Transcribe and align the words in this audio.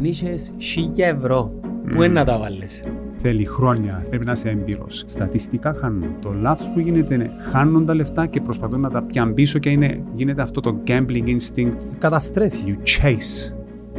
Αν 0.00 0.06
είχες 0.06 0.50
1000 0.96 0.98
ευρώ, 0.98 1.52
πού 1.94 2.02
είναι 2.02 2.12
να 2.12 2.24
τα 2.24 2.38
βάλεις; 2.38 2.84
Θέλει 3.22 3.44
χρόνια, 3.44 4.04
πρέπει 4.08 4.24
να 4.24 4.32
είσαι 4.32 4.48
έμπειρος. 4.48 5.04
Στατιστικά 5.06 5.74
χάνουν. 5.80 6.14
Το 6.20 6.32
λάθος 6.32 6.70
που 6.74 6.80
γίνεται 6.80 7.14
είναι 7.14 7.30
χάνουν 7.50 7.86
τα 7.86 7.94
λεφτά 7.94 8.26
και 8.26 8.40
προσπαθούν 8.40 8.80
να 8.80 8.90
τα 8.90 9.02
πιάνουν 9.02 9.34
πίσω 9.34 9.58
και 9.58 9.70
είναι, 9.70 10.02
γίνεται 10.14 10.42
αυτό 10.42 10.60
το 10.60 10.82
gambling 10.86 11.24
instinct. 11.26 11.76
Καταστρέφει. 11.98 12.58
You 12.66 12.70
chase. 12.70 13.54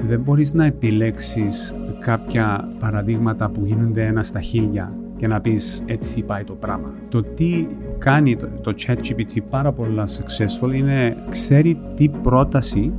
Δεν 0.07 0.19
μπορείς 0.19 0.53
να 0.53 0.65
επιλέξεις 0.65 1.75
κάποια 1.99 2.69
παραδείγματα 2.79 3.49
που 3.49 3.65
γίνονται 3.65 4.05
ένα 4.05 4.23
στα 4.23 4.41
χίλια 4.41 4.93
και 5.17 5.27
να 5.27 5.41
πεις 5.41 5.81
έτσι 5.85 6.21
πάει 6.21 6.43
το 6.43 6.53
πράγμα. 6.53 6.93
Το 7.09 7.23
τι 7.23 7.67
κάνει 7.97 8.35
το, 8.35 8.47
το 8.61 8.73
ChatGPT 8.87 9.37
πάρα 9.49 9.71
πολλά 9.71 10.07
successful 10.07 10.73
είναι 10.73 11.17
ξέρει 11.29 11.79
τι 11.95 12.09
πρόταση 12.09 12.91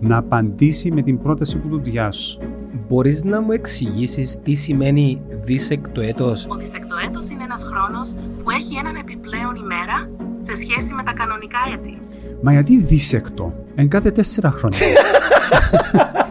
να 0.00 0.16
απαντήσει 0.16 0.92
με 0.92 1.02
την 1.02 1.22
πρόταση 1.22 1.58
που 1.58 1.68
του 1.68 1.80
διάσου. 1.80 2.38
Μπορείς 2.88 3.24
να 3.24 3.40
μου 3.40 3.52
εξηγήσεις 3.52 4.40
τι 4.42 4.54
σημαίνει 4.54 5.20
δίσεκτο 5.30 6.00
έτος. 6.00 6.46
Ο 6.48 6.54
δισεκτοέτος 6.54 7.28
είναι 7.30 7.42
ένας 7.42 7.62
χρόνος 7.62 8.14
που 8.42 8.50
έχει 8.50 8.76
έναν 8.78 8.96
επιπλέον 8.96 9.54
ημέρα 9.54 10.10
σε 10.40 10.56
σχέση 10.56 10.94
με 10.94 11.02
τα 11.02 11.12
κανονικά 11.12 11.58
έτη. 11.74 12.00
Μα 12.42 12.52
γιατί 12.52 12.76
δίσεκτο, 12.82 13.54
εν 13.74 13.88
κάθε 13.88 14.10
τέσσερα 14.10 14.50
χρόνια. 14.50 14.86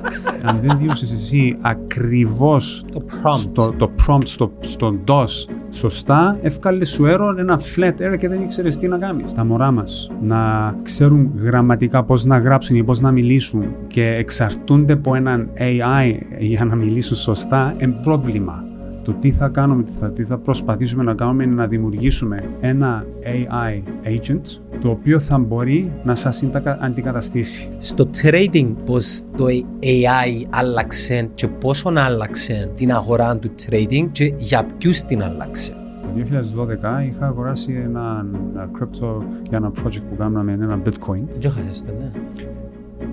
Αν 0.48 0.60
δεν 0.62 0.78
διούσες 0.80 1.14
εσύ 1.14 1.58
ακριβώς 1.62 2.86
Το 2.92 3.02
prompt. 3.10 3.38
στο, 3.38 3.74
το 3.78 3.92
prompt 4.08 4.26
στο, 4.28 4.52
στον 4.60 5.00
DOS 5.08 5.28
σωστά, 5.70 6.38
εύκαλε 6.42 6.86
σου 6.86 7.04
error 7.08 7.36
ένα 7.38 7.60
flat 7.76 7.94
error 8.02 8.18
και 8.18 8.28
δεν 8.28 8.42
ήξερες 8.42 8.78
τι 8.78 8.88
να 8.88 8.98
κάνεις. 8.98 9.34
Τα 9.34 9.46
μωρά 9.46 9.72
μας 9.72 10.12
να 10.22 10.74
ξέρουν 10.84 11.32
γραμματικά 11.36 12.04
πώς 12.04 12.26
να 12.26 12.38
γράψουν 12.38 12.76
ή 12.76 12.84
πώς 12.84 13.02
να 13.02 13.12
μιλήσουν 13.12 13.64
και 13.88 14.08
εξαρτούνται 14.08 14.94
από 14.94 15.16
έναν 15.16 15.50
AI 15.58 16.20
για 16.40 16.66
να 16.66 16.76
μιλήσουν 16.76 17.18
σωστά, 17.18 17.76
είναι 17.78 18.00
πρόβλημα. 18.04 18.64
Το 19.08 19.14
τι 19.14 19.32
θα 19.32 19.48
κάνουμε, 19.48 19.84
τι 19.84 19.92
θα, 20.00 20.12
τι 20.12 20.24
θα 20.24 20.38
προσπαθήσουμε 20.38 21.04
να 21.04 21.14
κάνουμε 21.14 21.44
είναι 21.44 21.54
να 21.54 21.68
δημιουργήσουμε 21.68 22.44
ένα 22.60 23.06
AI 23.24 23.82
agent 24.08 24.42
το 24.82 24.90
οποίο 24.90 25.20
θα 25.20 25.38
μπορεί 25.38 25.92
να 26.04 26.16
σας 26.16 26.36
συντα- 26.36 26.78
αντικαταστήσει. 26.82 27.70
Στο 27.78 28.10
trading 28.22 28.68
πώς 28.86 29.22
το 29.38 29.46
AI 29.80 30.46
άλλαξε 30.50 31.30
και 31.36 31.48
πόσο 31.48 31.92
άλλαξε 31.96 32.72
την 32.76 32.92
αγορά 32.92 33.38
του 33.38 33.50
trading 33.66 34.08
και 34.12 34.34
για 34.38 34.66
ποιους 34.78 35.02
την 35.02 35.24
άλλαξε; 35.24 35.76
Το 36.02 36.10
2012 36.16 37.06
είχα 37.08 37.26
αγοράσει 37.28 37.82
ένα 37.84 38.26
ένα 38.54 38.70
crypto 38.80 39.22
για 39.50 39.58
ένα 39.58 39.72
project 39.84 40.02
που 40.10 40.16
κάναμε, 40.18 40.52
ένα 40.52 40.82
bitcoin. 40.86 41.22
Δεν 41.40 41.52
χάσες 41.52 41.82
το, 41.82 41.92
ναι. 42.00 42.12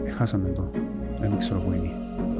Ε, 0.07 0.11
Χάσαμε 0.11 0.49
το. 0.55 0.71
Δεν 1.21 1.39
ξέρω 1.39 1.61
πού 1.61 1.73
είναι. 1.73 1.91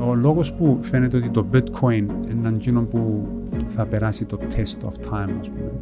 Ο 0.09 0.15
λόγος 0.15 0.53
που 0.53 0.79
φαίνεται 0.83 1.17
ότι 1.17 1.29
το 1.29 1.47
bitcoin 1.53 1.93
είναι 1.93 2.39
έναν 2.39 2.55
εκείνο 2.55 2.81
που 2.81 3.27
θα 3.69 3.85
περάσει 3.85 4.25
το 4.25 4.39
test 4.57 4.87
of 4.87 5.13
time, 5.13 5.31
ας 5.41 5.49
πούμε, 5.49 5.73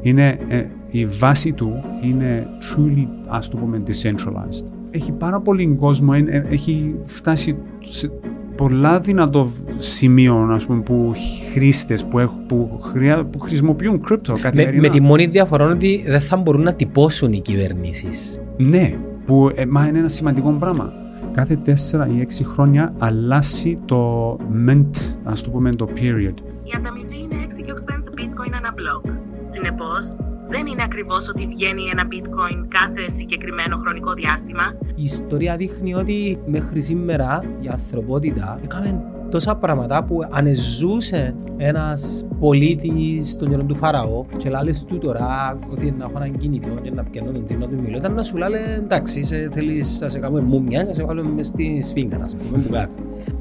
είναι 0.00 0.38
ε, 0.48 0.64
η 0.90 1.06
βάση 1.06 1.52
του 1.52 1.84
είναι 2.04 2.46
truly, 2.60 3.06
ας 3.28 3.48
το 3.48 3.56
πούμε, 3.56 3.82
decentralized. 3.86 4.66
Έχει 4.90 5.12
πάρα 5.12 5.40
πολύ 5.40 5.76
κόσμο, 5.80 6.12
ε, 6.14 6.24
ε, 6.36 6.44
έχει 6.50 6.94
φτάσει 7.04 7.56
σε 7.80 8.10
πολλά 8.56 9.00
δυνατό 9.00 9.50
σημείο, 9.76 10.48
ας 10.50 10.66
πούμε, 10.66 10.80
που 10.80 11.12
χρήστες 11.52 12.04
που, 12.04 12.18
έχουν, 12.18 12.46
που, 12.46 12.78
χρειά, 12.82 13.24
που 13.24 13.38
χρησιμοποιούν 13.38 14.00
crypto 14.08 14.28
Με, 14.28 14.38
καθημερινά. 14.40 14.80
με 14.80 14.88
τη 14.88 15.00
μόνη 15.00 15.26
διαφορά 15.26 15.64
είναι 15.64 15.72
ότι 15.72 16.02
δεν 16.06 16.20
θα 16.20 16.36
μπορούν 16.36 16.62
να 16.62 16.74
τυπώσουν 16.74 17.32
οι 17.32 17.40
κυβερνήσεις. 17.40 18.40
Ναι, 18.56 18.94
που 19.26 19.50
ε, 19.54 19.66
μα 19.66 19.86
είναι 19.86 19.98
ένα 19.98 20.08
σημαντικό 20.08 20.50
πράγμα. 20.50 20.92
Κάθε 21.32 21.56
τέσσερα 21.56 22.08
ή 22.16 22.20
έξι 22.20 22.44
χρόνια 22.44 22.94
αλλάζει 22.98 23.78
το 23.84 24.32
mint, 24.68 24.90
ας 25.24 25.42
το 25.42 25.50
πούμε 25.50 25.74
το 25.74 25.88
period. 25.96 26.34
Η 26.72 26.74
ανταμοιβή 26.76 27.18
είναι 27.18 27.46
6 27.48 27.62
και 27.62 27.72
8 27.86 28.20
bitcoin 28.20 28.52
ανά 28.54 28.74
block. 28.74 29.10
Συνεπώς, 29.44 30.16
δεν 30.48 30.66
είναι 30.66 30.82
ακριβώς 30.82 31.28
ότι 31.28 31.46
βγαίνει 31.46 31.88
ένα 31.92 32.02
bitcoin 32.12 32.66
κάθε 32.68 33.10
συγκεκριμένο 33.10 33.76
χρονικό 33.76 34.12
διάστημα. 34.12 34.74
Η 34.94 35.04
ιστορία 35.04 35.56
δείχνει 35.56 35.94
ότι 35.94 36.38
μέχρι 36.46 36.82
σήμερα 36.82 37.44
η 37.60 37.68
ανθρωπότητα 37.68 38.58
έκαμε 38.64 39.04
τόσα 39.32 39.54
πράγματα 39.54 40.04
που 40.04 40.18
αν 40.30 40.54
ζούσε 40.54 41.34
ένας 41.56 42.24
πολίτης 42.40 43.30
στον 43.30 43.48
καιρό 43.48 43.62
του 43.62 43.74
Φαραώ 43.74 44.24
και 44.36 44.48
λάλες 44.48 44.84
του 44.84 44.98
τώρα 44.98 45.58
ότι 45.70 45.94
να 45.98 46.04
έχω 46.04 46.12
έναν 46.16 46.36
κινητό 46.36 46.68
και 46.82 46.90
να 46.90 47.04
πιάνω 47.04 47.30
τον 47.30 47.46
τίνο 47.46 47.66
του 47.66 47.80
μιλώ 47.82 47.96
ήταν 47.96 48.14
να 48.14 48.22
σου 48.22 48.36
λάλε 48.36 48.58
εντάξει 48.78 49.24
σε, 49.24 49.48
θέλεις 49.52 49.98
να 50.00 50.08
σε 50.08 50.18
κάνουμε 50.18 50.40
μούμια 50.40 50.84
να 50.84 50.94
σε 50.94 51.04
βάλουμε 51.04 51.30
μες 51.30 51.46
στη 51.46 51.82
σφίγγα 51.82 52.18
να 52.18 52.26
σε 52.26 52.36
πούμε 52.36 52.62
που 52.62 52.72
κάτω. 52.72 52.92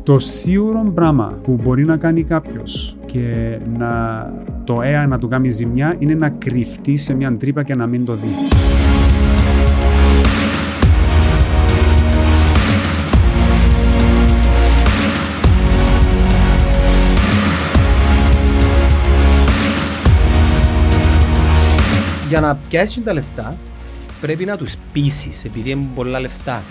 Το 0.03 0.19
σίγουρο 0.19 0.91
πράγμα 0.93 1.39
που 1.43 1.57
μπορεί 1.63 1.85
να 1.85 1.97
κάνει 1.97 2.23
κάποιος 2.23 2.97
και 3.05 3.57
να, 3.77 4.33
το 4.63 4.79
AI 4.79 5.07
να 5.07 5.17
του 5.17 5.27
κάνει 5.27 5.49
ζημιά 5.49 5.95
είναι 5.99 6.13
να 6.13 6.29
κρυφτεί 6.29 6.97
σε 6.97 7.13
μια 7.13 7.37
τρύπα 7.37 7.63
και 7.63 7.75
να 7.75 7.85
μην 7.87 8.05
το 8.05 8.13
δει. 8.13 8.80
Για 22.31 22.39
να 22.39 22.55
πιάσεις 22.55 23.03
τα 23.03 23.13
λεφτά 23.13 23.57
πρέπει 24.21 24.45
να 24.45 24.57
τους 24.57 24.75
πείσεις 24.93 25.45
επειδή 25.45 25.69
είναι 25.69 25.87
πολλά 25.95 26.19
λεφτά. 26.19 26.61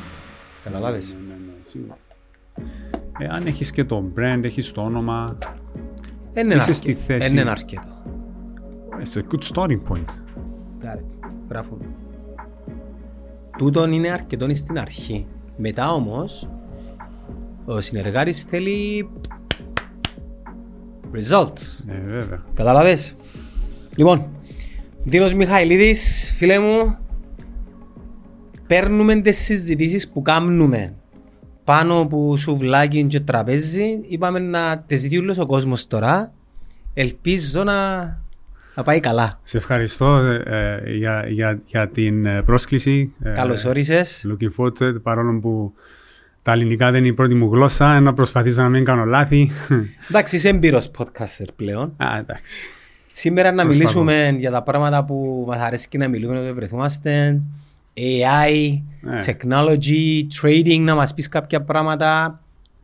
Καταλάβες; 0.65 1.17
Ναι, 1.29 1.35
ναι, 1.35 1.53
σίγουρα. 1.69 1.97
Ε, 3.19 3.27
αν 3.31 3.47
έχεις 3.47 3.71
και 3.71 3.85
το 3.85 4.13
brand, 4.17 4.41
έχεις 4.43 4.73
το 4.73 4.81
όνομα, 4.83 5.39
Είναι 6.35 6.55
Είσαι 6.55 6.73
στη 6.73 6.95
θέση. 6.95 7.31
Είναι 7.31 7.51
αρκετό. 7.51 8.03
it's 9.03 9.17
a 9.17 9.23
good 9.35 9.55
starting 9.55 9.81
point. 9.89 10.11
Got 10.83 10.97
it. 10.97 11.31
Μπράβο. 11.49 11.79
Τούτον 13.59 13.93
είναι 13.93 14.11
αρκετό 14.11 14.55
στην 14.55 14.79
αρχή. 14.79 15.27
Μετά 15.57 15.93
όμως, 15.93 16.49
ο 17.65 17.81
συνεργάτης 17.81 18.43
θέλει 18.43 19.11
results. 21.15 21.83
Ναι, 21.87 22.03
βέβαια. 22.07 22.43
Καταλαβες. 22.55 23.15
Λοιπόν, 23.97 24.27
Δίνος 25.05 25.35
Μιχαηλίδης, 25.35 26.33
φίλε 26.37 26.59
μου, 26.59 26.99
παίρνουμε 28.67 29.21
τις 29.21 29.37
συζητήσεις 29.37 30.09
που 30.09 30.23
κάνουμε 30.23 30.95
πάνω 31.65 32.01
από 32.01 32.37
σουβλάκι 32.37 33.05
και 33.05 33.21
τραπέζι. 33.21 34.01
Είπαμε 34.09 34.39
να 34.39 34.79
τις 34.87 35.03
δει 35.03 35.19
όλος 35.19 35.39
ο 35.39 35.47
κόσμος 35.47 35.87
τώρα. 35.87 36.33
Ελπίζω 36.95 37.65
να, 37.65 37.99
να 38.75 38.83
πάει 38.85 39.01
καλά. 39.01 39.41
Σε 39.43 39.57
ευχαριστώ 39.57 40.17
ε, 40.17 40.43
ε, 40.47 40.93
για, 40.93 41.25
για, 41.29 41.61
για 41.65 41.89
την 41.89 42.27
ε, 42.27 42.43
πρόσκληση. 42.43 43.13
Ε, 43.23 43.31
Καλώς 43.31 43.65
όρισες. 43.65 44.27
Looking 44.29 44.51
forward 44.57 44.73
to 44.79 44.89
it, 44.89 45.03
παρόλο 45.03 45.39
που 45.39 45.73
τα 46.43 46.53
ελληνικά 46.53 46.91
δεν 46.91 47.01
είναι 47.01 47.13
η 47.13 47.15
πρώτη 47.15 47.35
μου 47.35 47.53
γλώσσα, 47.53 48.01
να 48.01 48.13
προσπαθήσω 48.13 48.63
να 48.63 48.69
μην 48.69 48.85
κάνω 48.85 49.05
λάθη. 49.05 49.51
Εντάξει, 50.09 50.37
είσαι 50.37 50.49
έμπειρος 50.49 50.91
podcaster 50.99 51.49
πλέον. 51.57 51.95
Α, 51.97 52.19
εντάξει. 52.19 52.71
Σήμερα 53.21 53.53
να 53.53 53.63
Προσπαθώ. 53.63 53.79
μιλήσουμε 54.03 54.37
για 54.39 54.51
τα 54.51 54.63
πράγματα 54.63 55.05
που 55.05 55.45
μας 55.49 55.59
αρέσει 55.59 55.99
να 55.99 56.09
μιλούμε 56.09 56.39
όταν 56.41 56.55
βρεθούμαστε. 56.55 57.41
AI, 57.95 58.83
Ναι. 59.01 59.19
technology, 59.27 60.27
trading, 60.43 60.79
να 60.81 60.95
μας 60.95 61.15
πεις 61.15 61.29
κάποια 61.29 61.63
πράγματα. 61.63 62.41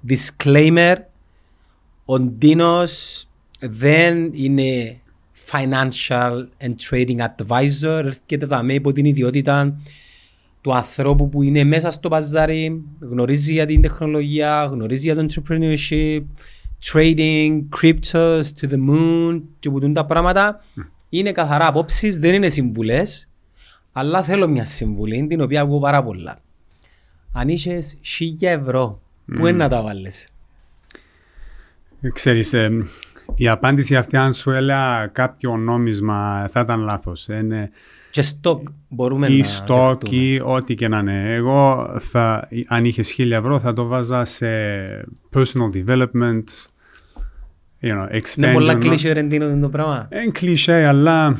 Disclaimer, 0.09 0.95
ο 2.05 2.21
Ντίνος 2.21 3.27
δεν 3.61 4.31
είναι 4.33 5.01
financial 5.51 6.45
and 6.61 6.75
trading 6.91 7.19
advisor. 7.19 8.03
Έρχεται 8.05 8.47
δαμέ 8.47 8.75
υπό 8.75 8.93
την 8.93 9.05
ιδιότητα 9.05 9.77
του 10.61 10.75
ανθρώπου 10.75 11.29
που 11.29 11.43
είναι 11.43 11.65
μέσα 11.65 11.91
στο 11.91 12.09
παζάρι, 12.09 12.83
γνωρίζει 13.01 13.53
για 13.53 13.67
την 13.67 13.81
τεχνολογία, 13.81 14.65
γνωρίζει 14.65 15.13
για 15.13 15.15
το 15.15 15.27
entrepreneurship, 15.29 16.21
trading, 16.93 17.61
cryptos, 17.81 18.41
to 18.61 18.69
the 18.71 18.79
moon 18.91 19.43
και 19.59 19.71
που 19.71 19.81
τούν 19.81 19.93
τα 19.93 20.05
πράγματα. 20.05 20.65
Είναι 21.09 21.33
καθαρά 21.33 21.67
απόψεις, 21.67 22.19
δεν 22.19 22.35
είναι 22.35 22.49
συμβουλές, 22.49 23.29
αλλά 23.93 24.23
θέλω 24.23 24.49
μια 24.49 24.65
συμβουλή 24.65 25.27
την 25.27 25.41
οποία 25.41 25.61
ακούω 25.61 25.79
πάρα 25.79 26.03
πολλά. 26.03 26.39
Αν 27.33 27.49
είχες 27.49 27.97
1000 28.03 28.49
ευρώ, 28.49 29.01
πού 29.37 29.47
είναι 29.47 29.57
να 29.57 29.69
τα 29.69 29.83
βάλεις; 29.83 30.29
Ε, 32.01 32.09
Ξέρεις, 32.11 32.53
ε, 32.53 32.71
η 33.35 33.49
απάντηση 33.49 33.97
αυτή 33.97 34.17
αν 34.17 34.35
σου 34.35 34.51
έλεγα 34.51 35.07
κάποιο 35.07 35.57
νόμισμα 35.57 36.49
θα 36.51 36.61
ήταν 36.61 36.81
λάθος. 36.81 37.29
Είναι 37.29 37.71
Και 38.11 38.25
stock 38.43 38.61
μπορούμε 38.89 39.27
ή 39.27 39.39
να 39.41 39.47
stock 39.47 39.99
δεχτούμε. 40.01 40.23
ή 40.23 40.41
ό,τι 40.45 40.75
και 40.75 40.89
να 40.89 40.99
είναι. 40.99 41.35
Εγώ 41.35 41.89
θα, 41.99 42.49
αν 42.67 42.85
είχες 42.85 43.11
χίλια 43.13 43.37
ευρώ 43.37 43.61
θα 43.61 43.73
το 43.73 43.87
βάζα 43.87 44.25
σε 44.25 44.47
personal 45.35 45.85
development, 45.85 46.45
you 46.45 46.76
know, 47.95 48.15
expansion. 48.15 48.37
Είναι 48.37 48.53
πολλά 48.53 48.75
κλείσιο 48.75 49.13
ρεντίνο 49.13 49.59
το 49.59 49.69
πράγμα. 49.69 50.09
Είναι 50.13 50.31
κλισέ, 50.31 50.85
αλλά 50.87 51.37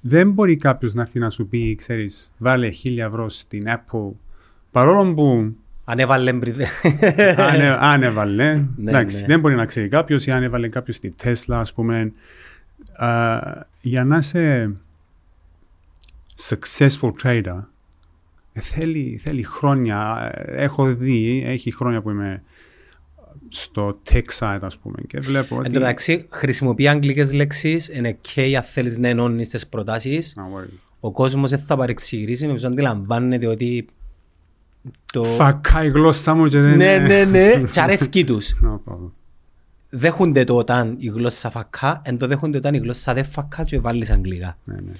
δεν 0.00 0.30
μπορεί 0.30 0.56
κάποιος 0.56 0.94
να 0.94 1.02
έρθει 1.02 1.18
να 1.18 1.30
σου 1.30 1.46
πει, 1.46 1.74
ξέρεις, 1.74 2.32
βάλε 2.38 2.70
χίλια 2.70 3.04
ευρώ 3.04 3.28
στην 3.28 3.64
Apple. 3.68 4.12
Παρόλο 4.70 5.14
που 5.14 5.54
Αν 5.84 5.98
έβαλε 5.98 6.32
πριν... 6.32 6.54
αν, 7.36 7.60
ε- 7.60 7.76
αν 7.80 8.02
έβαλε. 8.02 8.54
Ναι, 8.76 8.90
εντάξει, 8.90 9.20
ναι. 9.20 9.26
δεν 9.26 9.40
μπορεί 9.40 9.54
να 9.54 9.66
ξέρει 9.66 9.88
κάποιος 9.88 10.26
ή 10.26 10.30
αν 10.30 10.42
έβαλε 10.42 10.68
κάποιος 10.68 10.96
στη 10.96 11.14
Τέσλα, 11.16 11.60
ας 11.60 11.72
πούμε. 11.72 12.12
Α, 12.96 13.38
για 13.80 14.04
να 14.04 14.16
είσαι 14.16 14.74
successful 16.48 17.10
trader, 17.22 17.62
ε, 18.52 18.60
θέλει, 18.60 19.20
θέλει 19.22 19.42
χρόνια. 19.42 20.30
Ε, 20.34 20.62
Έχω 20.62 20.94
δει, 20.94 21.42
έχει 21.46 21.74
χρόνια 21.74 22.00
που 22.00 22.10
είμαι 22.10 22.42
στο 23.54 23.98
tech 24.10 24.22
side, 24.38 24.58
ας 24.60 24.78
πούμε, 24.78 24.96
και 25.06 25.18
βλέπω 25.18 25.54
Εν 25.54 25.60
ότι... 25.60 25.70
τω 25.72 25.78
μεταξύ, 25.80 26.26
χρησιμοποιεί 26.30 26.88
αγγλικές 26.88 27.32
λέξεις, 27.32 27.88
είναι 27.88 28.12
και 28.20 28.56
αν 28.56 28.62
θέλεις 28.62 28.98
να 28.98 29.08
ενώνεις 29.08 29.48
τις 29.48 29.66
προτάσεις. 29.66 30.36
No 30.38 30.58
worries. 30.58 30.78
Ο 31.00 31.12
κόσμος 31.12 31.50
δεν 31.50 31.58
θα 31.58 31.76
παρεξηγήσει, 31.76 32.46
νομίζω 32.46 32.66
αντιλαμβάνεται 32.68 33.46
ότι 33.46 33.86
το... 35.12 35.24
Φακά 35.24 35.84
η 35.84 35.88
γλώσσα 35.90 36.34
μου 36.34 36.48
και 36.48 36.60
δεν 36.60 36.76
Ναι, 36.76 36.84
είναι- 36.92 37.24
ναι, 37.24 37.24
ναι, 37.24 37.62
και 37.70 37.80
αρέσκει 37.80 38.24
τους. 38.24 38.54
No 38.64 38.92
problem. 38.92 39.10
Δέχονται 39.90 40.44
το 40.44 40.56
όταν 40.56 40.96
η 40.98 41.08
γλώσσα 41.08 41.50
φακά, 41.50 42.02
εν 42.04 42.18
το 42.18 42.26
δέχονται 42.26 42.56
όταν 42.56 42.74
η 42.74 42.78
γλώσσα 42.78 43.14
δεν 43.14 43.24
φακά 43.24 43.64
και 43.64 43.78
βάλεις 43.78 44.10
αγγλικά. 44.10 44.58
Ναι, 44.64 44.74
ναι. 44.74 44.92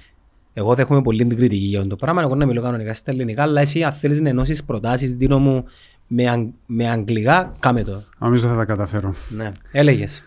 Εγώ 0.57 0.75
δέχομαι 0.75 1.01
πολύ 1.01 1.25
την 1.25 1.37
κριτική 1.37 1.65
για 1.65 1.77
αυτό 1.77 1.89
το 1.89 1.95
πράγμα. 1.95 2.21
Εγώ 2.21 2.35
να 2.35 2.45
μιλώ 2.45 2.61
κανονικά 2.61 2.93
στα 2.93 3.11
ελληνικά, 3.11 3.43
αλλά 3.43 3.61
εσύ 3.61 3.83
αν 3.83 3.91
θέλεις 3.91 4.21
να 4.21 4.29
ενώσεις 4.29 4.63
προτάσεις, 4.63 5.15
δίνω 5.15 5.39
μου 5.39 5.63
με, 6.07 6.29
αγ- 6.29 6.53
με 6.65 6.89
αγγλικά, 6.89 7.55
κάμε 7.59 7.83
το. 7.83 8.03
Νομίζω 8.19 8.47
θα 8.47 8.55
τα 8.55 8.65
καταφέρω. 8.65 9.13
Ναι. 9.29 9.49
Έλεγες. 9.71 10.23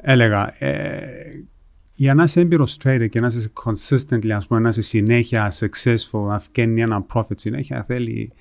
Έλεγα, 0.00 0.64
ε, 0.64 1.28
για 1.94 2.14
να 2.14 2.22
είσαι 2.22 2.40
έμπειρος 2.40 2.76
trader 2.84 3.06
και 3.10 3.20
να 3.20 3.26
είσαι 3.26 3.52
consistently, 3.64 4.30
ας 4.30 4.46
πούμε, 4.46 4.60
να 4.60 4.68
είσαι 4.68 4.82
συνέχεια 4.82 5.52
successful, 5.58 6.20
να 6.26 6.42
βγαίνει 6.52 6.82
ένα 6.82 7.06
profit 7.14 7.36
συνέχεια, 7.36 7.84
θέλει, 7.88 8.32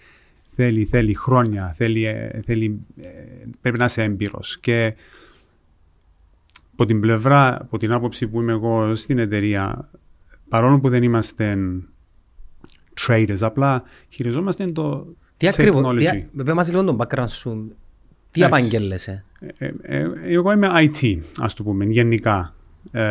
θέλει, 0.55 0.85
θέλει 0.85 1.13
χρόνια, 1.13 1.73
θέλει, 1.77 2.05
ε, 2.05 2.39
θέλει, 2.45 2.79
ε, 3.01 3.07
πρέπει 3.61 3.77
να 3.77 3.85
είσαι 3.85 4.03
έμπειρος. 4.03 4.59
Και 4.59 4.95
από 6.71 6.85
την 6.85 6.99
πλευρά, 6.99 7.61
από 7.61 7.77
την 7.77 7.91
άποψη 7.91 8.27
που 8.27 8.41
είμαι 8.41 8.51
εγώ 8.51 8.95
στην 8.95 9.19
εταιρεία, 9.19 9.89
παρόλο 10.49 10.79
που 10.79 10.89
δεν 10.89 11.03
είμαστε 11.03 11.57
traders, 13.07 13.37
απλά 13.41 13.83
χειριζόμαστε 14.09 14.65
το 14.65 15.15
Τι 15.41 15.47
ακριβώς, 15.47 15.81
technology. 15.85 15.97
τι, 15.97 16.07
α- 16.07 16.43
πες 16.43 16.53
μας 16.53 16.69
λίγο 16.69 16.83
τον 16.83 16.97
background 17.01 17.29
σου. 17.29 17.75
Τι 18.31 18.41
Εντάξει. 18.41 18.59
απαγγέλλεσαι; 18.65 19.23
Ε, 19.57 19.71
ε, 19.81 20.07
εγώ 20.23 20.51
είμαι 20.51 20.69
IT, 20.73 21.17
ας 21.39 21.53
το 21.53 21.63
πούμε, 21.63 21.85
γενικά. 21.85 22.53
Ε, 22.91 23.01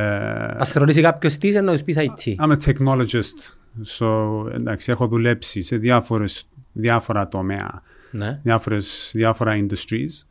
Ας 0.59 0.69
σε 0.69 0.79
ρωτήσει 0.79 1.03
κάποιος 1.03 1.37
τι 1.37 1.49
είσαι, 1.49 1.61
να 1.61 1.77
του 1.77 1.85
πεις 1.85 1.97
IT. 1.99 2.35
I'm 2.45 2.53
a 2.53 2.57
technologist. 2.65 3.55
So, 3.99 4.47
εντάξει, 4.55 4.91
έχω 4.91 5.07
δουλέψει 5.07 5.61
σε 5.63 5.77
διάφορες, 5.77 6.49
διάφορα 6.73 7.29
τομέα, 7.29 7.83
Ναι. 8.11 8.41
διάφορες, 8.43 9.11
διάφορα 9.15 9.53
industries. 9.67 10.25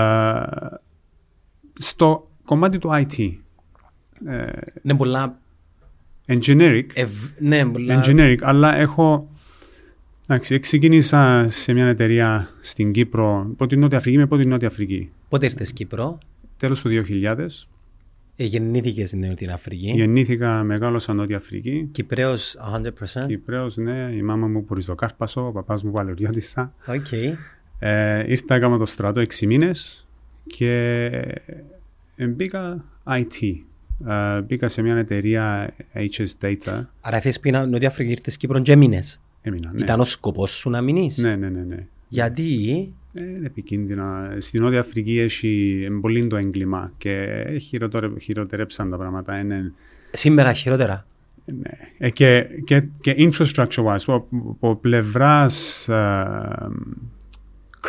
Ε, 0.00 0.40
στο 1.74 2.30
κομμάτι 2.44 2.78
του 2.78 2.90
IT, 2.92 3.30
ε, 4.26 4.46
Ναι, 4.82 4.94
πολλά... 4.94 5.38
engineering, 6.26 6.86
ευ- 6.94 7.38
Ναι, 7.40 7.64
πολλά... 7.66 8.02
engineering, 8.04 8.36
αλλά 8.42 8.76
έχω... 8.76 9.30
Εντάξει, 10.28 10.58
ξεκίνησα 10.58 11.46
σε 11.50 11.72
μια 11.72 11.86
εταιρεία 11.86 12.48
στην 12.60 12.92
Κύπρο, 12.92 13.46
από 13.52 13.66
την 13.66 13.80
Νότια 13.80 13.98
Αφρική, 13.98 14.14
είμαι 14.14 14.24
από 14.24 14.36
την 14.36 14.48
Νότια 14.48 14.68
Αφρική. 14.68 15.10
Πότε 15.28 15.46
ήρθες 15.46 15.72
Κύπρο, 15.72 16.18
Τέλος 16.56 16.80
του 16.80 16.88
2000, 16.88 17.68
ε, 18.36 18.44
γεννήθηκες 18.44 19.08
στην 19.08 19.26
Νότια 19.26 19.54
Αφρική. 19.54 19.90
γεννήθηκα, 19.90 20.62
μεγάλωσα 20.62 21.12
Νότια 21.12 21.36
Αφρική. 21.36 21.88
Κυπραίος 21.90 22.56
100%. 22.56 23.26
Κυπραίος, 23.26 23.76
ναι, 23.76 24.10
η 24.14 24.22
μάμα 24.22 24.46
μου 24.46 24.64
που 24.64 24.80
Ριζοκάρπασο, 24.80 25.46
ο 25.46 25.52
παπάς 25.52 25.82
μου 25.82 25.90
Βαλαιριώτισσα. 25.90 26.74
Οκ. 26.86 27.12
Ε, 27.78 28.24
ήρθα, 28.26 28.54
έκανα 28.54 28.78
το 28.78 28.86
στρατό 28.86 29.20
6 29.20 29.46
μήνες 29.46 30.06
και 30.46 31.04
ε, 32.16 32.26
μπήκα 32.26 32.84
IT. 33.04 33.54
Ε, 34.08 34.40
μπήκα 34.40 34.68
σε 34.68 34.82
μια 34.82 34.96
εταιρεία 34.96 35.74
HS 35.94 36.46
Data. 36.46 36.84
Άρα 37.00 37.20
θες 37.20 37.40
πει 37.40 37.50
να 37.50 37.66
Νότια 37.66 37.88
Αφρική 37.88 38.10
ήρθες 38.10 38.36
Κύπρο 38.36 38.60
και 38.60 38.72
έμεινες. 38.72 39.20
Έμεινα, 39.46 39.70
ναι. 39.72 39.82
Ήταν 39.82 40.00
ο 40.00 40.04
σκοπός 40.04 40.50
σου 40.50 40.70
να 40.70 40.80
μείνεις. 40.80 41.18
Ναι, 41.18 41.36
ναι, 41.36 41.48
ναι, 41.48 41.60
ναι. 41.60 41.86
Γιατί; 42.08 42.92
Ε, 43.14 43.22
είναι 43.24 43.46
επικίνδυνα. 43.46 44.36
Στην 44.38 44.62
Νότια 44.62 44.80
Αφρική 44.80 45.18
έχει 45.18 45.82
ε, 45.86 45.98
πολύ 46.00 46.26
το 46.26 46.36
έγκλημα 46.36 46.92
και 46.98 47.44
χειροτερε- 47.60 48.20
χειροτερέψαν 48.20 48.90
τα 48.90 48.96
πράγματα. 48.96 49.38
Είναι, 49.38 49.72
σήμερα 50.12 50.52
χειρότερα. 50.52 51.06
ναι. 51.44 51.70
Ε, 51.98 52.10
και, 52.10 52.46
και, 52.64 52.84
και 53.00 53.14
infrastructure 53.18 53.84
wise, 53.84 53.96
από, 54.06 54.26
από 54.50 54.76
πλευράς 54.76 55.88
ε, 55.88 56.26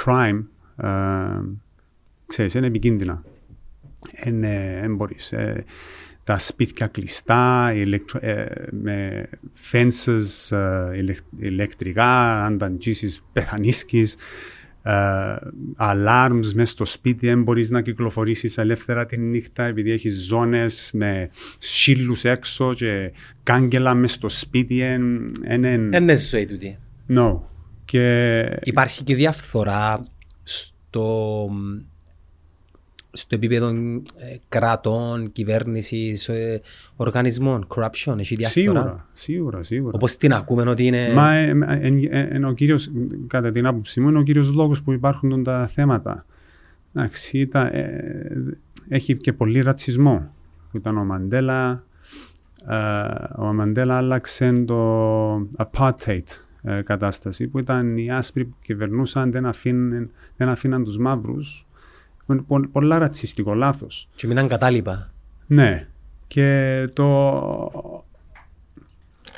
crime, 0.05 0.43
ε, 0.77 0.87
ξέρεις, 2.25 2.53
είναι 2.53 2.67
επικίνδυνα. 2.67 3.23
Είναι, 4.25 4.77
δεν 4.81 4.95
μπορείς. 4.95 5.31
Ε, 5.31 5.63
τα 6.27 6.37
σπίτια 6.39 6.87
κλειστά, 6.87 7.71
ηλεκτρο, 7.75 8.19
ε, 8.23 8.45
με 8.71 9.29
fences 9.71 10.57
ε, 10.57 10.97
ηλεκ, 10.97 11.17
ηλεκτρικά, 11.39 12.43
αν 12.45 12.57
τα 12.57 12.65
αγγίσεις 12.65 13.23
πεθανίσκεις, 13.33 14.15
ε, 14.83 14.91
alarms 15.79 16.51
μέσα 16.55 16.71
στο 16.71 16.85
σπίτι, 16.85 17.27
δεν 17.27 17.43
μπορείς 17.43 17.69
να 17.69 17.81
κυκλοφορήσεις 17.81 18.57
ελεύθερα 18.57 19.05
τη 19.05 19.17
νύχτα 19.17 19.63
επειδή 19.63 19.91
έχεις 19.91 20.25
ζώνες 20.25 20.89
με 20.93 21.29
σύλλους 21.57 22.23
έξω 22.23 22.73
και 22.73 23.11
κάγκελα 23.43 23.93
μέσα 23.95 24.13
στο 24.15 24.29
σπίτι. 24.29 24.81
εν- 24.81 25.31
εν- 25.43 25.63
εν- 25.63 25.91
Είναι 25.93 26.15
ζωή 26.15 26.45
τούτη. 26.45 26.77
No. 27.15 27.39
Και 27.85 28.43
Υπάρχει 28.63 29.03
και 29.03 29.15
διαφθορά 29.15 30.05
στο, 30.43 31.49
στο 33.11 33.35
επίπεδο 33.35 33.67
ε, 33.67 34.35
κρατών, 34.49 35.31
κυβέρνησης, 35.31 36.27
ε, 36.29 36.61
οργανισμών, 36.95 37.67
corruption, 37.75 38.15
έχει 38.17 38.35
διαφθορά. 38.35 38.49
σίγουρα, 38.53 39.07
σίγουρα, 39.11 39.63
σίγουρα. 39.63 39.91
Όπως 39.95 40.17
την 40.17 40.33
ακούμε 40.33 40.69
ότι 40.69 40.85
είναι... 40.85 41.13
Μα 41.13 41.33
ε, 41.33 41.49
ε, 41.49 41.87
ε, 41.87 42.07
ε, 42.09 42.37
ε, 42.37 42.45
ο 42.45 42.53
κύριος, 42.53 42.91
κατά 43.27 43.51
την 43.51 43.65
άποψή 43.65 43.99
μου, 43.99 44.09
είναι 44.09 44.19
ο 44.19 44.23
κύριος 44.23 44.51
λόγος 44.53 44.83
που 44.83 44.91
υπάρχουν 44.91 45.43
τα 45.43 45.67
θέματα. 45.67 46.25
Εντάξει, 46.93 47.37
ήταν, 47.37 47.67
ε, 47.71 48.57
έχει 48.89 49.17
και 49.17 49.33
πολύ 49.33 49.59
ρατσισμό. 49.59 50.31
Ήταν 50.71 50.97
ο 50.97 51.03
Μαντέλα, 51.03 51.83
ε, 52.67 52.75
ο 53.41 53.53
Μαντέλα 53.53 53.97
άλλαξε 53.97 54.51
το 54.51 55.35
apartheid 55.35 56.23
ε, 56.61 56.81
κατάσταση 56.81 57.47
που 57.47 57.59
ήταν 57.59 57.97
οι 57.97 58.11
άσπροι 58.11 58.45
που 58.45 58.55
κυβερνούσαν, 58.61 59.31
δεν 59.31 59.45
αφήναν, 59.45 60.09
δεν 60.37 60.49
αφήναν 60.49 60.83
τους 60.83 60.97
μαύρους. 60.97 61.66
Είναι 62.29 62.41
πο- 62.47 62.67
πολλά 62.71 62.97
ρατσιστικό 62.97 63.53
λάθος. 63.53 64.09
Και 64.15 64.27
μείναν 64.27 64.47
κατάλοιπα. 64.47 65.11
Ναι. 65.47 65.87
Και 66.27 66.85
το, 66.93 67.29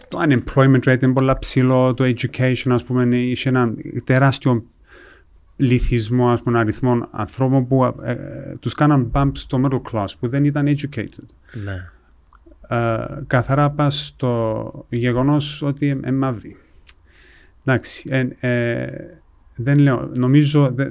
το 0.08 0.20
unemployment 0.22 0.84
rate 0.84 1.02
είναι 1.04 1.14
πολύ 1.14 1.34
ψηλό, 1.40 1.94
το 1.94 2.04
education, 2.04 2.70
ας 2.70 2.84
πούμε, 2.84 3.18
είχε 3.18 3.50
ένα 3.50 3.74
τεράστιο 4.04 4.66
πληθυσμό, 5.56 6.30
ας 6.30 6.42
πούμε, 6.42 6.60
αριθμών 6.60 7.08
ανθρώπων 7.12 7.68
που 7.68 7.84
ε, 7.84 8.12
ε, 8.12 8.56
τους 8.60 8.74
κάναν 8.74 9.12
bump 9.14 9.32
στο 9.34 9.62
middle 9.64 9.82
class, 9.92 10.08
που 10.20 10.28
δεν 10.28 10.46
ήταν 10.46 10.68
educated. 10.68 11.26
Ναι. 11.64 11.90
Ε, 12.78 13.06
καθαρά 13.28 13.70
πας 13.70 14.06
στο 14.06 14.86
γεγονός 14.90 15.62
ότι 15.62 15.88
είναι 15.88 16.12
μαύροι. 16.12 16.58
Εντάξει, 17.66 18.10
ε, 18.12 18.28
ε, 18.40 18.92
δεν 19.56 19.80
λέω, 19.80 20.12
νομίζω, 20.14 20.72
δε, 20.72 20.88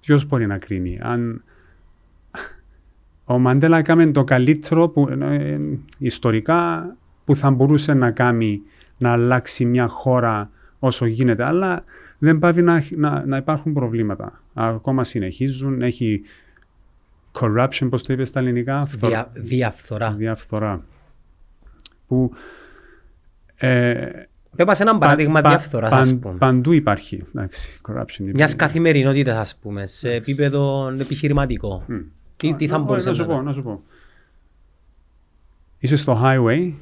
ποιος 0.00 0.26
μπορεί 0.26 0.46
να 0.46 0.58
κρίνει. 0.58 0.98
Αν 1.02 1.42
ο 3.24 3.38
Μαντέλα 3.38 3.78
έκανε 3.78 4.12
το 4.12 4.24
καλύτερο 4.24 4.88
που, 4.88 5.08
ε, 5.20 5.58
ιστορικά 5.98 6.86
που 7.24 7.36
θα 7.36 7.50
μπορούσε 7.50 7.94
να 7.94 8.10
κάνει 8.10 8.60
να 8.98 9.10
αλλάξει 9.12 9.64
μια 9.64 9.88
χώρα 9.88 10.50
όσο 10.78 11.06
γίνεται, 11.06 11.44
αλλά 11.44 11.84
δεν 12.18 12.38
πάβει 12.38 12.62
να, 12.62 12.84
να, 12.96 13.26
να 13.26 13.36
υπάρχουν 13.36 13.72
προβλήματα. 13.72 14.42
Ακόμα 14.54 15.04
συνεχίζουν, 15.04 15.82
έχει 15.82 16.22
corruption, 17.32 17.86
πώς 17.90 18.02
το 18.02 18.12
είπε 18.12 18.24
στα 18.24 18.40
ελληνικά, 18.40 18.86
φθορ- 18.86 19.12
Δια, 19.12 19.30
διαφθορά. 19.34 20.12
διαφθορά. 20.12 20.84
Που 22.06 22.32
ε, 23.56 24.06
Πες 24.56 24.66
μας 24.66 24.80
ένα 24.80 24.98
παράδειγμα 24.98 25.40
πα- 25.40 25.48
διαφθοράς, 25.48 25.90
παν- 25.90 26.00
ας 26.02 26.18
πούμε. 26.18 26.34
Παντού 26.38 26.72
υπάρχει. 26.72 27.24
Εντάξει, 27.34 27.80
corruption. 27.88 28.30
Μιας 28.34 28.56
καθημερινότητας, 28.56 29.36
ας 29.36 29.58
πούμε, 29.62 29.86
σε 29.86 30.12
επίπεδο 30.12 30.88
επιχειρηματικό. 31.00 31.84
Τι, 32.36 32.54
τι 32.54 32.66
θα 32.66 32.78
Να- 32.78 32.84
μπορούσε 32.84 33.08
να 33.08 33.14
σου 33.14 33.20
να 33.20 33.26
πω, 33.26 33.42
να 33.42 33.52
σου 33.52 33.62
πω. 33.62 33.82
Είσαι 35.78 35.96
στο 35.96 36.20
highway 36.24 36.72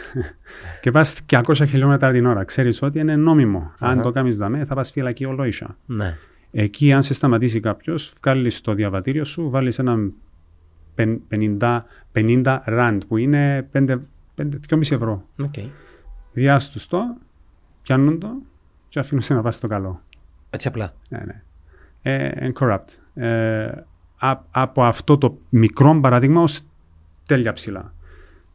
και 0.80 0.90
πας 0.90 1.20
200 1.32 1.40
χιλιόμετρα 1.66 2.12
την 2.12 2.26
ώρα. 2.26 2.44
Ξέρεις 2.44 2.82
ότι 2.82 2.98
είναι 2.98 3.16
νόμιμο. 3.16 3.72
Αν 3.78 4.02
το 4.02 4.10
κάνεις 4.10 4.36
δαμέ 4.36 4.64
θα 4.64 4.74
πας 4.74 4.90
φυλακή 4.90 5.24
ολόισα. 5.24 5.76
Ναι. 5.86 6.16
Εκεί 6.50 6.92
αν 6.92 7.02
σε 7.02 7.14
σταματήσει 7.14 7.60
κάποιος, 7.60 8.12
βγάλεις 8.22 8.60
το 8.60 8.74
διαβατήριο 8.74 9.24
σου, 9.24 9.50
βάλεις 9.50 9.78
ένα 9.78 9.96
πεν- 10.94 11.20
50, 11.28 11.84
50 12.12 12.62
rand 12.66 12.98
που 13.08 13.16
είναι 13.16 13.68
5, 13.72 13.98
2,5 14.36 14.94
ευρώ. 14.94 15.26
Οκ. 15.38 15.54
Δίας 16.32 16.59
τους 16.59 16.86
το, 16.86 17.16
πιάνουν 17.82 18.18
το 18.18 18.28
και 18.88 18.98
αφήνουν 18.98 19.22
σε 19.22 19.34
να 19.34 19.42
πας 19.42 19.54
στο 19.54 19.68
καλό. 19.68 20.02
Έτσι 20.50 20.68
απλά. 20.68 20.94
Ναι, 21.08 21.18
ναι. 21.18 21.42
Ε, 22.02 22.48
and 22.48 22.52
corrupt. 22.60 23.22
Ε, 23.22 23.66
α- 24.18 24.40
από 24.50 24.84
αυτό 24.84 25.18
το 25.18 25.38
μικρό 25.48 26.00
παράδειγμα 26.00 26.42
ως 26.42 26.60
τέλεια 27.26 27.52
ψηλά. 27.52 27.94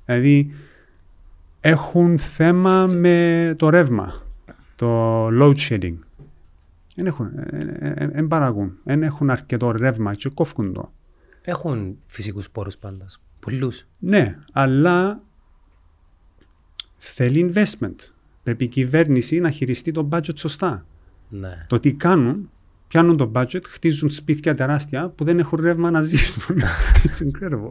Δηλαδή 0.05 0.51
έχουν 1.61 2.17
θέμα 2.17 2.85
με 2.87 3.53
το 3.57 3.69
ρεύμα, 3.69 4.21
το 4.75 5.27
load 5.27 5.55
shedding. 5.69 5.95
Δεν 6.95 7.05
έχουν, 7.05 7.29
δεν 8.11 8.27
παράγουν, 8.27 8.77
δεν 8.83 9.03
έχουν 9.03 9.29
αρκετό 9.29 9.71
ρεύμα 9.71 10.13
και 10.13 10.29
κόφκουν 10.29 10.73
το. 10.73 10.91
Έχουν 11.41 11.97
φυσικούς 12.07 12.49
πόρους 12.49 12.77
πάντα. 12.77 13.05
Πολλούς. 13.39 13.87
Ναι, 13.99 14.37
αλλά 14.53 15.21
θέλει 16.97 17.53
investment. 17.53 17.95
Πρέπει 18.43 18.63
η 18.63 18.67
κυβέρνηση 18.67 19.39
να 19.39 19.49
χειριστεί 19.49 19.91
το 19.91 20.09
budget 20.11 20.37
σωστά. 20.37 20.85
Ναι. 21.29 21.65
Το 21.67 21.79
τι 21.79 21.93
κάνουν, 21.93 22.49
πιάνουν 22.87 23.17
το 23.17 23.31
budget, 23.35 23.61
χτίζουν 23.67 24.09
σπίτια 24.09 24.55
τεράστια 24.55 25.09
που 25.09 25.23
δεν 25.23 25.39
έχουν 25.39 25.59
ρεύμα 25.61 25.91
να 25.91 26.01
ζήσουν. 26.01 26.55
It's 27.03 27.21
incredible. 27.27 27.69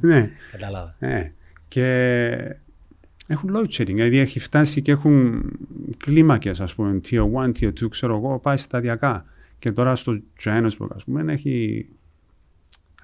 ναι. 0.00 0.30
Κατάλαβα. 0.50 0.96
ναι. 0.98 1.32
Και 1.68 2.56
έχουν 3.26 3.50
load 3.56 3.66
shedding, 3.68 3.84
δηλαδή 3.86 4.18
έχει 4.18 4.38
φτάσει 4.40 4.82
και 4.82 4.90
έχουν 4.90 5.42
κλίμακες, 5.96 6.60
ας 6.60 6.74
πούμε, 6.74 7.00
tier 7.08 7.22
1, 7.34 7.52
tier 7.58 7.68
2, 7.68 7.88
ξέρω 7.90 8.16
εγώ, 8.16 8.38
πάει 8.38 8.56
σταδιακά. 8.56 9.24
Και 9.58 9.72
τώρα 9.72 9.96
στο 9.96 10.20
Johannesburg, 10.44 10.88
ας 10.94 11.04
πούμε, 11.04 11.32
έχει, 11.32 11.86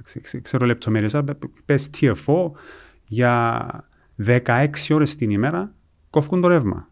ξε- 0.02 0.22
ξε- 0.22 0.42
ξέρω 0.42 0.66
λεπτομέρειες, 0.66 1.14
αλλά 1.14 1.38
πες 1.64 1.90
tier 2.00 2.14
4, 2.26 2.50
για 3.06 3.84
16 4.26 4.66
ώρες 4.90 5.14
την 5.14 5.30
ημέρα 5.30 5.72
κόφουν 6.10 6.40
το 6.40 6.48
ρεύμα. 6.48 6.88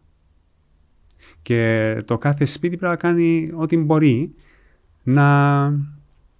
Και 1.41 1.95
το 2.05 2.17
κάθε 2.17 2.45
σπίτι 2.45 2.77
πρέπει 2.77 2.91
να 2.91 2.97
κάνει 2.99 3.51
ό,τι 3.55 3.77
μπορεί 3.77 4.33
να 5.03 5.69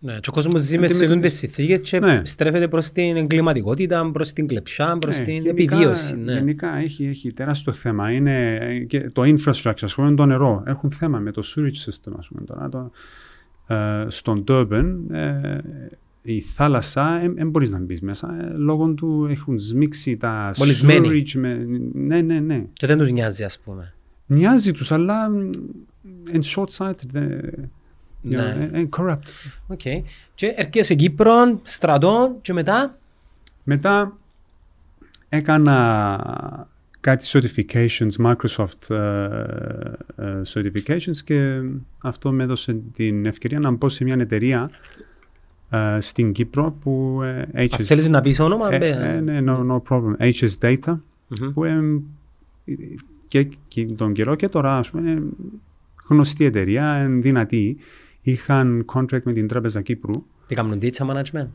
Ναι, 0.01 0.19
και 0.19 0.29
ο 0.29 0.31
κόσμος 0.33 0.61
ζει 0.61 0.77
μέσα 0.77 0.93
σε 0.93 0.99
Αντιμε- 1.03 1.15
τούντες 1.15 1.37
συνθήκες 1.37 1.79
και 1.89 1.99
Ναι. 1.99 2.21
στρέφεται 2.25 2.67
προς 2.67 2.89
την 2.91 3.17
εγκληματικότητα, 3.17 4.11
προς 4.11 4.33
την 4.33 4.47
κλεψά, 4.47 4.97
προς 4.97 5.17
Ναι, 5.19 5.23
την 5.25 5.33
γενικά- 5.33 5.49
επιβίωση. 5.75 6.17
Ναι. 6.17 6.33
Γενικά 6.33 6.75
έχει, 6.77 7.05
έχει 7.05 7.33
τεράστιο 7.33 7.73
θέμα. 7.73 8.11
Είναι 8.11 8.57
και 8.87 9.09
το 9.13 9.21
infrastructure, 9.21 9.73
ας 9.83 9.95
πούμε, 9.95 10.15
το 10.15 10.25
νερό. 10.25 10.63
Έχουν 10.65 10.91
θέμα 10.91 11.19
με 11.19 11.31
το 11.31 11.41
sewage 11.55 11.89
system, 11.89 12.13
ας 12.17 12.27
πούμε. 12.27 12.41
Τώρα, 12.45 12.69
το, 12.69 12.91
ε, 13.75 14.05
στον 14.07 14.43
Durban, 14.47 14.95
ε, 15.11 15.57
η 16.33 16.41
θάλασσα, 16.41 17.31
δεν 17.35 17.49
μπορείς 17.49 17.71
να 17.71 17.79
μπεις 17.79 18.01
μέσα, 18.01 18.37
ε, 18.41 18.53
λόγω 18.57 18.93
του 18.93 19.27
έχουν 19.29 19.59
σμίξει 19.59 20.17
τα 20.17 20.51
Μολυσμένοι. 20.57 21.07
sewage. 21.07 21.31
Με, 21.39 21.53
ναι, 21.93 22.21
ναι, 22.21 22.39
ναι. 22.39 22.63
Και 22.73 22.87
δεν 22.87 22.97
τους 22.97 23.11
νοιάζει, 23.11 23.43
ας 23.43 23.59
πούμε. 23.59 23.93
Μοιάζει 24.25 24.71
τους, 24.71 24.91
αλλά 24.91 25.29
μ, 25.29 25.49
είναι 26.31 26.43
short-sighted, 26.55 27.13
ε, 27.13 27.37
you 28.23 28.35
Ναι. 28.35 28.69
know, 28.71 28.75
ε, 28.75 28.83
corrupt. 28.97 29.17
Οκ. 29.67 29.81
Και 30.35 30.53
έρχεσαι 30.55 30.95
Κύπρο, 30.95 31.59
στρατό 31.63 32.35
και 32.41 32.53
μετά; 32.53 32.97
Μετά 33.63 34.17
έκανα 35.29 35.77
κάτι 36.99 37.25
certifications, 37.31 38.11
Microsoft 38.25 38.89
ε, 38.89 39.25
ε, 40.15 40.41
certifications 40.53 41.17
και 41.23 41.61
αυτό 42.03 42.31
με 42.31 42.43
έδωσε 42.43 42.81
την 42.93 43.25
ευκαιρία 43.25 43.59
να 43.59 43.71
μπω 43.71 43.89
σε 43.89 44.03
μια 44.03 44.15
εταιρεία 44.19 44.69
ε, 44.71 45.08
στην 45.99 46.31
Κύπρο 46.31 46.71
που 46.81 47.19
ε, 47.23 47.41
Αν 47.41 47.67
HS, 47.71 47.81
θέλεις 47.83 48.09
να 48.09 48.21
πεις 48.21 48.39
όνομα, 48.39 48.73
ε, 48.73 48.77
μπε. 48.77 48.89
ε, 48.89 49.19
ναι, 49.19 49.43
no, 49.47 49.71
no 49.71 49.81
problem, 49.89 50.15
HS 50.19 50.49
Data 50.61 50.97
Μμμ. 51.41 51.53
που 51.53 51.63
ε, 51.63 51.79
και, 53.27 53.47
και 53.67 53.85
τον 53.85 54.13
καιρό 54.13 54.35
και 54.35 54.47
τώρα 54.49 54.77
ας 54.77 54.89
πούμε, 54.89 55.11
είναι 55.11 55.21
γνωστή 56.07 56.45
εταιρεία, 56.45 57.03
είναι 57.03 57.21
δυνατή. 57.21 57.77
Είχαν 58.21 58.85
contract 58.93 59.23
με 59.23 59.33
την 59.33 59.47
Τράπεζα 59.47 59.81
Κύπρου. 59.81 60.23
Τι 60.47 60.55
κάνουν, 60.55 60.79
data 60.81 61.05
management; 61.05 61.47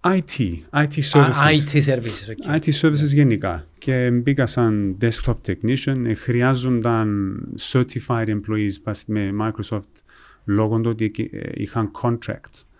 IT, 0.00 0.38
IT 0.38 0.58
Α, 0.70 0.88
services. 1.12 1.52
IT 1.52 1.84
services, 1.84 2.30
οκ. 2.30 2.60
IT 2.60 2.72
services 2.80 3.14
γενικά. 3.14 3.66
Και 3.78 4.10
μπήκα 4.10 4.46
σαν 4.46 4.96
desktop 5.00 5.34
technician. 5.46 6.04
Ε, 6.04 6.14
Χρειάζονταν 6.14 7.38
certified 7.72 8.26
employees 8.28 8.72
πας 8.82 9.04
στη 9.06 9.30
Microsoft 9.40 10.02
λόγω 10.44 10.80
του 10.80 10.90
ότι 10.90 11.04
εκεί, 11.04 11.30
ε, 11.32 11.50
είχαν 11.54 11.90
contract 12.02 12.60
ε, 12.60 12.73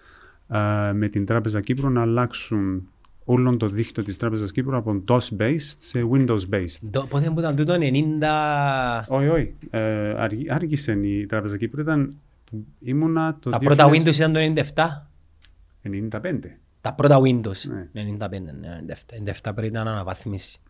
με 0.95 1.09
την 1.11 1.25
Τράπεζα 1.25 1.61
Κύπρου 1.61 1.91
να 1.91 2.01
αλλάξουν 2.01 2.89
όλο 3.25 3.57
το 3.57 3.67
δίκτυο 3.69 4.03
της 4.03 4.17
Τράπεζας 4.17 4.53
Κύπρου 4.53 4.77
από 4.77 5.03
DOS-based 5.09 5.75
σε 5.77 6.09
Windows-based. 6.13 6.89
Το- 6.91 7.07
Πότε 7.07 7.31
που 7.31 7.39
ήταν 7.41 7.57
τούτο, 7.57 7.75
90... 7.79 9.05
Όχι, 9.09 9.29
όχι. 9.29 9.55
Ε, 9.71 9.81
αργ- 10.17 10.51
άργησε 10.51 10.93
η 10.93 11.27
Τράπεζα 11.27 11.57
Κύπρου. 11.57 11.81
Ήταν, 11.81 12.17
ήμουνα 12.81 13.37
το 13.41 13.51
Τα 13.51 13.59
πρώτα 13.59 13.89
2000 13.89 13.93
Windows 13.93 14.15
ήταν 14.15 14.33
το 14.33 14.41
97. 14.41 16.21
95. 16.21 16.39
Τα 16.81 16.95
πρώτα 16.95 17.19
Windows. 17.21 17.61
Ναι. 17.93 18.05
95, 18.19 18.29
ναι, 18.61 18.81
97. 19.43 19.49
97 19.51 19.53
πρέπει 19.55 19.73
να 19.73 19.81
αναβαθμίσεις. 19.81 20.63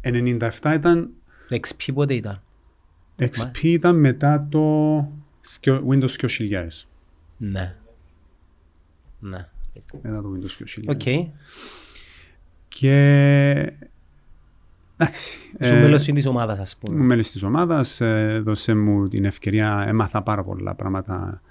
97 0.00 0.48
ήταν 0.74 1.10
Το 1.48 1.56
XP 1.56 1.90
πότε 1.94 2.14
ήταν; 2.14 2.42
XP 3.18 3.62
ήταν 3.62 3.96
μετά 4.00 4.46
το 4.50 4.60
σκιο- 5.40 5.84
Windows 5.90 6.08
2000. 6.20 6.86
Ναι. 7.36 7.76
Ναι. 9.24 9.46
Μετά 10.02 10.22
το 10.22 10.32
Windows 10.34 10.62
2000. 10.80 10.94
Οκ. 10.94 11.30
Και... 12.68 13.72
Εντάξει. 14.96 15.38
Σου 15.64 15.74
ε, 15.74 15.80
μέλος 15.80 16.06
είναι 16.06 16.16
της 16.16 16.26
ομάδας, 16.26 16.58
ας 16.58 16.72
Ήμουν 16.72 16.96
πούμε. 16.96 17.06
μέλος 17.06 17.30
της 17.30 17.42
ομάδας, 17.42 18.00
ε, 18.00 18.28
έδωσε 18.32 18.74
μου 18.74 19.08
την 19.08 19.24
ευκαιρία, 19.24 19.84
έμαθα 19.88 20.22
πάρα 20.22 20.44
πολλά 20.44 20.74
πράγματα. 20.74 21.42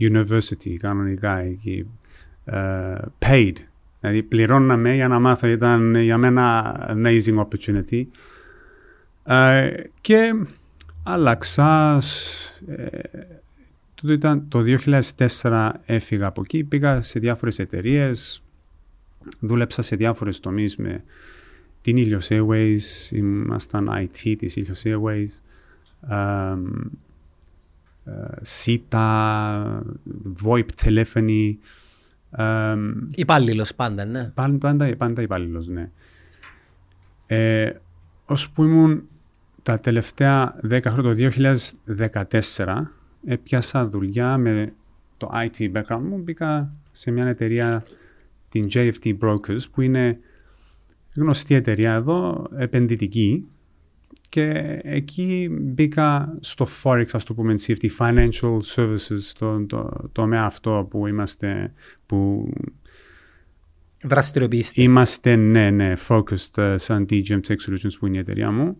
University, 0.00 0.74
κανονικά 0.78 1.36
εκεί. 1.38 1.86
ε, 2.44 2.94
paid. 3.18 3.52
Δηλαδή 4.00 4.22
πληρώναμε 4.22 4.94
για 4.94 5.08
να 5.08 5.18
μάθω, 5.18 5.46
ήταν 5.46 5.94
για 5.94 6.18
μένα 6.18 6.74
amazing 6.96 7.46
opportunity. 7.46 8.04
Ε, 9.24 9.70
και 10.00 10.32
άλλαξα, 11.02 12.02
ε, 12.68 12.98
τούτο 14.00 14.12
ήταν 14.12 14.48
το 14.48 14.62
2004 15.40 15.70
έφυγα 15.84 16.26
από 16.26 16.40
εκεί, 16.40 16.64
πήγα 16.64 17.02
σε 17.02 17.18
διάφορες 17.18 17.58
εταιρείες, 17.58 18.42
δούλεψα 19.40 19.82
σε 19.82 19.96
διάφορες 19.96 20.40
τομείς 20.40 20.76
με 20.76 21.04
την 21.82 21.96
Ilios 21.98 22.28
Airways, 22.28 23.10
ήμασταν 23.12 23.88
IT 23.90 24.34
της 24.38 24.58
Ilios 24.58 24.82
Airways, 24.82 25.28
εμ, 26.10 26.66
ε, 28.04 28.12
SITA, 28.64 29.80
VoIP 30.44 30.66
telephony, 30.84 31.54
εμ, 32.30 32.92
Υπάλληλος 33.14 33.74
πάντα, 33.74 34.04
ναι. 34.04 34.30
Πάντα, 34.34 34.58
πάντα, 34.58 34.96
πάντα 34.96 35.22
υπάλληλος, 35.22 35.68
ναι. 35.68 35.90
Ε, 37.26 37.72
ως 38.24 38.50
που 38.50 38.64
ήμουν 38.64 39.02
τα 39.62 39.80
τελευταία 39.80 40.60
10 40.68 40.80
χρόνια, 40.90 41.02
το 41.02 41.14
2014, 41.14 42.90
έπιασα 43.24 43.88
δουλειά 43.88 44.38
με 44.38 44.72
το 45.16 45.30
IT 45.32 45.72
background 45.72 46.02
μου. 46.02 46.18
Μπήκα 46.18 46.74
σε 46.90 47.10
μια 47.10 47.26
εταιρεία, 47.26 47.84
την 48.48 48.66
JFT 48.72 49.18
Brokers, 49.18 49.70
που 49.72 49.80
είναι 49.80 50.18
γνωστή 51.16 51.54
εταιρεία 51.54 51.94
εδώ, 51.94 52.46
επενδυτική. 52.56 53.46
Και 54.28 54.78
εκεί 54.82 55.48
μπήκα 55.52 56.36
στο 56.40 56.66
Forex, 56.82 57.06
ας 57.12 57.24
το 57.24 57.34
πούμε, 57.34 57.54
CFT, 57.66 57.88
Financial 57.98 58.58
Services, 58.74 59.32
το, 59.38 59.66
το 59.66 60.08
τομέα 60.12 60.44
αυτό 60.44 60.86
που 60.90 61.06
είμαστε, 61.06 61.72
που 62.06 62.48
Δραστηριοποιήστε. 64.02 64.82
Είμαστε, 64.82 65.36
ναι, 65.36 65.70
ναι, 65.70 65.92
focused 66.08 66.58
ε, 66.58 66.78
σαν 66.78 67.06
DGM 67.10 67.40
Tech 67.48 67.56
Solutions 67.68 67.92
που 67.98 68.06
είναι 68.06 68.16
η 68.16 68.20
εταιρεία 68.20 68.50
μου. 68.50 68.76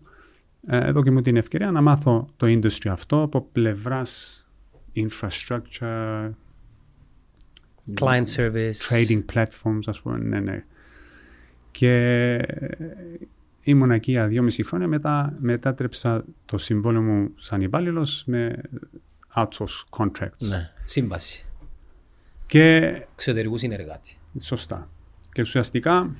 Ε, 0.67 0.77
εδώ 0.87 1.03
και 1.03 1.11
μου 1.11 1.21
την 1.21 1.37
ευκαιρία 1.37 1.71
να 1.71 1.81
μάθω 1.81 2.27
το 2.37 2.47
industry 2.47 2.87
αυτό 2.89 3.21
από 3.21 3.41
πλευράς 3.51 4.45
infrastructure, 4.95 6.29
Client 7.99 8.25
service. 8.35 8.71
trading 8.89 9.23
platforms, 9.33 9.79
ας 9.85 10.01
πούμε, 10.01 10.17
ναι, 10.17 10.39
ναι. 10.39 10.63
Και 11.71 11.93
ε, 12.35 12.67
ήμουν 13.61 13.91
εκεί 13.91 14.11
για 14.11 14.27
δυόμιση 14.27 14.63
χρόνια, 14.63 14.87
μετά 14.87 15.35
μετάτρεψα 15.39 16.25
το 16.45 16.57
συμβόλαιο 16.57 17.01
μου 17.01 17.31
σαν 17.37 17.61
υπάλληλος 17.61 18.23
με 18.25 18.61
outsource 19.35 19.83
contracts. 19.97 20.37
Ναι. 20.47 20.71
Σύμβαση. 20.83 21.45
Και 22.45 22.75
Εξωτερικού 23.13 23.57
συνεργάτη. 23.57 24.17
Σωστά. 24.39 24.89
Και 25.31 25.41
ουσιαστικά 25.41 26.15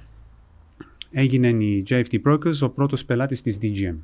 έγινε 1.11 1.47
η 1.47 1.85
JFT 1.89 2.21
Brokers 2.25 2.57
ο 2.61 2.69
πρώτος 2.69 3.05
πελάτης 3.05 3.41
της 3.41 3.57
DGM. 3.61 3.95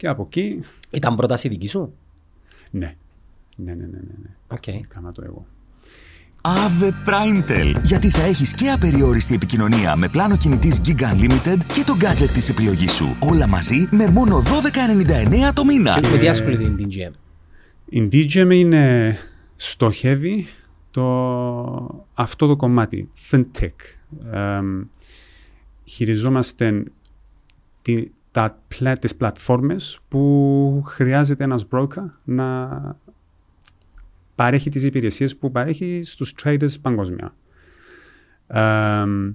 Και 0.00 0.08
από 0.08 0.22
εκεί, 0.22 0.58
Ήταν 0.90 1.16
πρόταση 1.16 1.48
δική 1.48 1.68
σου; 1.68 1.92
ναι. 2.70 2.96
Ναι, 3.56 3.74
ναι, 3.74 3.74
ναι, 3.74 3.86
ναι. 3.86 4.14
ναι. 4.22 4.30
Οκ. 4.48 4.66
Έκανα 4.66 5.12
το 5.12 5.22
εγώ. 5.26 5.46
Ave 6.40 7.08
Primetel. 7.08 7.80
Γιατί 7.82 8.08
θα 8.08 8.22
έχεις 8.22 8.54
και 8.54 8.70
απεριόριστη 8.70 9.34
επικοινωνία 9.34 9.96
με 9.96 10.08
πλάνο 10.08 10.36
κινητής 10.36 10.80
Giga 10.84 11.14
Unlimited 11.14 11.56
και 11.74 11.84
το 11.86 11.96
gadget 12.00 12.30
της 12.32 12.48
επιλογής 12.48 12.92
σου. 12.92 13.16
Όλα 13.32 13.46
μαζί 13.46 13.88
με 13.90 14.08
μόνο 14.08 14.42
12,99 14.42 15.52
το 15.54 15.64
μήνα. 15.64 16.00
Και 16.00 16.08
με 16.08 16.16
διάσκολη 16.16 16.56
την 16.56 16.76
την 16.76 16.88
GM. 16.90 17.12
Η 17.84 18.08
DGM 18.12 18.50
είναι 18.50 19.16
στοχεύει 19.56 20.46
το, 20.90 21.06
αυτό 22.14 22.46
το 22.46 22.56
κομμάτι, 22.56 23.10
FinTech. 23.30 23.70
Εμ, 24.32 24.82
χειριζόμαστε 25.84 26.84
τη, 27.82 28.04
τα, 28.30 28.62
πλα- 28.68 28.98
τις 28.98 29.16
πλατφόρμες 29.16 30.00
που 30.08 30.82
χρειάζεται 30.86 31.44
ένας 31.44 31.66
broker 31.70 32.04
να 32.24 32.68
παρέχει 34.34 34.70
τις 34.70 34.82
υπηρεσίες 34.84 35.36
που 35.36 35.50
παρέχει 35.50 36.00
στους 36.04 36.34
traders 36.42 36.80
παγκοσμία. 36.80 37.34
Εμ, 38.46 39.32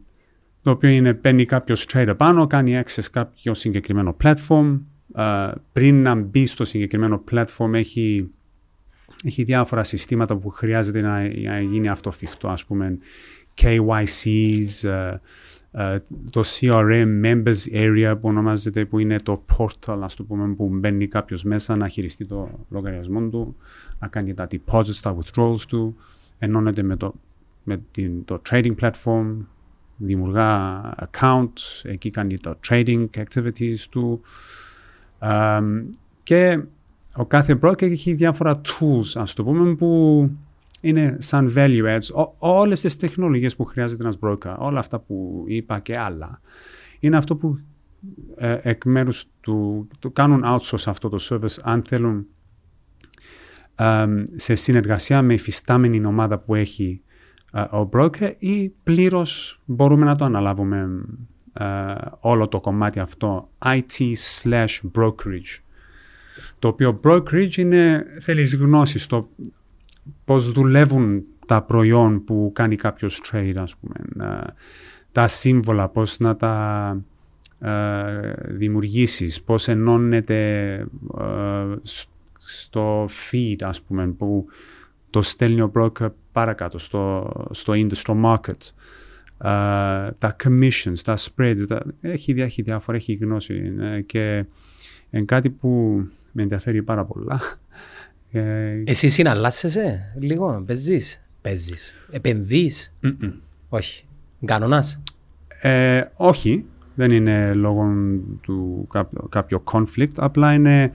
το 0.62 0.72
οποίο 0.72 0.90
είναι 0.90 1.14
παίρνει 1.14 1.46
κάποιος 1.46 1.86
trader 1.94 2.14
πάνω, 2.18 2.48
κάνει 2.48 2.82
access 2.86 3.06
κάποιο 3.12 3.54
συγκεκριμένο 3.54 4.16
platform. 4.24 4.80
ε, 5.16 5.52
πριν 5.72 6.02
να 6.02 6.16
μπει 6.16 6.46
στο 6.46 6.66
συγκεκριμένο 6.66 7.24
platform 7.32 7.74
έχει, 7.74 8.30
έχει 9.24 9.44
διάφορα 9.44 9.84
συστήματα 9.84 10.38
που 10.38 10.50
χρειάζεται 10.50 11.02
να, 11.02 11.22
να 11.22 11.62
γίνει 11.62 11.88
αυτοφιχτό, 11.88 12.48
ας 12.48 12.66
πούμε 12.66 12.98
KYCs, 13.62 14.84
ε, 14.84 14.90
ε, 14.90 15.20
το 16.29 16.41
CRM 16.46 17.24
Members 17.24 17.74
Area 17.74 18.15
που 18.22 18.27
ονομάζεται, 18.27 18.86
που 18.86 19.00
είναι 19.00 19.20
το 19.20 19.46
portal, 19.58 20.00
ας 20.01 20.15
το 20.15 20.24
πούμε, 20.24 20.53
που 20.53 20.70
μπαίνει 20.72 21.08
κάποιος 21.08 21.44
μέσα 21.44 21.75
να 21.75 21.88
χειριστεί 21.88 22.25
το 22.25 22.50
λογαριασμό 22.70 23.29
του, 23.29 23.55
να 24.00 24.08
κάνει 24.08 24.34
τα 24.34 24.48
deposits, 24.51 25.00
τα 25.01 25.17
withdrawals 25.17 25.62
του, 25.67 25.96
ενώνεται 26.38 26.84
με 26.84 26.96
το, 26.96 27.13
με 27.63 27.82
την, 27.91 28.25
το 28.25 28.41
trading 28.50 28.75
platform, 28.79 29.36
δημιουργά 29.98 30.82
account, 31.08 31.51
εκεί 31.84 32.10
κάνει 32.10 32.39
το 32.39 32.60
trading 32.67 33.05
activities 33.13 33.77
του. 33.89 34.22
Αμ, 35.20 35.89
και 36.24 36.63
ο 37.15 37.25
κάθε 37.25 37.60
broker 37.62 37.82
έχει 37.82 38.13
διάφορα 38.13 38.62
tools, 38.62 39.12
ας 39.15 39.34
το 39.34 39.44
πούμε, 39.44 39.75
που 39.75 40.29
είναι 40.88 41.15
σαν 41.20 41.54
value 41.56 41.84
adds, 41.98 42.13
Ό- 42.13 42.36
όλες 42.38 42.82
τις 42.82 42.96
τεχνολογίες 42.96 43.56
που 43.56 43.65
χρειάζεται 43.65 44.04
ένας 44.04 44.18
broker, 44.22 44.56
όλα 44.58 44.80
αυτά 44.80 45.00
που 45.00 45.44
είπα 45.48 45.80
και 45.80 45.98
άλλα, 45.98 46.42
είναι 47.00 47.18
αυτό 47.18 47.36
που 47.36 47.60
ε, 48.36 48.58
εκ 48.62 48.86
μέρους 48.86 49.25
του, 49.42 49.88
του 50.00 50.12
κάνουν 50.12 50.44
outsource 50.46 50.84
αυτό 50.86 51.10
το 51.10 51.18
service 51.30 51.58
αν 51.63 51.84
θέλουν 51.88 52.25
αμ, 53.75 54.24
σε 54.36 54.56
συνεργασία 54.56 55.22
με 55.22 55.34
υφιστάμενη 55.34 56.06
ομάδα 56.06 56.39
που 56.39 56.56
έχει 56.56 57.01
ε, 57.54 57.60
ο 57.62 57.89
broker 57.94 58.34
ή 58.38 58.70
πλήρως 58.70 59.62
μπορούμε 59.65 60.06
να 60.06 60.15
το 60.15 60.25
αναλάβουμε 60.25 61.06
ε, 61.54 61.65
όλο 62.20 62.48
το 62.48 62.60
κομμάτι 62.60 63.00
αυτό 63.00 63.50
IT 63.65 64.13
slash 64.44 64.80
brokerage. 64.98 65.60
Το 66.60 66.68
οποίο 66.68 67.00
brokerage 67.04 67.56
είναι, 67.58 68.06
θέλεις 68.22 68.56
γνώση 68.56 69.00
στο 69.00 69.30
πώς 70.26 70.52
δουλεύουν 70.52 71.24
τα 71.48 71.62
προϊόν 71.62 72.24
που 72.24 72.52
κάνει 72.56 72.76
κάποιος 72.76 73.22
trade 73.32 73.54
ας 73.58 73.76
πούμε 73.76 74.28
ε, 74.32 74.54
τα 75.12 75.28
σύμβολα, 75.28 75.88
πώς 75.90 76.18
να 76.20 76.36
τα 76.36 76.98
ε, 77.60 78.34
δημιουργήσεις, 78.48 79.42
πώς 79.42 79.68
ενώνεται 79.68 80.74
ε, 81.20 81.76
σ- 81.82 82.10
στο 82.38 83.06
feed 83.32 83.56
ας 83.62 83.82
πούμε 83.82 84.08
που 84.08 84.46
το 85.10 85.22
στέλνει 85.22 85.62
ο 85.62 85.72
broker 85.76 86.08
παρακάτω 86.32 86.78
στο, 86.78 87.32
στο 87.52 87.74
industry 87.76 88.24
market. 88.26 88.60
Ε, 89.38 90.12
τα 90.18 90.36
commissions, 90.44 91.00
τα 91.04 91.18
spreads, 91.18 91.64
τα, 91.68 91.86
έχει, 92.02 92.34
διά- 92.34 92.46
έχει 92.46 92.62
διάφορα, 92.62 92.98
έχει 92.98 93.14
γνώση 93.14 93.74
ε, 93.80 94.02
και 94.02 94.46
είναι 95.10 95.24
κάτι 95.26 95.50
που 95.50 96.02
με 96.32 96.42
ενδιαφέρει 96.42 96.84
πάρα 96.84 97.06
πολλά. 97.06 97.40
Ε, 98.39 98.84
Εσύ 98.86 99.08
συναλλάσσεσαι 99.10 100.13
λίγο, 100.20 100.63
παίζεις, 100.65 101.27
παίζεις, 101.42 101.94
επενδύεις; 102.12 102.94
μ-μ. 103.00 103.27
Όχι. 103.70 104.06
Κανονάς; 104.46 105.00
Ε, 105.62 106.01
όχι, 106.16 106.66
δεν 106.96 107.12
είναι 107.12 107.53
λόγω 107.53 107.94
του 108.42 108.88
κάποιο, 108.92 109.27
κάποιο 109.29 109.64
conflict, 109.72 110.12
απλά 110.16 110.53
είναι 110.53 110.92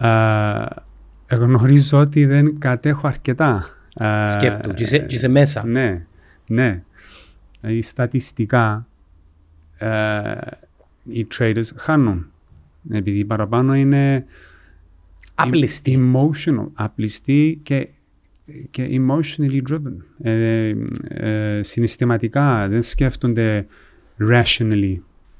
ε, 0.00 1.34
γνωρίζω 1.36 1.98
ότι 1.98 2.24
δεν 2.24 2.58
κατέχω 2.58 3.06
αρκετά. 3.06 3.68
Ε, 3.94 4.26
Σκέφτου. 4.26 4.74
Και 4.74 4.82
είσαι- 4.82 4.98
και 4.98 5.14
είσαι 5.14 5.28
μέσα. 5.28 5.66
Ναι, 5.66 6.06
ναι. 6.50 6.82
Δηλαδή, 7.60 7.82
στατιστικά 7.82 8.86
ε, 9.78 10.34
οι 11.04 11.26
traders 11.38 11.68
χάνουν. 11.76 12.30
Επειδή 12.90 13.24
παραπάνω 13.24 13.74
είναι 13.74 14.24
Απλιστή. 15.38 15.98
emotional, 16.14 16.66
απλιστή 16.74 17.60
και, 17.62 17.88
και 18.70 18.88
emotionally 18.90 19.62
driven. 19.70 19.96
Ε, 20.22 20.74
ε, 21.08 21.62
συναισθηματικά 21.62 22.68
δεν 22.68 22.82
σκέφτονται 22.82 23.66
rationally. 24.18 24.96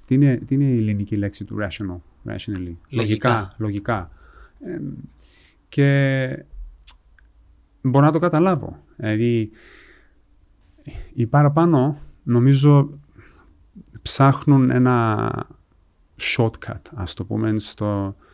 Τι 0.07 0.15
είναι, 0.15 0.37
τι 0.47 0.55
είναι 0.55 0.65
η 0.65 0.77
ελληνική 0.77 1.17
λέξη 1.17 1.45
του 1.45 1.57
rational, 1.61 2.31
rationally; 2.33 2.75
Λογικά. 2.91 3.55
λογικά. 3.59 4.11
Ε, 4.61 4.79
και 5.69 6.45
μπορώ 7.83 8.05
να 8.05 8.13
το 8.13 8.19
καταλάβω. 8.19 8.83
Δηλαδή, 8.97 9.51
οι 11.15 11.27
παραπάνω 11.27 11.99
νομίζω 12.23 12.99
ψάχνουν 14.03 14.71
ένα 14.71 15.31
shortcut, 16.37 16.81
ας 16.95 17.15
το 17.15 17.25
πούμε, 17.25 17.59
στο, 17.59 18.17
σ- 18.19 18.26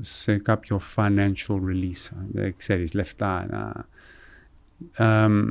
σε 0.00 0.36
κάποιο 0.38 0.80
financial 0.96 1.54
release, 1.68 2.10
δεν 2.32 2.54
ξέρεις, 2.56 2.92
λεφτά. 2.94 3.46
Να, 3.50 3.86
Εμ, 5.06 5.50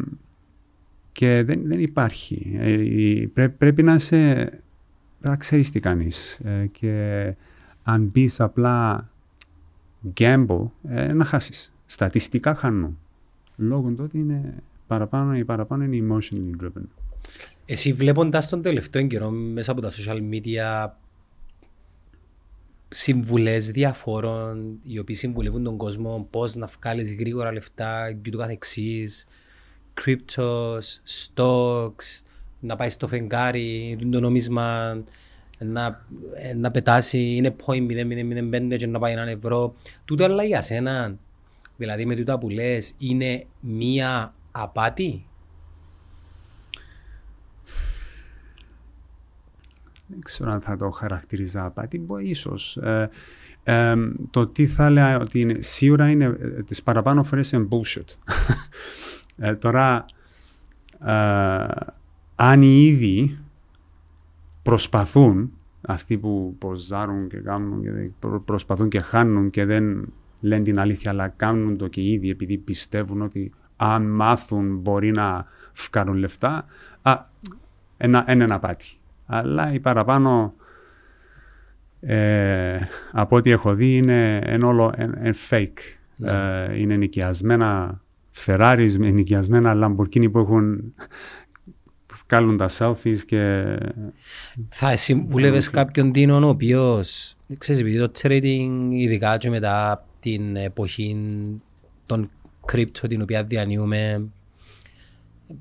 και 1.11 1.43
δεν, 1.43 1.61
δεν 1.65 1.79
υπάρχει. 1.81 2.57
Ε, 2.59 2.71
η- 2.71 3.27
πρέ- 3.27 3.49
πρέπει 3.57 3.83
να 3.83 3.93
είσαι, 3.93 4.33
πρέπει 4.35 4.63
να 5.29 5.35
ξέρεις 5.35 5.71
τι 5.71 5.79
κάνεις. 5.79 6.39
Ε, 6.39 6.65
και 6.71 7.33
αν 7.83 8.03
μπεις 8.03 8.39
απλά 8.39 9.09
gamble, 10.19 10.65
ε, 10.89 11.13
να 11.13 11.25
χάσεις. 11.25 11.73
Στατιστικά 11.85 12.55
χάνουν. 12.55 12.97
Λόγω 13.57 13.89
του 13.89 14.03
ότι 14.03 14.19
είναι 14.19 14.53
παραπάνω, 14.87 15.37
οι 15.37 15.45
παραπάνω 15.45 15.83
είναι 15.83 16.07
emotionally 16.15 16.63
driven. 16.63 16.83
Εσύ 17.65 17.93
βλέποντας 17.93 18.49
τον 18.49 18.61
τελευταίο 18.61 19.07
καιρό 19.07 19.29
μέσα 19.29 19.71
από 19.71 19.81
τα 19.81 19.91
social 19.91 20.19
media 20.31 20.89
συμβουλές 22.89 23.71
διαφόρων 23.71 24.79
οι 24.83 24.99
οποίοι 24.99 25.15
συμβουλεύουν 25.15 25.63
τον 25.63 25.77
κόσμο 25.77 26.27
πώς 26.29 26.55
να 26.55 26.65
βγάλεις 26.65 27.15
γρήγορα 27.15 27.51
λεφτά 27.51 28.11
και 28.11 28.29
ούτω 28.29 28.37
καθεξής. 28.37 29.27
Cryptos, 30.05 30.79
stocks 31.05 32.23
να 32.59 32.75
πάεις 32.75 32.93
στο 32.93 33.07
φεγγάρι 33.07 33.97
το 34.11 34.19
νομίσμα 34.19 34.97
να, 35.59 36.05
ε, 36.35 36.53
να 36.53 36.71
πετάσει 36.71 37.19
είναι 37.19 37.55
0.0005 37.65 38.77
και 38.77 38.87
να 38.87 38.99
πάει 38.99 39.13
έναν 39.13 39.27
ευρώ. 39.27 39.75
Τούτο 40.05 40.23
αλλά 40.23 40.43
για 40.43 40.61
σένα. 40.61 41.15
Δηλαδή 41.77 42.05
με 42.05 42.15
τούτα 42.15 42.37
που 42.37 42.49
λες 42.49 42.93
είναι 42.97 43.45
μία 43.59 44.33
απάτη; 44.51 45.25
Δεν 50.11 50.19
ξέρω 50.21 50.51
αν 50.51 50.61
θα 50.61 50.75
το 50.75 50.89
χαρακτηρίζα 50.89 51.65
απάτη, 51.65 51.99
μπορεί 51.99 52.29
ίσως. 52.29 52.77
Ε, 52.77 53.09
ε, 53.63 53.93
το 54.31 54.47
τι 54.47 54.67
θα 54.67 54.85
έλεγα 54.85 55.19
ότι 55.19 55.39
είναι, 55.39 55.61
σίγουρα 55.61 56.09
είναι, 56.09 56.25
ε, 56.39 56.63
τις 56.63 56.83
παραπάνω 56.83 57.23
φορές 57.23 57.51
είναι 57.51 57.67
bullshit. 57.71 58.05
Ε, 59.41 59.55
τώρα, 59.55 60.05
ε, 61.05 61.65
αν 62.35 62.61
οι 62.61 62.85
ίδιοι 62.85 63.37
προσπαθούν, 64.61 65.51
αυτοί 65.81 66.17
που 66.17 66.55
ποζάρουν 66.59 67.27
και 67.29 67.37
κάνουν 67.37 67.81
και 67.81 67.91
δεν- 67.91 68.13
προ- 68.19 68.41
προσπαθούν 68.45 68.89
και 68.89 68.99
χάνουν 68.99 69.49
και 69.49 69.65
δεν 69.65 70.13
λένε 70.41 70.63
την 70.63 70.79
αλήθεια, 70.79 71.11
αλλά 71.11 71.27
κάνουν 71.27 71.77
το 71.77 71.87
και 71.87 72.01
οι 72.01 72.11
ίδιοι 72.11 72.29
επειδή 72.29 72.57
πιστεύουν 72.57 73.21
ότι 73.21 73.51
αν 73.77 74.03
μάθουν 74.09 74.77
μπορεί 74.77 75.11
να 75.11 75.45
βγάλουν 75.91 76.15
λεφτά, 76.15 76.65
α, 77.01 77.15
ένα, 77.97 78.23
ένα 78.27 78.43
ένα 78.43 78.59
πάτη. 78.59 78.98
Αλλά 79.31 79.73
οι 79.73 79.79
παραπάνω 79.79 80.53
ε, 81.99 82.77
από 83.11 83.35
ό,τι 83.35 83.51
έχω 83.51 83.73
δει 83.73 83.97
είναι 83.97 84.37
εν 84.43 84.63
όλο 84.63 84.93
εν, 84.95 85.13
εν 85.21 85.33
fake. 85.49 85.79
Ε, 86.23 86.79
είναι 86.79 86.95
νοικιασμένα 86.95 88.01
Ferraris 88.45 88.95
με 88.99 89.09
νοικιασμένα 89.09 89.73
Lamborghini 89.75 90.31
που 90.31 90.39
έχουν 90.39 90.93
που 92.05 92.15
βγάλουν 92.27 92.57
τα 92.57 92.69
selfies 92.77 93.17
και 93.25 93.75
Θα 94.69 94.95
συμβούλευες 94.95 95.69
κάποιον 95.69 96.11
τίνον 96.11 96.43
ο 96.43 96.49
οποίος, 96.49 97.35
ξέρεις, 97.57 97.81
επειδή 97.81 97.97
το 97.97 98.11
trading 98.21 98.87
ειδικά 98.91 99.37
και 99.37 99.49
μετά 99.49 100.05
την 100.19 100.55
εποχή 100.55 101.17
των 102.05 102.29
κρύπτο 102.65 103.07
την 103.07 103.21
οποία 103.21 103.43
διανύουμε 103.43 104.29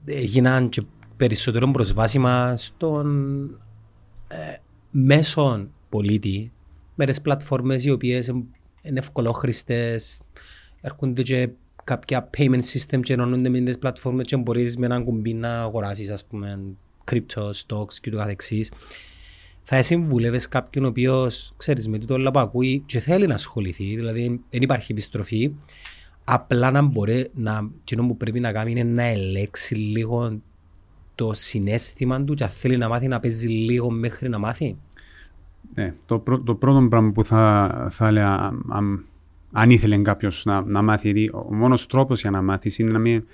έγιναν 0.05 0.69
και 0.69 0.83
περισσότερο 1.19 1.71
προσβάσιμα 1.71 2.57
στον 2.57 3.45
ε, 4.29 4.37
μέσον 4.91 5.71
πολίτη 5.89 6.53
με 6.95 7.07
τις 7.07 7.21
πλατφόρμες 7.21 7.85
οι 7.85 7.91
οποίες 7.91 8.27
είναι 8.83 8.99
ευκολόχρηστες, 8.99 10.21
έρχονται 10.81 11.23
και 11.23 11.51
κάποια 11.85 12.31
payment 12.37 12.61
system 12.73 13.01
και 13.03 13.13
ενώνονται 13.13 13.49
με 13.49 13.61
τις 13.61 13.79
πλατφόρμες 13.79 14.27
και 14.27 14.37
μπορείς 14.37 14.77
με 14.77 14.87
έναν 14.87 15.05
κουμπί 15.05 15.35
να 15.35 15.61
αγοράσεις 15.61 16.11
ας 16.11 16.25
πούμε 16.25 16.61
crypto, 17.11 17.51
stocks 17.67 17.95
και 18.01 18.11
το 18.11 18.17
καθεξής. 18.17 18.73
Θα 19.63 19.83
συμβουλεύεις 19.83 20.49
κάποιον 20.49 20.85
ο 20.85 20.89
οποίος, 20.89 21.53
ξέρεις, 21.57 21.89
με 21.89 21.99
τούτο 21.99 22.15
όλα 22.15 22.31
που 22.31 22.39
ακούει 22.39 22.83
και 22.87 22.99
θέλει 22.99 23.27
να 23.27 23.35
ασχοληθεί, 23.35 23.97
δηλαδή 23.97 24.41
δεν 24.51 24.63
υπάρχει 24.63 24.93
επιστροφή, 24.93 25.53
απλά 26.25 26.71
να 26.71 26.83
μπορεί 26.83 27.31
να, 27.35 27.71
κοινό 27.85 28.07
που 28.07 28.17
πρέπει 28.17 28.41
να 28.41 28.53
κάνει 28.53 28.71
είναι 28.71 28.83
να 28.83 29.03
ελέξει 29.03 29.75
λίγο 29.75 30.41
το 31.19 31.31
συνέστημα 31.35 32.25
του 32.25 32.35
και 32.35 32.45
αν 32.45 32.51
θέλει 32.51 32.77
να 32.77 32.89
μάθει 32.89 33.09
να 33.09 33.21
παίζει 33.21 33.47
λίγο 33.49 33.91
μέχρι 33.91 34.29
να 34.29 34.39
μάθει. 34.39 34.77
Ναι, 35.75 35.95
το, 36.07 36.19
πρω, 36.19 36.41
το 36.41 36.55
πρώτο 36.55 36.87
πράγμα 36.89 37.13
που 37.13 37.25
θα, 37.25 37.87
θα 37.91 38.07
έλεγα, 38.07 38.35
αν, 38.69 39.05
αν 39.53 39.71
ήθελε 39.71 39.99
κάποιος 39.99 40.45
να, 40.45 40.63
να 40.63 40.83
μάθει, 40.83 41.11
γιατί 41.11 41.31
ο 41.35 41.55
μόνος 41.55 41.87
τρόπος 41.87 42.21
για 42.21 42.31
να 42.31 42.43
μάθεις 42.43 42.79
είναι 42.79 42.91
να 42.91 42.99
μην. 42.99 43.25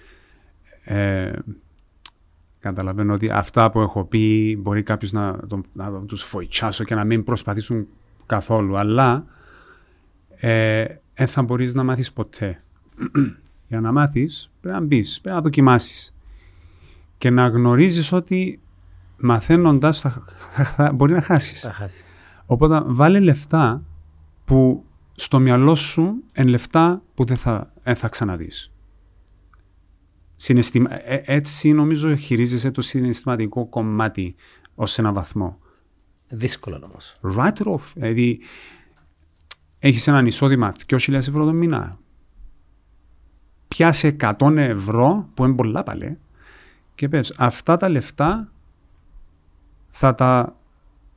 Ε, 0.84 1.32
καταλαβαίνω 2.60 3.12
ότι 3.14 3.30
αυτά 3.30 3.70
που 3.70 3.80
έχω 3.80 4.04
πει 4.04 4.56
μπορεί 4.60 4.82
κάποιος 4.82 5.12
να, 5.12 5.38
να, 5.72 5.90
να 5.90 6.04
τους 6.04 6.22
φοητσάσω 6.22 6.84
και 6.84 6.94
να 6.94 7.04
μην 7.04 7.24
προσπαθήσουν 7.24 7.86
καθόλου. 8.26 8.78
Αλλά 8.78 9.26
ε, 10.36 10.84
δεν 11.14 11.26
θα 11.26 11.42
μπορείς 11.42 11.74
να 11.74 11.82
μάθεις 11.82 12.12
ποτέ. 12.12 12.62
για 13.68 13.80
να 13.80 13.92
μάθεις, 13.92 14.50
πρέπει 14.60 14.78
να 14.78 14.84
μπεις, 14.84 15.20
πρέπει 15.20 15.36
να 15.36 15.42
δοκιμάσεις. 15.42 16.14
Και 17.18 17.30
να 17.30 17.48
γνωρίζεις 17.48 18.12
ότι 18.12 18.60
μαθαίνοντα 19.16 19.94
μπορεί 20.94 21.12
να 21.12 21.20
χάσεις. 21.20 21.60
Θα 21.60 21.72
χάσεις. 21.72 22.06
Οπότε 22.46 22.82
βάλε 22.86 23.20
λεφτά 23.20 23.82
που 24.44 24.84
στο 25.14 25.38
μυαλό 25.38 25.74
σου 25.74 26.22
είναι 26.32 26.48
λεφτά 26.48 27.02
που 27.14 27.24
δεν 27.24 27.36
θα, 27.36 27.72
δεν 27.82 27.94
θα 27.94 28.08
ξαναδείς. 28.08 28.72
Συναισθημα... 30.36 30.88
Ε, 31.10 31.22
έτσι 31.24 31.72
νομίζω 31.72 32.14
χειρίζεσαι 32.14 32.70
το 32.70 32.80
συναισθηματικό 32.80 33.66
κομμάτι 33.66 34.34
ως 34.74 34.98
ένα 34.98 35.12
βαθμό. 35.12 35.58
Δύσκολο 36.28 36.80
όμως. 36.84 37.16
Right 37.36 37.74
off. 37.74 37.92
Δηλαδή, 37.94 38.40
έχεις 39.78 40.06
έναν 40.06 40.26
εισόδημα 40.26 40.72
2.000 40.86 41.12
ευρώ 41.12 41.44
το 41.44 41.52
μήνα. 41.52 41.98
Πιάσε 43.68 44.16
100 44.20 44.56
ευρώ, 44.56 45.28
που 45.34 45.44
είναι 45.44 45.54
πολλά 45.54 45.82
πάλι, 45.82 46.18
και 46.94 47.08
πες, 47.08 47.34
αυτά 47.36 47.76
τα 47.76 47.88
λεφτά 47.88 48.52
θα 49.88 50.14
τα 50.14 50.56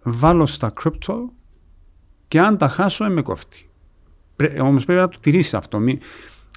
βάλω 0.03 0.45
στα 0.45 0.73
crypto 0.83 1.15
και 2.27 2.39
αν 2.39 2.57
τα 2.57 2.67
χάσω 2.67 3.09
με 3.09 3.21
κόφτει. 3.21 3.69
Πρέ, 4.35 4.59
όμως 4.61 4.85
πρέπει 4.85 4.99
να 4.99 5.07
το 5.07 5.19
τηρήσεις 5.19 5.53
αυτό. 5.53 5.79
Μην, 5.79 5.99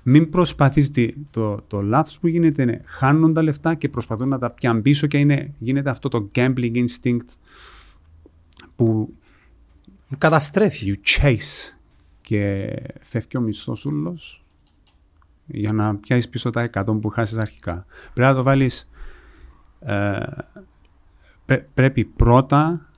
μην 0.05 0.31
προσπαθείς 0.31 0.91
το, 1.31 1.61
το 1.67 1.83
λάθος 1.83 2.19
που 2.19 2.27
γίνεται 2.27 2.63
είναι 2.63 2.83
χάνουν 2.85 3.33
τα 3.35 3.43
λεφτά 3.43 3.75
και 3.75 3.89
προσπαθούν 3.89 4.29
να 4.29 4.39
τα 4.39 4.51
πιάνουν 4.51 4.83
πίσω 4.83 5.07
και 5.07 5.19
είναι, 5.19 5.55
γίνεται 5.59 5.91
αυτό 5.91 6.09
το 6.09 6.31
gambling 6.35 6.85
instinct 6.85 7.29
που 8.77 9.15
Καταστρέφει. 10.19 10.95
you 10.95 11.21
chase 11.21 11.75
και 12.21 12.73
φεύγει 13.01 13.37
ο 13.37 13.41
μισθός 13.41 13.85
ούλος 13.85 14.45
για 15.47 15.73
να 15.73 15.97
πιάσεις 15.97 16.29
πίσω 16.29 16.51
τα 16.51 16.71
100 16.73 17.01
που 17.01 17.09
χάσεις 17.09 17.39
αρχικά. 17.39 17.87
Πρέπει 18.15 18.29
να 18.31 18.35
το 18.35 18.43
βάλεις 18.43 18.81
ε, 18.81 18.85
πρέ- 18.85 19.00
πρέπει 21.75 22.05
πρώτα 22.05 22.89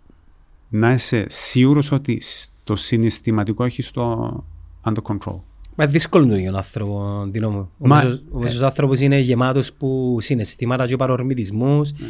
να 0.69 0.93
είσαι 0.93 1.25
σίγουρος 1.29 1.93
ότι 1.93 2.21
σ- 2.21 2.51
το 2.65 2.77
συναισθηματικό 2.77 3.65
έχεις 3.65 3.91
το 3.91 4.45
under 4.85 5.03
control. 5.03 5.37
Μα 5.77 5.87
δύσκολο 5.87 6.25
είναι 6.25 6.39
για 6.39 6.49
τον 6.51 6.57
άνθρωπο, 6.59 7.25
Ντίνο 7.31 7.51
μου. 7.51 7.71
Ο 7.79 7.87
Μα- 7.87 8.03
μέσος- 8.05 8.25
Ο 8.31 8.39
μέσος 8.39 8.61
άνθρωπος 8.61 9.01
είναι 9.01 9.19
γεμάτος 9.19 9.73
που 9.73 10.17
συναισθήματα 10.21 10.87
και 10.87 10.97
παρορμητισμούς. 10.97 11.93
Ναι. 11.93 12.07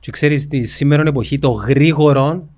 Και 0.00 0.10
ξέρεις, 0.10 0.42
στη 0.42 0.64
σήμερα 0.64 1.02
εποχή 1.06 1.38
το 1.38 1.50
γρήγορο 1.50 2.48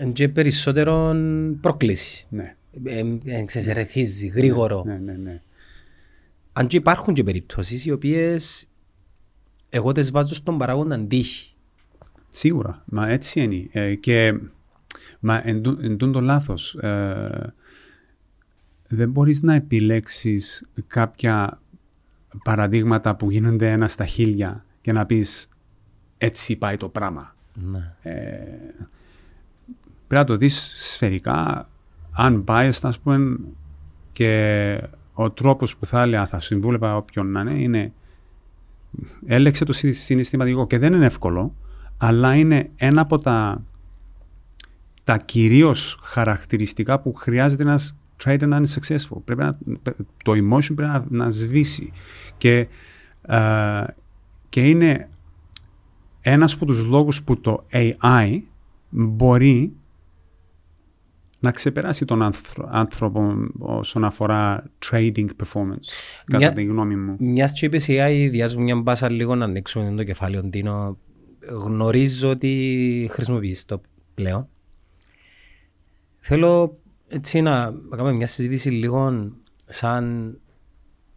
είναι 0.00 0.12
και 0.12 0.28
περισσότερο 0.28 1.14
πρόκληση. 1.60 2.26
Ναι. 2.30 2.56
Ε, 2.84 3.02
ε, 3.24 3.44
ξέρεις, 3.44 3.72
ρεθίζει, 3.72 4.26
γρήγορο. 4.26 4.82
Ναι, 4.86 4.96
ναι, 5.04 5.12
ναι. 5.12 5.40
Αν 6.52 6.66
και 6.66 6.76
υπάρχουν 6.76 7.14
και 7.14 7.24
περιπτώσεις 7.24 7.84
οι 7.86 7.90
οποίες 7.90 8.66
εγώ 9.74 9.92
τις 9.92 10.10
βάζω 10.10 10.34
στον 10.34 10.58
παράγοντα 10.58 11.00
τύχη. 11.00 11.54
Σίγουρα, 12.28 12.82
μα 12.84 13.08
έτσι 13.08 13.40
είναι. 13.40 13.68
Ε, 13.70 13.94
και 13.94 14.38
μα 15.20 15.40
εν, 15.48 15.62
τού- 15.62 15.82
εν 15.82 15.96
τούτο 15.96 16.20
λάθος. 16.20 16.74
Ε, 16.74 17.54
δεν 18.88 19.10
μπορείς 19.10 19.42
να 19.42 19.54
επιλέξεις 19.54 20.66
κάποια 20.86 21.60
παραδείγματα 22.44 23.16
που 23.16 23.30
γίνονται 23.30 23.70
ένα 23.70 23.88
στα 23.88 24.04
χίλια 24.06 24.64
και 24.80 24.92
να 24.92 25.06
πεις 25.06 25.48
έτσι 26.18 26.56
πάει 26.56 26.76
το 26.76 26.88
πράγμα. 26.88 27.34
Ναι. 27.54 27.94
Πρέπει 30.06 30.08
να 30.08 30.24
το 30.24 30.36
δεις 30.36 30.74
σφαιρικά, 30.76 31.68
αν 32.12 32.44
biased 32.46 32.78
ας 32.82 32.98
πούμε 32.98 33.38
και 34.12 34.82
ο 35.12 35.30
τρόπος 35.30 35.76
που 35.76 35.86
θα 35.86 36.02
έλεγα 36.02 36.26
θα 36.26 36.40
συμβούλευα 36.40 36.96
όποιον 36.96 37.26
να 37.30 37.40
είναι 37.40 37.52
είναι 37.62 37.92
έλεξε 39.26 39.64
το 39.64 39.72
συναι- 39.72 39.94
συναισθηματικό 39.94 40.66
και 40.66 40.78
δεν 40.78 40.92
είναι 40.92 41.06
εύκολο 41.06 41.54
αλλά 41.96 42.34
είναι 42.34 42.70
ένα 42.76 43.00
από 43.00 43.18
τα 43.18 43.62
τα 45.04 45.18
κυρίως 45.18 45.98
χαρακτηριστικά 46.02 47.00
που 47.00 47.14
χρειάζεται 47.14 47.62
ένας 47.62 47.96
trader 48.24 48.46
να 48.46 48.56
είναι 48.56 48.68
successful. 48.80 49.16
Πρέπει 49.24 49.42
να, 49.42 49.58
το 50.24 50.32
emotion 50.32 50.74
πρέπει 50.74 50.82
να, 50.92 51.04
να 51.08 51.30
σβήσει. 51.30 51.92
Και, 52.36 52.68
ε, 53.22 53.84
και 54.48 54.68
είναι 54.68 55.08
ένας 56.20 56.52
από 56.52 56.66
τους 56.66 56.84
λόγους 56.84 57.22
που 57.22 57.40
το 57.40 57.66
AI 57.72 58.40
μπορεί 58.90 59.72
να 61.42 61.50
ξεπεράσει 61.50 62.04
τον 62.04 62.22
άνθρω- 62.22 62.68
άνθρωπο 62.70 63.34
όσον 63.58 64.04
αφορά 64.04 64.70
trading 64.90 65.26
performance, 65.26 65.88
κατά 66.24 66.36
Μια- 66.36 66.52
τη 66.52 66.64
γνώμη 66.64 66.96
μου. 66.96 67.16
Μιας 67.18 67.52
και 67.52 67.66
είπες 67.66 67.86
AI, 67.88 68.28
διάζουμε 68.30 68.62
μια 68.62 68.76
μπάσα 68.76 69.10
λίγο 69.10 69.34
να 69.34 69.44
ανοίξουμε 69.44 69.94
το 69.96 70.04
κεφάλαιο 70.04 70.42
Ντίνο. 70.42 70.98
Γνωρίζω 71.48 72.28
ότι 72.30 73.08
χρησιμοποιείς 73.12 73.64
το 73.64 73.80
πλέον. 74.14 74.48
Θέλω 76.20 76.78
έτσι 77.08 77.40
να 77.40 77.70
να 77.70 77.96
κάνουμε 77.96 78.12
μια 78.16 78.26
συζήτηση 78.26 78.70
λίγο 78.70 79.32
σαν 79.68 80.36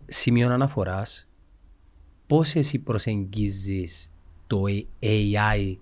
σημείο 0.05 0.51
αναφοράς 0.53 1.27
πώς 2.27 2.55
εσύ 2.55 2.79
προσεγγίζεις 2.79 4.11
το 4.47 4.63
AI 4.99 5.75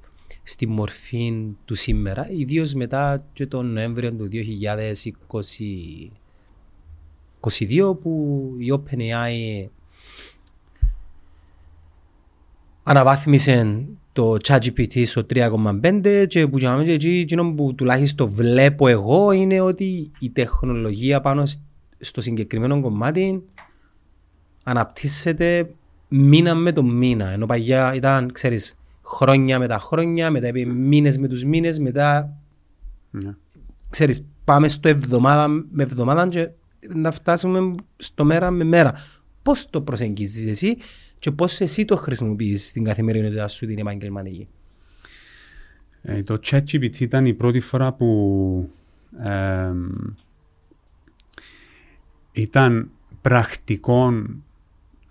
στη 0.44 0.68
μορφή 0.68 1.34
του 1.66 1.76
σήμερα, 1.76 2.30
ιδίως 2.32 2.74
μετά 2.74 3.26
και 3.34 3.46
τον 3.46 3.74
Νοέμβριο 3.74 4.14
του 4.14 4.30
2022 7.40 8.00
που 8.02 8.42
η 8.60 8.74
OpenAI 8.74 9.68
αναβάθμισε 12.84 13.86
το 14.14 14.36
ChatGPT 14.44 15.06
στο 15.06 15.26
3,5 15.34 16.26
και 16.28 16.48
που, 16.48 16.58
και 16.58 16.92
εκεί, 16.92 17.10
εκείνο 17.10 17.54
που 17.54 17.76
τουλάχιστον 17.76 18.30
βλέπω 18.30 18.88
εγώ 18.88 19.32
είναι 19.32 19.60
ότι 19.60 20.12
η 20.20 20.30
τεχνολογία 20.30 21.22
πάνω 21.22 21.46
σ- 21.46 21.62
στο 22.00 22.22
συγκεκριμένο 22.22 22.82
κομμάτι 22.82 23.44
αναπτύσσεται 24.64 25.70
μήνα 26.08 26.56
με 26.56 26.72
το 26.72 26.84
μήνα. 26.84 27.30
Ενώ 27.30 27.46
παγιά 27.46 27.94
ήταν, 27.94 28.32
ξέρεις, 28.32 28.76
χρόνια 29.06 29.60
με 29.60 29.68
τα 29.68 29.80
χρόνια, 29.80 30.32
μετά 30.32 30.48
είπε 30.48 30.66
μήνες 30.66 31.18
με 31.18 31.28
τους 31.28 31.44
μήνες, 31.44 31.80
μετά 31.80 32.38
Ναι. 33.12 33.36
ξέρεις, 33.90 34.24
πάμε 34.44 34.68
στο 34.68 34.90
εβδομάδα 34.90 35.48
με 35.48 35.84
εβδομάδα 35.84 36.28
και 36.28 36.50
να 36.94 37.12
φτάσουμε 37.12 37.74
στο 37.98 38.26
μέρα 38.26 38.52
με 38.52 38.64
μέρα. 38.64 38.94
Πώς 39.42 39.70
το 39.70 39.82
προσεγγίζεις 39.82 40.48
εσύ 40.48 40.78
και 41.20 41.32
πώς 41.32 41.60
εσύ 41.62 41.86
το 41.86 41.96
χρησιμοποιείς 41.96 42.68
στην 42.68 42.84
καθημερινότητά 42.84 43.48
σου 43.48 43.66
την 43.66 43.80
επαγγελματική; 43.80 44.48
Ε, 46.02 46.24
το 46.24 46.40
ChatGPT 46.46 47.00
ήταν 47.00 47.26
η 47.26 47.34
πρώτη 47.34 47.60
φορά 47.60 47.94
που 47.94 48.70
εμ, 49.24 49.90
ήταν 52.32 52.90
πρακτικό 53.22 54.14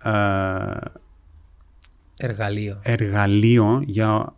ε, 0.03 0.11
Εργαλείο. 2.25 2.79
εργαλείο 2.83 3.83
για 3.85 4.33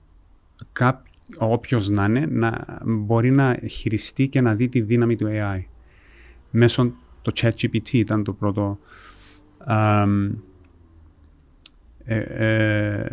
κάπο, 0.71 1.05
όποιος 1.37 1.89
να 1.89 2.05
είναι 2.05 2.25
να 2.29 2.79
μπορεί 2.85 3.31
να 3.31 3.59
χειριστεί 3.69 4.27
και 4.27 4.41
να 4.41 4.55
δει 4.55 4.69
τη 4.69 4.81
δύναμη 4.81 5.15
του 5.15 5.27
AI. 5.29 5.63
Μέσω 6.51 6.93
το 7.21 7.31
ChatGPT 7.35 7.89
ήταν 7.93 8.23
το 8.23 8.33
πρώτο. 8.33 8.79
αμ, 9.57 10.31
ε, 12.03 12.17
ε, 12.19 13.07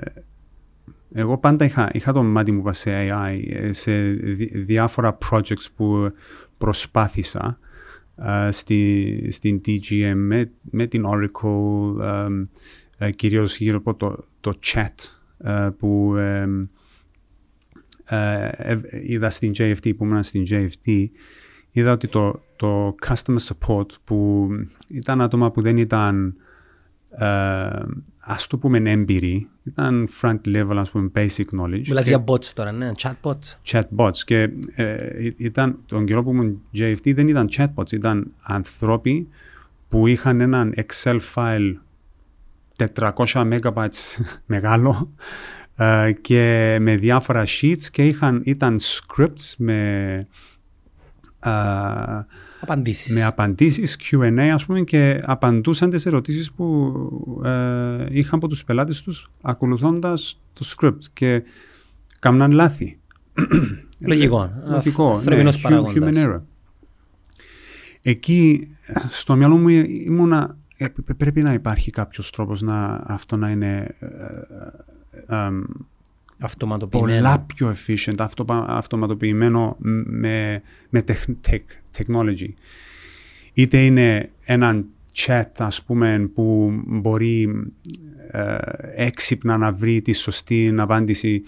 εγώ 1.13 1.39
πάντα 1.39 1.65
είχα, 1.65 1.91
είχα 1.93 2.13
το 2.13 2.23
μάτι 2.23 2.53
μου 2.53 2.73
σε 2.73 2.91
AI, 3.11 3.43
ε, 3.49 3.73
σε 3.73 4.03
δι- 4.11 4.57
διάφορα 4.57 5.19
projects 5.31 5.67
που 5.77 6.13
προσπάθησα. 6.59 7.59
ε, 8.17 8.51
στη, 8.51 9.29
στην 9.31 9.61
TGM 9.67 10.13
με, 10.17 10.51
με 10.71 10.87
την 10.87 11.05
Oracle, 11.07 12.01
ε, 12.99 13.07
ε, 13.07 13.11
κυρίως 13.11 13.59
γύρω 13.59 13.77
από 13.77 13.95
το, 13.95 14.25
το 14.43 14.59
chat 14.73 14.95
ε, 15.39 15.69
που 15.79 16.15
ε, 16.17 16.47
ε, 18.05 18.49
ε, 18.57 18.81
είδα 19.03 19.31
στην 19.31 19.53
JFT, 19.59 19.93
που 19.97 20.05
ήμουν 20.05 20.23
στην 20.23 20.45
JFT, 20.51 21.07
είδα 21.71 21.93
ότι 21.93 22.09
το, 22.09 22.43
το 22.57 22.95
customer 23.07 23.37
support 23.49 23.87
που 24.05 24.49
ήταν 24.89 25.21
άτομα 25.21 25.51
που 25.51 25.63
δεν 25.63 25.77
ήταν 25.77 26.37
ε, 27.19 27.69
ας 28.19 28.47
το 28.47 28.59
πούμε 28.59 28.91
έμπειροι, 28.91 29.49
ήταν 29.65 30.09
front 30.21 30.39
level, 30.47 30.77
ας 30.77 30.91
πούμε 30.91 31.11
basic 31.15 31.45
knowledge. 31.57 31.87
Μιλάς 31.89 32.05
Και- 32.05 32.11
για 32.11 32.25
bots 32.27 32.45
τώρα, 32.45 32.73
ναι, 32.73 32.91
chatbots. 32.97 33.57
chatbots 33.67 34.17
και 34.25 34.51
ε, 34.75 35.31
ήταν, 35.37 35.79
τον 35.87 36.05
καιρό 36.05 36.23
που 36.23 36.31
ήμουν 36.31 36.61
JFT 36.75 37.15
δεν 37.15 37.29
ήταν 37.29 37.49
chatbots, 37.57 37.93
ήταν 37.93 38.33
ανθρώποι 38.43 39.29
που 39.89 40.07
είχαν 40.07 40.41
έναν 40.41 40.75
Excel 40.77 41.19
file 41.35 41.73
400 42.95 43.13
megabytes 43.25 44.21
μεγάλο 44.47 45.13
ε, 45.77 46.13
και 46.21 46.77
με 46.81 46.97
διάφορα 46.97 47.45
sheets 47.47 47.83
και 47.91 48.07
είχαν, 48.07 48.43
ήταν 48.45 48.79
scripts 48.81 49.55
με, 49.59 50.09
ε, 51.41 51.51
Απαντήσεις. 52.61 53.15
με 53.15 53.25
απαντήσεις 53.25 53.97
Q&A 54.03 54.39
ας 54.55 54.67
πούμε 54.67 54.81
και 54.81 55.21
απαντούσαν 55.25 55.91
τις 55.91 56.07
ερωτήσεις 56.07 56.53
που 56.53 56.93
ε, 57.45 58.07
είχαν 58.11 58.39
από 58.39 58.49
τους 58.49 58.65
πελάτες 58.65 59.03
τους 59.03 59.31
ακολουθώντας 59.43 60.41
το 60.53 60.67
script 60.77 61.05
και 61.13 61.43
κάμναν 62.21 62.51
λάθη. 62.51 62.99
Λογικό. 64.07 64.53
Λογικό. 64.67 65.13
Ανθρωπινός 65.13 65.55
ναι, 65.55 65.61
hu- 65.61 65.63
παράγοντας. 65.63 66.17
Human 66.17 66.27
error. 66.27 66.41
Εκεί 68.03 68.69
στο 69.11 69.37
μυαλό 69.37 69.57
μου 69.59 69.69
ήμουνα 69.69 70.45
ε, 70.45 70.51
π- 70.51 70.62
πρέπει 71.17 71.43
να 71.43 71.53
υπάρχει 71.53 71.91
κάποιος 71.91 72.31
τρόπος 72.31 72.63
να 72.63 73.03
αυτό 73.07 73.37
να 73.37 73.51
είναι 73.51 73.97
ε, 73.99 74.07
ε, 75.27 75.47
ε, 75.47 75.51
Αυτοματοποιημένο. 76.39 77.17
πολλά 77.17 77.39
πιο 77.55 77.75
efficient, 77.77 78.15
αυτοπα- 78.19 78.65
αυτοματοποιημένο 78.69 79.77
με, 79.79 80.63
με 80.89 81.05
tech, 81.09 81.51
tech- 81.51 81.99
technology. 81.99 82.49
Είτε 83.53 83.85
είναι 83.85 84.31
έναν 84.45 84.87
chat, 85.15 85.43
ας 85.59 85.83
πούμε, 85.83 86.31
που 86.35 86.73
μπορεί 86.87 87.49
ε, 88.31 88.57
έξυπνα 88.95 89.57
να 89.57 89.73
βρει 89.73 90.03
τη 90.03 90.13
σωστή 90.13 90.75
απάντηση. 90.79 91.43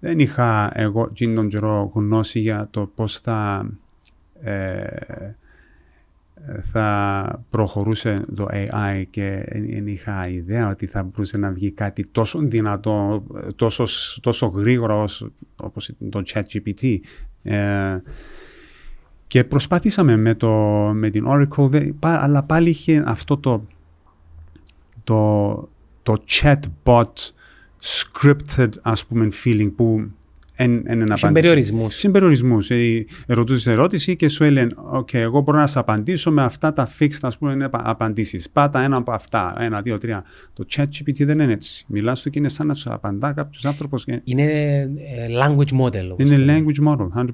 Δεν 0.00 0.18
είχα 0.18 0.70
εγώ 0.74 1.06
εκείνη 1.10 1.34
τον 1.34 1.48
καιρό 1.48 1.92
γνώση 1.94 2.40
για 2.40 2.68
το 2.70 2.90
πώς 2.94 3.18
θα, 3.20 3.70
ε, 4.42 4.84
θα 6.62 7.44
προχωρούσε 7.50 8.24
το 8.34 8.46
AI 8.50 9.02
και 9.10 9.44
δεν 9.48 9.86
είχα 9.86 10.28
ιδέα 10.28 10.68
ότι 10.68 10.86
θα 10.86 11.02
μπορούσε 11.02 11.38
να 11.38 11.50
βγει 11.50 11.70
κάτι 11.70 12.06
τόσο 12.06 12.38
δυνατό, 12.38 13.24
τόσο, 13.56 13.84
τόσο 14.20 14.46
γρήγορα 14.46 14.94
ως, 15.02 15.28
όπως 15.56 15.90
το 16.10 16.22
ChatGPT. 16.26 16.98
Ε, 17.42 17.96
και 19.26 19.44
προσπαθήσαμε 19.44 20.16
με, 20.16 20.34
το, 20.34 20.50
με 20.94 21.10
την 21.10 21.24
Oracle, 21.28 21.68
δε- 21.68 21.92
πα- 21.98 22.22
αλλά 22.22 22.42
πάλι 22.42 22.68
είχε 22.70 23.02
αυτό 23.06 23.36
το, 23.36 23.66
το, 25.04 25.68
το 26.02 26.22
chatbot 26.28 27.12
scripted 27.82 28.68
ας 28.82 29.06
πούμε 29.06 29.28
feeling 29.44 29.72
που 29.76 30.10
εν, 30.56 30.72
εν, 30.72 30.84
εν 30.86 30.94
Είχε 31.00 31.02
απάντηση. 31.04 31.32
περιορισμούς. 31.32 31.94
Συμπεριορισμού. 31.94 32.58
Ρωτούσες 33.26 33.66
ερώτηση 33.66 34.16
και 34.16 34.28
σου 34.28 34.44
έλεγε: 34.44 34.66
OK, 34.94 35.14
εγώ 35.14 35.40
μπορώ 35.40 35.58
να 35.58 35.66
σε 35.66 35.78
απαντήσω 35.78 36.30
με 36.32 36.42
αυτά 36.42 36.72
τα 36.72 36.88
fixed 36.98 37.18
ας 37.22 37.38
πούμε, 37.38 37.68
απαντήσεις. 37.72 38.50
Πάτα 38.50 38.80
ένα 38.80 38.96
από 38.96 39.12
αυτά. 39.12 39.54
Ένα, 39.58 39.82
δύο, 39.82 39.98
τρία. 39.98 40.24
Το 40.52 40.64
ChatGPT 40.76 41.24
δεν 41.26 41.38
είναι 41.38 41.52
έτσι. 41.52 41.84
Μιλάς 41.88 42.22
του 42.22 42.30
και 42.30 42.38
είναι 42.38 42.48
σαν 42.48 42.66
να 42.66 42.74
σου 42.74 42.92
απαντά 42.92 43.32
κάποιος 43.32 43.64
άνθρωπος. 43.64 44.04
Είναι 44.24 44.42
ε, 44.42 44.88
language 45.42 45.80
model. 45.80 46.08
όπως 46.12 46.28
Είναι 46.30 46.36
λέμε. 46.36 46.64
language 46.66 46.88
model, 46.88 47.08
100%. 47.20 47.24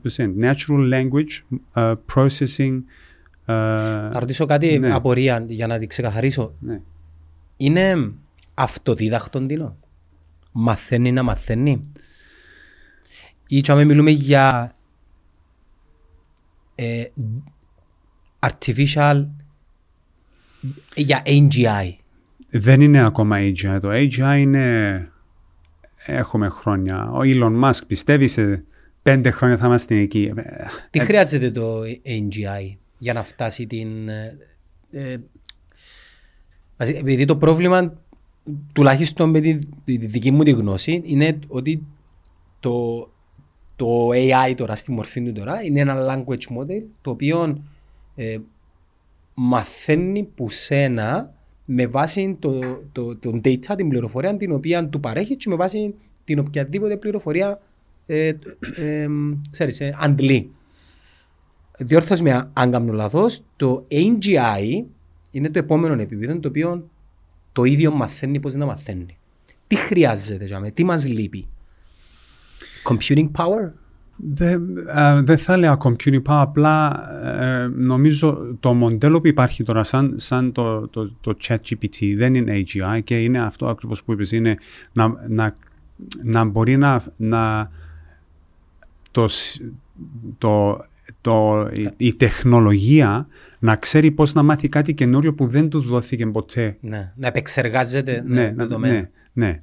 Natural 0.41 0.93
language 0.93 1.59
uh, 1.75 1.95
processing. 2.15 2.75
Uh, 3.47 3.53
Να 4.13 4.19
ρωτήσω 4.21 4.47
κάτι 4.47 4.79
ναι. 4.79 4.93
απορία 4.93 5.45
για 5.49 5.67
να 5.67 5.79
την 5.79 5.89
ξεκαθαρίσω. 5.89 6.55
ναι. 6.61 6.81
Είναι 7.57 8.11
αυτοδίδακτον 8.55 9.47
τίνο; 9.47 9.77
Μαθαίνει 10.53 11.13
να 11.13 11.23
μαθαίνει; 11.23 11.81
Ή 13.53 13.61
και 13.61 13.73
άμα 13.73 13.85
μιλούμε 13.85 14.11
για 14.11 14.75
ε, 16.75 17.05
artificial 18.39 19.27
για 20.95 21.23
AGI. 21.27 21.95
Δεν 22.51 22.81
είναι 22.81 23.05
ακόμα 23.05 23.37
AGI. 23.41 23.79
Το 23.81 23.89
AGI 23.93 24.37
είναι. 24.39 25.09
Έχουμε 25.97 26.49
χρόνια. 26.49 27.11
Ο 27.11 27.19
Elon 27.23 27.65
Musk 27.65 27.81
πιστεύει 27.87 28.29
σε 28.29 28.65
πέντε 29.03 29.31
χρόνια 29.31 29.57
θα 29.57 29.67
είμαστε 29.67 29.97
εκεί. 29.97 30.33
Τι 30.91 30.99
χρειάζεται 30.99 31.51
το 31.51 31.81
AGI 32.07 32.77
για 32.99 33.13
να 33.13 33.23
φτάσει 33.23 33.67
την... 33.67 34.09
ε, 34.09 34.37
ε, 34.91 35.17
βασι- 36.77 36.97
επειδή 36.99 37.25
το 37.25 37.37
πρόβλημα, 37.37 37.93
τουλάχιστον 38.73 39.31
με 39.31 39.41
τη, 39.41 39.59
τη 39.85 39.97
δική 39.97 40.31
μου 40.31 40.43
τη 40.43 40.51
γνώση, 40.51 41.03
είναι 41.05 41.39
ότι 41.49 41.87
το, 42.61 43.05
το 43.81 44.09
AI 44.13 44.55
τώρα 44.57 44.75
στη 44.75 44.93
μορφή 44.93 45.23
του 45.23 45.33
τώρα 45.33 45.63
είναι 45.63 45.81
ένα 45.81 45.97
language 46.09 46.59
model 46.59 46.83
το 47.03 47.11
οποίο 47.11 47.63
ε, 48.17 48.39
μαθαίνει 49.35 50.23
που 50.23 50.51
σένα 50.51 51.35
με 51.65 51.87
βάση 51.87 52.37
το, 52.39 52.61
το, 52.93 53.17
το 53.17 53.41
data, 53.45 53.75
την 53.77 53.89
πληροφορία 53.89 54.37
την 54.37 54.53
οποία 54.53 54.89
του 54.89 55.01
παρέχει 55.01 55.37
και 55.37 55.49
με 55.49 55.55
βάση 55.55 55.95
την 56.25 56.39
οποιαδήποτε 56.39 56.97
πληροφορία 56.97 57.61
ε, 58.07 58.27
ε, 58.27 58.37
ε, 58.77 59.09
ξέρεις, 59.51 59.81
ε, 59.81 59.97
αντλεί. 59.99 60.51
Διόρθωση 61.79 62.23
με 62.23 62.51
αν 62.53 62.71
κάνω 62.71 62.93
λάθος, 62.93 63.43
το 63.57 63.87
AGI 63.91 64.85
είναι 65.31 65.51
το 65.51 65.59
επόμενο 65.59 66.03
επίπεδο 66.03 66.39
το 66.39 66.49
οποίο 66.49 66.89
το 67.53 67.65
ίδιο 67.65 67.93
μαθαίνει 67.93 68.41
πώς 68.41 68.55
να 68.55 68.67
μαθαίνει. 68.67 69.19
Τι 69.67 69.77
χρειάζεται, 69.77 70.45
για 70.45 70.61
μένα, 70.61 70.73
τι 70.73 70.85
μας 70.85 71.09
λείπει. 71.09 71.47
Computing 72.85 73.31
power; 73.37 73.71
Δεν 74.17 74.77
ε, 74.95 75.21
δεν 75.23 75.39
θα 75.39 75.53
έλεγα 75.53 75.77
computing 75.83 76.15
power, 76.17 76.23
απλά 76.27 77.03
ε, 77.25 77.67
νομίζω 77.67 78.57
το 78.61 78.75
μοντέλο 78.75 79.21
που 79.21 79.27
υπάρχει 79.27 79.63
τώρα 79.63 79.85
σαν, 79.85 80.13
σαν 80.17 80.53
το, 80.53 80.89
το, 80.89 81.13
το 81.21 81.37
chat 81.43 81.57
GPT 81.57 82.15
δεν 82.17 82.35
είναι 82.35 82.53
AGI 82.65 83.01
και 83.05 83.23
είναι 83.23 83.41
αυτό 83.41 83.67
ακριβώς 83.69 84.03
που 84.05 84.13
είπες, 84.13 84.33
είναι 84.33 84.55
να, 84.93 85.15
να, 85.29 85.57
να 86.23 86.45
μπορεί 86.45 86.77
να, 86.77 87.03
να 87.17 87.71
το, 89.11 89.29
σ- 89.29 89.61
το, 90.39 90.85
το, 91.21 91.69
η, 91.73 91.91
η 91.97 92.15
τεχνολογία 92.15 93.27
να 93.59 93.77
ξέρει 93.77 94.11
πώς 94.11 94.33
να 94.35 94.43
μάθει 94.43 94.69
κάτι 94.69 94.95
καινούριο 94.95 95.35
που 95.35 95.47
δεν 95.47 95.69
τους 95.69 95.87
δόθηκε 95.87 96.27
ποτέ 96.27 96.77
Ναι, 96.81 97.13
να 97.17 97.27
επεξεργάζεται 97.27 98.23
ναι, 98.27 98.43
ναι, 98.43 98.53
δεδομένα. 98.55 98.95
ναι, 98.95 99.09
ναι. 99.33 99.63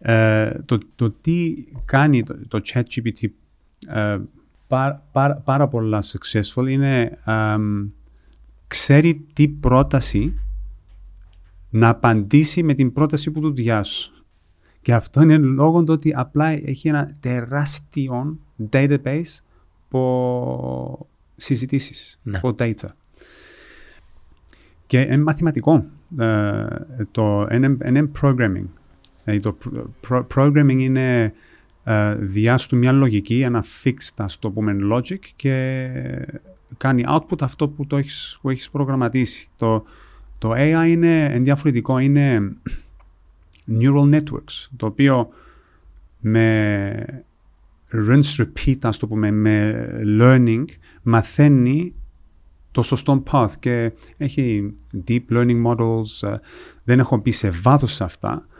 Ε, 0.00 0.50
το, 0.64 0.78
το 0.94 1.10
τι 1.10 1.54
κάνει 1.84 2.22
το, 2.22 2.38
το 2.48 2.60
ChatGPT 2.64 3.26
ε, 3.88 4.18
πάρα, 4.66 5.06
πάρα, 5.12 5.34
πάρα 5.34 5.68
πολλά 5.68 6.02
successful 6.02 6.68
είναι 6.68 7.18
αμ, 7.24 7.86
ξέρει 8.66 9.26
τι 9.32 9.48
πρόταση 9.48 10.40
να 11.70 11.88
απαντήσει 11.88 12.62
με 12.62 12.74
την 12.74 12.92
πρόταση 12.92 13.30
που 13.30 13.40
του 13.40 13.52
διάσου. 13.52 14.12
Και 14.82 14.94
αυτό 14.94 15.22
είναι 15.22 15.36
λόγω 15.36 15.84
του 15.84 15.92
ότι 15.92 16.12
απλά 16.16 16.46
έχει 16.46 16.88
ένα 16.88 17.14
τεράστιο 17.20 18.38
database 18.70 19.38
από 19.86 21.08
συζητήσεις, 21.36 22.20
Ναι. 22.22 22.36
από 22.36 22.54
data. 22.58 22.88
Και 24.86 25.00
είναι 25.00 25.18
μαθηματικό. 25.18 25.84
Ε, 26.18 26.66
το, 27.10 27.46
είναι, 27.52 27.76
είναι 27.86 28.10
programming. 28.20 28.66
Δηλαδή 29.28 29.40
το 29.40 29.56
pr- 30.08 30.26
programming 30.34 30.78
είναι 30.78 31.32
ε, 31.84 32.14
διάστου 32.14 32.76
μια 32.76 32.92
λογική, 32.92 33.40
ένα 33.40 33.64
fixed, 33.84 34.14
ας 34.16 34.38
το 34.38 34.50
πούμε, 34.50 34.76
logic 34.92 35.18
και 35.36 35.88
κάνει 36.76 37.04
output 37.08 37.40
αυτό 37.42 37.68
που, 37.68 37.86
το 37.86 37.96
έχεις, 37.96 38.38
που 38.42 38.50
έχεις 38.50 38.70
προγραμματίσει. 38.70 39.48
Το, 39.56 39.84
το 40.38 40.52
AI 40.54 40.84
είναι 40.88 41.38
διαφορετικό, 41.42 41.98
είναι 41.98 42.56
neural 43.80 44.14
networks, 44.14 44.68
το 44.76 44.86
οποίο 44.86 45.28
με 46.20 47.24
rinse 47.92 48.42
repeat, 48.44 48.78
ας 48.82 48.98
το 48.98 49.06
πούμε, 49.06 49.30
με 49.30 49.86
learning, 50.20 50.64
μαθαίνει 51.02 51.94
το 52.70 52.82
σωστό 52.82 53.22
path 53.30 53.52
και 53.58 53.92
έχει 54.16 54.74
deep 55.08 55.22
learning 55.30 55.66
models, 55.66 56.28
ε, 56.28 56.36
δεν 56.84 56.98
έχω 56.98 57.16
μπει 57.16 57.30
σε 57.30 57.50
βάθος 57.50 57.94
σε 57.94 58.04
αυτά, 58.04 58.32
ε, 58.32 58.56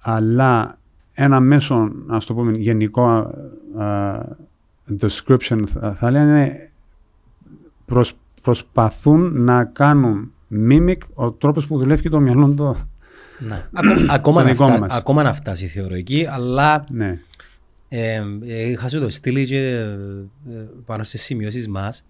αλλά 0.00 0.78
ένα 1.12 1.40
μέσο, 1.40 1.92
ας 2.08 2.26
το 2.26 2.34
πούμε, 2.34 2.52
γενικό 2.56 3.30
ε, 3.80 4.18
description 5.00 5.62
θα, 5.66 5.94
θα 5.94 6.10
λένε 6.10 6.70
προσ- 7.86 8.16
προσπαθούν 8.42 9.42
να 9.42 9.64
κάνουν 9.64 10.32
mimic 10.68 10.96
ο 11.14 11.30
τρόπος 11.32 11.66
που 11.66 11.78
δουλεύει 11.78 12.08
το 12.10 12.20
μυαλό 12.20 12.54
το... 12.54 12.76
Ναι. 13.38 13.66
Ακό- 13.72 14.10
ακόμα, 14.10 14.40
Το 14.40 14.46
να 14.46 14.52
δικό 14.52 14.66
φτά- 14.66 14.78
μας. 14.80 14.96
ακόμα 14.96 15.22
να 15.22 15.34
φτάσει 15.34 15.66
θεωρώ 15.66 15.94
εκεί, 15.94 16.26
αλλά 16.30 16.84
Ναι. 16.90 17.18
ε, 17.88 18.22
ε, 18.46 18.68
είχα 18.70 18.88
σου 18.88 19.00
το 19.00 19.08
στείλει 19.08 19.46
και 19.46 19.58
ε, 19.58 19.82
ε, 20.50 20.68
πάνω 20.86 21.02
στις 21.02 21.22
σημειώσεις 21.22 21.68
μας. 21.68 22.04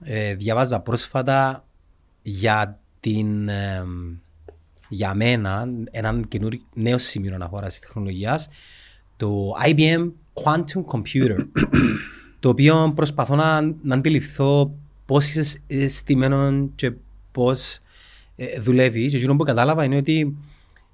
Ε, 0.00 0.34
διαβάζα 0.34 0.80
πρόσφατα 0.80 1.64
για 2.22 2.78
την 3.00 3.48
ε, 3.48 3.84
για 4.88 5.14
μένα 5.14 5.68
έναν 5.90 6.28
καινούριο 6.28 6.60
νέο 6.74 6.98
σημείο 6.98 7.34
αναφοράς 7.34 7.70
της 7.70 7.80
τεχνολογίας 7.80 8.48
το 9.16 9.52
IBM 9.66 10.10
Quantum 10.44 10.84
Computer 10.92 11.36
το 12.40 12.48
οποίο 12.48 12.92
προσπαθώ 12.94 13.36
να, 13.36 13.60
να 13.82 13.94
αντιληφθώ 13.94 14.74
πώς 15.06 15.34
είσαι 15.34 15.60
ε, 15.66 15.88
στημένο 15.88 16.68
και 16.74 16.92
πώς 17.32 17.80
ε, 18.36 18.60
δουλεύεις 18.60 19.10
και 19.10 19.16
εκείνο 19.16 19.36
που 19.36 19.44
κατάλαβα 19.44 19.84
είναι 19.84 19.96
ότι 19.96 20.36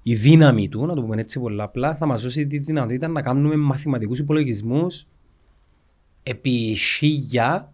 η 0.03 0.15
δύναμη 0.15 0.69
του, 0.69 0.85
να 0.85 0.95
το 0.95 1.01
πούμε 1.01 1.21
έτσι 1.21 1.39
πολλά 1.39 1.63
απλά, 1.63 1.95
θα 1.95 2.05
μας 2.05 2.21
δώσει 2.21 2.47
τη 2.47 2.57
δυνατότητα 2.57 3.07
να 3.07 3.21
κάνουμε 3.21 3.55
μαθηματικούς 3.55 4.19
υπολογισμούς 4.19 5.07
επί 6.23 6.75
χίλια 6.75 7.73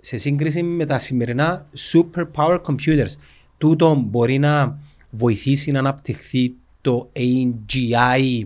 σε 0.00 0.16
σύγκριση 0.16 0.62
με 0.62 0.86
τα 0.86 0.98
σημερινά 0.98 1.66
super 1.92 2.24
power 2.34 2.60
computers. 2.62 3.14
Τούτο 3.58 3.94
μπορεί 3.94 4.38
να 4.38 4.78
βοηθήσει 5.14 5.70
να 5.70 5.78
αναπτυχθεί 5.78 6.54
το 6.80 7.10
AGI 7.16 8.42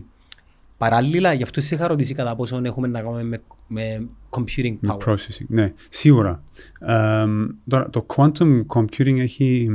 παράλληλα. 0.77 1.33
Γι' 1.33 1.43
αυτό 1.43 1.61
σε 1.61 1.75
είχα 1.75 1.87
ρωτήσει 1.87 2.13
κατά 2.13 2.35
πόσο 2.35 2.61
έχουμε 2.63 2.87
να 2.87 3.01
κάνουμε 3.01 3.23
με, 3.23 3.41
με 3.67 4.07
computing 4.29 4.75
Με 4.79 4.95
power. 4.99 5.09
processing. 5.09 5.45
Ναι, 5.47 5.73
σίγουρα. 5.89 6.43
Ε, 6.79 7.25
τώρα, 7.67 7.89
το 7.89 8.05
quantum 8.15 8.65
computing 8.67 9.19
έχει... 9.19 9.69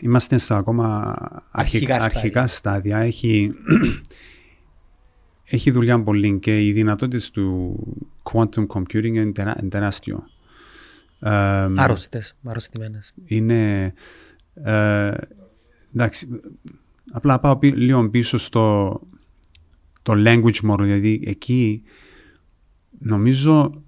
Είμαστε 0.00 0.38
σε 0.38 0.54
ακόμα 0.54 1.14
Αρχικά 1.50 1.94
αρχικά, 1.94 1.98
στάδια. 1.98 2.18
αρχικά 2.18 2.46
στάδια. 2.46 2.98
Έχει, 2.98 3.52
έχει 5.44 5.70
δουλειά 5.70 6.02
πολύ 6.02 6.38
και 6.38 6.66
οι 6.66 6.72
δυνατότητες 6.72 7.30
του 7.30 7.76
quantum 8.22 8.66
computing 8.66 9.04
είναι, 9.04 9.32
τερά, 9.32 9.56
είναι 9.60 9.68
τεράστιο. 9.68 10.24
Ε, 11.20 11.30
Άρρωστες, 11.76 12.36
αρρωστημένες. 12.44 13.14
είναι... 13.24 13.92
Ε, 14.54 15.10
εντάξει, 15.96 16.28
απλά 17.10 17.40
πάω 17.40 17.56
πι- 17.56 17.76
λίγο 17.76 18.10
πίσω 18.10 18.38
στο 18.38 19.00
το 20.02 20.12
language 20.16 20.70
model, 20.70 20.82
δηλαδή 20.82 21.22
εκεί 21.24 21.82
νομίζω 22.98 23.82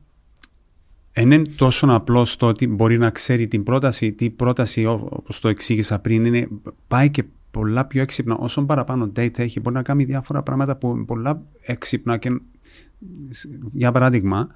δεν 1.13 1.31
είναι 1.31 1.49
τόσο 1.57 1.87
απλός 1.91 2.37
το 2.37 2.47
ότι 2.47 2.67
μπορεί 2.67 2.99
να 2.99 3.11
ξέρει 3.11 3.49
την 3.49 3.63
πρόταση, 3.63 4.13
τι 4.13 4.31
πρόταση 4.31 4.85
όπως 4.87 5.41
το 5.41 5.49
εξήγησα 5.49 5.99
πριν, 5.99 6.25
είναι, 6.25 6.49
πάει 6.89 7.11
και 7.11 7.25
πολλά 7.51 7.85
πιο 7.85 8.03
έξυπνα. 8.03 8.37
Όσο 8.37 8.65
παραπάνω 8.65 9.13
data 9.17 9.39
έχει, 9.39 9.61
μπορεί 9.61 9.75
να 9.75 9.83
κάνει 9.83 10.05
διάφορα 10.05 10.43
πράγματα 10.43 10.77
που 10.77 10.95
είναι 10.97 11.05
πολλά 11.05 11.43
έξυπνα. 11.61 12.17
Και, 12.19 12.41
για 13.73 13.93
παράδειγμα, 13.93 14.49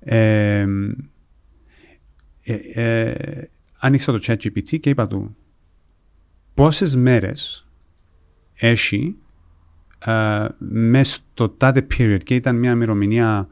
ε, 0.00 0.66
ε, 2.42 2.54
ε, 2.54 3.48
άνοιξα 3.78 4.12
το 4.12 4.18
ChatGPT 4.22 4.80
και 4.80 4.90
είπα 4.90 5.06
του 5.06 5.36
πόσες 6.60 6.96
μέρες 6.96 7.66
έχει 8.54 9.16
ε, 9.98 10.46
μέσα 10.58 11.20
στο 11.32 11.48
τάδε 11.48 11.86
period 11.96 12.18
και 12.22 12.34
ήταν 12.34 12.56
μια 12.56 12.70
ημερομηνία 12.70 13.48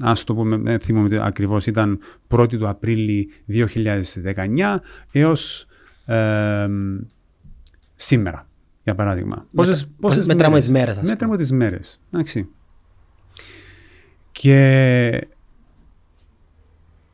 ας 0.00 0.24
το 0.24 0.34
πούμε, 0.34 0.56
δεν 0.56 0.80
θυμάμαι 0.80 1.18
ακριβώς, 1.20 1.66
ήταν 1.66 1.98
1η 2.28 2.48
του 2.48 2.68
Απρίλη 2.68 3.28
2019 3.48 4.76
έως 5.12 5.66
ε, 6.06 6.68
σήμερα, 7.94 8.48
για 8.82 8.94
παράδειγμα. 8.94 9.46
Πόσες, 9.54 9.88
πόσες 10.00 10.26
μετράμε 10.26 10.48
μέρες. 10.48 10.64
τις 10.64 10.72
μέρες, 10.72 10.96
ας 10.96 11.08
Μέτραμε 11.08 11.36
τις 11.36 11.52
μέρες, 11.52 12.00
εντάξει. 12.12 12.48
Και 14.32 15.28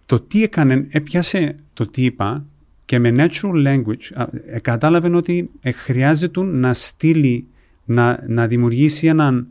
το 0.07 0.21
τι 0.21 0.43
έκανε, 0.43 0.87
έπιασε 0.91 1.55
το 1.73 1.87
τι 1.87 2.05
είπα 2.05 2.45
και 2.88 2.98
με 2.98 3.14
natural 3.16 3.66
language 3.66 4.11
α, 4.14 4.27
ε, 4.46 4.59
κατάλαβε 4.61 5.16
ότι 5.16 5.51
ε, 5.61 5.70
χρειάζεται 5.72 6.42
να 6.42 6.74
στείλει, 6.74 7.46
να, 7.85 8.24
να 8.27 8.46
δημιουργήσει 8.46 9.07
έναν 9.07 9.46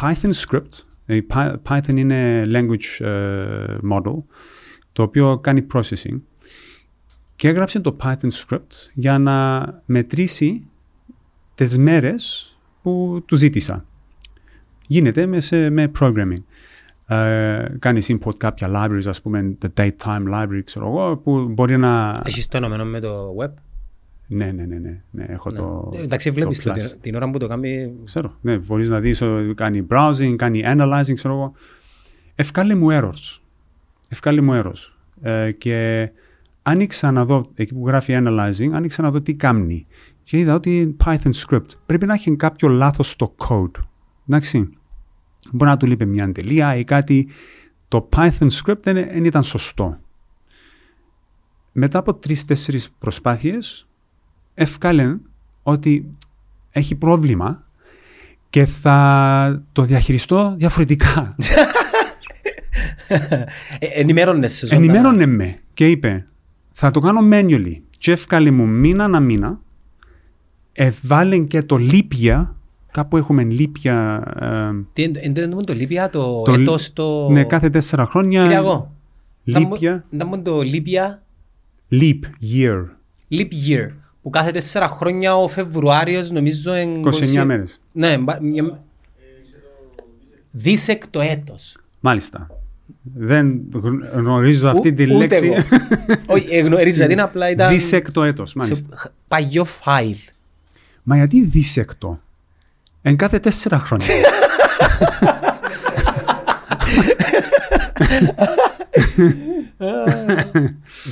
Python 0.00 0.30
script. 0.32 0.84
Ε, 1.06 1.18
Py- 1.28 1.54
Python 1.68 1.96
είναι 1.96 2.44
language 2.54 3.04
ε, 3.04 3.76
model, 3.92 4.22
το 4.92 5.02
οποίο 5.02 5.38
κάνει 5.38 5.66
processing 5.74 6.20
και 7.36 7.48
έγραψε 7.48 7.80
το 7.80 7.96
Python 8.02 8.30
script 8.30 8.88
για 8.94 9.18
να 9.18 9.66
μετρήσει 9.86 10.66
τις 11.54 11.78
μέρες 11.78 12.56
που 12.82 13.22
του 13.26 13.36
ζήτησα. 13.36 13.84
Γίνεται 14.86 15.26
με, 15.26 15.40
σε- 15.40 15.70
με 15.70 15.90
programming. 16.00 16.42
Ε, 17.16 17.76
κάνεις 17.78 18.12
import 18.12 18.36
κάποια 18.36 18.68
libraries, 18.72 19.06
ας 19.06 19.22
πούμε, 19.22 19.56
the 19.62 19.68
datetime 19.80 20.32
library, 20.34 20.60
ξέρω 20.64 20.86
εγώ, 20.86 21.16
που 21.16 21.48
μπορεί 21.48 21.76
να... 21.76 22.22
Έχεις 22.24 22.48
το 22.48 22.56
ενωμένο 22.56 22.84
με 22.84 23.00
το 23.00 23.34
web; 23.40 23.50
Ναι, 24.26 24.44
ναι, 24.44 24.64
ναι, 24.64 24.76
ναι, 24.78 25.02
ναι, 25.10 25.24
έχω 25.28 25.52
το 25.52 25.92
Ε, 25.94 26.02
Εντάξει, 26.02 26.30
βλέπεις 26.30 26.62
το 26.62 26.68
το, 26.68 26.74
Flash. 26.74 26.82
την, 26.82 27.00
την 27.00 27.14
ώρα 27.14 27.30
που 27.30 27.38
το 27.38 27.46
κάνει 27.46 27.92
Ξέρω, 28.04 28.34
ναι, 28.40 28.58
μπορείς 28.58 28.88
να 28.88 29.00
δεις, 29.00 29.20
ε, 29.20 29.52
κάνει 29.54 29.86
browsing, 29.90 30.34
κάνει 30.36 30.62
analyzing, 30.64 31.14
ξέρω 31.14 31.34
εγώ. 31.34 31.52
Ευκάλε 32.34 32.74
μου 32.74 32.86
errors. 32.90 33.38
Ευκάλε 34.08 34.40
μου 34.40 34.62
errors. 34.62 34.92
Ε, 35.22 35.52
και 35.52 36.10
άνοιξα 36.62 37.10
να 37.10 37.24
δω, 37.24 37.46
εκεί 37.54 37.74
που 37.74 37.86
γράφει 37.86 38.14
analyzing, 38.16 38.70
άνοιξα 38.72 39.02
να 39.02 39.10
δω 39.10 39.20
τι 39.20 39.34
κάνει. 39.34 39.86
Και 40.24 40.38
είδα 40.38 40.54
ότι 40.54 40.96
Python 41.04 41.30
script 41.46 41.68
πρέπει 41.86 42.06
να 42.06 42.14
έχει 42.14 42.36
κάποιο 42.36 42.68
λάθος 42.68 43.10
στο 43.10 43.34
code. 43.48 43.82
Εντάξει. 44.28 44.68
Μπορεί 45.52 45.70
να 45.70 45.76
του 45.76 45.86
λείπει 45.86 46.06
μια 46.06 46.32
τελεία 46.32 46.76
ή 46.76 46.84
κάτι. 46.84 47.28
Το 47.88 48.08
Python 48.16 48.48
script 48.50 48.82
δεν, 48.82 48.94
δεν 48.94 49.24
ήταν 49.24 49.44
σωστό. 49.44 49.98
Μετά 51.72 51.98
από 51.98 52.14
τρεις-τέσσερις 52.14 52.90
προσπάθειες, 52.98 53.86
ευκάλε 54.54 55.16
ότι 55.62 56.10
έχει 56.70 56.94
πρόβλημα 56.94 57.64
και 58.50 58.66
θα 58.66 59.62
το 59.72 59.82
διαχειριστώ 59.82 60.54
διαφορετικά. 60.58 61.36
ε, 63.08 63.44
ενημέρωνες 63.78 64.52
σε 64.52 64.66
ζωντανά. 64.66 64.84
Ενημέρωνε 64.84 65.26
με 65.26 65.58
και 65.74 65.90
είπε 65.90 66.24
θα 66.72 66.90
το 66.90 67.00
κάνω 67.00 67.28
manually 67.32 67.76
και 67.98 68.12
εύκαλε 68.12 68.50
μου 68.50 68.66
μήνα 68.66 69.08
να 69.08 69.20
μήνα 69.20 69.60
εβάλε 70.72 71.38
και 71.38 71.62
το 71.62 71.76
λίπια 71.76 72.56
κάπου 72.90 73.16
έχουμε 73.16 73.44
λίπια 73.44 74.22
ε, 74.40 74.84
Τι 74.92 75.02
είναι 75.02 75.20
είναι 75.22 75.32
το- 75.34 75.42
είναι 75.42 75.54
το 75.62 75.72
Λίπια, 75.74 76.10
το, 76.10 76.42
Το- 76.42 76.52
έτος, 76.52 76.92
το... 76.92 77.28
ναι 77.30 77.44
κάθε 77.44 77.70
τέσσερα 77.70 78.06
χρόνια 78.06 78.42
Κυριακό. 78.42 78.92
λίπια 79.44 80.04
Ήταν 80.10 80.28
μόνο 80.28 80.42
το 80.42 80.60
Λίπια, 80.62 81.22
leap 81.92 82.20
year 82.54 82.84
Leap 83.32 83.48
Year, 83.68 83.88
που 84.22 84.30
κάθε 84.30 84.50
τέσσερα 84.50 84.88
χρόνια 84.88 85.36
ο 85.36 85.48
Φεβρουάριος 85.48 86.30
νομίζω... 86.30 86.72
εν 86.72 87.02
29 87.04 87.42
μέρες 87.44 87.80
Ναι, 87.92 88.18
μπα- 88.18 88.42
μια- 88.42 88.82
δίσεκτο 90.50 91.20
έτος. 91.20 91.76
μάλιστα 92.00 92.46
δεν 93.14 93.60
γνω- 93.72 94.08
γνωρίζω 94.14 94.68
αυτή 94.68 94.88
Ου- 94.88 94.94
τη 94.96 95.02
ούτε 95.04 95.12
λέξη 95.16 95.46
εγώ. 95.46 95.56
Όχι, 96.34 96.46
ε, 96.54 96.60
γνωρίζα 96.60 97.06
την 97.06 97.20
απλά 97.20 97.50
ήταν 97.50 97.72
δίσεκτο 97.72 98.22
έτος 98.22 98.50
σε 98.50 98.58
μάλιστα 98.58 98.96
χ- 98.96 99.06
παλιό 99.28 99.64
φάιλ. 99.64 100.16
μα 101.02 101.16
γιατί 101.16 101.40
δίσεκτο 101.44 102.20
εν 103.02 103.16
κάθε 103.16 103.38
τέσσερα 103.38 103.78
χρόνια 103.78 104.06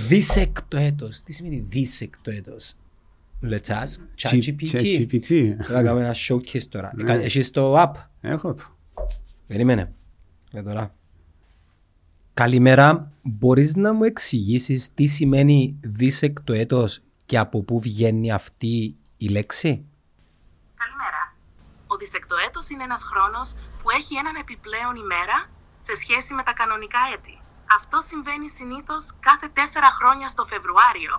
Δίσεκτο 0.09 0.77
έτος. 0.77 1.23
Τι 1.23 1.33
σημαίνει 1.33 1.65
δίσεκτο 1.69 2.31
έτος; 2.31 2.75
Let's 3.43 3.71
ask 3.71 4.29
ChatGPT. 4.29 4.71
ChatGPT. 4.73 5.57
Θα 5.61 5.83
κάνουμε 5.83 6.05
ένα 6.05 6.15
showcase 6.29 6.63
τώρα. 6.69 6.93
Ναι. 6.95 7.13
Ε, 7.13 7.19
Έχεις 7.19 7.51
το 7.51 7.83
app; 7.83 7.93
έχω 8.21 8.55
το 8.55 8.65
Περίμενε. 9.47 9.91
Για 10.51 10.63
τώρα. 10.63 10.95
Καλημέρα. 12.35 13.13
Μπορείς 13.23 13.77
να 13.77 13.93
μου 13.93 14.05
εξηγήσεις 14.05 14.95
τι 14.95 15.07
σημαίνει 15.07 15.77
δίσεκτο 15.81 16.53
έτος 16.53 17.01
και 17.27 17.39
από 17.39 17.63
πού 17.63 17.81
βγαίνει 17.81 18.33
αυτή 18.33 18.95
η 19.17 19.29
λέξη; 19.29 19.85
Καλημέρα. 22.09 22.37
Ο 22.39 22.41
δισεκτοέτος 22.41 22.67
είναι 22.71 22.85
ένας 22.89 23.03
χρόνος 23.11 23.49
που 23.81 23.91
έχει 23.99 24.15
έναν 24.23 24.35
επιπλέον 24.45 24.95
ημέρα 25.05 25.39
σε 25.87 25.95
σχέση 26.03 26.31
με 26.39 26.43
τα 26.49 26.53
κανονικά 26.61 27.03
έτη. 27.15 27.35
Αυτό 27.79 27.99
συμβαίνει 28.11 28.49
συνήθως 28.59 29.05
κάθε 29.29 29.47
4 29.55 29.91
χρόνια 29.99 30.29
στο 30.35 30.45
Φεβρουάριο, 30.51 31.15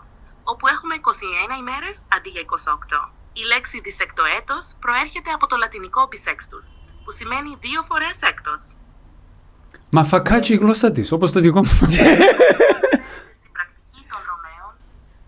όπου 0.51 0.65
έχουμε 0.73 0.93
21 0.95 1.61
ημέρες 1.61 1.97
αντί 2.15 2.29
για 2.29 2.41
28. 2.41 3.11
Η 3.41 3.43
λέξη 3.51 3.77
δισεκτοέτος 3.85 4.63
προέρχεται 4.83 5.31
από 5.37 5.45
το 5.47 5.55
λατινικό 5.61 6.01
bisextus, 6.11 6.65
που 7.03 7.11
σημαίνει 7.19 7.51
δύο 7.65 7.81
φορές 7.89 8.17
έκτος. 8.31 8.61
Μα 9.95 10.03
φακάτσι 10.11 10.51
η 10.53 10.59
γλώσσα 10.61 10.91
της, 10.91 11.11
όπως 11.11 11.29
το 11.31 11.39
δικό 11.45 11.61
μου. 11.65 11.73
στην 13.37 13.51
πρακτική 13.55 14.01
των 14.11 14.21
Ρωμαίων 14.29 14.73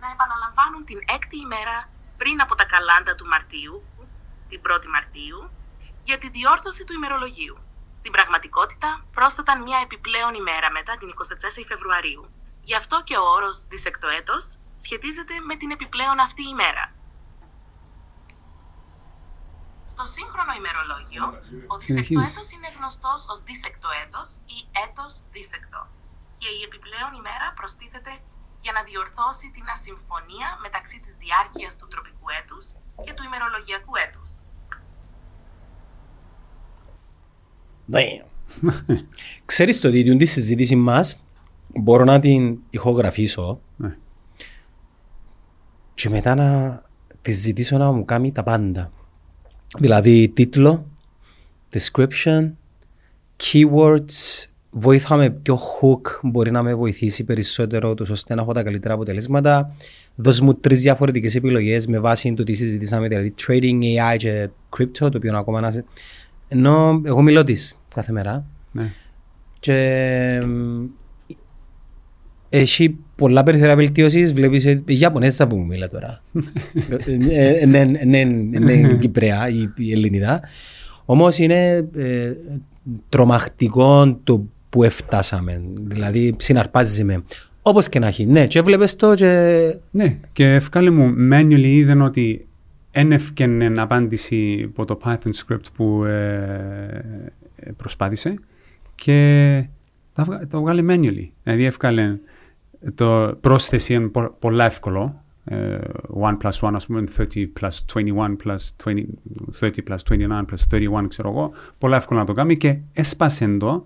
να 0.02 0.08
επαναλαμβάνουν 0.16 0.84
την 0.90 1.00
έκτη 1.16 1.38
ημέρα 1.46 1.78
πριν 2.22 2.42
από 2.46 2.56
τα 2.60 2.66
καλάντα 2.74 3.14
του 3.16 3.28
Μαρτίου, 3.34 3.76
την 4.52 4.62
1η 4.68 4.88
Μαρτίου, 4.96 5.40
για 6.04 6.18
τη 6.22 6.28
διόρθωση 6.30 6.84
του 6.84 6.94
ημερολογίου. 7.00 7.58
Στην 8.00 8.12
πραγματικότητα, 8.12 8.90
πρόσθεταν 9.16 9.58
μια 9.68 9.80
επιπλέον 9.86 10.34
ημέρα 10.42 10.72
μετά 10.78 10.94
την 11.00 11.08
24η 11.10 11.64
Φεβρουαρίου. 11.72 12.24
Γι' 12.70 12.76
αυτό 12.82 12.96
και 13.08 13.18
ο 13.18 13.26
όρος 13.38 13.58
δισεκτοέτος 13.72 14.44
σχετίζεται 14.86 15.36
με 15.48 15.56
την 15.60 15.70
επιπλέον 15.72 16.20
αυτή 16.28 16.44
ημέρα. 16.56 16.86
Στο 19.94 20.06
σύγχρονο 20.16 20.54
ημερολόγιο, 20.62 21.26
ο 21.74 21.80
Συνεχίζεις. 21.80 22.08
δισεκτοέτος 22.08 22.48
είναι 22.56 22.70
γνωστός 22.78 23.20
ως 23.32 23.40
δισεκτοέτος 23.48 24.30
ή 24.56 24.58
έτος 24.86 25.12
δίσεκτο 25.34 25.82
και 26.40 26.50
η 26.58 26.62
επιπλέον 26.68 27.12
ημέρα 27.22 27.48
προστίθεται 27.60 28.12
για 28.64 28.72
να 28.78 28.82
διορθώσει 28.90 29.46
την 29.56 29.66
ασυμφωνία 29.76 30.50
μεταξύ 30.66 30.98
της 31.04 31.14
διάρκειας 31.24 31.74
του 31.78 31.88
τροπικού 31.94 32.26
έτους 32.40 32.66
και 33.06 33.14
του 33.14 33.24
ημερολογιακού 33.30 33.94
έτους. 34.06 34.32
Ξέρεις 39.46 39.80
το 39.80 39.88
ότι 39.88 40.18
τη 40.18 40.26
συζήτηση 40.26 40.76
μας 40.76 41.18
μπορώ 41.68 42.04
να 42.04 42.20
την 42.20 42.58
ηχογραφήσω 42.70 43.62
Ναι. 43.78 43.98
και 45.94 46.10
μετά 46.10 46.36
να 46.36 46.82
της 47.22 47.36
ζητήσω 47.38 47.78
να 47.78 47.92
μου 47.92 48.06
κάνει 48.06 48.32
τα 48.32 48.44
πάντα. 48.44 48.92
Δηλαδή 49.78 50.30
τίτλο, 50.30 50.86
description, 51.74 52.52
keywords, 53.44 54.46
βοήθαμε 54.72 55.30
ποιο 55.30 55.56
hook 55.60 56.20
μπορεί 56.22 56.52
να 56.52 56.64
με 56.64 56.76
βοηθήσει 56.76 57.24
περισσότερο 57.24 57.94
τους 57.94 58.10
ώστε 58.10 58.36
να 58.36 58.42
έχω 58.42 58.54
τα 58.54 58.64
καλύτερα 58.64 58.94
αποτελέσματα. 58.94 59.76
Δώσ' 60.16 60.42
μου 60.42 60.54
τρεις 60.54 60.82
διαφορετικές 60.82 61.36
επιλογές 61.36 61.88
με 61.88 62.00
βάση 62.00 62.34
το 62.34 62.44
τι 62.44 62.54
συζητήσαμε, 62.54 63.08
δηλαδή 63.08 63.34
trading, 63.48 63.80
AI 63.82 64.18
και 64.18 64.50
crypto, 64.78 64.88
το 64.98 65.12
οποίο 65.16 65.38
ακόμα 65.38 65.60
να 65.62 65.72
σε... 65.72 65.86
Ενώ 66.48 67.02
εγώ 67.06 67.22
μιλώ 67.22 67.44
της 67.44 67.78
κάθε 67.96 68.12
μέρα 68.12 68.46
Ναι. 68.72 68.92
και 69.60 70.42
μ, 70.46 70.86
έχει 72.50 72.98
πολλά 73.16 73.44
περιθώρια 73.44 73.76
βελτίωσης, 73.76 74.34
βλέπεις 74.34 74.66
ε, 74.66 74.82
η 74.86 75.00
Ιαπωνέζα 75.00 75.48
που 75.48 75.56
μου 75.56 75.66
μιλά 75.66 75.88
τώρα. 75.88 76.22
Ε, 77.30 77.48
ε, 77.48 77.66
Ναι, 77.66 77.84
ναι, 77.84 78.04
ναι, 78.06 78.18
είναι 78.74 78.98
Κυπρέα 79.00 79.50
η, 79.50 79.70
η 79.76 79.92
Ελληνίδα. 79.92 80.42
Όμως 81.06 81.38
είναι 81.38 81.90
ε, 81.96 82.34
τρομακτικό 83.10 84.20
το 84.24 84.46
που 84.72 84.84
έφτασαμε. 84.84 85.62
Δηλαδή 85.82 86.36
συναρπάζει 86.38 87.04
με. 87.04 87.24
Όπως 87.62 87.90
και 87.90 88.00
να 88.00 88.08
έχει. 88.08 88.26
Ναι, 88.26 88.48
και 88.48 88.60
έβλεπες 88.60 88.96
το 88.96 89.14
και... 89.14 89.76
Ναι, 89.92 90.18
και 90.34 90.54
ευκάλε 90.54 90.90
μου 90.90 91.14
manually 91.34 91.64
είδαν 91.64 92.02
ότι 92.02 92.48
δεν 92.92 93.12
έφκαινε 93.12 93.82
απάντηση 93.82 94.66
από 94.68 94.86
το 94.86 95.00
Python 95.04 95.30
script 95.46 95.66
που 95.76 96.04
ε, 96.04 97.04
ε, 97.56 97.72
προσπάθησε 97.78 98.34
και 98.96 99.66
το, 100.14 100.24
βγα- 100.24 100.48
το 100.48 100.62
βγάλε 100.62 100.84
manually. 100.88 101.28
Δηλαδή 101.44 101.66
εύκαλε 101.66 102.18
το 102.96 103.38
πρόσθεση 103.42 103.94
είναι 103.94 104.08
πο- 104.08 104.36
πολλά 104.40 104.66
εύκολο. 104.66 105.24
Ε, 105.46 105.78
1 106.22 106.38
plus 106.44 106.68
1 106.70 106.72
ας 106.76 106.86
πούμε 106.86 107.04
30 107.18 107.24
plus 107.60 107.70
21 107.94 108.36
plus 108.46 108.56
20, 108.84 108.94
30 109.60 109.70
plus 109.90 109.98
29 110.10 110.46
plus 110.46 111.02
31 111.02 111.08
ξέρω 111.08 111.30
εγώ. 111.30 111.52
Πολλά 111.78 111.96
εύκολο 111.98 112.20
να 112.20 112.26
το 112.26 112.34
κάνει 112.34 112.58
και 112.58 112.78
έσπασε 112.94 113.58
το, 113.58 113.86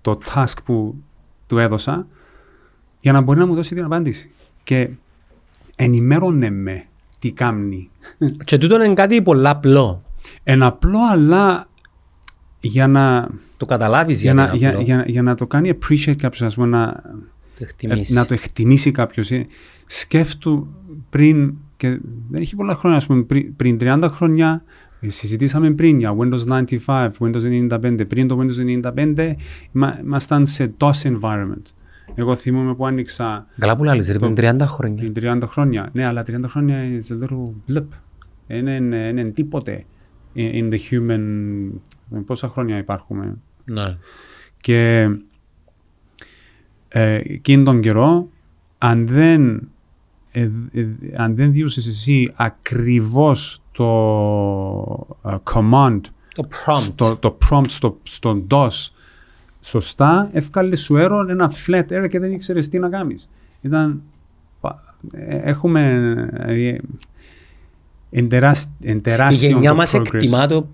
το 0.00 0.18
task 0.34 0.54
που 0.64 0.94
του 1.46 1.58
έδωσα 1.58 2.06
για 3.00 3.12
να 3.12 3.20
μπορεί 3.20 3.38
να 3.38 3.46
μου 3.46 3.54
δώσει 3.54 3.74
την 3.74 3.84
απάντηση. 3.84 4.30
Και 4.62 4.90
ενημέρωνε 5.76 6.50
με 6.50 6.84
τι 7.18 7.32
κάνει. 7.32 7.90
Και 8.44 8.58
τούτο 8.58 8.74
είναι 8.84 8.94
κάτι 8.94 9.22
πολλά 9.22 9.50
απλό. 9.50 10.02
Ένα 10.42 10.66
απλό, 10.66 10.98
αλλά 11.10 11.68
για 12.60 12.86
να, 12.86 13.28
Το 13.56 13.66
καταλάβεις 13.66 14.22
για, 14.22 14.32
γιατί 14.32 14.48
να, 14.50 14.56
είναι 14.56 14.58
για, 14.58 14.68
απλό. 14.70 14.82
για, 14.82 15.04
για 15.06 15.22
να 15.22 15.34
το 15.34 15.46
κάνει 15.46 15.78
appreciate 15.78 16.16
κάποιος, 16.16 16.42
ας 16.42 16.54
πούμε, 16.54 16.66
να, 16.66 17.02
Το 17.58 17.64
εκτιμήσεις. 17.64 18.14
να 18.14 18.26
το 18.26 18.34
εκτιμήσει 18.34 18.90
κάποιος. 18.90 19.30
Ε, 19.30 19.46
Σκέφτου 19.86 20.68
πριν, 21.10 21.54
και 21.76 21.88
δεν 22.28 22.40
έχει 22.40 22.56
πολλά 22.56 22.74
χρόνια, 22.74 22.98
ας 22.98 23.06
πούμε, 23.06 23.22
πριν, 23.22 23.56
πριν 23.56 23.78
30 23.80 24.08
χρόνια, 24.10 24.62
ε, 24.64 24.70
συζητήσαμε 25.06 25.70
πριν 25.70 25.98
για 25.98 26.16
Windows 26.18 26.64
95, 26.86 27.10
Windows 27.18 27.68
95. 27.70 28.04
Πριν 28.08 28.28
το 28.28 28.38
Windows 28.40 28.82
95 28.94 29.34
είμα- 29.72 29.98
ήμασταν 30.02 30.46
σε 30.46 30.74
DOS 30.80 30.90
environment. 31.02 31.62
Εγώ 32.14 32.36
θυμούμαι 32.36 32.74
που 32.74 32.86
άνοιξα 32.86 33.46
Καλά 33.58 33.76
που 33.76 33.84
λάλλεις, 33.84 34.06
ρε, 34.06 34.18
Το- 34.18 34.30
πριν 34.32 34.34
30 34.56 34.66
χρόνια. 34.66 35.10
πριν 35.10 35.12
30 35.42 35.46
χρόνια. 35.46 35.88
Ναι, 35.92 36.04
αλλά 36.04 36.22
30 36.22 36.48
χρόνια 36.48 36.78
is 37.00 37.12
a 37.12 37.24
little 37.24 37.52
blip. 37.76 37.86
Είναι, 38.46 38.74
είναι, 38.74 38.96
είναι 39.08 39.28
τίποτε 39.28 39.84
in, 40.34 40.52
in 40.52 40.72
the 40.72 40.78
human... 40.90 41.20
Πόσα 42.26 42.48
χρόνια 42.48 42.76
υπάρχουμε. 42.78 43.36
Ναι. 43.64 43.96
Και 44.60 45.08
ε, 46.88 47.14
εκείνον 47.14 47.64
τον 47.64 47.80
καιρό, 47.80 48.28
αν 48.78 49.06
δεν, 49.06 49.68
ε, 50.32 50.48
ε, 50.72 50.86
αν 51.16 51.34
δεν 51.34 51.52
διούσες 51.52 51.86
εσύ 51.86 52.30
ακριβώς 52.34 53.62
το 53.80 55.06
ε, 55.30 55.34
command, 55.52 56.00
Το 56.34 56.48
prompt. 56.66 56.80
στο, 56.80 57.16
το 57.16 57.38
prompt 57.50 57.68
στο, 57.68 57.96
στο 58.02 58.42
DOS 58.50 58.68
σωστά, 59.60 60.28
εύκαλε 60.32 60.76
σου 60.76 60.94
error 60.98 61.26
ένα 61.28 61.52
flat 61.66 61.84
error 61.88 62.06
και 62.10 62.18
δεν 62.18 62.32
ήξερες 62.32 62.68
τι 62.68 62.78
να 62.78 62.88
κάνεις. 62.88 63.30
Ήταν, 63.60 64.02
πα- 64.60 64.82
ε, 65.12 65.36
έχουμε, 65.36 65.90
δηλαδή, 66.32 66.80
εν 68.10 68.28
τεράσ- 68.28 68.68
εν 68.82 68.96
Η 68.96 69.00
τεράστιο 69.00 69.48
γενιά 69.48 69.70
το 69.70 69.76
μας 69.76 69.92
progress. 69.96 70.14
εκτιμά 70.14 70.46
το 70.46 70.66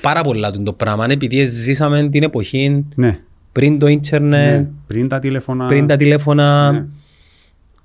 πάρα 0.00 0.22
πολλά 0.22 0.50
το 0.50 0.72
πράγμα, 0.72 1.06
επειδή 1.08 1.44
ζήσαμε 1.46 2.08
την 2.08 2.22
εποχή 2.22 2.84
Ναι, 2.94 3.20
πριν 3.52 3.78
το 3.78 3.86
ίντερνετ, 3.86 4.60
ναι, 4.60 4.68
πριν 4.86 5.08
τα 5.08 5.18
τηλέφωνα. 5.18 5.66
πριν 5.66 5.86
τα 5.86 5.96
τηλέφωνα 5.96 6.72
Ναι. 6.72 6.86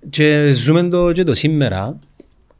και 0.10 0.52
ζούμε 0.52 0.84
το, 0.84 1.12
και 1.12 1.24
το 1.24 1.34
σήμερα. 1.34 1.98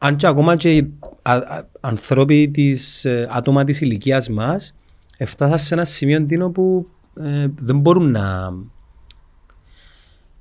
Αν 0.02 0.16
και 0.16 0.26
ακόμα 0.26 0.56
και 0.56 0.74
οι 0.76 0.92
α- 1.22 1.32
α- 1.32 1.64
ανθρώποι 1.80 2.48
της, 2.50 3.04
ε, 3.04 3.28
άτομα 3.30 3.64
της 3.64 3.80
ηλικίας 3.80 4.28
μας 4.28 4.74
έφτασαν 5.16 5.58
σε 5.58 5.74
ένα 5.74 5.84
σημείο 5.84 6.22
τίνο 6.26 6.50
που 6.50 6.88
ε, 7.20 7.46
δεν 7.60 7.78
μπορούν 7.78 8.10
να 8.10 8.50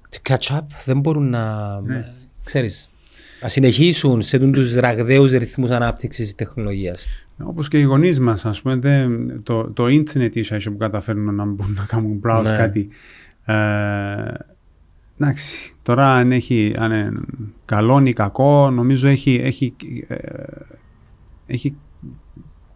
to 0.09 0.31
catch 0.31 0.57
up, 0.57 0.61
δεν 0.85 0.99
μπορούν 0.99 1.29
να 1.29 1.79
Ναι. 1.81 2.05
ξέρεις, 2.43 2.89
να 3.41 3.47
συνεχίσουν 3.47 4.21
σε 4.21 4.37
τους 4.39 4.73
ραγδαίους 4.75 5.31
ρυθμούς 5.31 5.69
ανάπτυξης 5.69 6.23
της 6.25 6.35
τεχνολογίας. 6.35 7.05
Όπως 7.43 7.67
και 7.67 7.79
οι 7.79 7.83
γονείς 7.83 8.19
μας, 8.19 8.45
ας 8.45 8.61
πούμε, 8.61 8.75
δεν, 8.75 9.43
το, 9.43 9.71
το 9.71 9.87
ίντερνετ 9.87 10.35
ίσα 10.35 10.55
ίσα 10.55 10.71
που 10.71 10.77
καταφέρνουν 10.77 11.35
να 11.35 11.45
μπορούν 11.45 11.73
να 11.73 11.85
κάνουν 11.85 12.21
browse 12.25 12.43
Ναι. 12.49 12.57
κάτι. 12.57 12.89
Ε, 13.45 13.53
εντάξει, 15.19 15.75
τώρα 15.83 16.13
αν, 16.15 16.31
έχει, 16.31 16.73
αν 16.77 16.91
είναι 16.91 17.19
καλό 17.65 18.01
ή 18.05 18.13
κακό, 18.13 18.69
νομίζω 18.71 19.07
έχει, 19.07 19.35
έχει, 19.43 19.73
ε, 20.07 20.15
έχει 21.45 21.75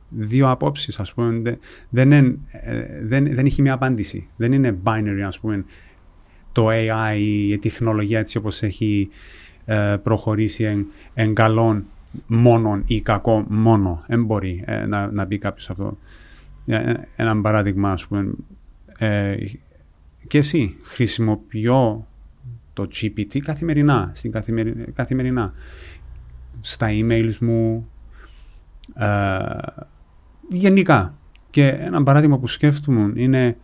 δύο 0.09 0.49
απόψεις, 0.49 0.99
ας 0.99 1.13
πούμε. 1.13 1.39
Δεν, 1.41 1.57
δεν, 1.89 2.11
είναι, 2.11 2.37
ε, 2.51 3.05
δεν, 3.05 3.33
δεν 3.33 3.45
έχει 3.45 3.61
μια 3.61 3.73
απάντηση. 3.73 4.27
Δεν 4.35 4.51
είναι 4.51 4.77
binary, 4.83 5.21
ας 5.25 5.39
πούμε, 5.39 5.65
το 6.51 6.67
AI, 6.71 7.17
η 7.49 7.57
τεχνολογία 7.57 8.19
έτσι 8.19 8.37
όπως 8.37 8.63
έχει 8.63 9.09
ε, 9.65 9.95
προχωρήσει 10.03 10.63
εν, 10.63 10.85
εν 11.13 11.33
καλόν 11.33 11.85
μόνον 12.27 12.83
ή 12.85 13.01
κακό 13.01 13.45
μόνο. 13.49 14.03
Δεν 14.07 14.23
μπορεί 14.25 14.63
ε, 14.65 14.85
να, 14.85 15.11
να 15.11 15.25
μπει 15.25 15.37
κάποιος 15.37 15.69
αυτό. 15.69 15.97
Για 16.65 16.79
ένα- 16.81 17.07
Ένα 17.15 17.41
παράδειγμα, 17.41 17.91
ας 17.91 18.07
πούμε, 18.07 18.31
ε, 18.97 19.35
και 20.27 20.37
εσύ 20.37 20.75
χρησιμοποιώ 20.83 22.07
το 22.73 22.87
GPT 22.91 23.39
καθημερινά, 23.39 24.11
στην 24.13 24.31
καθημερι- 24.31 24.91
καθημερινά. 24.91 25.53
Στα 26.59 26.87
emails 26.89 27.37
μου, 27.41 27.89
ε, 28.95 29.45
γενικά. 30.49 31.17
Και 31.49 31.67
ένα 31.67 32.03
παράδειγμα 32.03 32.39
που 32.39 32.47
σκέφτομαι 32.47 33.11
είναι 33.15 33.57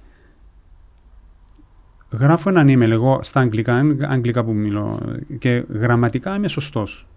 γράφω 2.12 2.50
έναν 2.50 2.68
email 2.70 2.90
εγώ 2.90 3.20
στα 3.24 3.40
αγγλικά, 3.40 3.80
είναι 3.80 4.08
αγγλικά 4.10 4.44
που 4.44 4.54
μιλώ 4.54 5.00
και 5.38 5.66
γραμματικά 5.70 6.36
είμαι 6.36 6.48
σωστός. 6.48 7.08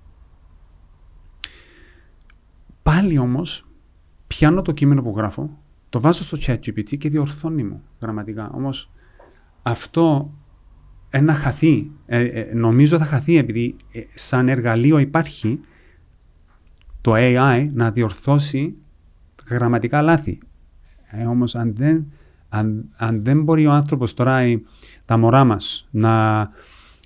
Πάλι 2.82 3.18
όμως 3.18 3.66
πιάνω 4.26 4.62
το 4.62 4.72
κείμενο 4.72 5.03
που 5.03 5.14
γράφω, 5.16 5.59
το 5.88 6.01
βάζω 6.01 6.22
στο 6.22 6.38
chat 6.40 6.59
GPT 6.59 6.97
και 6.99 7.09
διορθώνει 7.09 7.62
μου 7.62 7.82
γραμματικά. 8.01 8.51
Όμως 8.55 8.90
αυτό 9.62 10.32
ένα 11.15 11.33
χαθεί, 11.35 11.91
ε, 12.07 12.21
ε, 12.25 12.51
νομίζω 12.55 12.99
θα 12.99 13.05
χαθεί 13.05 13.37
επειδή 13.37 13.77
ε, 13.93 14.01
σαν 14.15 14.49
εργαλείο 14.49 14.99
υπάρχει 14.99 15.61
το 17.01 17.13
AI 17.17 17.69
να 17.73 17.91
διορθώσει 17.91 18.75
γραμματικά 19.49 20.03
λάθη. 20.03 20.39
Ε, 21.11 21.25
όμως 21.25 21.55
αν 21.55 21.75
δεν, 21.77 22.13
αν, 22.49 22.85
αν 22.97 23.25
δεν 23.25 23.43
μπορεί 23.43 23.67
ο 23.67 23.73
άνθρωπος 23.73 24.15
τώρα, 24.15 24.47
η- 24.47 24.63
τα 25.05 25.17
μωρά 25.17 25.45
μας, 25.45 25.89
να 25.91 26.49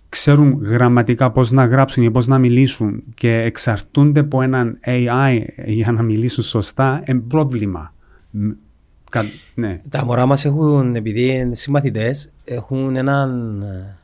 ξέρουν 0.08 0.58
γραμματικά 0.64 1.30
πώς 1.30 1.50
να 1.50 1.64
γράψουν 1.66 2.02
ή 2.04 2.10
πώς 2.10 2.26
να 2.26 2.38
μιλήσουν 2.38 3.02
και 3.14 3.34
εξαρτούνται 3.34 4.20
από 4.20 4.42
έναν 4.42 4.78
AI 4.84 5.40
για 5.64 5.92
να 5.92 6.02
μιλήσουν 6.02 6.44
σωστά, 6.44 7.02
είναι 7.06 7.18
πρόβλημα. 7.20 7.94
Μ, 8.30 8.48
κα- 9.10 9.24
ναι. 9.54 9.80
Τα 9.88 10.04
μωρά 10.04 10.26
μας 10.26 10.44
έχουν, 10.44 10.94
επειδή 10.96 11.28
είναι 11.28 11.54
συμμαθητές, 11.54 12.30
έχουν 12.44 12.96
έναν 12.96 13.60
ε, 13.62 13.95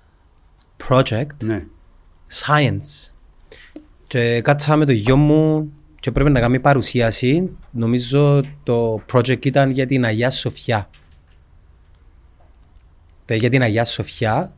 project 0.89 1.45
ναι. 1.45 1.64
science. 2.33 3.12
Και 4.07 4.41
κάτσα 4.41 4.76
με 4.76 4.85
το 4.85 4.93
γιο 4.93 5.16
μου 5.16 5.72
και 6.01 6.12
πρέπει 6.12 6.30
να 6.30 6.41
κάνει 6.41 6.61
παρουσίαση. 6.61 7.51
Νομίζω 7.70 8.45
το 8.62 9.03
project 9.12 9.47
ήταν 9.47 9.70
για 9.70 9.87
την 9.87 10.05
Αγία 10.05 10.30
Σοφιά. 10.30 10.91
Το 13.24 13.35
για 13.35 13.51
την 13.51 13.62
Αγία 13.62 13.85
Σοφιά. 13.85 14.55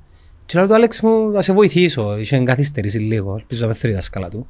Και 0.46 0.58
λέω 0.58 0.66
του 0.66 0.74
Άλεξ 0.74 1.00
μου, 1.00 1.32
θα 1.32 1.40
σε 1.40 1.52
βοηθήσω. 1.52 2.18
Είχε 2.18 2.42
καθυστερήσει 2.42 2.98
λίγο. 2.98 3.36
Ελπίζω 3.36 3.60
να 3.60 3.66
με 3.66 3.74
θέλει 3.74 3.92
η 3.92 3.96
δασκάλα 3.96 4.28
του. 4.28 4.46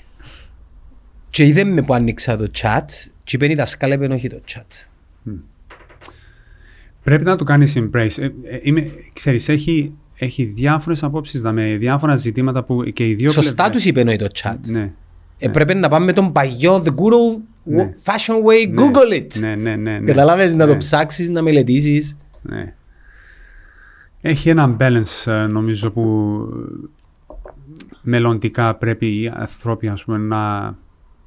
και 1.30 1.44
είδε 1.44 1.64
με 1.64 1.82
που 1.82 1.94
άνοιξα 1.94 2.36
το 2.36 2.50
chat 2.58 2.84
και 3.24 3.36
είπε 3.36 3.50
η 3.50 3.54
δασκάλα 3.54 3.94
είπε 3.94 4.06
όχι 4.06 4.28
το 4.28 4.40
chat. 4.54 4.86
Πρέπει 7.02 7.24
να 7.24 7.36
το 7.36 7.44
κάνεις 7.44 7.76
embrace. 7.76 8.18
Ε, 8.18 8.24
ε, 8.24 8.60
είμαι, 8.62 8.92
ξέρεις, 9.12 9.48
έχει, 9.48 9.92
έχει 10.18 10.44
διάφορες 10.44 11.02
απόψεις 11.02 11.42
με 11.52 11.76
διάφορα 11.76 12.16
ζητήματα 12.16 12.64
που 12.64 12.82
και 12.82 13.08
οι 13.08 13.14
δύο 13.14 13.30
Σωστά 13.30 13.52
πλευρές- 13.54 13.76
τους 13.76 13.84
είπε 13.84 14.04
όχι 14.04 14.16
το 14.16 14.26
chat. 14.42 14.56
Ναι. 14.66 14.92
Ε, 15.38 15.48
πρέπει 15.48 15.74
να 15.74 15.88
πάμε 15.88 16.04
με 16.04 16.12
τον 16.12 16.32
παγιό, 16.32 16.82
the 16.84 16.88
good 16.88 17.12
old 17.12 17.40
Ναι. 17.64 17.94
fashion 18.04 18.34
way, 18.34 18.70
Ναι. 18.70 18.74
google 18.90 19.14
it. 19.22 19.38
Ναι, 19.38 19.54
ναι, 19.54 19.76
ναι. 19.76 19.98
ναι. 19.98 20.06
Καταλάβες 20.06 20.54
να 20.54 20.66
Ναι, 20.66 20.72
το 20.72 20.78
ψάξεις, 20.78 21.30
να 21.30 21.42
μελετήσεις. 21.42 22.16
ναι. 22.42 22.74
Έχει 24.20 24.48
ένα 24.48 24.76
balance 24.80 25.26
ε, 25.32 25.46
νομίζω 25.46 25.90
που 25.90 26.02
μελλοντικά 28.02 28.74
πρέπει 28.74 29.06
οι 29.06 29.30
άνθρωποι 29.34 29.88
ας 29.88 30.04
πούμε, 30.04 30.18
να, 30.18 30.60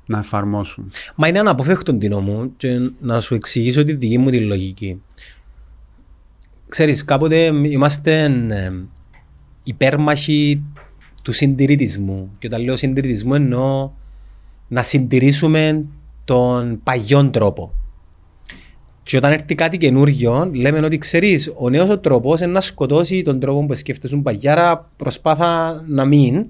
να 0.07 0.17
εφαρμόσουν. 0.19 0.91
Μα 1.15 1.27
είναι 1.27 1.39
αναπόφευκτο 1.39 1.93
Τίνο 1.93 2.19
μου 2.19 2.53
και 2.57 2.91
να 3.01 3.19
σου 3.19 3.35
εξηγήσω 3.35 3.83
τη 3.83 3.93
δική 3.93 4.17
μου 4.17 4.29
τη 4.29 4.39
λογική. 4.39 5.01
Ξέρεις, 6.70 7.05
κάποτε 7.05 7.45
είμαστε 7.45 8.24
ε, 8.49 8.72
υπέρμαχοι 9.63 10.61
του 11.24 11.32
συντηρητισμού. 11.32 12.32
Και 12.39 12.47
όταν 12.47 12.63
λέω 12.63 12.76
συντηρητισμό 12.76 13.32
εννοώ 13.36 13.91
να 14.67 14.84
συντηρήσουμε 14.84 15.86
τον 16.26 16.80
παγιόν 16.84 17.32
τρόπο. 17.32 17.74
Και 19.03 19.17
όταν 19.17 19.32
έρθει 19.32 19.55
κάτι 19.55 19.78
καινούργιο, 19.78 20.49
λέμε 20.53 20.80
ότι 20.86 20.97
ξέρεις, 20.97 21.53
ο 21.57 21.70
νέος 21.70 21.89
ο 21.89 21.99
τρόπος 21.99 22.41
είναι 22.41 22.51
να 22.51 22.59
σκοτώσει 22.59 23.22
τον 23.22 23.39
τρόπο 23.39 23.65
που 23.65 23.74
σκέφτεσαι 23.74 24.15
παγιάρα, 24.15 24.89
προσπάθα 24.97 25.84
να 25.88 26.05
μην. 26.05 26.45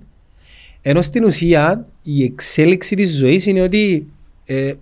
Ενώ 0.82 1.02
στην 1.02 1.24
ουσία 1.24 1.88
η 2.02 2.24
εξέλιξη 2.24 2.96
της 2.96 3.18
ζωής 3.18 3.46
είναι 3.46 3.62
ότι 3.62 4.12
ε, 4.46 4.74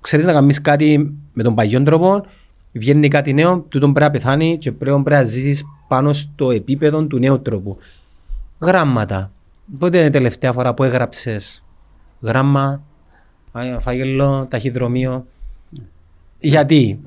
ξέρεις 0.00 0.24
να 0.24 0.32
κάνεις 0.32 0.60
κάτι 0.60 1.14
με 1.32 1.42
τον 1.42 1.54
παγιόν 1.54 1.84
τρόπο, 1.84 2.24
βγαίνει 2.72 3.08
κάτι 3.08 3.32
νέο, 3.32 3.58
τούτο 3.68 3.92
πρέπει 3.92 4.00
να 4.00 4.10
πεθάνει 4.10 4.58
και 4.58 4.72
πρέπει 4.72 5.02
να 5.04 5.22
ζήσεις 5.22 5.64
πάνω 5.88 6.12
στο 6.12 6.50
επίπεδο 6.50 7.04
του 7.04 7.18
νέου 7.18 7.42
τρόπου. 7.42 7.76
Γράμματα. 8.60 9.32
Πότε 9.78 9.98
είναι 9.98 10.06
η 10.06 10.10
τελευταία 10.10 10.52
φορά 10.52 10.74
που 10.74 10.84
έγραψες; 10.84 11.64
Γράμμα, 12.20 12.82
α, 13.52 13.80
φάγελο, 13.80 14.46
ταχυδρομείο. 14.50 15.26
Γιατί, 16.38 17.00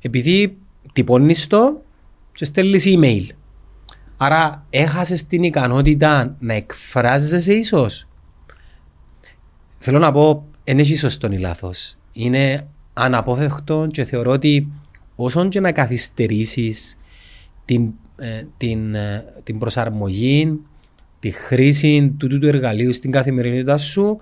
επειδή 0.00 0.56
τυπώνεις 0.92 1.46
το 1.46 1.82
και 2.32 2.44
στέλνεις 2.44 2.84
email. 2.86 3.26
Άρα 4.16 4.66
έχασες 4.70 5.26
την 5.26 5.42
ικανότητα 5.42 6.36
να 6.38 6.54
εκφράζεσαι 6.54 7.54
ίσως; 7.54 8.06
Θέλω 9.78 9.98
να 9.98 10.12
πω, 10.12 10.44
δεν 10.64 10.78
έχει 10.78 10.96
σωστό 10.96 11.32
ή 11.32 11.38
λάθος. 11.38 11.96
Είναι 12.12 12.66
αναπόφευκτο 12.92 13.86
και 13.90 14.04
θεωρώ 14.04 14.30
ότι 14.30 14.68
όσον 15.16 15.48
και 15.48 15.60
να 15.60 15.72
καθυστερήσεις 15.72 16.98
την, 17.64 17.92
ε, 18.16 18.42
την, 18.56 18.94
ε, 18.94 19.24
την 19.44 19.58
προσαρμογή, 19.58 20.60
τη 21.20 21.30
χρήση 21.30 22.14
του, 22.18 22.26
του, 22.26 22.38
του 22.38 22.46
εργαλείου 22.46 22.92
στην 22.92 23.10
καθημερινότητα 23.10 23.76
σου, 23.76 24.20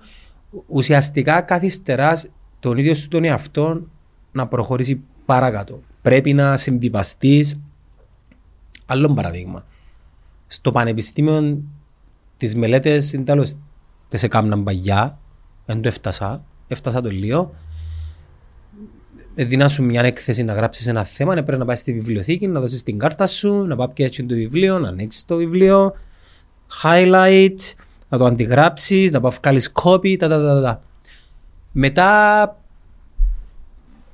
ουσιαστικά 0.67 1.41
καθυστεράς 1.41 2.29
τον 2.59 2.77
ίδιο 2.77 2.93
σου 2.93 3.07
τον 3.07 3.23
εαυτό 3.23 3.87
να 4.31 4.47
προχωρήσει 4.47 5.01
παρακάτω. 5.25 5.81
Πρέπει 6.01 6.33
να 6.33 6.57
συμβιβαστείς. 6.57 7.59
Άλλο 8.85 9.13
παραδείγμα. 9.13 9.65
Στο 10.47 10.71
πανεπιστήμιο 10.71 11.61
τις 12.37 12.55
μελέτες 12.55 13.13
είναι 13.13 13.23
τέλο 13.23 13.43
τι 14.09 14.19
έκαναν 14.21 14.63
παγιά, 14.63 15.19
δεν 15.65 15.81
το 15.81 15.87
έφτασα, 15.87 16.43
έφτασα 16.67 17.01
το 17.01 17.09
λίγο. 17.09 17.55
Δίνα 19.35 19.67
σου 19.67 19.83
μια 19.83 20.01
έκθεση 20.01 20.43
να 20.43 20.53
γράψεις 20.53 20.87
ένα 20.87 21.03
θέμα, 21.03 21.35
ναι, 21.35 21.43
πρέπει 21.43 21.59
να 21.59 21.65
πάεις 21.65 21.79
στη 21.79 21.93
βιβλιοθήκη, 21.93 22.47
να 22.47 22.59
δώσεις 22.59 22.83
την 22.83 22.97
κάρτα 22.97 23.27
σου, 23.27 23.65
να 23.65 23.75
πάει 23.75 23.87
έτσι 23.95 24.23
το 24.23 24.35
βιβλίο, 24.35 24.79
να 24.79 24.87
ανοίξεις 24.87 25.25
το 25.25 25.35
βιβλίο, 25.35 25.93
highlight, 26.83 27.55
να 28.09 28.17
το 28.17 28.25
αντιγράψεις, 28.25 29.11
να 29.11 29.19
πάει 29.19 29.31
βγάλεις 29.41 29.71
copy, 29.83 30.17
τα, 30.17 30.27
τα, 30.27 30.41
τα, 30.41 30.61
τα. 30.61 30.83
Μετά 31.71 32.59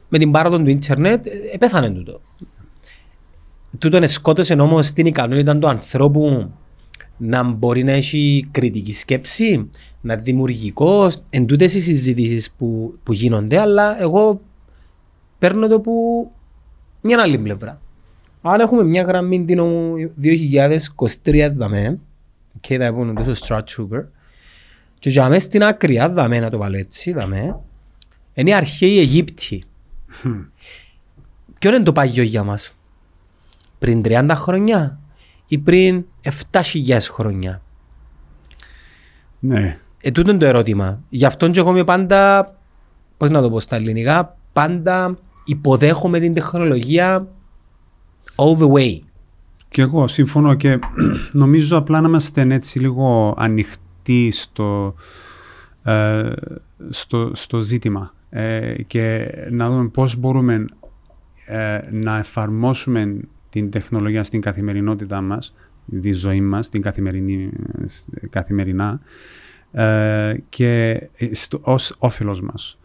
με 0.09 0.17
την 0.17 0.31
πάροδο 0.31 0.57
του 0.57 0.69
ίντερνετ 0.69 1.25
ε, 1.25 1.31
επέθανε 1.53 1.89
τούτο. 1.89 2.21
Τούτο 3.77 4.07
σκότωσε 4.07 4.53
όμως 4.53 4.91
την 4.91 5.05
ικανότητα 5.05 5.57
του 5.57 5.67
ανθρώπου 5.67 6.51
να 7.17 7.43
μπορεί 7.43 7.83
να 7.83 7.91
έχει 7.91 8.47
κριτική 8.51 8.93
σκέψη, 8.93 9.69
να 10.01 10.13
είναι 10.13 10.21
δημιουργικό, 10.21 11.11
εν 11.29 11.45
τούτες 11.45 11.73
οι 11.73 11.79
συζητήσεις 11.79 12.51
που, 12.51 12.97
που 13.03 13.13
γίνονται, 13.13 13.59
αλλά 13.59 14.01
εγώ 14.01 14.41
παίρνω 15.41 15.67
το 15.67 15.79
που 15.79 16.31
μια 17.01 17.21
άλλη 17.21 17.37
πλευρά. 17.37 17.81
Αν 18.41 18.59
έχουμε 18.59 18.83
μια 18.83 19.01
γραμμή 19.01 19.45
την 19.45 19.59
2023 21.23 21.51
δαμέ, 21.55 21.99
και 22.59 22.77
θα 22.77 22.93
πούμε 22.93 23.23
τόσο 23.23 23.45
Strat 23.45 23.63
Trooper, 23.63 24.03
και 24.99 25.09
για 25.09 25.29
μέσα 25.29 25.45
στην 25.45 25.63
άκρη, 25.63 25.97
δαμέ 26.11 26.39
να 26.39 26.49
το 26.49 26.57
βάλω 26.57 26.77
έτσι, 26.77 27.11
δαμέ, 27.11 27.59
είναι 28.33 28.49
οι 28.49 28.53
αρχαίοι 28.53 28.97
Αιγύπτιοι. 28.99 29.63
Ποιο 31.59 31.75
είναι 31.75 31.83
το 31.83 31.91
παγιό 31.91 32.23
για 32.23 32.43
μας, 32.43 32.77
πριν 33.79 34.01
30 34.05 34.29
χρόνια 34.33 34.99
ή 35.47 35.57
πριν 35.57 36.05
7.000 36.51 36.97
χρόνια; 37.11 37.61
Ναι. 39.39 39.77
Ε, 40.01 40.11
τούτο 40.11 40.29
είναι 40.29 40.39
το 40.39 40.45
ερώτημα. 40.45 41.01
Γι' 41.09 41.25
αυτόν 41.25 41.51
και 41.51 41.59
εγώ 41.59 41.69
είμαι 41.69 41.83
πάντα, 41.83 42.53
πώς 43.17 43.29
να 43.29 43.41
το 43.41 43.49
πω 43.49 43.59
στα 43.59 43.75
ελληνικά, 43.75 44.37
πάντα 44.53 45.17
υποδέχομαι 45.45 46.19
την 46.19 46.33
τεχνολογία 46.33 47.27
all 48.35 48.57
the 48.57 48.71
way. 48.71 48.99
Και 49.69 49.81
εγώ 49.81 50.07
συμφωνώ 50.07 50.53
και 50.53 50.79
νομίζω 51.31 51.77
απλά 51.77 52.01
να 52.01 52.07
είμαστε 52.07 52.41
έτσι 52.49 52.79
λίγο 52.79 53.33
ανοιχτοί 53.37 54.31
στο, 54.31 54.95
ε, 55.83 56.29
στο, 56.89 57.31
στο 57.33 57.59
ζήτημα 57.59 58.13
ε, 58.29 58.73
και 58.87 59.31
να 59.49 59.69
δούμε 59.69 59.87
πώς 59.87 60.15
μπορούμε 60.15 60.65
ε, 61.45 61.79
να 61.91 62.17
εφαρμόσουμε 62.17 63.17
την 63.49 63.71
τεχνολογία 63.71 64.23
στην 64.23 64.41
καθημερινότητά 64.41 65.21
μας, 65.21 65.55
τη 66.01 66.11
ζωή 66.11 66.41
μας, 66.41 66.69
την 66.69 66.81
καθημερινή, 66.81 67.49
καθημερινά 68.29 69.01
ε, 69.71 70.33
και 70.49 71.01
στο, 71.31 71.59
ως 71.61 71.95
όφελος 71.97 72.41
μας. 72.41 72.79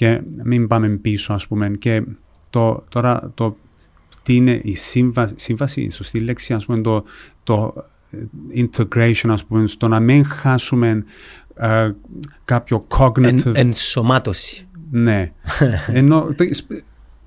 Και 0.00 0.20
μην 0.44 0.66
πάμε 0.66 0.88
πίσω, 0.88 1.32
ας 1.32 1.46
πούμε. 1.46 1.70
Και 1.78 2.02
το, 2.50 2.84
τώρα 2.88 3.30
το 3.34 3.56
τι 4.22 4.34
είναι 4.34 4.60
η 4.62 4.74
σύμβαση, 4.74 5.34
σύμβαση 5.36 5.82
η 5.82 5.90
σωστή 5.90 6.20
λέξη, 6.20 6.54
ας 6.54 6.64
πούμε, 6.64 6.80
το, 6.80 7.04
το 7.42 7.74
integration, 8.54 9.28
ας 9.28 9.44
πούμε, 9.44 9.66
στο 9.66 9.88
να 9.88 10.00
μην 10.00 10.24
χάσουμε 10.24 11.04
ε, 11.54 11.90
κάποιο 12.44 12.86
cognitive... 12.88 13.44
Εν, 13.44 13.52
ενσωμάτωση. 13.54 14.68
Ναι. 14.90 15.32
Ενώ 15.86 16.34
το 16.36 16.44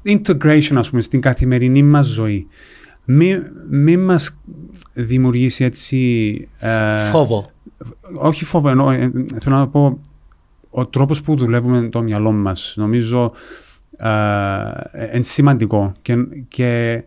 integration, 0.03 0.75
ας 0.75 0.89
πούμε, 0.89 1.01
στην 1.01 1.21
καθημερινή 1.21 1.83
μας 1.83 2.05
ζωή. 2.05 2.47
Μην 3.05 3.43
μη 3.69 3.97
μας 3.97 4.39
δημιουργήσει 4.93 5.63
έτσι... 5.63 6.47
ε, 6.57 7.09
Φόβο. 7.11 7.51
όχι 8.19 8.45
φόβο, 8.45 8.69
εννοώ, 8.69 8.91
ε, 8.91 9.11
θέλω 9.39 9.55
να 9.55 9.67
πω 9.67 9.99
ο 10.75 10.87
τρόπος 10.87 11.21
που 11.21 11.35
δουλεύουμε 11.35 11.89
το 11.89 12.01
μυαλό 12.01 12.31
μας 12.31 12.73
νομίζω 12.77 13.31
ε, 13.97 14.09
είναι 15.13 15.23
σημαντικό 15.23 15.91
και, 16.01 16.15
και 16.47 17.03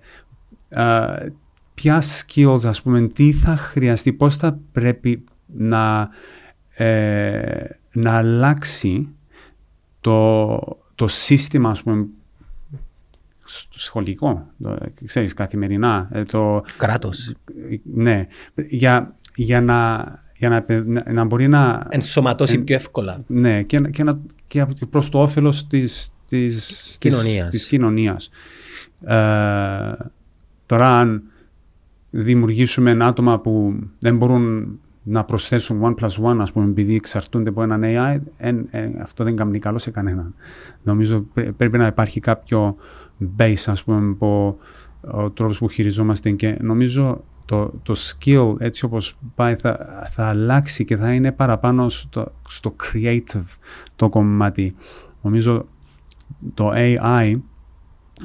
ε, 0.68 1.28
ποια 1.74 2.02
skills 2.02 2.64
ας 2.64 2.82
πούμε, 2.82 3.08
τι 3.08 3.32
θα 3.32 3.56
χρειαστεί, 3.56 4.12
πώς 4.12 4.36
θα 4.36 4.58
πρέπει 4.72 5.24
να, 5.46 6.08
ε, 6.74 7.64
να 7.92 8.12
αλλάξει 8.16 9.08
το, 10.00 10.58
το 10.94 11.08
σύστημα 11.08 11.70
ας 11.70 11.82
πούμε, 11.82 12.06
στο 13.44 13.78
σχολικό, 13.78 14.46
το, 14.62 14.78
ξέρεις, 15.04 15.34
καθημερινά. 15.34 16.08
ε, 16.12 16.22
Το, 16.22 16.62
Κράτος. 16.76 17.34
ναι, 17.82 18.26
για, 18.68 19.14
για, 19.34 19.60
να, 19.60 20.04
για 20.38 20.48
να, 20.48 20.64
να, 20.84 21.12
να 21.12 21.24
μπορεί 21.24 21.48
να... 21.48 21.86
Ενσωματώσει 21.88 22.54
εν- 22.54 22.64
πιο 22.64 22.74
εύκολα. 22.74 23.24
Ναι, 23.26 23.62
και, 23.62 23.80
να- 23.80 23.90
και, 23.90 24.02
να, 24.04 24.20
και 24.46 24.60
απ- 24.60 24.86
προς 24.90 25.08
το 25.10 25.20
όφελος 25.22 25.66
της, 25.66 26.10
της, 26.28 26.96
Κοινωνίας. 27.00 27.48
της, 27.48 27.60
της 27.60 27.68
κοινωνίας. 27.68 28.30
Ε, 29.06 29.92
τώρα, 30.66 30.98
αν 30.98 31.22
δημιουργήσουμε 32.10 32.96
άτομα 33.00 33.40
που 33.40 33.74
δεν 33.98 34.16
μπορούν 34.16 34.78
να 35.02 35.24
προσθέσουν 35.24 35.80
one 35.84 35.94
plus 36.04 36.30
one, 36.32 36.36
ας 36.40 36.52
πούμε, 36.52 36.64
επειδή 36.70 36.94
εξαρτούνται 36.94 37.48
από 37.48 37.62
έναν 37.62 37.82
AI, 37.84 38.20
εν, 38.36 38.66
εν, 38.70 39.00
αυτό 39.00 39.24
δεν 39.24 39.36
κάνει 39.36 39.58
καλό 39.58 39.78
σε 39.78 39.90
κανέναν. 39.90 40.34
Νομίζω 40.82 41.20
πρέ- 41.20 41.50
πρέπει 41.52 41.78
να 41.78 41.86
υπάρχει 41.86 42.20
κάποιο 42.20 42.76
base, 43.38 43.54
ας 43.66 43.84
πούμε, 43.84 44.10
από 44.10 44.58
ο 45.00 45.30
τρόπος 45.30 45.58
που 45.58 45.68
χειριζόμαστε 45.68 46.30
και 46.30 46.56
νομίζω 46.60 47.24
το, 47.46 47.72
το 47.82 47.94
skill 47.96 48.54
έτσι 48.58 48.84
όπως 48.84 49.18
πάει 49.34 49.54
θα, 49.54 50.02
θα 50.10 50.28
αλλάξει 50.28 50.84
και 50.84 50.96
θα 50.96 51.14
είναι 51.14 51.32
παραπάνω 51.32 51.88
στο, 51.88 52.32
στο 52.48 52.76
creative 52.82 53.58
το 53.96 54.08
κομμάτι. 54.08 54.74
Νομίζω 55.22 55.66
το 56.54 56.70
AI 56.74 57.32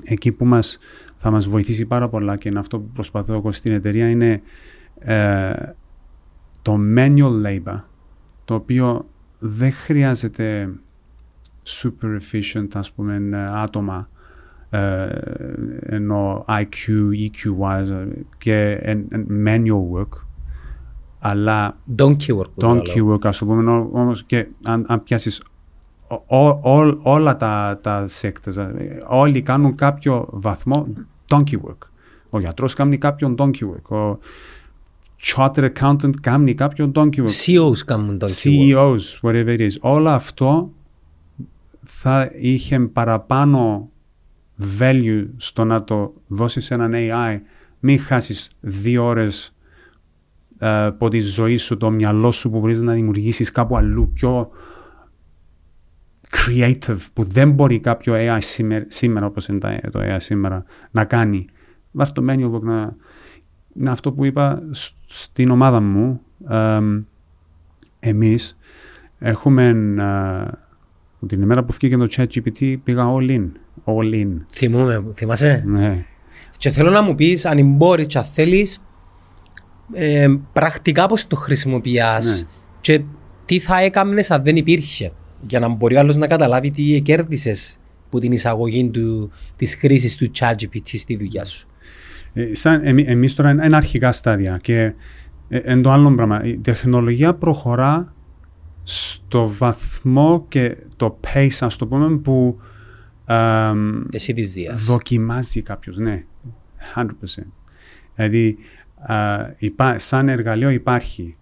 εκεί 0.03 0.31
που 0.31 0.45
μας, 0.45 0.77
θα 1.17 1.31
μας 1.31 1.47
βοηθήσει 1.47 1.85
πάρα 1.85 2.09
πολλά 2.09 2.35
και 2.35 2.49
είναι 2.49 2.59
αυτό 2.59 2.79
που 2.79 2.89
προσπαθώ 2.93 3.33
εγώ 3.33 3.51
στην 3.51 3.73
εταιρεία 3.73 4.09
είναι 4.09 4.41
ε, 4.99 5.53
το 6.61 6.79
manual 6.95 7.45
labor 7.45 7.81
το 8.45 8.55
οποίο 8.55 9.05
δεν 9.39 9.71
χρειάζεται 9.71 10.69
super 11.65 12.17
efficient 12.19 12.67
ας 12.73 12.91
πούμε 12.91 13.15
ε, 13.31 13.61
άτομα 13.61 14.09
ε, 14.09 14.20
ενώ 15.85 16.45
IQ, 16.47 16.87
EQ 17.13 17.49
wise 17.61 17.91
ε, 17.91 18.05
και 18.37 18.79
εν- 18.81 19.05
εν 19.11 19.27
manual 19.45 19.97
work 19.99 20.19
αλλά 21.19 21.77
Donkey 21.97 22.35
work. 22.37 22.43
που 22.53 22.59
το 22.59 22.69
donkey 22.71 22.95
λέω. 22.95 23.13
work 23.15 23.25
ας 23.25 23.37
το 23.37 23.45
πούμε 23.45 23.71
ό- 23.71 23.89
όμως 23.93 24.23
και 24.23 24.47
αν, 24.63 24.85
αν 24.87 25.03
πιάσεις 25.03 25.43
ό- 26.07 26.37
ό- 26.39 26.59
ό- 26.63 26.99
όλα 27.01 27.35
τα, 27.35 27.79
τα 27.81 28.05
sectors 28.21 28.57
ε, 28.57 28.97
όλοι 29.07 29.41
κάνουν 29.41 29.75
κάποιο 29.75 30.27
βαθμό 30.31 30.87
donkey 31.29 31.55
work 31.67 31.77
ο 32.29 32.39
γιατρός 32.39 32.73
κάνει 32.73 32.97
κάποιον 32.97 33.35
donkey 33.37 33.61
work 33.63 33.97
ο 33.97 34.19
chartered 35.35 35.69
accountant 35.79 36.13
κάνει 36.21 36.53
κάποιον 36.53 36.91
donkey 36.95 37.15
work 37.19 37.45
CEOs 37.45 37.77
κάνουν 37.85 38.17
donkey 38.21 38.27
work. 38.27 38.73
CEOs, 38.75 39.19
whatever 39.29 39.57
it 39.57 39.59
is. 39.59 39.71
Όλο 39.81 40.09
αυτό 40.09 40.71
θα 41.85 42.29
είχε 42.39 42.79
παραπάνω 42.79 43.89
value 44.79 45.25
στο 45.37 45.65
να 45.65 45.83
το 45.83 46.13
δώσεις 46.27 46.65
σε 46.65 46.73
έναν 46.73 46.91
AI. 46.95 47.39
Μην 47.79 47.99
χάσεις 47.99 48.49
δύο 48.59 49.05
ώρες 49.05 49.55
ε, 50.59 50.83
από 50.85 51.07
τη 51.09 51.19
ζωή 51.19 51.57
σου, 51.57 51.77
το 51.77 51.91
μυαλό 51.91 52.31
σου 52.31 52.49
που 52.49 52.59
μπορείς 52.59 52.81
να 52.81 52.93
δημιουργήσεις 52.93 53.51
κάπου 53.51 53.77
αλλού 53.77 54.11
πιο 54.13 54.49
creative 56.31 56.97
που 57.13 57.23
δεν 57.23 57.51
μπορεί 57.51 57.79
κάποιο 57.79 58.13
AI 58.17 58.37
σήμερα, 58.41 58.85
σήμερα 58.87 59.25
όπως 59.25 59.47
είναι 59.47 59.59
τα- 59.59 59.79
το 59.91 59.99
AI 60.03 60.17
σήμερα 60.19 60.63
να 60.91 61.05
κάνει. 61.05 61.45
Βάρ' 61.91 62.11
το 62.11 62.23
manual 62.29 62.51
book 62.53 62.61
να... 62.61 62.95
Είναι 63.75 63.89
αυτό 63.89 64.11
που 64.13 64.25
είπα 64.25 64.63
σ- 64.71 64.93
στην 65.05 65.49
ομάδα 65.49 65.79
μου. 65.81 66.21
εμ, 66.49 67.03
εμείς 67.99 68.57
έχουμε 69.19 69.67
ε, 71.19 71.25
την 71.27 71.41
ημέρα 71.41 71.63
που 71.63 71.73
βγήκε 71.73 71.97
το 71.97 72.07
ChatGPT 72.11 72.75
πήγα 72.83 73.05
all 73.17 73.29
in. 73.29 73.47
All 73.85 74.13
in. 74.13 74.27
Θυμούμε, 74.51 75.03
θυμάσαι; 75.15 75.63
Ναι. 75.65 76.05
Και 76.57 76.69
θέλω 76.69 76.89
να 76.89 77.01
μου 77.01 77.15
πεις 77.15 77.45
αν 77.45 77.65
μπορείς 77.75 78.07
και 78.07 78.17
αν 78.17 78.23
θέλεις 78.23 78.81
ε, 79.93 80.27
πρακτικά 80.53 81.05
πώς 81.07 81.27
το 81.27 81.35
χρησιμοποιάς 81.35 82.41
Ναι. 82.41 82.47
και 82.81 83.01
τι 83.45 83.59
θα 83.59 83.81
έκαμνες 83.81 84.31
αν 84.31 84.43
δεν 84.43 84.55
υπήρχε 84.55 85.11
για 85.47 85.59
να 85.59 85.67
μπορεί 85.67 85.95
ο 85.95 85.99
άλλος 85.99 86.15
να 86.15 86.27
καταλάβει 86.27 86.71
τι 86.71 87.01
κέρδισες 87.01 87.79
που 88.09 88.19
την 88.19 88.31
εισαγωγή 88.31 88.89
του, 88.89 89.31
της 89.55 89.75
χρήσης 89.75 90.17
του 90.17 90.31
ChatGPT 90.39 90.89
στη 90.93 91.15
δουλειά 91.17 91.45
σου. 91.45 91.67
Ε, 92.33 92.53
σαν 92.53 92.81
εμεί, 92.83 93.03
εμείς 93.07 93.35
τώρα 93.35 93.49
είναι, 93.49 93.65
είναι 93.65 93.75
αρχικά 93.75 94.11
στάδια 94.11 94.59
και 94.61 94.93
ε, 95.49 95.57
εν 95.57 95.81
το 95.81 95.91
άλλο 95.91 96.15
πράγμα. 96.15 96.43
Η 96.43 96.57
τεχνολογία 96.57 97.33
προχωρά 97.33 98.13
στο 98.83 99.53
βαθμό 99.57 100.45
και 100.47 100.77
το 100.95 101.19
pace, 101.27 101.57
ας 101.59 101.75
το 101.77 101.87
πούμε, 101.87 102.17
που 102.17 102.59
εμ, 102.59 102.69
Εσύ 104.11 104.33
της 104.33 104.53
Δίας. 104.53 104.83
δοκιμάζει 104.85 105.61
κάποιος, 105.61 105.97
ναι, 105.97 106.23
100%. 106.95 107.53
Δηλαδή, 108.15 108.57
α, 108.99 109.37
υπά- 109.57 109.99
σαν 109.99 110.29
εργαλείο 110.29 110.69
υπάρχει 110.69 111.35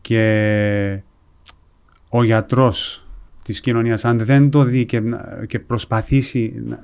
και 0.00 1.00
ο 2.08 2.22
γιατρός 2.22 3.06
της 3.44 3.60
κοινωνίας, 3.60 4.04
αν 4.04 4.18
δεν 4.18 4.50
το 4.50 4.62
δει 4.62 4.84
και, 4.84 5.00
να- 5.00 5.44
και 5.48 5.58
προσπαθήσει 5.58 6.62
να- 6.64 6.78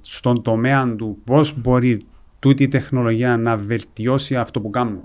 στον 0.00 0.42
τομέα 0.42 0.94
του 0.94 1.18
πώς 1.24 1.60
μπορεί 1.60 2.06
τούτη 2.38 2.62
η 2.62 2.68
τεχνολογία 2.68 3.36
να 3.36 3.56
βελτιώσει 3.56 4.36
αυτό 4.36 4.60
που 4.60 4.70
κάνουμε, 4.70 5.00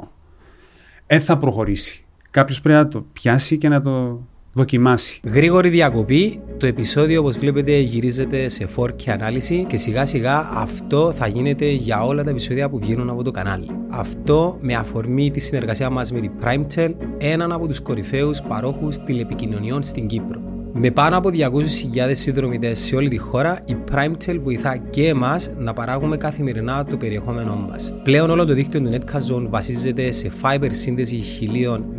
δεν 1.07 1.21
θα 1.21 1.37
προχωρήσει. 1.37 2.05
Κάποιος 2.29 2.61
πρέπει 2.61 2.77
να 2.77 2.87
το 2.87 3.01
πιάσει 3.13 3.57
και 3.57 3.69
να 3.69 3.81
το 3.81 4.27
δοκιμάσει. 4.53 5.19
Γρήγορη 5.23 5.69
διακοπή. 5.69 6.39
Το 6.57 6.65
επεισόδιο 6.65 7.19
όπως 7.19 7.37
βλέπετε 7.37 7.77
γυρίζεται 7.77 8.47
σε 8.49 8.67
4K 8.75 9.09
ανάλυση 9.09 9.65
και 9.67 9.77
σιγά 9.77 10.05
σιγά 10.05 10.49
αυτό 10.53 11.11
θα 11.11 11.27
γίνεται 11.27 11.65
για 11.65 12.03
όλα 12.03 12.23
τα 12.23 12.29
επεισόδια 12.29 12.69
που 12.69 12.79
βγαίνουν 12.79 13.09
από 13.09 13.23
το 13.23 13.31
κανάλι. 13.31 13.67
Αυτό 13.89 14.57
με 14.61 14.75
αφορμή 14.75 15.31
τη 15.31 15.39
συνεργασία 15.39 15.89
μας 15.89 16.11
με 16.11 16.19
την 16.19 16.31
PrimeTel, 16.43 16.91
έναν 17.17 17.51
από 17.51 17.67
τους 17.67 17.81
κορυφαίους 17.81 18.41
παρόχους 18.41 18.97
τηλεπικοινωνιών 18.97 19.83
στην 19.83 20.07
Κύπρο. 20.07 20.62
Με 20.75 20.91
πάνω 20.91 21.17
από 21.17 21.29
200.000 21.33 22.11
συνδρομητές 22.11 22.79
σε 22.79 22.95
όλη 22.95 23.09
τη 23.09 23.17
χώρα, 23.17 23.59
η 23.65 23.75
PrimeTel 23.91 24.39
βοηθά 24.43 24.77
και 24.77 25.07
εμάς 25.07 25.51
να 25.57 25.73
παράγουμε 25.73 26.17
καθημερινά 26.17 26.85
το 26.85 26.97
περιεχόμενό 26.97 27.55
μας. 27.55 27.93
Πλέον 28.03 28.29
όλο 28.29 28.45
το 28.45 28.53
δίκτυο 28.53 28.81
του 28.81 28.89
Netcast 28.91 29.47
βασίζεται 29.49 30.11
σε 30.11 30.31
fiber 30.41 30.67
σύνδεση 30.71 31.21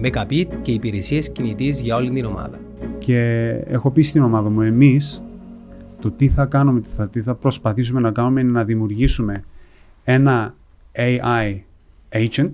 1000 0.03 0.17
Mbit 0.23 0.47
και 0.63 0.73
υπηρεσίες 0.73 1.31
κινητής 1.33 1.81
για 1.81 1.97
όλη 1.97 2.11
την 2.13 2.25
ομάδα. 2.25 2.59
Και 2.99 3.49
έχω 3.67 3.91
πει 3.91 4.03
στην 4.03 4.23
ομάδα 4.23 4.51
μου, 4.51 4.61
εμείς 4.61 5.23
το 6.01 6.11
τι 6.11 6.29
θα 6.29 6.45
κάνουμε, 6.47 6.81
τι 6.81 6.89
θα, 6.93 7.09
τι 7.09 7.23
θα 7.23 7.35
προσπαθήσουμε 7.35 8.01
να 8.01 8.11
κάνουμε 8.11 8.41
είναι 8.41 8.51
να 8.51 8.65
δημιουργήσουμε 8.65 9.45
ένα 10.05 10.55
AI 10.93 11.59
agent 12.13 12.51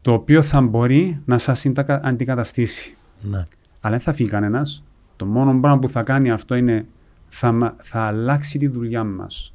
το 0.00 0.12
οποίο 0.12 0.42
θα 0.42 0.60
μπορεί 0.60 1.20
να 1.24 1.38
σας 1.38 1.58
συντα- 1.58 2.00
αντικαταστήσει. 2.04 2.96
Ναι. 3.20 3.44
Αλλά 3.84 3.96
δεν 3.96 4.04
θα 4.04 4.12
φύγει 4.12 4.28
κανένας. 4.28 4.84
Το 5.16 5.26
μόνο 5.26 5.60
πράγμα 5.60 5.78
που 5.78 5.88
θα 5.88 6.02
κάνει 6.02 6.30
αυτό 6.30 6.54
είναι 6.54 6.86
θα, 7.28 7.52
μα- 7.52 7.76
θα 7.80 8.00
αλλάξει 8.00 8.58
τη 8.58 8.66
δουλειά 8.66 9.04
μας. 9.04 9.54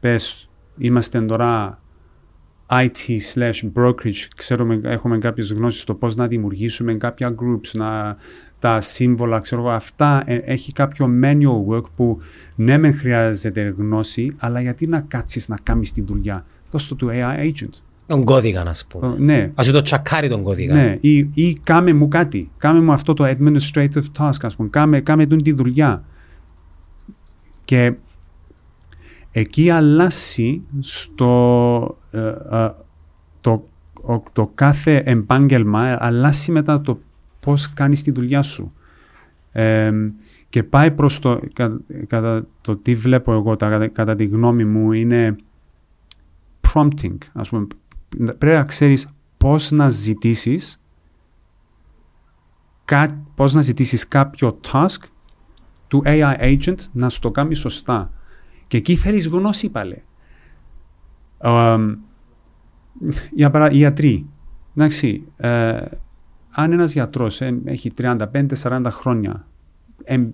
Πες, 0.00 0.50
είμαστε 0.78 1.20
τώρα 1.20 1.80
IT 2.66 3.18
slash 3.34 3.72
brokerage, 3.74 4.28
ξέρουμε, 4.36 4.80
έχουμε 4.82 5.18
κάποιες 5.18 5.52
γνώσεις 5.52 5.80
στο 5.82 5.94
πώς 5.94 6.16
να 6.16 6.26
δημιουργήσουμε 6.26 6.94
κάποια 6.94 7.34
groups, 7.34 7.68
να, 7.72 8.16
τα 8.58 8.80
σύμβολα, 8.80 9.40
ξέρω 9.40 9.60
εγώ, 9.60 9.70
αυτά 9.70 10.22
ε, 10.26 10.34
έχει 10.34 10.72
κάποιο 10.72 11.10
manual 11.22 11.66
work 11.74 11.90
που 11.96 12.20
ναι 12.54 12.78
μεν 12.78 12.94
χρειάζεται 12.94 13.74
γνώση, 13.78 14.34
αλλά 14.38 14.60
γιατί 14.60 14.86
να 14.86 15.00
κάτσεις 15.00 15.48
να 15.48 15.56
κάνεις 15.62 15.92
τη 15.92 16.02
δουλειά. 16.02 16.44
Δώσ' 16.70 16.88
το 16.88 16.94
του 16.94 17.08
AI 17.12 17.38
agent. 17.38 17.82
Τον 18.06 18.24
κώδικα, 18.24 18.64
να 18.64 18.72
πούμε. 18.88 19.06
Ε, 19.06 19.14
ναι, 19.18 19.52
Ας 19.54 19.66
σου 19.66 19.72
το 19.72 19.82
τσακάρει 19.82 20.28
τον 20.28 20.42
κώδικα. 20.42 20.74
ναι, 20.74 20.96
ή, 21.00 21.16
ή 21.34 21.54
κάμε 21.62 21.92
μου 21.92 22.08
κάτι. 22.08 22.50
Κάμε 22.56 22.80
μου 22.80 22.92
αυτό 22.92 23.14
το 23.14 23.24
administrative 23.24 24.02
task, 24.18 24.32
ας 24.42 24.56
πούμε. 24.56 24.68
Κάμε, 24.68 25.00
κάμε 25.00 25.26
τον 25.26 25.42
τη 25.42 25.52
δουλειά. 25.52 26.04
Και 27.64 27.94
εκεί 29.30 29.70
αλλάσει 29.70 30.62
στο, 30.78 31.96
ε, 32.10 32.26
ε, 32.50 32.70
το, 33.40 33.68
ο- 34.02 34.22
το 34.32 34.50
κάθε 34.54 35.02
επάγγελμα, 35.04 35.86
ε, 35.88 35.96
αλλάσει 36.00 36.52
μετά 36.52 36.80
το 36.80 37.00
πώς 37.40 37.72
κάνεις 37.72 38.02
τη 38.02 38.10
δουλειά 38.10 38.42
σου. 38.42 38.72
Ε, 39.52 39.92
και 40.48 40.62
πάει 40.62 40.90
προς 40.90 41.18
το, 41.18 41.40
κα- 41.52 41.80
κατά 42.06 42.46
το 42.60 42.76
τι 42.76 42.94
βλέπω 42.94 43.32
εγώ, 43.32 43.56
τα, 43.56 43.68
κατά, 43.68 43.88
κατά 43.88 44.14
τη 44.14 44.24
γνώμη 44.24 44.64
μου, 44.64 44.92
είναι 44.92 45.36
prompting. 46.72 47.16
Ας 47.32 47.48
πούμε, 47.48 47.66
πρέπει 48.16 48.46
να 48.56 48.64
ξέρεις 48.64 49.06
πώς 49.36 49.70
να 49.70 49.88
ζητήσεις 49.88 50.80
κα, 52.84 53.22
πώς 53.34 53.54
να 53.54 53.60
ζητήσεις 53.60 54.08
κάποιο 54.08 54.60
task 54.72 54.98
του 55.88 56.02
AI 56.04 56.36
agent 56.40 56.76
να 56.92 57.08
σου 57.08 57.20
το 57.20 57.30
κάνει 57.30 57.54
σωστά. 57.54 58.12
Και 58.66 58.76
εκεί 58.76 58.94
θέλεις 58.96 59.26
γνώση 59.26 59.68
πάλι. 59.68 60.02
Εμ, 61.40 61.94
για 63.32 63.50
παρά, 63.50 63.70
οι 63.70 63.76
γιατροί. 63.76 64.26
Εντάξει, 64.76 65.22
ε, 65.36 65.76
αν 66.50 66.72
ένας 66.72 66.92
γιατρός 66.92 67.40
ε, 67.40 67.60
έχει 67.64 67.92
35-40 67.98 68.86
χρόνια, 68.90 69.46
εμ- 70.04 70.30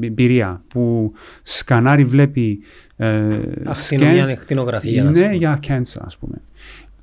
εμπειρία 0.00 0.62
που 0.68 1.12
σκανάρει, 1.42 2.04
βλέπει 2.04 2.60
ε, 2.96 3.40
Ακτινομία, 3.64 4.26
scans, 4.26 4.30
ακτινογραφία, 4.30 5.04
να 5.04 5.10
Ναι, 5.10 5.20
πούμε. 5.22 5.34
για 5.34 5.58
cancer, 5.68 6.00
ας 6.04 6.18
πούμε. 6.18 6.40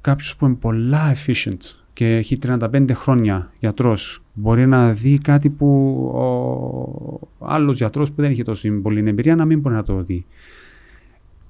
Κάποιος 0.06 0.36
που 0.36 0.46
είναι 0.46 0.56
πολλά 0.56 1.16
efficient 1.16 1.60
και 1.94 2.16
έχει 2.16 2.38
35 2.44 2.86
χρόνια 2.94 3.52
γιατρός 3.60 4.24
μπορεί 4.34 4.68
να 4.68 4.94
δει 4.94 5.18
κάτι 5.18 5.50
που 5.50 5.68
ο 7.40 7.46
άλλος 7.46 7.78
γιατρός 7.78 8.12
που 8.12 8.22
δεν 8.22 8.32
έχει 8.32 8.44
τόση 8.44 8.72
πολύ 8.72 9.10
εμπειρία 9.10 9.36
να 9.36 9.46
μην 9.46 9.60
μπορεί 9.60 9.76
να 9.76 9.84
το 9.84 10.02
δει. 10.02 10.26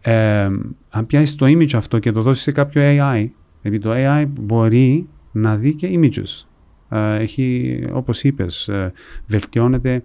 Ε, 0.02 0.50
αν 0.90 1.06
πιάσεις 1.06 1.36
το 1.36 1.46
image 1.46 1.74
αυτό 1.74 2.00
και 2.00 2.12
το 2.12 2.22
δώσεις 2.22 2.44
σε 2.44 2.52
κάποιο 2.52 2.82
AI, 2.86 3.28
επειδή 3.62 3.84
το 3.84 3.92
AI 3.94 4.26
μπορεί 4.40 5.08
να 5.32 5.58
δει 5.58 5.74
και 5.74 5.90
images. 5.92 6.46
Ε, 6.90 7.20
έχει, 7.22 7.80
όπως 7.92 8.24
είπες, 8.24 8.68
ε, 8.68 8.92
βελτιώνεται. 9.28 10.04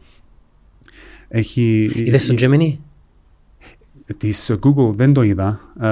Έχει, 1.28 1.90
Είδες 1.94 2.26
τον 2.26 2.36
Gemini; 2.38 2.76
Της 4.16 4.52
Google 4.62 4.92
δεν 4.94 5.12
το 5.12 5.22
είδα. 5.22 5.60
Ε, 5.80 5.88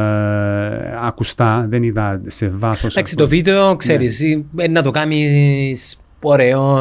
ακουστά, 1.07 1.66
δεν 1.69 1.83
είδα 1.83 2.21
σε 2.27 2.49
βάθος. 2.49 2.97
Εντάξει, 2.97 3.01
αυτό. 3.14 3.16
το 3.23 3.29
βίντεο, 3.29 3.77
ξέρεις, 3.77 4.21
ε, 4.57 4.69
να 4.69 4.83
το 4.83 4.91
κάνεις 4.91 5.99
ωραίο, 6.23 6.77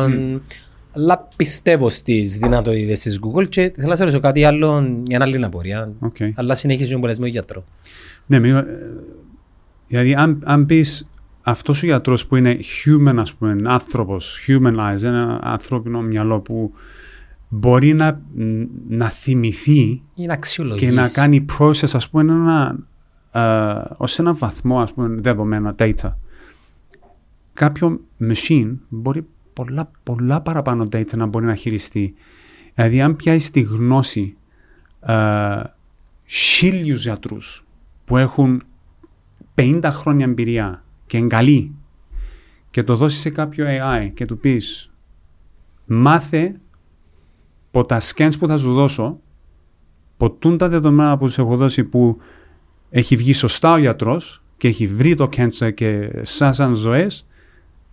αλλά 0.92 1.28
πιστεύω 1.36 1.90
στις 1.90 2.38
δυνατότητες 2.38 3.00
της 3.00 3.20
Google 3.22 3.48
και 3.50 3.72
θέλω 3.76 3.88
να 3.88 3.96
σε 3.96 4.02
ρωτήσω 4.04 4.22
κάτι 4.22 4.44
άλλο, 4.44 4.82
μια 5.08 5.20
άλλη 5.22 5.46
απορία, 5.46 5.92
Οκ. 6.00 6.16
αλλά 6.36 6.56
συνέχιζε 6.56 6.96
ο 6.96 7.00
πολλές 7.00 7.18
με 7.18 7.24
τον 7.24 7.32
γιατρό. 7.34 7.64
Ναι, 8.26 8.40
μη- 8.40 8.52
ε, 8.52 8.64
δηλαδή 9.88 10.14
αν, 10.16 10.42
αν 10.46 10.66
πεις 10.66 11.08
αυτός 11.42 11.84
ο 11.84 11.86
γιατρός 11.86 12.28
που 12.28 12.36
είναι 12.36 12.58
human, 12.86 13.16
ας 13.18 13.34
πούμε, 13.34 13.56
άνθρωπος, 13.66 14.40
humanized, 14.48 15.04
ένα 15.04 15.40
ανθρώπινο 15.44 16.02
μυαλό 16.02 16.40
που 16.40 16.74
μπορεί 17.50 17.94
να, 17.94 18.22
να 18.88 19.10
θυμηθεί 19.10 20.02
Να 20.16 20.34
αξιολογήσει. 20.34 20.88
και 20.88 20.96
να 20.96 21.10
κάνει 21.10 21.46
process, 21.60 21.90
ας 21.94 22.10
πούμε, 22.10 22.22
ένα, 22.34 22.78
ε, 23.32 23.94
ως 23.98 24.20
ένα 24.20 24.34
βαθμό, 24.34 24.80
ας 24.80 24.94
πούμε, 24.94 25.08
δεδομένα, 25.22 25.76
data. 25.78 26.14
Κάποιο 27.54 28.02
machine 28.20 28.76
μπορεί 28.90 29.28
πολλά, 29.54 29.92
πολλά 30.04 30.42
παραπάνω 30.42 30.84
data 30.84 31.16
να 31.16 31.26
μπορεί 31.26 31.46
να 31.46 31.56
χειριστεί. 31.56 32.14
Δηλαδή, 32.74 33.02
αν 33.02 33.16
πιάσει 33.16 33.52
τη 33.52 33.62
γνώση 33.62 34.38
ε, 35.00 35.62
χίλιους 36.26 37.04
γιατρούς 37.04 37.66
που 38.06 38.18
έχουν 38.18 38.64
50 39.56 39.82
χρόνια 39.92 40.26
εμπειρία 40.26 40.84
και 41.06 41.18
είναι 41.18 41.28
καλοί 41.28 41.76
και 42.70 42.84
το 42.84 42.96
δώσεις 42.96 43.20
σε 43.20 43.30
κάποιο 43.30 43.66
AI 43.68 44.12
και 44.14 44.26
του 44.26 44.38
πεις 44.38 44.92
μάθε 45.86 46.60
από 47.80 47.88
τα 47.88 48.02
scans 48.02 48.32
που 48.40 48.48
θα 48.48 48.58
σου 48.58 48.74
δώσω 48.74 49.20
ποτούν 50.18 50.58
τα 50.58 50.70
δεδομένα 50.70 51.18
που 51.18 51.30
σου 51.30 51.42
έχω 51.42 51.56
δώσει 51.56 51.84
που 51.84 52.18
έχει 52.90 53.16
βγει 53.16 53.34
σωστά 53.34 53.74
ο 53.74 53.78
γιατρός 53.78 54.44
και 54.58 54.68
έχει 54.68 54.88
βρει 54.88 55.16
το 55.16 55.30
cancer 55.38 55.74
και 55.74 56.12
σάσαν 56.22 56.76
ζωές, 56.76 57.28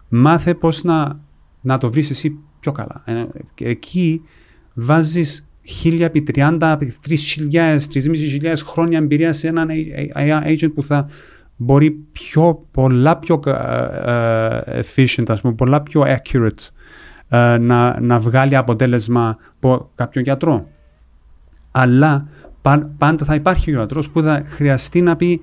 μάθε 0.09 0.55
πώς 0.55 0.83
να, 0.83 1.21
να 1.61 1.79
το 1.79 1.91
βρεις 1.91 2.11
εσύ 2.11 2.39
πιο 2.61 2.73
καλά. 2.73 3.03
Ε, 3.05 3.25
και 3.55 3.69
εκεί 3.69 4.23
βάζεις 4.75 5.49
χίλια 5.63 6.07
επί 6.07 6.25
30, 6.35 6.59
επί 6.73 6.95
3.000, 7.53 7.79
3.500 8.43 8.55
χρόνια 8.65 8.99
εμπειρία 8.99 9.33
σε 9.33 9.49
έναν 9.49 9.69
AI 10.15 10.43
agent 10.47 10.73
που 10.75 10.83
θα 10.83 11.09
μπορεί 11.57 11.91
πιο, 11.91 12.67
πολλά 12.71 13.19
πιο 13.19 13.41
ε, 13.47 13.51
ε, 14.65 14.83
efficient, 14.83 15.25
ας 15.29 15.41
πούμε, 15.41 15.55
πολλά 15.55 15.83
πιο 15.83 16.03
accurate 16.07 16.74
ε, 17.35 17.59
να, 17.59 18.01
να 18.01 18.21
βγάλει 18.21 18.57
αποτέλεσμα 18.57 19.37
από 19.57 19.91
κάποιον 19.95 20.25
γιατρό. 20.25 20.69
Αλλά 21.71 22.29
πα- 22.63 22.91
πάντα 22.99 23.25
θα 23.25 23.35
υπάρχει 23.35 23.71
ο 23.71 23.75
γιατρός 23.75 24.11
που 24.11 24.21
θα 24.21 24.43
χρειαστεί 24.47 25.01
να 25.03 25.17
πει 25.17 25.41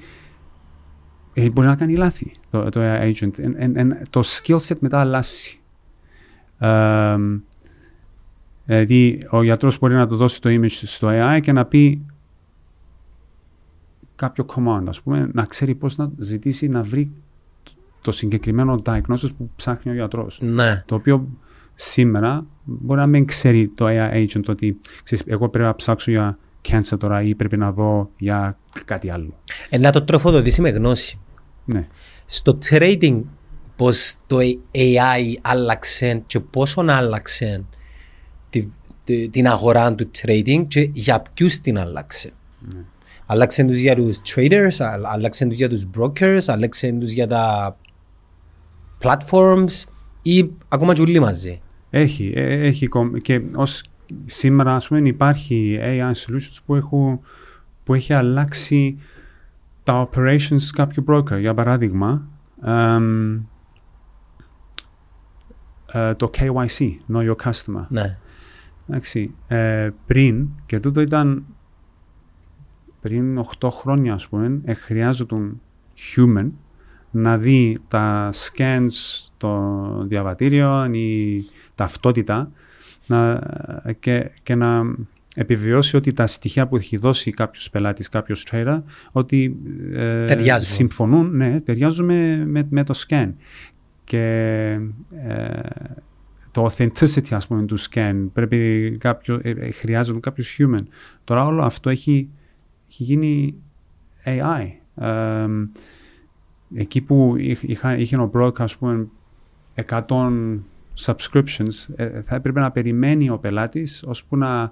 ε, 1.33 1.49
μπορεί 1.49 1.67
να 1.67 1.75
κάνει 1.75 1.95
λάθη 1.95 2.31
το, 2.49 2.69
το 2.69 2.79
AI 2.83 3.13
agent. 3.13 3.39
Εν- 3.39 3.55
εν- 3.57 3.77
εν- 3.77 3.97
το 4.09 4.21
skill 4.25 4.57
set 4.57 4.77
μετά 4.79 4.99
αλλάζει. 4.99 5.59
Ε, 6.59 7.15
Δηλαδή, 8.65 9.27
ο 9.29 9.43
γιατρός 9.43 9.79
μπορεί 9.79 9.93
να 9.93 10.07
του 10.07 10.15
δώσει 10.15 10.41
το 10.41 10.49
image 10.49 10.69
στο 10.69 11.07
AI 11.11 11.39
και 11.41 11.51
να 11.51 11.65
πει 11.65 12.05
κάποιο 14.15 14.45
command, 14.55 14.83
ας 14.87 15.01
πούμε, 15.01 15.29
να 15.33 15.45
ξέρει 15.45 15.75
πώς 15.75 15.97
να 15.97 16.11
ζητήσει 16.17 16.67
να 16.67 16.81
βρει 16.81 17.11
το 18.01 18.11
συγκεκριμένο 18.11 18.81
diagnosis 18.85 19.29
που 19.37 19.49
ψάχνει 19.55 19.91
ο 19.91 19.95
γιατρός. 19.95 20.39
Ναι. 20.43 20.83
Το 20.85 20.95
οποίο 20.95 21.27
σήμερα 21.74 22.45
μπορεί 22.63 22.99
να 22.99 23.07
μην 23.07 23.26
ξέρει 23.26 23.67
το 23.67 23.86
AI 23.88 24.13
agent 24.13 24.43
ότι 24.47 24.80
ξέρεις, 25.03 25.24
εγώ 25.28 25.49
πρέπει 25.49 25.65
να 25.65 25.76
ψάξω 25.76 26.11
για 26.11 26.38
cancer 26.69 26.97
τώρα 26.99 27.22
ή 27.22 27.36
πρέπει 27.36 27.57
να 27.57 27.72
δω 27.72 28.09
για 28.17 28.57
κάτι 28.86 29.09
άλλο. 29.09 29.34
Ε, 29.69 29.78
να 29.78 29.91
το 29.91 30.03
τροφοδοτήσει 30.03 30.61
με 30.61 30.69
γνώση. 30.69 31.19
Ναι. 31.65 31.88
Στο 32.26 32.57
trading, 32.69 33.22
πώς 33.76 34.15
το 34.28 34.38
AI 34.72 35.34
άλλαξε 35.41 36.24
και 36.28 36.39
πόσο 36.39 36.84
άλλαξε 36.88 37.65
τη, 38.49 38.67
τη- 39.03 39.30
την 39.30 39.47
αγορά 39.47 39.95
του 39.95 40.11
trading 40.22 40.65
και 40.67 40.89
για 40.93 41.24
ποιους 41.34 41.59
την 41.59 41.80
άλλαξε. 41.80 42.34
Άλλαξε 43.26 43.63
τους 43.63 43.80
για 43.80 43.95
τους 43.95 44.17
traders, 44.36 44.76
α- 44.80 44.99
άλλαξε 45.03 45.45
τους 45.45 45.57
για 45.57 45.69
τους 45.69 45.86
brokers, 45.97 46.41
άλλαξε 46.47 46.91
τους 46.91 47.11
για 47.11 47.28
τα 47.28 47.78
platforms 49.03 49.84
ή 50.22 50.51
ακόμα 50.67 50.93
και 50.93 51.01
όλοι 51.01 51.19
μαζί. 51.19 51.61
Έχει, 51.89 52.32
ε, 52.36 52.65
έχει 52.67 52.88
κομ- 52.88 53.17
και 53.17 53.41
ως 53.55 53.84
σήμερα 54.24 54.76
ας 54.76 54.88
πούμε 54.88 55.07
υπάρχει 55.07 55.78
AI 55.82 56.11
solutions 56.11 56.57
που, 56.65 56.76
έχουν, 56.76 57.19
που 57.84 57.93
έχει 57.93 58.13
αλλάξει 58.13 58.97
τα 59.84 60.09
operations 60.09 60.61
κάποιου 60.76 61.03
broker. 61.07 61.39
Για 61.39 61.53
παράδειγμα, 61.53 62.28
εμ, 62.65 63.34
ε, 65.91 66.13
το 66.15 66.30
KYC, 66.38 66.89
Know 67.13 67.32
Your 67.32 67.36
Customer. 67.43 67.86
Ναι. 67.89 68.17
Εντάξει, 68.89 69.34
ε, 69.47 69.89
πριν, 70.05 70.47
και 70.65 70.80
τούτο 70.80 71.01
ήταν 71.01 71.45
πριν 73.01 73.38
8 73.59 73.69
χρόνια 73.69 74.13
ας 74.13 74.28
πούμε, 74.28 74.59
ε, 74.63 74.74
χρειάζονταν 74.74 75.61
human 76.15 76.49
να 77.12 77.38
δει 77.38 77.78
τα 77.88 78.30
scans 78.34 79.28
των 79.38 80.07
διαβατήριων 80.07 80.93
ή 80.93 81.45
ταυτότητα 81.76 82.51
να, 83.05 83.41
και, 83.99 84.32
και 84.43 84.55
να 84.55 84.84
επιβιώσει 85.36 85.95
ότι 85.95 86.14
τα 86.14 86.28
στοιχεία 86.28 86.68
που 86.68 86.76
έχει 86.76 86.97
δώσει 86.97 87.32
κάποιος 87.32 87.70
πελάτης, 87.70 88.09
κάποιος 88.09 88.45
trader, 88.51 88.82
ότι 89.12 89.57
ε, 89.93 90.26
Ταιριάζουν. 90.26 90.68
συμφωνούν, 90.68 91.36
ναι, 91.36 91.62
ταιριάζουν 91.62 92.05
με, 92.05 92.45
με, 92.45 92.68
με 92.70 92.84
το 92.84 92.93
scan. 93.07 93.34
Και 94.03 94.26
ε, 95.28 95.59
το 96.51 96.66
authenticity 96.66 97.32
ας 97.32 97.47
πούμε 97.47 97.66
του 97.66 97.80
scan 97.80 98.28
πρέπει 98.34 98.97
κάποιο, 98.99 99.39
ε, 99.43 99.49
ε, 99.49 99.72
χρειάζεται 99.72 100.20
κάποιος 100.20 100.57
human. 100.59 100.84
Τώρα 101.24 101.45
όλο 101.45 101.64
αυτό 101.64 101.89
έχει, 101.89 102.30
έχει 102.89 103.03
γίνει 103.03 103.55
AI. 104.26 104.68
Ε, 106.76 106.82
εκεί 106.82 107.01
που 107.01 107.34
είχ- 107.38 107.63
είχα, 107.69 107.97
είχε 107.97 108.15
ο 108.17 108.32
broker 108.36 108.59
ας 108.61 108.78
πούμε 108.78 109.07
100 109.89 110.03
subscriptions 111.05 111.93
ε, 111.95 112.22
θα 112.22 112.36
έπρεπε 112.36 112.59
να 112.59 112.72
περιμένει 112.72 113.30
ο 113.30 113.38
πελάτης 113.38 114.03
ώσπου 114.07 114.38
να 114.38 114.72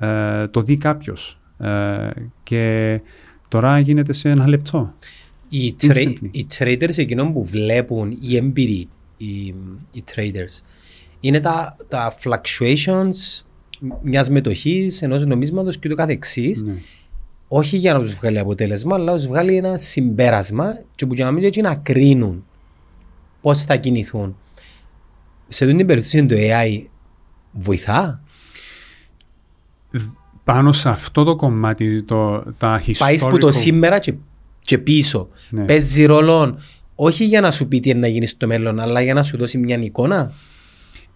ε, 0.00 0.46
το 0.48 0.60
δει 0.62 0.76
κάποιος. 0.76 1.40
Ε, 1.58 2.08
και 2.42 3.00
τώρα 3.48 3.78
γίνεται 3.78 4.12
σε 4.12 4.28
ένα 4.28 4.48
λεπτό. 4.48 4.94
Οι, 5.48 5.74
tra- 5.80 5.86
Instantly. 5.94 6.28
οι 6.30 6.46
traders 6.58 6.98
εκείνων 6.98 7.32
που 7.32 7.44
βλέπουν 7.44 8.18
οι 8.20 8.36
έμπειροι, 8.36 8.88
οι, 9.16 9.46
οι 9.92 10.04
traders, 10.14 10.62
είναι 11.20 11.40
τα, 11.40 11.76
τα 11.88 12.12
fluctuations 12.22 13.42
μιας 14.02 14.30
μετοχής, 14.30 15.02
ενός 15.02 15.26
νομίσματος 15.26 15.78
και 15.78 15.88
το 15.88 15.94
καθεξής, 15.94 16.62
Ναι. 16.62 16.74
Όχι 17.48 17.76
για 17.76 17.92
να 17.92 18.00
τους 18.00 18.14
βγάλει 18.14 18.38
αποτέλεσμα, 18.38 18.94
αλλά 18.94 19.04
να 19.04 19.16
τους 19.16 19.26
βγάλει 19.26 19.56
ένα 19.56 19.76
συμπέρασμα 19.76 20.82
και 20.94 21.06
που 21.06 21.14
για 21.14 21.24
να 21.24 21.30
μην 21.30 21.44
έτσι 21.44 21.60
να 21.60 21.74
κρίνουν 21.74 22.44
πώς 23.40 23.62
θα 23.62 23.76
κινηθούν. 23.76 24.36
Σε 25.48 25.64
αυτή 25.64 25.76
την 25.76 25.86
περίπτωση 25.86 26.26
το 26.26 26.34
AI 26.38 26.82
βοηθά, 27.52 28.22
Πάνω 30.44 30.72
σε 30.72 30.88
αυτό 30.88 31.24
το 31.24 31.36
κομμάτι, 31.36 32.02
το, 32.02 32.42
τα 32.58 32.82
historical... 32.86 32.94
πάει 32.98 33.18
που 33.18 33.38
το 33.38 33.52
σήμερα 33.52 33.98
και, 33.98 34.14
και 34.60 34.78
πίσω. 34.78 35.28
Ναι. 35.50 35.64
Παίζει 35.64 36.04
ρόλο 36.04 36.58
όχι 36.94 37.24
για 37.24 37.40
να 37.40 37.50
σου 37.50 37.68
πει 37.68 37.80
τι 37.80 37.90
είναι 37.90 37.98
να 37.98 38.06
γίνεις 38.08 38.30
στο 38.30 38.46
μέλλον, 38.46 38.80
αλλά 38.80 39.00
για 39.00 39.14
να 39.14 39.22
σου 39.22 39.36
δώσει 39.36 39.58
μια 39.58 39.76
εικόνα; 39.76 40.32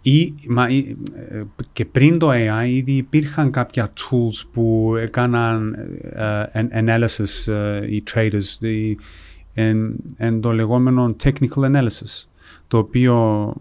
Ή, 0.02 0.34
μα, 0.48 0.68
ή, 0.68 0.96
ε, 1.14 1.42
και 1.72 1.84
πριν 1.84 2.18
το 2.18 2.30
AI 2.30 2.66
ήδη 2.66 2.92
υπήρχαν 2.92 3.50
κάποια 3.50 3.92
tools 3.92 4.46
που 4.52 4.94
έκαναν 4.98 5.74
ε, 6.02 6.42
ε, 6.52 6.66
analysis 6.72 7.52
ε, 7.52 7.94
οι 7.94 8.02
traders 8.12 8.64
οι, 8.64 8.98
εν, 9.54 9.96
εν 10.16 10.40
το 10.40 10.52
λεγόμενο 10.52 11.16
technical 11.22 11.72
analysis 11.72 12.26
το 12.68 12.78
οποίο 12.78 13.54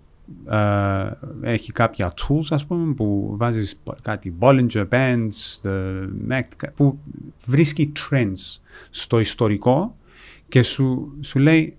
ε, 0.50 1.12
έχει 1.42 1.72
κάποια 1.72 2.14
tools 2.14 2.46
ας 2.50 2.66
πούμε 2.66 2.94
που 2.94 3.34
βάζεις 3.38 3.82
κάτι 4.02 4.34
Bollinger 4.40 4.88
Bands, 4.90 5.62
the 5.64 6.08
Mac, 6.30 6.44
που 6.76 7.00
βρίσκει 7.46 7.92
trends 8.00 8.60
στο 8.90 9.20
ιστορικό 9.20 9.96
και 10.48 10.64
σου, 10.64 11.18
σου 11.20 11.40
λέει 11.40 11.76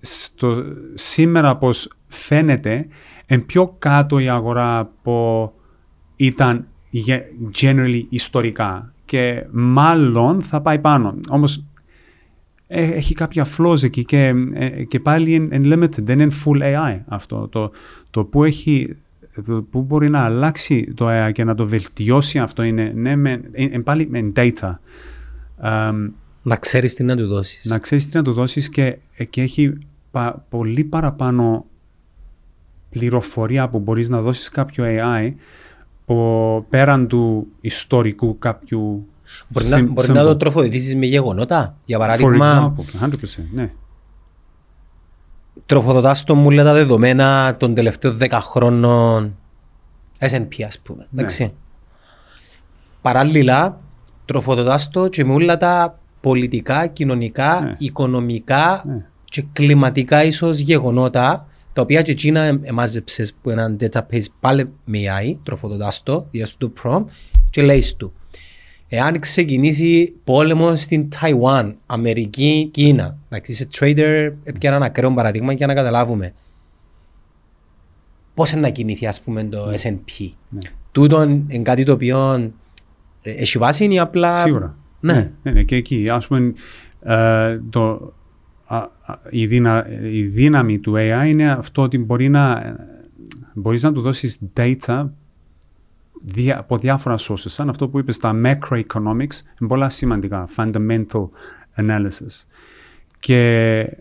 στο, 0.00 0.64
σήμερα 0.94 1.56
πως 1.56 1.90
φαίνεται 2.06 2.86
εν 3.26 3.46
πιο 3.46 3.74
κάτω 3.78 4.18
η 4.18 4.28
αγορά 4.28 4.78
από 4.78 5.52
ήταν 6.16 6.66
generally 7.60 8.02
ιστορικά 8.08 8.92
και 9.04 9.46
μάλλον 9.50 10.42
θα 10.42 10.60
πάει 10.60 10.78
πάνω. 10.78 11.14
Όμως 11.30 11.64
ε, 12.66 12.84
έχει 12.84 13.14
κάποια 13.14 13.46
flaws 13.58 13.82
εκεί 13.82 14.04
και, 14.04 14.34
ε, 14.52 14.84
και 14.84 15.00
πάλι 15.00 15.34
είναι 15.34 15.74
limited, 15.74 16.02
δεν 16.02 16.20
είναι 16.20 16.32
full 16.44 16.62
AI 16.62 17.00
αυτό. 17.06 17.48
Το, 17.48 17.70
το 18.10 18.24
που, 18.24 18.44
έχει, 18.44 18.96
που 19.70 19.82
μπορεί 19.82 20.08
να 20.08 20.20
αλλάξει 20.20 20.92
το 20.94 21.06
AI 21.08 21.30
και 21.32 21.44
να 21.44 21.54
το 21.54 21.66
βελτιώσει 21.66 22.38
αυτό 22.38 22.62
είναι, 22.62 22.92
ναι, 22.94 23.16
με, 23.16 23.40
ε, 23.52 23.78
πάλι 23.78 24.08
με 24.10 24.32
data. 24.36 24.74
να 26.42 26.56
ξέρεις 26.56 26.94
τι 26.94 27.04
να 27.04 27.16
του 27.16 27.26
δώσεις. 27.26 27.64
Να 27.64 27.78
ξέρεις 27.78 28.08
τι 28.08 28.16
να 28.16 28.22
του 28.22 28.32
δώσεις 28.32 28.68
και, 28.68 28.98
και 29.30 29.42
έχει 29.42 29.78
πολύ 30.48 30.84
παραπάνω 30.84 31.66
πληροφορία 32.98 33.68
που 33.68 33.78
μπορείς 33.78 34.08
να 34.08 34.20
δώσεις 34.20 34.48
κάποιο 34.48 34.84
AI 34.88 35.32
πέραν 36.68 37.06
του 37.06 37.46
ιστορικού 37.60 38.38
κάποιου 38.38 39.06
Μπορεί, 39.48 39.66
να, 39.66 39.82
μπορεί 39.82 40.12
να 40.12 40.22
το 40.22 40.36
τροφοδοτήσεις 40.36 40.96
με 40.96 41.06
γεγονότα. 41.06 41.76
Για 41.84 41.98
παράδειγμα, 41.98 42.74
For 42.76 42.80
example, 43.02 43.06
100%, 43.06 43.10
ναι. 43.52 43.70
τροφοδοτάς 45.66 46.24
το 46.24 46.34
μου 46.34 46.54
τα 46.54 46.72
δεδομένα 46.72 47.56
των 47.56 47.74
τελευταίων 47.74 48.18
10 48.20 48.28
χρόνων 48.30 49.36
S&P 50.18 50.62
ας 50.66 50.78
πούμε. 50.78 51.06
Ναι. 51.10 51.20
Εντάξει. 51.20 51.52
Παράλληλα, 53.02 53.80
τροφοδοτάς 54.24 54.88
το 54.88 55.08
και 55.08 55.24
με 55.24 55.32
όλα 55.32 55.56
τα 55.56 55.98
πολιτικά, 56.20 56.86
κοινωνικά, 56.86 57.60
Ναι. 57.60 57.74
οικονομικά 57.78 58.82
Ναι. 58.86 59.04
και 59.24 59.44
κλιματικά 59.52 60.24
ίσως 60.24 60.58
γεγονότα 60.58 61.46
τα 61.76 61.82
οποία 61.82 62.02
και 62.02 62.10
εκείνα 62.10 62.40
ε- 62.40 62.58
εμάζεψες 62.62 63.34
που 63.42 63.50
έναν 63.50 63.76
database 63.80 64.24
πάλι 64.40 64.72
με 64.84 64.98
AI, 64.98 65.36
τροφοδοτάς 65.42 66.02
το, 66.02 66.26
διες 66.30 66.56
του 66.56 66.72
το 66.72 66.82
prompt 66.82 67.04
και 67.50 67.62
λέει 67.62 67.84
του. 67.96 68.12
Εάν 68.88 69.18
ξεκινήσει 69.18 70.14
πόλεμο 70.24 70.76
στην 70.76 71.10
Ταϊουάν, 71.10 71.76
Αμερική, 71.86 72.68
Κίνα, 72.72 73.18
εντάξει, 73.28 73.52
είσαι 73.52 73.68
trader, 73.78 74.32
έπιανα 74.44 74.76
ένα 74.76 74.84
ακραίο 74.84 75.14
παραδείγμα 75.14 75.52
για 75.52 75.66
να 75.66 75.74
καταλάβουμε. 75.74 76.34
Πώς 78.34 78.52
είναι 78.52 78.60
να 78.60 78.70
κινηθεί 78.70 79.06
ας 79.06 79.20
πούμε 79.20 79.44
το 79.44 79.72
S&P. 79.82 80.30
Ναι. 80.48 80.60
Τούτον 80.92 81.30
είναι 81.48 81.62
κάτι 81.62 81.84
το 81.84 81.92
οποίο 81.92 82.34
ε, 83.22 83.30
έχει 83.30 83.58
βάση 83.58 83.92
ή 83.92 83.98
απλά... 83.98 84.36
Σίγουρα. 84.36 84.76
Ναι. 85.00 85.32
ναι, 85.42 85.50
ναι, 85.50 85.62
και 85.62 85.76
εκεί. 85.76 86.08
Ας 86.10 86.26
πούμε, 86.26 86.52
ε, 87.02 87.60
το, 87.70 87.80
α, 87.82 87.94
α, 87.96 88.12
η, 89.30 89.46
δύνα, 89.46 89.86
η 90.02 90.22
δύναμη 90.22 90.78
του 90.78 90.92
AI 90.96 91.24
είναι 91.26 91.50
αυτό 91.50 91.82
ότι 91.82 91.98
μπορεί 91.98 92.28
να, 92.28 92.76
μπορείς 93.54 93.82
να 93.82 93.92
του 93.92 94.00
δώσεις 94.00 94.40
data 94.56 95.08
δια, 96.22 96.58
από 96.58 96.78
διάφορα 96.78 97.16
sources, 97.18 97.36
σαν 97.36 97.68
αυτό 97.68 97.88
που 97.88 97.98
είπες, 97.98 98.18
τα 98.18 98.32
macroeconomics, 98.44 99.38
είναι 99.60 99.68
πολλά 99.68 99.88
σημαντικά, 99.88 100.48
fundamental 100.56 101.28
analysis. 101.76 102.44
Και, 103.18 103.96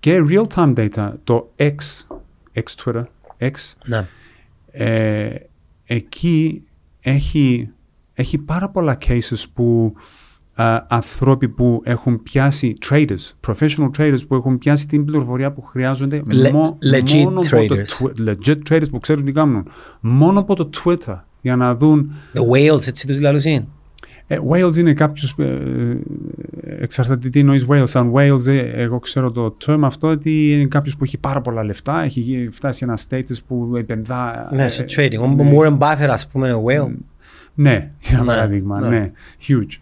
και 0.00 0.24
real-time 0.28 0.74
data, 0.76 1.12
το 1.24 1.52
X, 1.56 1.76
X 2.54 2.62
Twitter, 2.84 3.04
X, 3.38 3.50
Ναι. 3.84 4.06
ε, 4.70 5.34
εκεί 5.84 6.64
έχει, 7.00 7.70
έχει 8.14 8.38
πάρα 8.38 8.68
πολλά 8.68 8.98
cases 9.06 9.44
που 9.54 9.94
α, 10.54 10.84
ανθρώποι 10.88 11.48
που 11.48 11.80
έχουν 11.84 12.22
πιάσει 12.22 12.76
traders, 12.90 13.32
professional 13.48 13.90
traders 13.98 14.18
που 14.28 14.34
έχουν 14.34 14.58
πιάσει 14.58 14.86
την 14.86 15.04
πληροφορία 15.04 15.52
που 15.52 15.62
χρειάζονται 15.62 16.22
Le- 16.28 16.92
legit 16.94 17.22
μόνο 17.22 17.40
από 17.40 17.66
το 17.66 17.74
traders. 17.76 18.02
twi- 18.04 18.28
legit 18.28 18.56
traders 18.70 18.90
που 18.90 18.98
ξέρουν 18.98 19.24
τι 19.24 19.32
κάνουν 19.32 19.66
μόνο 20.00 20.40
από 20.40 20.54
το 20.54 20.70
Twitter 20.84 21.18
για 21.40 21.56
να 21.56 21.74
δουν 21.76 22.10
The 22.34 22.40
whales, 22.40 22.86
έτσι 22.86 23.06
τους 23.06 23.20
λαλούσιν. 23.20 23.64
ε, 24.26 24.38
Wales 24.50 24.76
είναι 24.76 24.94
κάποιος 24.94 25.34
ε, 25.38 25.98
εξαρτάται 26.80 27.28
τι 27.28 27.38
εννοείς 27.40 27.66
Wales 27.68 27.82
σαν 27.86 28.12
Wales 28.14 28.46
ε, 28.46 28.58
εγώ 28.82 28.98
ξέρω 28.98 29.30
το 29.30 29.56
term 29.66 29.78
αυτό 29.82 30.08
ότι 30.08 30.52
είναι 30.52 30.64
κάποιος 30.66 30.96
που 30.96 31.04
έχει 31.04 31.18
πάρα 31.18 31.40
πολλά 31.40 31.64
λεφτά 31.64 32.02
έχει 32.02 32.20
γι- 32.20 32.48
φτάσει 32.50 32.78
σε 32.78 32.84
ένα 32.84 32.98
status 33.08 33.36
που 33.46 33.72
επενδά 33.76 34.48
Ναι, 34.54 34.64
ε, 34.64 34.68
στο 34.68 34.82
ε, 34.82 34.86
trading. 34.88 35.18
Ο 35.20 35.26
ναι. 35.28 35.52
Warren 35.56 35.78
Buffett 35.78 36.08
ας 36.08 36.28
πούμε 36.28 36.48
είναι 36.48 36.62
whale. 36.66 36.92
Ναι, 37.54 37.90
για 38.00 38.18
Ναι, 38.18 38.24
παράδειγμα, 38.24 38.80
ναι. 38.80 38.88
ναι. 38.88 39.12
Huge. 39.48 39.78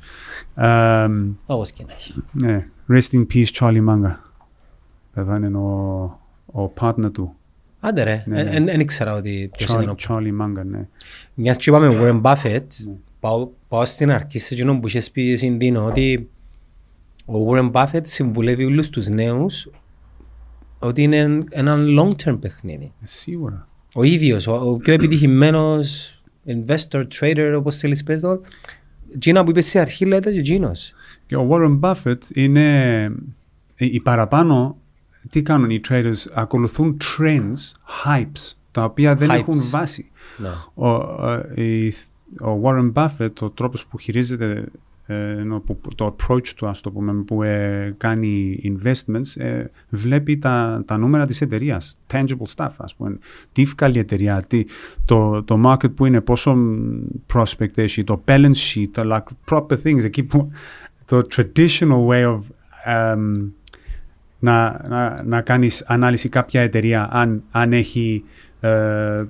Εμ, 0.65 1.33
Όπως 1.47 1.71
και 1.71 1.85
να 1.87 1.93
έχει. 1.93 2.15
ναι. 2.33 2.67
Rest 2.89 3.13
in 3.13 3.27
peace, 3.35 3.47
Charlie 3.59 3.89
Manga. 3.89 4.17
Εδώ 5.15 5.37
είναι 5.37 5.57
ο, 5.57 5.71
ο 6.63 6.73
partner 6.81 7.13
του. 7.13 7.35
Άντε 7.81 8.03
ρε, 8.03 8.25
Ναι, 8.27 8.43
ναι. 8.43 8.61
δεν 8.61 8.81
ήξερα 8.81 9.15
ότι 9.15 9.51
ποιος 9.57 9.75
Charlie, 9.75 9.83
είναι 9.83 9.91
ο 9.91 9.95
Charlie 10.09 10.43
Manga, 10.43 10.65
ναι. 10.65 10.89
Μιας 11.35 11.57
και 11.57 11.71
είπαμε 11.71 11.89
Warren 12.01 12.21
Buffett, 12.23 12.63
Ναι. 12.87 12.95
πάω, 13.21 13.49
πάω 13.69 13.85
στην 13.85 14.11
αρχή 14.11 14.39
σε 14.39 14.55
εκείνον 14.55 14.81
που 14.81 14.87
είχες 14.87 15.11
πει 15.11 15.31
εσύ 15.31 15.51
Ντίνο, 15.51 15.85
ότι 15.85 16.29
ο 17.25 17.35
Warren 17.51 17.71
Buffett 17.73 18.01
συμβουλεύει 18.03 18.65
όλους 18.65 18.89
τους 18.89 19.09
νέους 19.09 19.71
ότι 20.79 21.03
είναι 21.03 21.45
ένα 21.51 21.77
long 21.99 22.11
term 22.25 22.39
παιχνίδι. 22.41 22.85
Ε, 23.03 23.07
Σίγουρα. 23.07 23.69
Ο 23.95 24.03
ίδιος, 24.03 24.47
ο, 24.47 24.53
ο 24.55 24.77
πιο 24.77 24.93
επιτυχημένος 24.93 26.17
investor, 26.47 27.05
trader, 27.21 27.55
όπως 27.57 27.77
θέλεις 27.79 28.03
πες 28.03 28.21
το, 28.21 28.41
εκείνα 29.15 29.45
που 29.45 29.51
είπες 29.51 29.67
σε 29.67 29.79
αρχή 29.81 30.05
λέτε 30.05 30.33
και 30.33 30.39
εκείνος. 30.39 30.95
Και 31.27 31.37
ο 31.37 31.49
Warren 31.53 31.81
Buffett 31.81 32.19
είναι 32.35 33.05
οι 33.77 33.87
οι 33.87 34.01
παραπάνω 34.01 34.77
τι 35.31 35.43
κάνουν 35.43 35.71
οι 35.71 35.81
traders 35.89 36.25
ακολουθούν 36.35 36.97
trends, 37.01 37.73
hypes 38.05 38.53
τα 38.71 38.85
οποία 38.85 39.15
δεν 39.15 39.29
Hypes. 39.31 39.39
έχουν 39.39 39.55
βάση. 39.71 40.11
Ναι. 40.37 40.49
Ο, 40.89 40.97
ε, 41.57 41.63
η- 41.65 41.95
ο 42.43 42.61
Warren 42.65 42.93
Buffett, 42.93 43.33
ο 43.41 43.51
τρόπος 43.51 43.87
που 43.87 43.99
χειρίζεται 43.99 44.47
ε, 44.51 44.55
ενώ 44.55 44.65
που- 44.65 44.92
το 45.95 46.17
approach 46.17 46.49
του, 46.49 46.69
ας 46.69 46.81
το 46.81 46.91
πούμε, 46.91 47.13
που 47.13 47.43
ε, 47.43 47.95
κάνει 47.97 48.61
investments, 48.65 49.41
ε, 49.43 49.65
βλέπει 49.89 50.39
τα, 50.39 50.83
τα 50.87 50.99
νούμερα 50.99 51.27
της 51.27 51.41
εταιρείας, 51.41 51.99
tangible 52.13 52.55
stuff, 52.57 52.71
ας 52.77 52.95
πούμε. 52.95 53.19
Τι 53.53 53.65
βγάλει 53.65 53.97
η 53.97 54.01
εταιρεία, 54.01 54.43
τι, 54.43 54.65
το, 55.05 55.43
το 55.43 55.61
market 55.67 55.95
που 55.95 56.07
είναι, 56.07 56.21
πόσο 56.21 56.57
prospect 57.35 57.79
έχει, 57.79 58.05
το 58.05 58.23
balance 58.25 58.75
sheet, 58.75 58.89
τα 58.91 59.03
like, 59.07 59.55
proper 59.55 59.77
things, 59.85 60.05
εκεί 60.05 60.23
που 60.23 60.51
το 61.05 61.27
traditional 61.37 62.07
way 62.09 62.25
of 62.25 62.41
um, 62.87 63.51
να, 64.39 64.85
να, 64.89 65.23
να 65.25 65.41
κάνεις 65.41 65.85
ανάλυση 65.87 66.29
κάποια 66.29 66.61
εταιρεία 66.61 67.09
αν, 67.13 67.43
αν 67.51 67.73
έχει 67.73 68.25
ε, 68.25 68.52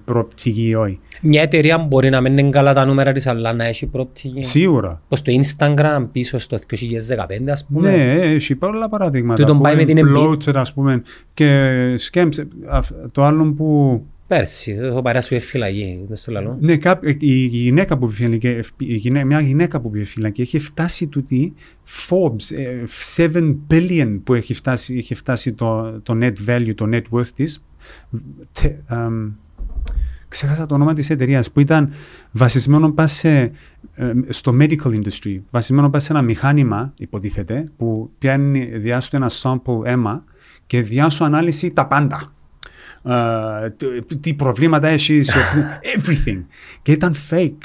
προοπτική 0.04 0.66
ή 0.68 0.74
όχι. 0.74 0.98
Μια 1.22 1.42
εταιρεία 1.42 1.78
μπορεί 1.78 2.10
να 2.10 2.20
μην 2.20 2.38
είναι 2.38 2.50
καλά 2.50 2.74
τα 2.74 2.84
νούμερα 2.84 3.12
της, 3.12 3.26
αλλά 3.26 3.52
να 3.52 3.64
έχει 3.64 3.86
προοπτική. 3.86 4.42
Σίγουρα. 4.42 5.02
Πως 5.08 5.22
το 5.22 5.32
Instagram 5.42 6.06
πίσω 6.12 6.38
στο 6.38 6.58
2015 6.58 7.50
ας 7.50 7.66
πούμε. 7.72 7.90
Ναι, 7.96 8.12
έχει 8.12 8.54
πολλά 8.56 8.88
παραδείγματα. 8.88 9.40
Τούτον 9.42 9.56
που 9.56 9.62
πάει 9.62 9.74
με 9.74 9.80
είναι 9.82 9.92
την 9.92 9.98
εμπειρία. 10.06 10.28
bloated, 10.28 10.54
ας 10.54 10.72
πούμε, 10.72 11.02
και 11.34 11.70
σκέμψε. 11.96 12.48
αυ- 12.68 12.92
Το 13.12 13.24
άλλο 13.24 13.52
που... 13.52 14.02
Πέρσι, 14.26 14.76
ο 14.96 15.02
παρέας 15.02 15.24
σου 15.24 15.40
φυλακή, 15.40 16.00
δεν 16.08 16.16
στο 16.16 16.32
λαλό. 16.32 16.56
Ναι, 16.60 16.76
κάπ- 16.76 17.04
η 17.06 17.16
η 17.20 17.46
γυναίκα 17.46 17.98
που 17.98 18.06
πήγε 18.06 18.22
φυλακή, 18.24 18.48
η 18.76 18.94
γυναί- 18.94 19.24
μια 19.26 19.40
γυναίκα 19.40 19.80
που 19.80 19.90
πήγε 19.90 20.04
φυλακή 20.04 20.40
έχει 20.42 20.58
φτάσει 20.58 21.06
τούτη 21.06 21.52
Forbes, 22.08 22.56
ε, 22.56 22.82
7 23.16 23.56
billion 23.70 24.20
που 24.24 24.34
έχει 24.34 24.54
φτάσει, 24.54 24.94
έχει 24.96 25.14
φτάσει 25.14 25.52
το, 25.52 26.00
το 26.02 26.18
net 26.22 26.32
value, 26.50 26.74
το 26.74 26.88
net 26.92 27.02
worth 27.18 27.26
της. 27.34 27.62
Τε- 28.52 28.90
εμ, 28.90 29.30
ξέχασα 30.28 30.66
το 30.66 30.74
όνομα 30.74 30.92
της 30.92 31.10
εταιρείας 31.10 31.50
που 31.50 31.60
ήταν 31.60 31.92
βασισμένο 32.32 32.92
πας 32.92 33.12
σε, 33.12 33.38
ε, 33.94 34.12
στο 34.28 34.56
medical 34.60 35.00
industry, 35.02 35.40
βασισμένο 35.50 35.90
πας 35.90 36.04
σε 36.04 36.12
ένα 36.12 36.22
μηχάνημα, 36.22 36.92
υποτίθεται, 36.96 37.64
που 37.76 38.10
πιάνει 38.18 38.64
διάσου 38.64 39.16
ένα 39.16 39.30
sample 39.42 39.84
αίμα 39.84 40.24
και 40.66 40.82
διάσου 40.82 41.24
ανάλυση 41.24 41.70
τα 41.70 41.86
πάντα. 41.86 42.32
Ε, 43.64 43.70
τι- 43.70 44.16
τι 44.16 44.34
προβλήματα 44.34 44.88
έχεις, 44.88 45.30
everything. 45.98 46.42
Και 46.82 46.92
ήταν 46.92 47.14
fake. 47.30 47.58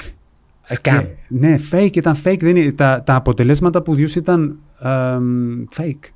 Scam. 0.74 0.80
Και- 0.80 1.06
ναι, 1.28 1.58
fake, 1.70 1.96
ήταν 1.96 2.16
fake. 2.24 2.38
Δεν, 2.40 2.56
είναι- 2.56 2.72
τα, 2.72 3.02
τα 3.06 3.14
αποτελέσματα 3.14 3.82
που 3.82 3.94
διούσε 3.94 4.18
ήταν 4.18 4.58
εμ, 4.80 5.64
fake. 5.76 6.12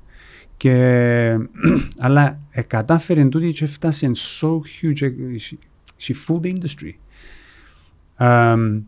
Και, 0.57 1.37
αλλά 2.05 2.39
ε, 2.49 2.61
κατάφερε 2.61 3.25
τούτη 3.25 3.51
να 3.51 3.65
φτάσει 3.65 4.11
in 4.13 4.41
so 4.41 4.49
huge, 4.49 5.01
ε, 5.01 5.11
she, 5.39 5.55
she 6.01 6.13
fooled 6.13 6.45
the 6.45 6.53
industry. 6.53 6.91
Εμ, 8.17 8.81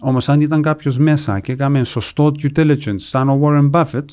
όμως 0.00 0.28
αν 0.28 0.40
ήταν 0.40 0.62
κάποιος 0.62 0.98
μέσα 0.98 1.40
και 1.40 1.52
έκαμε 1.52 1.84
σωστό 1.84 2.32
due 2.42 2.56
diligence, 2.56 2.94
σαν 2.96 3.28
ο 3.28 3.40
Warren 3.42 3.70
Buffett, 3.70 4.04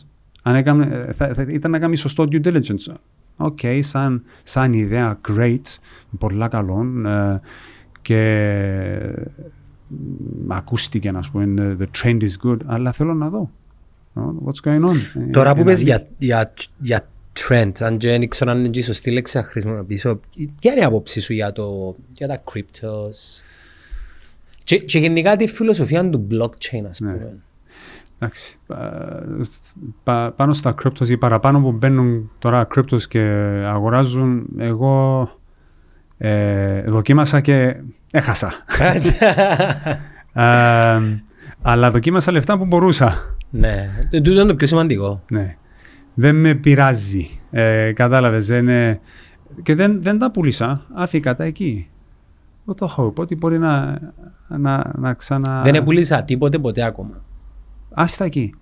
αν 0.44 0.56
έκαμε, 0.56 1.06
ε, 1.08 1.14
θα, 1.14 1.34
θα, 1.34 1.42
ήταν 1.42 1.72
να 1.72 1.80
κάνει 1.80 1.96
σωστό 1.96 2.28
due 2.32 2.46
diligence, 2.46 2.94
Οκ, 3.38 3.60
σαν, 3.80 4.24
σαν 4.44 4.74
ιδέα, 4.74 5.20
great, 5.28 5.62
πολλά 6.18 6.48
καλό 6.48 7.10
ε, 7.10 7.40
και 8.02 9.28
μ, 10.48 10.54
ακούστηκε 10.54 11.12
να 11.12 11.22
πούμε, 11.32 11.76
the 11.80 12.04
trend 12.04 12.22
is 12.22 12.48
good, 12.48 12.58
αλλά 12.66 12.92
θέλω 12.92 13.14
να 13.14 13.30
δω. 13.30 13.52
Ε, 14.18 14.46
What's 14.46 14.68
going 14.70 14.90
on; 14.90 14.96
Ε, 15.28 15.32
Τώρα 15.32 15.54
που 15.54 15.60
είναι 15.60 15.70
πες 15.70 15.80
αλήθεια. 15.80 16.08
για, 16.18 16.38
για, 16.38 16.54
για 16.78 17.08
trend, 17.48 17.72
αν 17.80 17.98
και 17.98 18.08
δεν 18.10 18.28
ξέρω 18.30 18.52
αν 18.52 18.60
είναι 18.60 18.70
και 18.70 18.80
η 18.80 18.82
σωστή 18.82 19.12
λέξη 19.12 19.38
να 19.38 19.44
χρησιμοποιήσω, 19.44 20.20
ποια 20.60 20.72
είναι 20.72 20.82
η 20.82 20.84
άποψη 20.84 21.20
σου 21.22 21.34
για, 21.34 21.52
το, 21.52 21.96
για 22.14 22.28
τα 22.28 22.44
cryptos; 22.54 23.44
Και, 24.64 24.78
και 24.78 25.00
γενικά 25.00 25.36
τη 25.36 25.48
φιλοσοφία 25.48 26.10
του 26.10 26.28
blockchain, 26.32 26.86
ας 26.90 27.00
Ναι. 27.00 27.12
πούμε. 27.12 27.38
Εντάξει, 28.20 28.58
πα- 30.04 30.32
πάνω 30.36 30.54
στα 30.54 30.76
cryptos 30.84 31.10
ή 31.10 31.18
παραπάνω 31.18 31.62
που 31.62 31.72
μπαίνουν 31.72 32.32
τώρα 32.40 32.68
cryptos 32.76 33.02
και 33.02 33.20
αγοράζουν, 33.66 34.48
εγώ 34.58 35.30
ε, 36.18 36.82
δοκίμασα 36.82 37.42
και 37.42 37.76
έχασα. 38.12 38.54
Ε, 40.34 41.00
αλλά 41.62 41.92
δοκίμασα 41.92 42.32
λεφτά 42.32 42.58
που 42.58 42.66
μπορούσα. 42.66 43.36
Ναι, 43.50 43.90
το- 44.12 44.22
τούτο 44.22 44.40
είναι 44.42 44.50
το 44.50 44.56
πιο 44.56 44.68
σημαντικό. 44.68 45.24
Ναι. 45.32 45.56
Δεν 46.14 46.36
με 46.36 46.54
πειράζει. 46.54 47.30
Ε, 47.52 47.92
κατάλαβες. 47.92 48.48
Δεν, 48.48 48.60
είναι- 48.68 49.00
και 49.64 49.76
δεν, 49.76 50.02
δεν 50.04 50.18
τα 50.20 50.32
πούλησα. 50.32 50.86
Άφηκα 50.94 51.36
τα 51.36 51.44
εκεί. 51.44 51.90
Με 52.64 52.74
το 52.74 52.96
hope 52.98 53.16
ότι 53.16 53.36
μπορεί 53.36 53.60
να, 53.60 54.00
να, 54.48 54.92
να 54.98 55.14
ξανα... 55.14 55.62
Δεν 55.64 55.76
επούλησα 55.76 56.24
τίποτε 56.24 56.60
ποτέ 56.60 56.84
ακόμα. 56.84 57.22
Άστα 57.94 58.26
εκεί. 58.26 58.54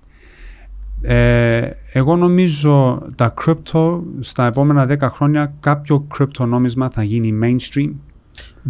Ε, 1.02 1.70
εγώ 1.94 2.16
νομίζω 2.16 3.04
τα 3.16 3.34
crypto 3.46 4.00
στα 4.20 4.46
επόμενα 4.46 4.88
10 4.90 5.00
χρόνια 5.02 5.54
κάποιο 5.60 6.08
crypto 6.18 6.48
νόμισμα 6.48 6.90
θα 6.90 7.04
γίνει 7.04 7.40
mainstream. 7.44 7.92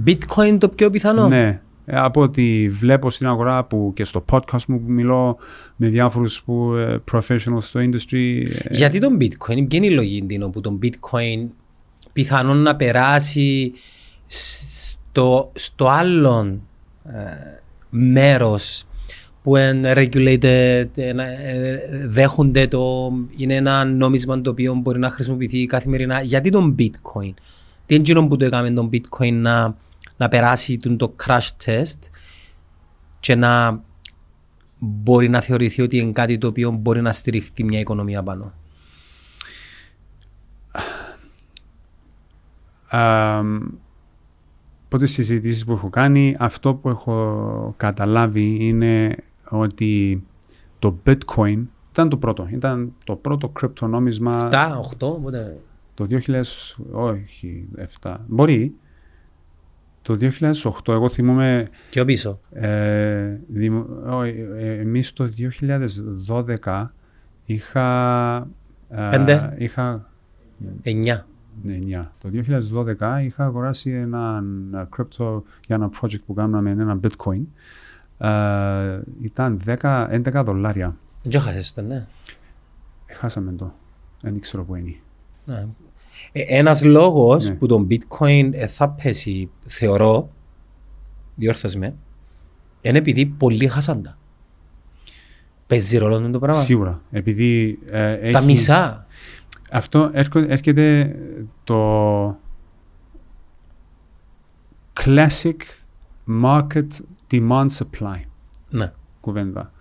Bitcoin 0.06 0.58
το 0.60 0.70
πιο 0.70 0.90
πιθανό; 0.90 1.28
Ναι. 1.28 1.62
Ε, 1.86 1.98
από 2.00 2.22
ό,τι 2.22 2.70
βλέπω 2.70 3.10
στην 3.10 3.28
αγορά 3.28 3.64
που 3.66 3.92
και 3.96 4.04
στο 4.06 4.26
podcast 4.32 4.66
μου 4.68 4.80
που 4.82 4.92
μιλώ 4.92 5.38
με 5.76 5.88
διάφορους 5.88 6.44
που, 6.44 6.74
ε, 6.76 6.98
professionals 7.12 7.62
στο 7.62 7.80
industry. 7.80 8.46
ε, 8.64 8.76
Γιατί 8.76 9.00
τον 9.00 9.18
bitcoin, 9.22 9.66
ποια 9.68 9.78
είναι 9.78 9.86
η 9.86 9.90
λογική 9.92 10.26
Ντίνο, 10.26 10.50
που 10.50 10.62
τον 10.62 10.80
bitcoin 10.84 11.48
πιθανόν 12.14 12.58
να 12.58 12.76
περάσει 12.76 13.72
στο, 14.28 15.52
στο 15.56 15.88
άλλο 15.90 16.60
ε, 17.06 17.12
μέρος 17.90 18.84
που 19.44 19.58
είναι 19.58 19.94
regulated, 19.96 20.88
ε, 20.96 21.14
να- 21.14 21.24
ε, 21.26 21.80
δέχονται 22.08 22.68
το, 22.68 23.12
είναι 23.38 23.56
ένα 23.56 23.86
νόμισμα 23.86 24.42
το 24.42 24.50
οποίο 24.50 24.74
μπορεί 24.74 25.00
να 25.00 25.10
χρησιμοποιηθεί 25.10 25.66
καθημερινά. 25.66 26.22
Γιατί 26.22 26.50
τον 26.50 26.76
bitcoin, 26.80 27.34
τι 27.86 27.94
είναι 27.96 28.04
εκείνο 28.04 28.28
που 28.28 28.38
το 28.38 28.46
έκαμε 28.46 28.72
τον 28.72 28.90
bitcoin 28.94 29.34
να, 29.34 29.76
να 30.18 30.28
περάσει 30.28 30.78
τον 30.78 30.98
το 30.98 31.16
crash 31.26 31.50
test 31.66 32.00
και 33.20 33.36
να 33.36 33.84
μπορεί 34.80 35.30
να 35.30 35.42
θεωρηθεί 35.42 35.82
ότι 35.82 35.98
είναι 35.98 36.12
κάτι 36.12 36.38
το 36.38 36.48
οποίο 36.48 36.72
μπορεί 36.72 37.02
να 37.02 37.12
στηριχτεί 37.12 37.64
μια 37.64 37.80
οικονομία 37.80 38.24
πάνω. 38.24 38.54
Αμ, 42.88 43.60
Οπότε 44.86 45.06
στις 45.06 45.26
συζητήσεις 45.26 45.66
που 45.66 45.72
έχω 45.72 45.90
κάνει, 45.90 46.36
αυτό 46.40 46.74
που 46.74 46.90
έχω 46.90 47.74
καταλάβει 47.78 48.58
είναι 48.60 49.16
ότι 49.50 50.24
το 50.80 51.00
bitcoin 51.06 51.64
ήταν 51.92 52.10
το 52.10 52.18
πρώτο. 52.18 52.48
Ήταν 52.52 52.94
το 53.04 53.16
πρώτο 53.16 53.50
κρυπτονόμισμα 53.50 54.50
7, 54.52 54.56
8, 54.56 55.08
οπότε. 55.08 55.60
το 55.94 56.08
2000, 56.10 56.42
όχι 56.92 57.68
7, 58.02 58.16
μπορεί. 58.28 58.76
Το 60.08 60.18
2008, 60.22 60.94
εγώ 60.94 61.10
θυμούμαι, 61.10 61.70
Πιο 61.90 62.06
πίσω. 62.06 62.40
ε, 62.52 63.38
δημο- 63.48 63.88
όχι, 64.10 64.46
ε, 64.56 64.80
εμείς 64.80 65.14
το 65.14 65.30
2012 66.64 66.86
είχα... 67.46 68.38
ε, 68.90 69.08
Πέντε. 69.12 69.56
είχα 69.58 70.10
9. 70.84 71.24
ναι, 71.64 71.80
9. 72.02 72.06
Το 72.22 72.30
2012 73.00 73.24
είχα 73.24 73.44
αγοράσει 73.46 73.92
ένα 73.92 74.44
crypto 74.98 75.42
για 75.66 75.76
ένα 75.76 75.90
project 76.02 76.22
που 76.26 76.34
κάναμε, 76.34 76.70
ένα 76.70 77.00
bitcoin. 77.04 77.42
Ε, 78.18 79.00
ήταν 79.22 79.60
10, 79.66 79.76
11 80.12 80.42
δολάρια. 80.46 80.96
Δεν 81.24 81.42
χάσες 81.42 81.74
το, 81.74 81.82
ναι. 81.82 82.08
Χάσαμε 83.12 83.52
το. 83.52 83.74
Δεν 84.22 84.40
ξέρω 84.40 84.64
που 84.66 84.76
είναι. 84.76 84.96
ναι. 85.46 85.68
Ε, 86.32 86.42
ένας 86.58 86.84
λόγος 86.84 87.50
Ναι. 87.50 87.56
που 87.56 87.66
το 87.66 87.88
bitcoin 87.90 88.50
ε, 88.52 88.68
θα 88.68 88.90
πέσει, 88.90 89.50
θεωρώ, 89.66 90.30
διόρθωσε 91.36 91.78
με, 91.78 91.96
είναι 92.82 92.98
επειδή 92.98 93.26
πολλοί 93.26 93.68
χάσαν 93.68 94.02
τα. 94.02 94.18
Παίζει 95.68 95.98
ρόλο 95.98 96.30
το 96.30 96.40
πράγμα; 96.40 96.62
Σίγουρα. 96.62 97.02
Επειδή 97.12 97.80
ε, 97.90 98.12
έχει... 98.14 98.32
Τα 98.32 98.42
μισά. 98.42 99.06
Αυτό 99.72 100.10
έρχο- 100.14 100.46
έρχεται 100.48 101.16
το 101.64 102.38
classic 105.04 105.56
market 106.44 106.88
demand 107.32 107.68
supply 107.78 108.20
Ναι. 108.70 108.94
κουβέντα. 109.22 109.72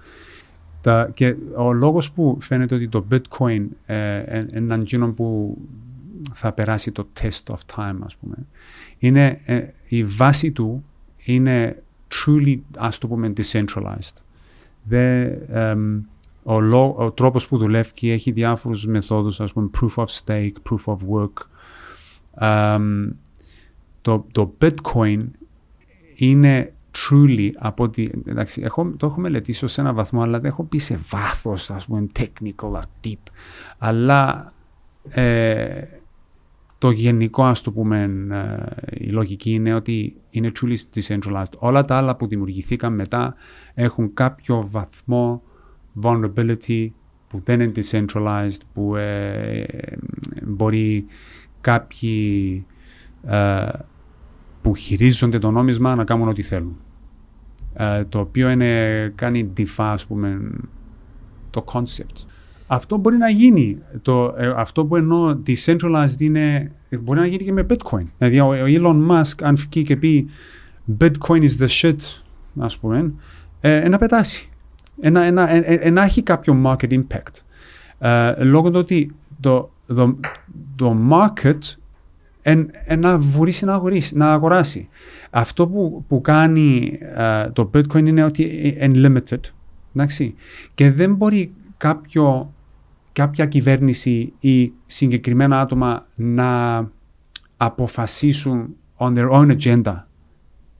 Τα, 0.80 1.10
και 1.14 1.34
ο 1.56 1.72
λόγος 1.72 2.10
που 2.12 2.36
φαίνεται 2.40 2.74
ότι 2.74 2.88
το 2.88 3.06
bitcoin 3.10 3.66
ε, 3.86 4.18
ε, 4.18 4.46
έναν 4.50 4.80
εκείνο 4.80 5.12
που 5.12 5.56
θα 6.32 6.52
περάσει 6.52 6.92
το 6.92 7.08
test 7.20 7.54
of 7.54 7.58
time 7.76 7.96
ας 8.04 8.16
πούμε 8.16 8.36
είναι 8.98 9.40
ε, 9.44 9.66
η 9.88 10.04
βάση 10.04 10.52
του 10.52 10.84
είναι 11.24 11.82
truly 12.14 12.58
ας 12.78 12.98
το 12.98 13.08
πούμε 13.08 13.32
decentralized. 13.36 14.16
Δε, 14.82 15.22
εμ, 15.48 16.00
ο, 16.42 16.60
λό- 16.60 16.94
ο 16.98 17.10
τρόπος 17.12 17.48
που 17.48 17.58
δουλεύει 17.58 18.10
έχει 18.10 18.30
διάφορους 18.30 18.86
μεθόδους 18.86 19.40
ας 19.40 19.52
πούμε 19.52 19.70
proof 19.80 20.04
of 20.04 20.06
stake, 20.24 20.52
proof 20.70 20.84
of 20.84 20.96
work. 20.96 21.46
Εμ, 22.74 23.10
το, 24.00 24.26
το 24.32 24.54
bitcoin 24.60 25.24
είναι 26.14 26.72
truly 26.92 27.50
από 27.56 27.84
ότι, 27.84 28.22
εντάξει, 28.26 28.62
έχω, 28.62 28.92
το 28.96 29.06
έχω 29.06 29.20
μελετήσει 29.20 29.66
σε 29.66 29.80
ένα 29.80 29.92
βαθμό, 29.92 30.22
αλλά 30.22 30.40
δεν 30.40 30.50
έχω 30.50 30.64
πει 30.64 30.78
σε 30.78 31.00
βάθος, 31.08 31.70
ας 31.70 31.86
πούμε, 31.86 32.06
technical, 32.18 32.80
deep. 33.04 33.22
Αλλά 33.78 34.52
ε, 35.08 35.82
το 36.84 36.90
γενικό, 36.90 37.44
ας 37.44 37.60
το 37.60 37.72
πούμε, 37.72 38.10
ε, 38.30 39.04
η 39.04 39.08
λογική 39.08 39.50
είναι 39.50 39.74
ότι 39.74 40.16
είναι 40.30 40.52
truly 40.60 40.76
decentralized. 40.94 41.58
Όλα 41.58 41.84
τα 41.84 41.96
άλλα 41.96 42.16
που 42.16 42.26
δημιουργηθήκαν 42.26 42.94
μετά 42.94 43.34
έχουν 43.74 44.14
κάποιο 44.14 44.66
βαθμό 44.70 45.42
vulnerability 46.02 46.88
που 47.28 47.40
δεν 47.44 47.60
είναι 47.60 47.72
decentralized, 47.76 48.60
που 48.72 48.96
ε, 48.96 49.64
μπορεί 50.42 51.06
κάποιοι 51.60 52.66
ε, 53.26 53.68
που 54.62 54.74
χειρίζονται 54.74 55.38
το 55.38 55.50
νόμισμα 55.50 55.94
να 55.94 56.04
κάνουν 56.04 56.28
ό,τι 56.28 56.42
θέλουν. 56.42 56.76
Ε, 57.74 58.04
το 58.04 58.18
οποίο 58.18 58.48
είναι, 58.48 59.12
κάνει 59.14 59.52
diffa, 59.56 59.64
ας 59.76 60.06
πούμε, 60.06 60.50
το 61.50 61.64
concept. 61.72 62.26
Αυτό 62.66 62.96
μπορεί 62.96 63.16
να 63.16 63.28
γίνει. 63.28 63.78
Το, 64.02 64.34
ε, 64.38 64.52
αυτό 64.56 64.84
που 64.84 64.96
εννοώ 64.96 65.38
decentralized 65.46 66.20
είναι, 66.20 66.72
μπορεί 67.00 67.18
να 67.18 67.26
γίνει 67.26 67.44
και 67.44 67.52
με 67.52 67.66
bitcoin. 67.70 68.06
Δηλαδή 68.18 68.40
ο, 68.40 68.46
ο 68.46 68.64
Elon 68.66 69.10
Musk 69.10 69.34
αν 69.42 69.56
βγει 69.56 69.82
και 69.82 69.96
πει 69.96 70.28
bitcoin 71.00 71.42
is 71.42 71.60
the 71.60 71.68
shit, 71.80 71.96
ας 72.58 72.78
πούμε, 72.78 73.12
ε, 73.60 73.88
να 73.88 73.98
πετάσει. 73.98 74.48
Ένα, 75.00 75.22
ένα, 75.22 75.50
ε, 75.50 75.58
ε, 75.58 75.90
να 75.90 76.02
έχει 76.02 76.22
κάποιο 76.22 76.62
market 76.66 77.00
impact. 77.00 77.40
Ε, 77.98 78.44
λόγω 78.44 78.70
του 78.70 78.78
ότι 78.78 79.14
το, 79.40 79.70
το, 79.86 80.18
το 80.76 80.96
market 81.10 81.58
εν, 82.42 82.70
εν 82.84 82.98
να 82.98 83.18
βουρήσει 83.18 83.64
να, 83.64 83.74
αγορήσει, 83.74 84.16
να 84.16 84.32
αγοράσει. 84.32 84.88
Αυτό 85.30 85.66
που, 85.66 86.04
που 86.08 86.20
κάνει 86.20 86.98
ε, 87.16 87.50
το 87.50 87.70
bitcoin 87.74 88.06
είναι 88.06 88.24
ότι 88.24 88.74
είναι 88.80 89.08
limited. 89.08 89.40
Εντάξει. 89.94 90.34
Και 90.74 90.92
δεν 90.92 91.14
μπορεί 91.14 91.52
κάποιο, 91.76 92.53
κάποια 93.14 93.46
κυβέρνηση 93.46 94.32
ή 94.40 94.72
συγκεκριμένα 94.84 95.60
άτομα 95.60 96.06
να 96.14 96.78
αποφασίσουν 97.56 98.74
on 98.98 99.16
their 99.16 99.30
own 99.30 99.56
agenda 99.60 100.02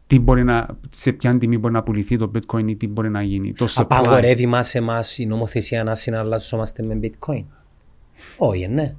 τι 0.06 0.18
μπορεί 0.18 0.44
να, 0.44 0.66
σε 0.90 1.12
ποια 1.12 1.38
τιμή 1.38 1.58
μπορεί 1.58 1.72
να 1.74 1.82
πουληθεί 1.82 2.18
το 2.18 2.30
bitcoin 2.34 2.68
ή 2.68 2.76
τι 2.76 2.88
μπορεί 2.88 3.10
να 3.10 3.22
γίνει. 3.22 3.52
Το 3.52 3.66
supply. 3.68 3.80
Απαγορεύει 3.82 4.46
μας 4.46 4.74
εμάς 4.74 5.18
η 5.18 5.26
νομοθεσία 5.26 5.84
να 5.84 5.94
συναλλάσσομαστε 5.94 6.82
με 6.86 7.00
bitcoin; 7.02 7.44
Όχι, 8.38 8.68
ναι. 8.68 8.94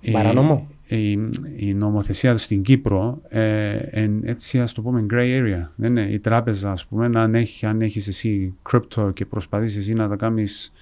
Η- 0.00 0.10
Παράνομο. 0.10 0.68
Η, 0.86 1.10
η 1.56 1.74
νομοθεσία 1.74 2.36
στην 2.36 2.62
Κύπρο 2.62 3.20
ε, 3.28 3.76
εν, 3.76 4.20
έτσι 4.24 4.60
ας 4.60 4.72
το 4.72 4.82
πούμε 4.82 5.06
gray 5.10 5.40
area. 5.42 5.68
Δεν 5.76 5.96
είναι. 5.96 6.10
Η 6.10 6.18
τράπεζα 6.18 6.70
ας 6.72 6.86
πούμε 6.86 7.10
αν, 7.14 7.34
έχει, 7.34 7.66
αν 7.66 7.80
έχεις 7.80 8.06
εσύ 8.06 8.54
crypto 8.70 9.10
και 9.14 9.24
προσπαθείς 9.26 9.76
εσύ 9.76 9.92
να 9.92 10.08
τα 10.08 10.16
κάνεις 10.16 10.72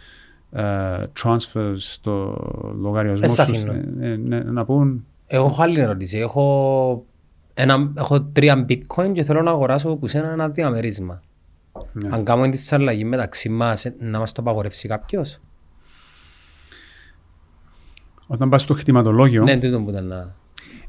ε, 0.53 0.63
transfers 1.23 1.75
στο 1.77 2.37
λογαριασμό 2.81 3.27
Δεν 3.27 3.31
σ' 3.31 3.35
σου 3.35 3.43
αφήνω. 3.43 3.73
ε, 3.73 4.13
ε, 4.13 4.17
ναι, 4.17 4.41
να 4.43 4.65
πούν 4.65 5.07
Εγώ 5.27 5.45
έχω 5.45 5.63
άλλη 5.63 5.81
ερώτηση. 5.81 6.19
Έχω, 6.19 7.05
ένα, 7.55 7.93
έχω 7.97 8.23
τρία 8.23 8.67
bitcoin 8.69 9.13
και 9.13 9.23
θέλω 9.23 9.43
να 9.43 9.51
αγοράσω 9.51 9.97
που 9.97 10.07
σε 10.09 10.19
ένα 10.19 10.49
διαμερίσμα. 10.49 11.23
Ναι. 11.93 12.09
Αν 12.13 12.25
κάνουμε 12.25 12.49
τη 12.49 12.57
συναλλαγή 12.57 13.05
μεταξύ 13.05 13.49
μας, 13.49 13.87
να 13.99 14.19
μας 14.19 14.33
το 14.33 14.41
απαγορεύσει 14.43 14.89
κάποιος; 14.89 15.41
Όταν 18.27 18.49
πας 18.49 18.63
στο 18.63 18.75
χτιματολόγιο, 18.75 19.43
Ναι, 19.43 19.57
τούτο 19.57 19.81
που 19.83 19.91
ήταν 19.91 20.07
να... 20.07 20.35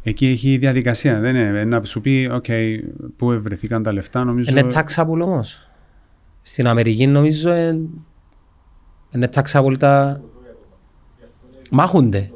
εκεί 0.04 0.28
έχει 0.28 0.58
διαδικασία. 0.58 1.20
Δεν 1.20 1.36
είναι 1.36 1.64
να 1.66 1.84
σου 1.84 2.02
πει, 2.02 2.30
OK, 2.34 2.78
πού 3.16 3.28
βρεθήκαν 3.42 3.84
τα 3.84 3.94
λεφτά, 3.94 4.24
νομίζω. 4.24 4.50
Είναι 4.58 4.68
taxable 4.74 5.20
όμως. 5.22 5.70
Στην 6.42 6.68
Αμερική 6.68 7.08
νομίζω 7.08 7.50
εν- 7.52 8.06
είναι 9.12 9.30
taxable 9.34 9.76
τα... 9.80 10.22
Μάχονται. 11.70 12.32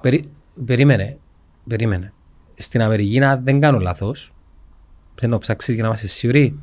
Περί... 0.00 0.30
Περίμενε. 0.66 1.18
Περίμενε. 1.68 2.12
Στην 2.56 2.82
Αμερική, 2.82 3.24
αν 3.24 3.44
δεν 3.44 3.60
κάνω 3.60 3.78
λάθος, 3.78 4.34
πρέπει 5.14 5.32
να 5.32 5.38
ψάξεις 5.38 5.74
για 5.74 5.82
να 5.82 5.88
είμαστε 5.88 6.06
σίγουροι, 6.06 6.58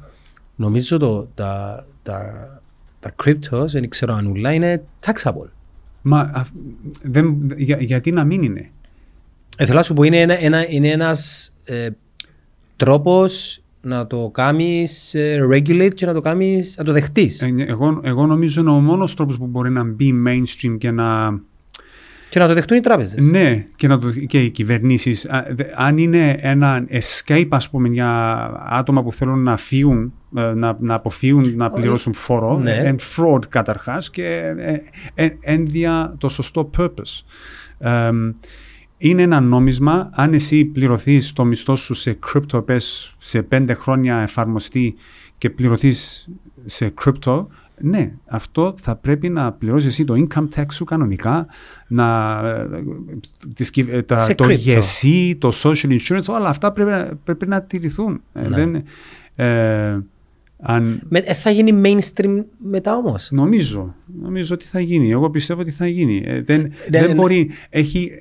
νομίζω 0.56 0.98
το, 0.98 1.28
τα, 1.36 1.86
τα, 2.04 2.62
τα 3.00 3.16
cryptos, 3.24 3.66
δεν 3.68 3.90
ξέρω 3.90 4.14
αν 4.14 4.26
ούλα, 4.26 4.54
είναι 4.54 4.84
taxable. 5.06 5.50
Μα 6.02 6.20
α, 6.20 6.46
δεν, 7.04 7.52
για, 7.56 7.78
γιατί 7.80 8.12
να 8.12 8.24
μην 8.24 8.42
είναι; 8.44 8.72
Ε, 9.58 9.66
θέλω 9.66 9.78
να 9.78 9.84
σου 9.84 9.94
πω, 9.94 10.04
είναι, 10.04 10.20
ένα, 10.20 10.40
ένα, 10.40 10.70
είναι 10.70 10.90
ένας 10.90 11.50
ε, 11.64 11.90
τρόπος 12.76 13.61
να 13.82 14.08
το 14.08 14.30
κάνεις 14.34 15.14
ε, 15.14 15.48
regulate 15.52 15.94
και 15.94 16.06
να 16.06 16.14
το 16.14 16.22
κάνεις, 16.22 16.76
να 16.78 16.84
το 16.84 16.92
δεχτείς. 16.92 17.42
Ε, 17.42 17.54
Εγώ, 17.68 18.00
εγώ 18.04 18.26
νομίζω 18.26 18.62
είναι 18.62 18.70
ο 18.70 18.80
μόνος 18.80 19.16
τρόπος 19.16 19.38
που 19.38 19.46
μπορεί 19.46 19.70
να 19.70 19.84
μπει 19.84 20.14
mainstream 20.28 20.76
και 20.78 20.92
να, 20.92 21.40
Και 22.30 22.40
να 22.40 22.48
το 22.48 22.54
δεχτούν 22.54 22.78
οι 22.78 22.82
τράπεζες. 22.82 23.24
Ναι, 23.24 23.66
και, 23.76 23.88
να 23.88 24.00
το, 24.00 24.12
και 24.12 24.42
οι 24.42 24.50
κυβερνήσεις. 24.50 25.28
Αν 25.76 25.98
είναι 25.98 26.38
ένα 26.42 26.86
escape, 26.90 27.48
ας 27.50 27.70
πούμε, 27.70 27.88
για 27.88 28.40
άτομα 28.70 29.04
που 29.04 29.14
θέλουν 29.14 29.44
να 29.44 29.58
φύγουν, 29.58 30.14
ε, 30.36 30.42
να, 30.54 30.78
να 30.80 30.94
αποφύγουν 30.94 31.56
να 31.56 31.70
πληρώσουν 31.70 32.14
φόρο, 32.14 32.58
Ναι. 32.60 32.94
and 32.94 32.96
fraud 33.16 33.48
καταρχάς 33.50 34.10
και 34.10 34.26
ε, 34.58 34.76
ε, 35.26 35.30
ένδια 35.42 36.16
το 36.18 36.30
σωστό 36.30 36.70
purpose. 36.78 37.22
Ε, 37.80 38.10
είναι 39.04 39.22
ένα 39.22 39.40
νόμισμα, 39.40 40.10
αν 40.14 40.34
εσύ 40.34 40.66
πληρωθείς 40.66 41.34
το 41.34 41.46
μισθό 41.46 41.76
σου 41.76 41.94
σε 41.94 42.20
crypto, 42.34 42.66
πες 42.66 43.16
σε 43.20 43.42
πέντε 43.42 43.74
χρόνια 43.74 44.18
εφαρμοστεί 44.18 44.96
και 45.38 45.50
πληρωθείς 45.50 46.30
σε 46.66 46.94
crypto, 47.04 47.46
ναι, 47.84 48.12
αυτό 48.26 48.74
θα 48.78 48.96
πρέπει 48.96 49.30
να 49.30 49.52
πληρώσεις 49.52 49.88
εσύ 49.92 50.04
το 50.04 50.14
income 50.28 50.48
tax 50.56 50.66
σου 50.72 50.84
κανονικά, 50.84 51.48
να, 51.88 52.38
ε, 52.48 52.70
τις, 53.56 53.70
κυβ- 53.70 53.94
ε, 53.94 54.02
τα, 54.02 54.20
Σε 54.20 54.36
το 54.36 54.46
crypto. 54.48 54.58
GSE, 54.80 55.34
το 55.38 55.52
social 55.64 55.98
insurance, 56.00 56.26
όλα 56.30 56.50
αυτά 56.50 56.72
πρέπει, 56.72 56.90
να- 56.90 57.16
πρέπει 57.24 57.48
να 57.48 57.62
τηρηθούν. 57.62 58.22
Ε, 58.34 58.42
Ναι. 58.42 58.48
δεν, 58.56 58.84
ε, 59.36 60.00
αν, 60.64 61.02
Με, 61.10 61.20
ε, 61.20 61.34
θα 61.34 61.50
γίνει 61.50 61.82
mainstream 61.86 62.44
μετά 62.58 62.96
όμως; 62.96 63.30
Νομίζω, 63.32 63.96
νομίζω 64.22 64.54
ότι 64.56 64.66
θα 64.66 64.80
γίνει. 64.80 65.12
Εγώ 65.12 65.30
πιστεύω 65.30 65.62
ότι 65.62 65.72
θα 65.72 65.88
γίνει. 65.88 66.24
Ε, 66.26 66.42
δεν, 66.42 66.62
ναι, 66.62 66.70
δεν 66.90 67.08
ναι. 67.08 67.14
μπορεί. 67.14 67.50
Έχει, 67.70 68.12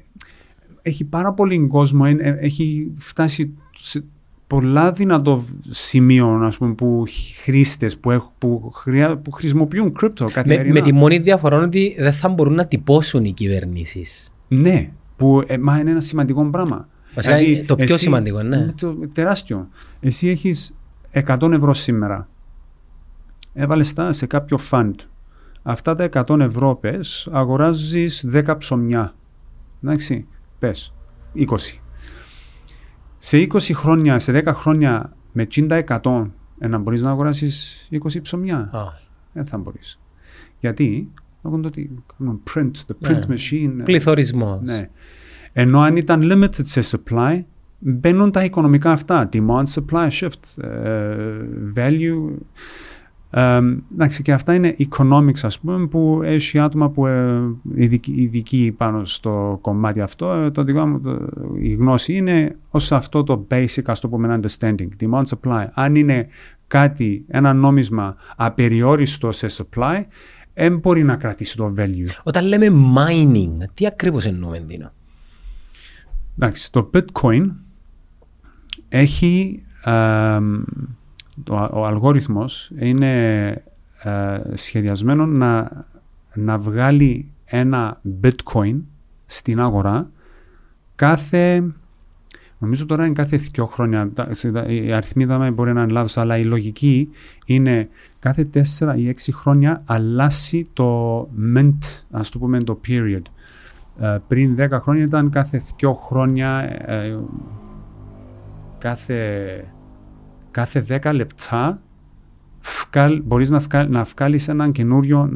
έχει 0.82 1.04
πάρα 1.04 1.32
πολύ 1.32 1.66
κόσμο. 1.66 2.02
ε, 2.06 2.10
ε, 2.18 2.36
έχει 2.40 2.90
φτάσει 2.96 3.52
σε 3.74 4.04
πολλά 4.46 4.92
δυνατό 4.92 5.44
σημείο 5.68 6.28
ας 6.28 6.56
πούμε, 6.58 6.72
που 6.74 7.04
χρήστες 7.42 7.98
που, 7.98 8.10
έχ- 8.10 8.30
που, 8.38 8.70
χρειά- 8.74 9.16
που 9.18 9.30
χρησιμοποιούν 9.30 9.92
crypto 10.02 10.20
Με, 10.20 10.30
καθημερινά. 10.32 10.72
με 10.72 10.80
τη 10.80 10.92
μόνη 10.92 11.18
διαφορά 11.18 11.56
είναι 11.56 11.64
ότι 11.64 11.94
δεν 11.98 12.12
θα 12.12 12.28
μπορούν 12.28 12.54
να 12.54 12.66
τυπώσουν 12.66 13.24
οι 13.24 13.32
κυβερνήσεις. 13.32 14.30
Ναι, 14.48 14.90
που 15.16 15.42
ε, 15.46 15.58
μα 15.58 15.78
είναι 15.78 15.90
ένα 15.90 16.00
σημαντικό 16.00 16.50
πράγμα. 16.50 16.88
Βασικά, 17.14 17.36
Δηλαδή, 17.36 17.64
το 17.64 17.76
πιο 17.76 17.96
σημαντικό, 17.98 18.42
ναι. 18.42 18.66
Το, 18.80 18.94
τεράστιο. 19.14 19.68
Εσύ 20.00 20.28
έχεις 20.28 20.74
100 21.12 21.52
ευρώ 21.52 21.74
σήμερα. 21.74 22.28
Έβαλες 23.52 23.92
τα 23.92 24.12
σε 24.12 24.26
κάποιο 24.26 24.58
fund. 24.70 24.90
Αυτά 25.62 25.94
τα 25.94 26.04
100 26.04 26.38
ευρώ 26.40 26.74
πες, 26.80 27.28
αγοράζεις 27.32 28.24
10 28.28 28.56
ψωμιά. 28.58 29.14
Εντάξει, 29.84 30.26
πες, 30.60 30.94
20. 31.34 31.44
Σε 33.18 33.36
20 33.52 33.58
χρόνια, 33.74 34.18
σε 34.18 34.32
10 34.32 34.52
χρόνια 34.54 35.16
με 35.32 35.46
50% 35.54 36.30
ε, 36.58 36.68
να 36.68 36.78
μπορείς 36.78 37.02
να 37.02 37.10
αγοράσεις 37.10 37.88
20 37.92 38.20
ψωμιά. 38.22 38.58
Α, 38.72 38.80
Δεν 39.32 39.46
θα 39.46 39.58
μπορείς. 39.58 40.00
Γιατί, 40.60 41.08
λόγω 41.42 41.56
του 41.56 41.64
ότι 41.66 41.90
κάνουν 42.18 42.42
print, 42.54 42.70
the 42.70 43.08
print 43.08 43.26
Ναι. 43.28 43.34
machine. 43.36 43.84
Πληθωρισμός. 43.84 44.60
Ναι. 44.62 44.88
Ενώ 45.52 45.80
αν 45.80 45.96
ήταν 45.96 46.20
limited 46.32 46.64
σε 46.64 46.80
supply, 46.84 47.40
μπαίνουν 47.78 48.30
τα 48.30 48.44
οικονομικά 48.44 48.92
αυτά. 48.92 49.28
Demand, 49.32 49.64
supply, 49.74 50.08
shift, 50.10 50.62
ε, 50.64 51.38
value. 51.76 52.34
Ε, 53.32 53.60
εντάξει, 53.92 54.22
και 54.22 54.32
αυτά 54.32 54.54
είναι 54.54 54.76
economics, 54.78 55.40
ας 55.42 55.60
πούμε, 55.60 55.86
που 55.86 56.20
έχει 56.24 56.58
άτομα 56.58 56.90
που 56.90 57.06
ε, 57.06 57.40
ειδικοί, 57.74 58.12
ειδικοί 58.16 58.74
πάνω 58.76 59.04
στο 59.04 59.58
κομμάτι 59.60 60.00
αυτό. 60.00 60.32
Ε, 60.32 60.50
το 60.50 60.62
δικό 60.64 60.86
μου, 60.86 61.00
το- 61.00 61.26
η 61.60 61.72
γνώση 61.72 62.14
είναι 62.16 62.56
ως 62.70 62.92
αυτό 62.92 63.22
το 63.22 63.46
basic, 63.50 63.82
ας 63.86 64.00
το 64.00 64.08
πούμε, 64.08 64.40
understanding. 64.42 64.88
Demand, 65.00 65.22
supply. 65.22 65.66
Αν 65.72 65.94
είναι 65.94 66.26
κάτι, 66.66 67.24
ένα 67.28 67.52
νόμισμα 67.52 68.16
απεριόριστο 68.36 69.32
σε 69.32 69.46
supply, 69.50 70.00
δεν 70.54 70.78
μπορεί 70.78 71.04
να 71.04 71.16
κρατήσει 71.16 71.56
το 71.56 71.74
value. 71.76 72.06
Όταν 72.24 72.44
λέμε 72.46 72.66
mining, 72.96 73.56
τι 73.74 73.86
ακριβώς 73.86 74.26
εννοούμε, 74.26 74.60
Δίνο. 74.66 74.92
Εντάξει, 76.38 76.72
το 76.72 76.90
bitcoin 76.94 77.50
έχει 78.88 79.62
αμ, 79.84 80.62
το, 80.64 80.99
ο 81.50 81.86
αλγόριθμος 81.86 82.72
είναι 82.78 83.48
ε, 84.02 84.40
σχεδιασμένο 84.52 85.26
να, 85.26 85.70
να 86.34 86.58
βγάλει 86.58 87.30
ένα 87.44 88.00
bitcoin 88.22 88.80
στην 89.26 89.60
αγορά 89.60 90.10
κάθε 90.94 91.64
νομίζω 92.58 92.86
τώρα 92.86 93.04
είναι 93.04 93.14
κάθε 93.14 93.36
δύο 93.36 93.66
χρόνια 93.66 94.10
τα- 94.14 94.34
σε- 94.34 94.52
τα- 94.52 94.64
οι 94.66 94.92
αριθμοί 94.92 95.24
δεν 95.24 95.52
μπορεί 95.52 95.72
να 95.72 95.82
είναι 95.82 95.92
λάθος 95.92 96.16
αλλά 96.16 96.38
η 96.38 96.44
λογική 96.44 97.08
είναι 97.46 97.88
κάθε 98.18 98.44
τέσσερα 98.44 98.96
ή 98.96 99.08
έξι 99.08 99.32
χρόνια 99.32 99.82
αλλάσει 99.86 100.68
το 100.72 101.20
mint 101.54 101.78
ας 102.10 102.28
το 102.30 102.38
πούμε 102.38 102.62
το 102.62 102.80
period. 102.88 103.22
Ε, 104.00 104.18
πριν 104.28 104.56
10 104.58 104.68
χρόνια 104.82 105.04
ήταν 105.04 105.30
κάθε 105.30 105.62
2 105.80 105.92
χρόνια 105.94 106.58
ε, 106.86 107.18
κάθε, 108.78 109.64
κάθε 110.50 110.84
10 111.02 111.10
λεπτά 111.14 111.80
βγάλ, 112.92 113.22
μπορείς 113.24 113.50
να, 113.50 113.58
βγάλ, 113.58 113.90
να 113.90 114.02
βγάλεις 114.02 114.48
έναν 114.48 114.72
καινούριο 114.72 115.30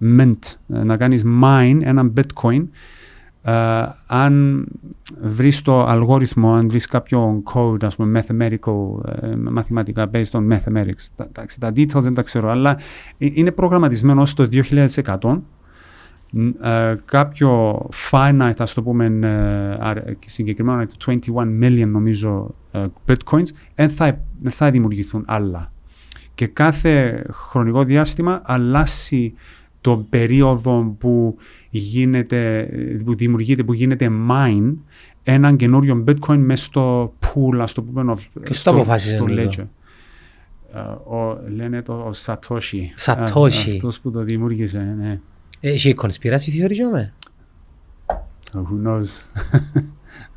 mint, 0.00 0.56
ε, 0.68 0.84
να 0.84 0.96
κάνεις 0.96 1.24
mine 1.42 1.78
έναν 1.82 2.12
bitcoin. 2.16 2.66
Ε, 3.42 3.52
αν 4.06 4.66
βρεις 5.20 5.62
το 5.62 5.84
αλγόριθμο, 5.84 6.54
αν 6.54 6.68
βρεις 6.68 6.86
κάποιο 6.86 7.42
code, 7.54 7.84
ας 7.84 7.96
πούμε, 7.96 8.24
mathematical, 8.24 9.10
ε, 9.22 9.36
μαθηματικά, 9.36 10.10
based 10.12 10.30
on 10.30 10.48
mathematics, 10.52 11.06
τα, 11.14 11.28
τα, 11.32 11.44
τα 11.60 11.68
details 11.76 12.00
δεν 12.00 12.14
τα 12.14 12.22
ξέρω, 12.22 12.50
αλλά 12.50 12.78
ε, 13.18 13.28
είναι 13.32 13.50
προγραμματισμένο 13.50 14.20
ως 14.20 14.34
το 14.34 14.48
2100 14.74 14.92
Ν- 15.24 15.42
ε, 16.62 16.94
κάποιο 17.04 17.78
finite, 18.10 18.52
ας 18.58 18.74
το 18.74 18.82
πούμε, 18.82 19.04
ε, 19.22 19.76
αρ- 19.80 20.02
συγκεκριμένα 20.26 20.88
21 21.04 21.16
million 21.62 21.86
νομίζω 21.88 22.54
ε, 22.72 22.84
bitcoins, 23.06 23.46
δεν 23.74 23.88
θα, 23.90 24.20
δεν 24.38 24.52
θα 24.52 24.70
δημιουργηθούν 24.70 25.22
άλλα. 25.26 25.72
Και 26.34 26.46
κάθε 26.46 27.24
χρονικό 27.30 27.84
διάστημα 27.84 28.42
αλλάσει 28.44 29.34
το 29.80 30.06
περίοδο 30.10 30.96
που 30.98 31.36
γίνεται, 31.70 32.68
που 33.04 33.14
δημιουργείται, 33.14 33.62
που 33.64 33.72
γίνεται 33.72 34.10
mine 34.30 34.74
έναν 35.22 35.56
καινούριο 35.56 36.04
bitcoin 36.06 36.36
μέσα 36.38 36.64
στο 36.64 37.12
pool, 37.20 37.58
ας 37.60 37.72
το 37.72 37.82
πούμε, 37.82 38.14
of- 38.16 38.40
Ποιος 38.42 38.62
το 38.62 38.70
αποφάσισες 38.70 39.16
στο 39.16 39.24
τούτο; 39.24 39.42
ledger. 39.42 39.64
Ε, 40.74 40.78
ο, 41.14 41.40
λένε 41.54 41.82
το 41.82 41.92
ο 41.92 42.10
Satoshi. 42.24 42.80
Satoshi. 43.04 43.42
Α, 43.42 43.72
αυτός 43.72 44.00
που 44.00 44.10
το 44.10 44.22
δημιούργησε, 44.22 44.94
ναι. 44.98 45.20
Έχει 45.60 45.94
conspiracy 46.02 46.64
theory, 46.64 46.70
Γιώμε. 46.70 47.12
Oh, 48.54 48.56
Who 48.56 48.86
knows. 48.86 49.22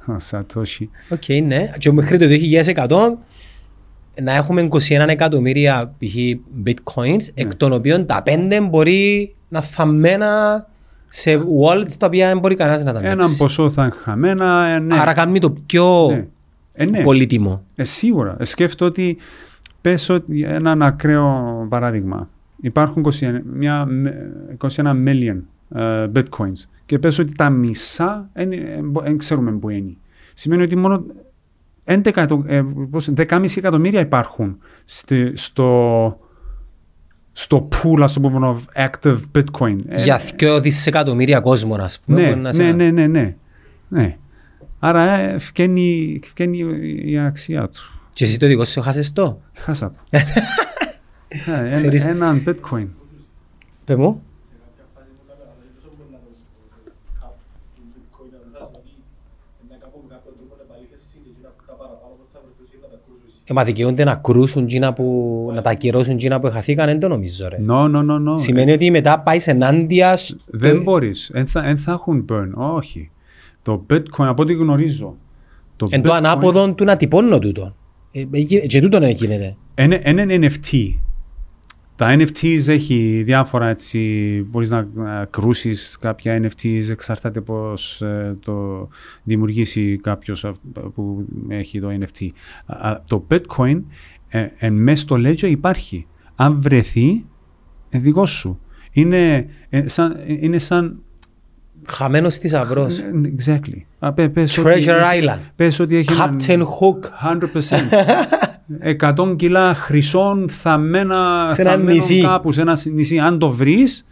ο 0.14 0.16
Satoshi. 0.32 0.86
Οκ, 1.10 1.44
ναι. 1.44 1.70
Και 1.78 1.92
μέχρι 1.92 2.18
το 2.18 2.26
2100 2.76 3.18
να 4.22 4.34
έχουμε 4.34 4.68
21 4.72 4.80
εκατομμύρια 5.08 5.94
π.χ. 5.98 6.14
bitcoins, 6.66 7.22
εκ 7.34 7.56
των 7.56 7.74
οποίων 7.74 8.06
τα 8.06 8.22
πέντε 8.24 8.62
μπορεί 8.62 9.36
να 9.50 9.56
'ν 9.56 9.62
θαμμένα 9.62 10.66
σε 11.08 11.32
wallets 11.36 11.94
τα 12.00 12.06
οποία 12.06 12.28
δεν 12.28 12.40
μπορεί 12.40 12.56
κανένας 12.56 12.84
να 12.84 12.94
τα 12.94 13.00
Έναν 13.00 13.12
αντέξει. 13.12 13.38
ποσό 13.38 13.70
θα 13.70 13.84
είναι 13.84 13.94
χαμένα. 14.04 14.66
ε, 14.68 14.80
ναι. 14.80 15.00
Άρα 15.00 15.14
κάνουμε 15.14 15.40
το 15.40 15.52
πιο 15.66 16.08
ναι. 16.10 16.28
Ε, 16.74 16.86
ναι. 16.86 17.02
πολύτιμο. 17.04 17.64
Ε, 17.76 17.84
σίγουρα. 17.84 18.36
Ε, 18.40 18.46
σκέφτομαι 18.46 18.90
ότι 18.90 19.18
πες 19.82 20.10
ότι 20.10 20.44
έναν 20.44 20.82
ακραίο 20.82 21.66
παράδειγμα. 21.70 22.30
Υπάρχουν 22.62 23.06
21, 23.20 23.42
μια, 23.54 23.88
21 24.58 24.68
million 25.08 25.38
ε, 25.76 26.08
bitcoins 26.16 26.68
και 26.86 27.00
πες 27.00 27.20
ότι 27.20 27.36
τα 27.36 27.50
μισά 27.50 28.30
δεν 29.04 29.18
ξέρουμε 29.18 29.52
που 29.52 29.70
είναι. 29.70 29.94
Σημαίνει 30.34 30.62
ότι 30.64 30.76
μόνο 30.76 31.06
11, 31.86 32.06
εκατο- 32.06 32.44
ε, 32.48 32.64
πώς- 32.90 33.10
10,5 33.14 33.58
εκατομμύρια 33.58 34.00
υπάρχουν 34.00 34.58
στη- 34.86 35.32
στο, 35.36 36.20
στο 37.32 37.68
pool, 37.72 38.02
ας 38.02 38.14
το 38.14 38.20
πούμε, 38.20 38.62
of 38.76 38.88
active 38.88 39.20
bitcoin. 39.36 39.78
Ε, 39.88 40.04
Για 40.04 40.20
δυο 40.38 40.60
δισεκατομμύρια 40.62 41.40
κόσμο, 41.40 41.76
ας 41.76 42.00
πούμε. 42.00 42.22
ναι, 42.22 42.28
μπορεί 42.28 42.40
να 42.40 42.52
σε- 42.52 42.64
ναι, 42.64 42.72
ναι, 42.72 42.90
ναι, 42.92 43.08
ναι, 43.08 43.36
ναι. 43.88 44.18
Άρα 44.80 45.18
ε, 45.18 45.38
φκένει, 45.38 46.20
φκένει 46.24 46.58
η 47.06 47.20
αξία 47.20 47.68
του. 47.70 47.80
Και 48.14 48.24
εσύ 48.24 48.40
το 48.40 48.48
δικό 48.48 48.66
σου 48.66 48.82
χάσες 48.82 49.12
το; 49.14 49.42
Χάσα 49.56 49.90
το. 49.90 49.98
Ε, 51.48 51.52
ένα- 51.60 51.72
Ξέρεις- 51.72 52.06
Έναν 52.08 52.44
bitcoin. 52.48 52.88
Πε 53.86 53.96
μου. 53.96 54.22
Ε, 63.46 63.54
μα 63.54 63.64
δικαιούνται 63.64 64.04
να 64.04 64.16
κρούσουν 64.16 64.68
τζίνα 64.68 64.94
που, 64.94 65.50
να 65.54 65.62
τα 65.62 65.70
ακυρώσουν 65.70 66.18
τζίνα 66.18 66.40
που 66.40 66.50
χαθήκαν, 66.52 66.86
δεν 66.88 67.00
το 67.00 67.08
νομίζω 67.08 67.48
ρε. 67.48 67.58
No, 67.68 67.84
no, 67.84 68.10
no, 68.10 68.30
no. 68.30 68.34
Σημαίνει 68.40 68.72
ότι 68.72 68.92
μετά 68.92 69.20
πάεις 69.20 69.48
ενάντια 69.48 70.16
στο... 70.18 70.38
Δεν 70.46 70.82
μπορείς. 70.82 71.30
Εν 71.34 71.48
θα, 71.48 71.64
εν 71.66 71.78
θα 71.78 71.92
έχουν 71.92 72.26
burn. 72.32 72.50
Όχι. 72.54 73.12
Το 73.62 73.86
bitcoin, 73.90 74.26
από 74.26 74.42
ό,τι 74.42 74.54
γνωρίζω. 74.54 75.16
Το 75.76 75.86
Εν 75.90 76.02
το 76.02 76.10
bitcoin 76.12 76.16
ανάποδο 76.16 76.74
του 76.74 76.84
να 76.84 76.96
τυπώνω 76.98 77.40
τούτο. 77.40 77.76
Ε, 78.12 78.20
ε, 78.22 78.26
γι- 78.32 78.68
Και 78.68 78.82
τούτο 78.82 79.00
δεν 79.00 79.10
γίνεται. 79.10 79.56
Είναι, 79.78 80.02
είναι 80.06 80.22
ένα 80.22 80.48
NFT. 80.50 80.96
Τα 82.02 82.16
NFTs 82.18 82.68
έχει 82.68 83.22
διάφορα 83.26 83.68
έτσι, 83.68 84.00
μπορείς 84.50 84.70
να, 84.70 84.88
να 84.94 85.26
κρούσεις 85.26 85.98
κάποια 86.00 86.42
NFTs, 86.44 86.90
εξαρτάται 86.90 87.42
πώς 87.42 88.02
ε, 88.02 88.38
το 88.46 88.88
δημιουργήσει 89.24 90.00
κάποιος 90.04 90.46
αυ- 90.46 90.80
που 90.96 91.26
έχει 91.48 91.80
το 91.80 91.88
NFT. 92.00 92.28
Α, 92.66 92.90
α, 92.90 93.04
το 93.08 93.28
bitcoin 93.32 93.82
ε, 94.28 94.48
εν 94.58 94.74
μέσα 94.74 95.02
στο 95.02 95.16
ledger 95.20 95.42
υπάρχει. 95.50 96.08
Αν 96.36 96.62
βρεθεί, 96.62 97.26
ε, 97.90 97.98
δικό 98.00 98.26
σου. 98.26 98.60
Είναι, 98.92 99.46
ε, 99.70 99.88
σαν, 99.88 100.12
ε, 100.28 100.34
είναι 100.40 100.60
σαν 100.60 101.02
Χαμένος 101.88 102.36
θησαυρός. 102.38 103.00
ε, 103.00 103.12
Exactly. 103.38 103.82
Α, 104.00 104.14
πε- 104.14 104.30
πες 104.30 104.58
ότι- 104.58 104.70
Treasure 104.70 105.02
Island. 105.36 105.40
Πες 105.56 105.80
ότι 105.80 105.96
έχει 105.96 106.14
έναν- 106.14 106.38
Captain 106.40 106.60
Hook. 106.62 107.00
100%. 107.32 107.80
100 108.80 109.36
κιλά 109.36 109.74
χρυσών 109.74 110.50
θαμμένα, 110.50 111.48
Σε 111.52 111.62
ένα 111.62 111.72
θαμμένων 111.72 111.94
νησί. 111.96 112.22
κάπου 112.22 112.52
σε 112.52 112.62
ένα 112.62 112.78
νησί. 112.94 113.20
Αν 113.20 113.40
το 113.40 113.50
βρεις, 113.50 114.08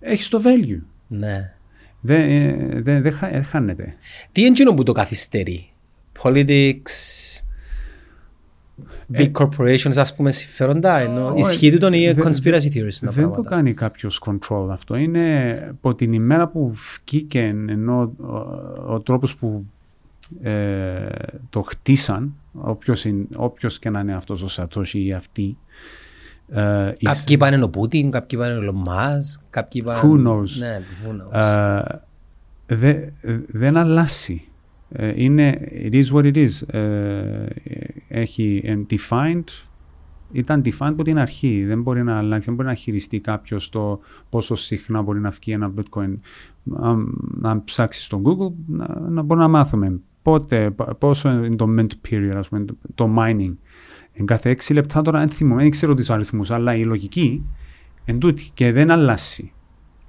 έχεις 0.00 0.28
το 0.28 0.40
value. 0.44 0.80
Ναι. 1.06 1.52
Δεν 2.00 2.20
ε, 2.20 2.80
δεν- 2.82 3.02
δεν 3.02 3.12
χα- 3.12 3.30
δεν 3.30 3.44
χάνεται. 3.44 3.94
Τι 4.32 4.40
είναι 4.40 4.50
εκείνο 4.50 4.74
που 4.74 4.82
το 4.82 4.92
καθυστερεί; 4.92 5.72
Politics, 6.22 7.40
big 9.16 9.30
corporations 9.32 9.96
ας 9.96 10.14
πούμε 10.14 10.30
συμφέροντα. 10.30 10.98
Ενώ 10.98 11.20
Ε, 11.20 11.30
Όχι, 11.30 11.38
ισχύει 11.40 11.70
τούτον 11.72 11.92
ή 11.92 12.12
δεν- 12.12 12.24
conspiracy 12.24 12.74
theories 12.74 12.98
τα 13.00 13.10
Δεν 13.10 13.22
το 13.24 13.30
πράγματα. 13.30 13.42
κάνει 13.48 13.74
κάποιος 13.74 14.20
control 14.26 14.66
αυτό. 14.70 14.96
Είναι 14.96 15.56
από 15.70 15.94
την 15.94 16.12
ημέρα 16.12 16.48
που 16.48 16.72
βγήκε 17.06 17.40
ενώ 17.68 18.12
ο, 18.20 18.94
ο 18.94 19.00
τρόπος 19.00 19.36
που 19.36 19.66
ε, 20.42 21.06
το 21.50 21.62
χτίσαν, 21.62 22.34
όποιος, 22.52 23.04
είναι, 23.04 23.26
όποιος 23.36 23.78
και 23.78 23.90
να 23.90 24.00
είναι 24.00 24.14
αυτός 24.14 24.42
ο 24.42 24.48
Σατόσι 24.48 25.04
ή 25.04 25.12
αυτή, 25.12 25.56
ε, 26.48 26.92
η- 26.98 27.04
Κάποιοι 27.04 27.24
είπαν 27.28 27.62
ο 27.62 27.68
Πούτιν, 27.68 28.10
κάποιοι 28.10 28.38
είπαν 28.42 28.56
ο 28.58 28.60
Λομάς, 28.62 29.42
κάποιοι 29.50 29.82
είπαν... 29.84 29.96
Who 30.02 30.26
knows; 30.28 30.48
Ναι, 30.58 30.80
who 31.04 31.10
knows. 31.10 31.40
ε, 31.40 32.76
δε- 32.76 33.08
δεν 33.46 33.76
αλλάσει. 33.76 34.46
Ε, 34.94 35.12
είναι, 35.22 35.58
it 35.90 35.92
is 35.94 36.04
what 36.12 36.24
it 36.34 36.46
is. 36.48 36.74
Ε, 36.74 37.46
έχει 38.08 38.62
and 38.66 38.86
defined, 38.94 39.44
ήταν 40.32 40.62
defined 40.64 40.88
από 40.92 41.02
την 41.02 41.18
αρχή. 41.18 41.64
Δεν 41.64 41.82
μπορεί 41.82 42.02
να 42.02 42.18
αλλάξει, 42.18 42.46
δεν 42.46 42.54
μπορεί 42.54 42.68
να 42.68 42.74
χειριστεί 42.74 43.20
κάποιος 43.20 43.68
το 43.68 44.00
πόσο 44.30 44.54
συχνά 44.54 45.02
μπορεί 45.02 45.20
να 45.20 45.30
βγει 45.30 45.52
ένα 45.52 45.72
bitcoin. 45.78 46.18
Αν, 46.80 47.14
αν 47.42 47.64
ψάξεις 47.64 48.04
στο 48.04 48.22
Google, 48.24 48.52
να, 48.66 49.00
να 49.00 49.22
μπορούμε 49.22 49.46
να 49.46 49.52
μάθουμε 49.52 50.00
πότε, 50.22 50.70
π- 50.70 50.94
πόσο 50.94 51.30
είναι 51.30 51.56
το 51.56 51.66
mint 51.78 51.86
period, 52.10 52.34
ας 52.36 52.48
πούμε, 52.48 52.64
το, 52.64 52.74
το 52.94 53.14
mining. 53.18 53.54
Εν 54.12 54.26
κάθε 54.26 54.50
έξι 54.50 54.72
λεπτά 54.72 55.02
τώρα 55.02 55.18
δεν 55.18 55.28
θυμούμαι, 55.30 55.62
δεν 55.62 55.70
ξέρω 55.70 55.94
τους 55.94 56.10
αριθμούς, 56.10 56.50
αλλά 56.50 56.74
η 56.74 56.84
λογική 56.84 57.44
εν 58.04 58.18
τούτη 58.18 58.50
και 58.54 58.72
δεν 58.72 58.90
αλλάσει. 58.90 59.52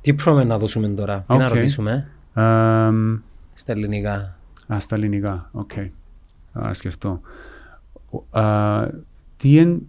Τι 0.01 0.13
πρόβλημα 0.13 0.47
να 0.47 0.57
δώσουμε 0.57 0.87
τώρα, 0.87 1.23
τι 1.27 1.37
να 1.37 1.45
Οκ. 1.45 1.53
ρωτήσουμε; 1.53 2.07
Εμ, 2.33 3.17
στα 3.53 3.71
ελληνικά. 3.71 4.37
Α, 4.73 4.79
στα 4.79 4.95
ελληνικά. 4.95 5.49
Οκ. 5.51 5.71
Α, 6.53 6.73
σκεφτώ. 6.73 7.21
Ο- 8.09 8.39
α, 8.39 8.87
τι 9.37 9.57
εν, 9.57 9.87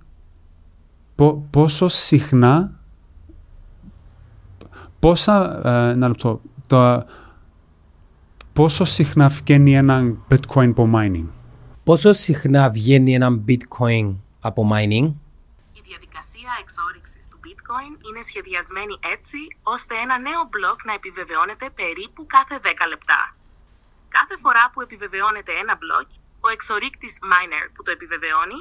πο- 1.15 1.47
πόσο 1.51 1.89
συχνά 1.89 2.81
πόσα, 4.99 5.61
ε, 5.65 5.91
ένα 5.91 6.09
λεπτό, 6.09 6.41
το, 6.67 7.05
πόσο 8.55 8.85
συχνά 8.85 9.29
βγαίνει 9.29 9.75
ένα 9.77 10.17
bitcoin 10.31 10.69
από 10.69 10.91
mining; 10.95 11.29
Πόσο 11.85 12.13
συχνά 12.13 12.71
βγαίνει 12.71 13.15
ένα 13.15 13.31
bitcoin 13.49 14.07
από 14.41 14.63
mining; 14.73 15.07
Η 15.79 15.81
διαδικασία 15.89 16.53
εξόριξης 16.61 17.29
του 17.29 17.39
bitcoin 17.45 17.93
είναι 18.07 18.23
σχεδιασμένη 18.31 18.95
έτσι 19.15 19.39
ώστε 19.63 19.95
ένα 20.05 20.19
νέο 20.19 20.43
μπλοκ 20.51 20.79
να 20.85 20.93
επιβεβαιώνεται 20.93 21.67
περίπου 21.81 22.27
κάθε 22.27 22.57
10 22.63 22.67
λεπτά. 22.93 23.21
Κάθε 24.17 24.37
φορά 24.43 24.65
που 24.73 24.81
επιβεβαιώνεται 24.87 25.53
ένα 25.63 25.75
μπλοκ, 25.81 26.09
ο 26.47 26.49
εξορίκτης 26.55 27.15
miner 27.33 27.65
που 27.75 27.83
το 27.83 27.91
επιβεβαιώνει 27.97 28.61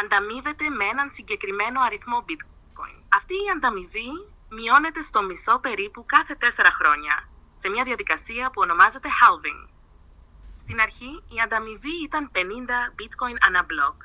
ανταμείβεται 0.00 0.66
με 0.78 0.84
έναν 0.92 1.08
συγκεκριμένο 1.16 1.78
αριθμό 1.86 2.18
bitcoin. 2.28 2.96
Αυτή 3.18 3.34
η 3.34 3.48
ανταμοιβή 3.54 4.10
μειώνεται 4.56 5.02
στο 5.02 5.20
μισό 5.28 5.54
περίπου 5.66 6.00
κάθε 6.14 6.34
4 6.40 6.44
χρόνια, 6.78 7.16
σε 7.62 7.68
μια 7.68 7.84
διαδικασία 7.84 8.44
που 8.50 8.60
ονομάζεται 8.66 9.08
halving. 9.18 9.62
Στην 10.62 10.80
αρχή 10.80 11.12
η 11.34 11.38
ανταμοιβή 11.44 11.94
ήταν 12.04 12.30
50 12.34 12.38
bitcoin 12.98 13.36
ανά 13.46 13.62
μπλοκ, 13.62 13.98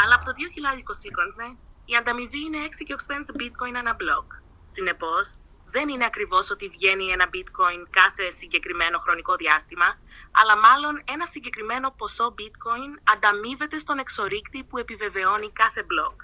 αλλά 0.00 0.14
από 0.14 0.24
το 0.24 0.32
2020 0.32 1.56
η 1.84 1.96
ανταμοιβή 1.96 2.40
είναι 2.44 2.58
6 2.66 2.82
και 2.86 2.94
65 2.94 3.40
bitcoin 3.40 3.74
ανά 3.82 3.94
μπλοκ. 3.94 4.28
Συνεπώς, 4.66 5.26
δεν 5.74 5.88
είναι 5.88 6.04
ακριβώς 6.04 6.50
ότι 6.50 6.68
βγαίνει 6.68 7.06
ένα 7.16 7.26
bitcoin 7.34 7.80
κάθε 7.90 8.30
συγκεκριμένο 8.30 8.98
χρονικό 8.98 9.34
διάστημα, 9.36 9.88
αλλά 10.30 10.56
μάλλον 10.56 11.02
ένα 11.04 11.26
συγκεκριμένο 11.26 11.94
ποσό 11.98 12.34
bitcoin 12.38 12.90
ανταμείβεται 13.14 13.78
στον 13.78 13.98
εξορίκτη 13.98 14.64
που 14.64 14.78
επιβεβαιώνει 14.78 15.50
κάθε 15.52 15.82
μπλοκ. 15.82 16.20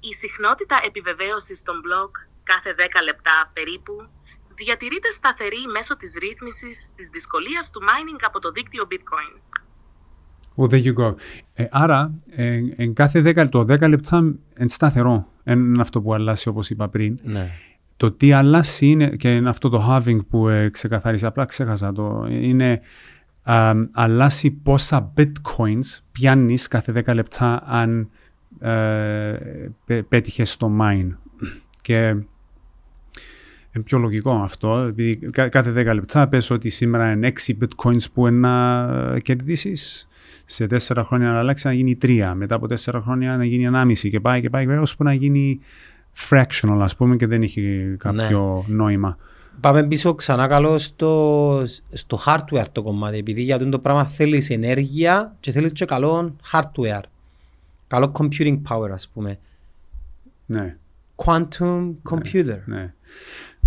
Η 0.00 0.12
συχνότητα 0.12 0.80
επιβεβαίωσης 0.82 1.62
των 1.62 1.80
μπλοκ 1.80 2.16
κάθε 2.42 2.74
10 2.78 2.82
λεπτά 3.02 3.50
περίπου 3.52 4.10
διατηρείται 4.62 5.10
σταθερή 5.10 5.62
μέσω 5.72 5.96
της 5.96 6.12
ρύθμισης 6.20 6.90
της 6.96 7.08
δυσκολίας 7.08 7.70
του 7.70 7.80
mining 7.80 8.20
από 8.26 8.38
το 8.38 8.50
δίκτυο 8.50 8.84
bitcoin. 8.90 9.32
Well, 10.56 10.68
there 10.72 10.84
you 10.84 10.94
go. 10.94 11.14
Ε, 11.54 11.64
άρα, 11.70 12.14
ε, 12.30 12.60
εν 12.76 12.94
κάθε 12.94 13.20
10, 13.20 13.48
το 13.48 13.60
10 13.60 13.88
λεπτά 13.88 14.18
είναι 14.58 14.68
σταθερό. 14.68 15.28
Είναι 15.44 15.80
αυτό 15.80 16.00
που 16.00 16.14
αλλάζει 16.14 16.48
όπως 16.48 16.70
είπα 16.70 16.88
πριν. 16.88 17.18
Ναι. 17.22 17.50
Το 17.96 18.12
τι 18.12 18.32
αλλάζει 18.32 18.86
είναι, 18.86 19.16
και 19.16 19.34
είναι 19.34 19.48
αυτό 19.48 19.68
το 19.68 19.86
halving 19.88 20.18
που 20.30 20.48
ε, 20.48 20.68
ξεκαθάρισα, 20.68 21.28
απλά 21.28 21.44
ξέχασα 21.44 21.92
το, 21.92 22.26
είναι 22.30 22.80
α, 23.42 23.72
αλλάζει 23.92 24.50
πόσα 24.50 25.12
bitcoins 25.16 25.98
πιάνεις 26.12 26.68
κάθε 26.68 27.02
10 27.06 27.14
λεπτά 27.14 27.62
αν 27.66 28.10
ε, 28.60 29.36
πέ- 29.84 30.04
πέτυχες 30.04 30.50
στο 30.50 30.72
mine. 30.80 31.08
Και 31.80 32.16
είναι 33.74 33.84
πιο 33.84 33.98
λογικό 33.98 34.30
αυτό, 34.32 34.76
επειδή 34.78 35.16
κα- 35.16 35.48
κάθε 35.48 35.70
10 35.72 35.94
λεπτά 35.94 36.28
πες 36.28 36.50
ότι 36.50 36.70
σήμερα 36.70 37.10
είναι 37.12 37.26
6 37.46 37.52
bitcoins 37.62 38.04
που 38.14 38.26
είναι 38.26 38.38
να 38.48 39.18
κερδίσεις, 39.18 40.08
σε 40.44 40.66
4 40.66 41.02
χρόνια 41.04 41.30
να 41.30 41.38
αλλάξει 41.38 41.66
να 41.66 41.72
γίνει 41.72 41.98
3, 42.02 42.32
μετά 42.34 42.54
από 42.54 42.66
4 42.66 43.00
χρόνια 43.02 43.36
να 43.36 43.44
γίνει 43.44 43.64
1,5 43.66 44.08
και 44.10 44.20
πάει 44.20 44.40
και 44.40 44.50
πάει, 44.50 44.62
και 44.62 44.68
πάει 44.68 44.78
ώσπου 44.78 45.04
να 45.04 45.12
γίνει 45.12 45.60
fractional 46.28 46.78
ας 46.80 46.96
πούμε 46.96 47.16
και 47.16 47.26
δεν 47.26 47.42
έχει 47.42 47.94
κάποιο 47.98 48.64
νόημα. 48.68 49.16
Πάμε 49.60 49.86
πίσω 49.86 50.14
ξανά 50.14 50.46
καλό 50.46 50.78
στο, 50.78 51.62
στο 51.92 52.18
hardware 52.26 52.64
το 52.72 52.82
κομμάτι, 52.82 53.16
επειδή 53.18 53.42
για 53.42 53.68
το 53.68 53.78
πράγμα 53.78 54.04
θέλεις 54.04 54.50
ενέργεια 54.50 55.36
και 55.40 55.50
θέλεις 55.52 55.72
και 55.72 55.84
καλό 55.84 56.36
hardware. 56.52 57.02
Καλό 57.88 58.12
computing 58.18 58.60
power 58.68 58.90
ας 58.92 59.08
πούμε. 59.08 59.38
Ναι, 60.46 60.76
Quantum 61.16 61.90
computer. 62.10 62.58
ναι. 62.64 62.94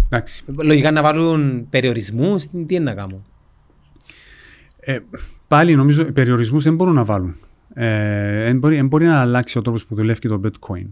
Εντάξει. 0.09 0.43
Λογικά 0.63 0.91
να 0.91 1.01
βάλουν 1.01 1.69
περιορισμούς, 1.69 2.47
τι 2.47 2.63
τι 2.65 2.75
είναι 2.75 2.83
να 2.83 2.93
κάνουν; 2.93 3.23
Ε, 4.79 4.99
πάλι 5.47 5.75
νομίζω 5.75 6.01
οι 6.01 6.11
περιορισμούς 6.11 6.63
δεν 6.63 6.75
μπορούν 6.75 6.93
να 6.93 7.03
βάλουν. 7.05 7.35
Ε, 7.73 8.43
δεν, 8.43 8.57
μπορεί, 8.57 8.75
δεν 8.75 8.87
μπορεί 8.87 9.05
να 9.05 9.19
αλλάξει 9.21 9.57
ο 9.57 9.61
τρόπος 9.61 9.85
που 9.85 9.95
δουλεύει 9.95 10.19
και 10.19 10.27
το 10.27 10.41
bitcoin. 10.43 10.85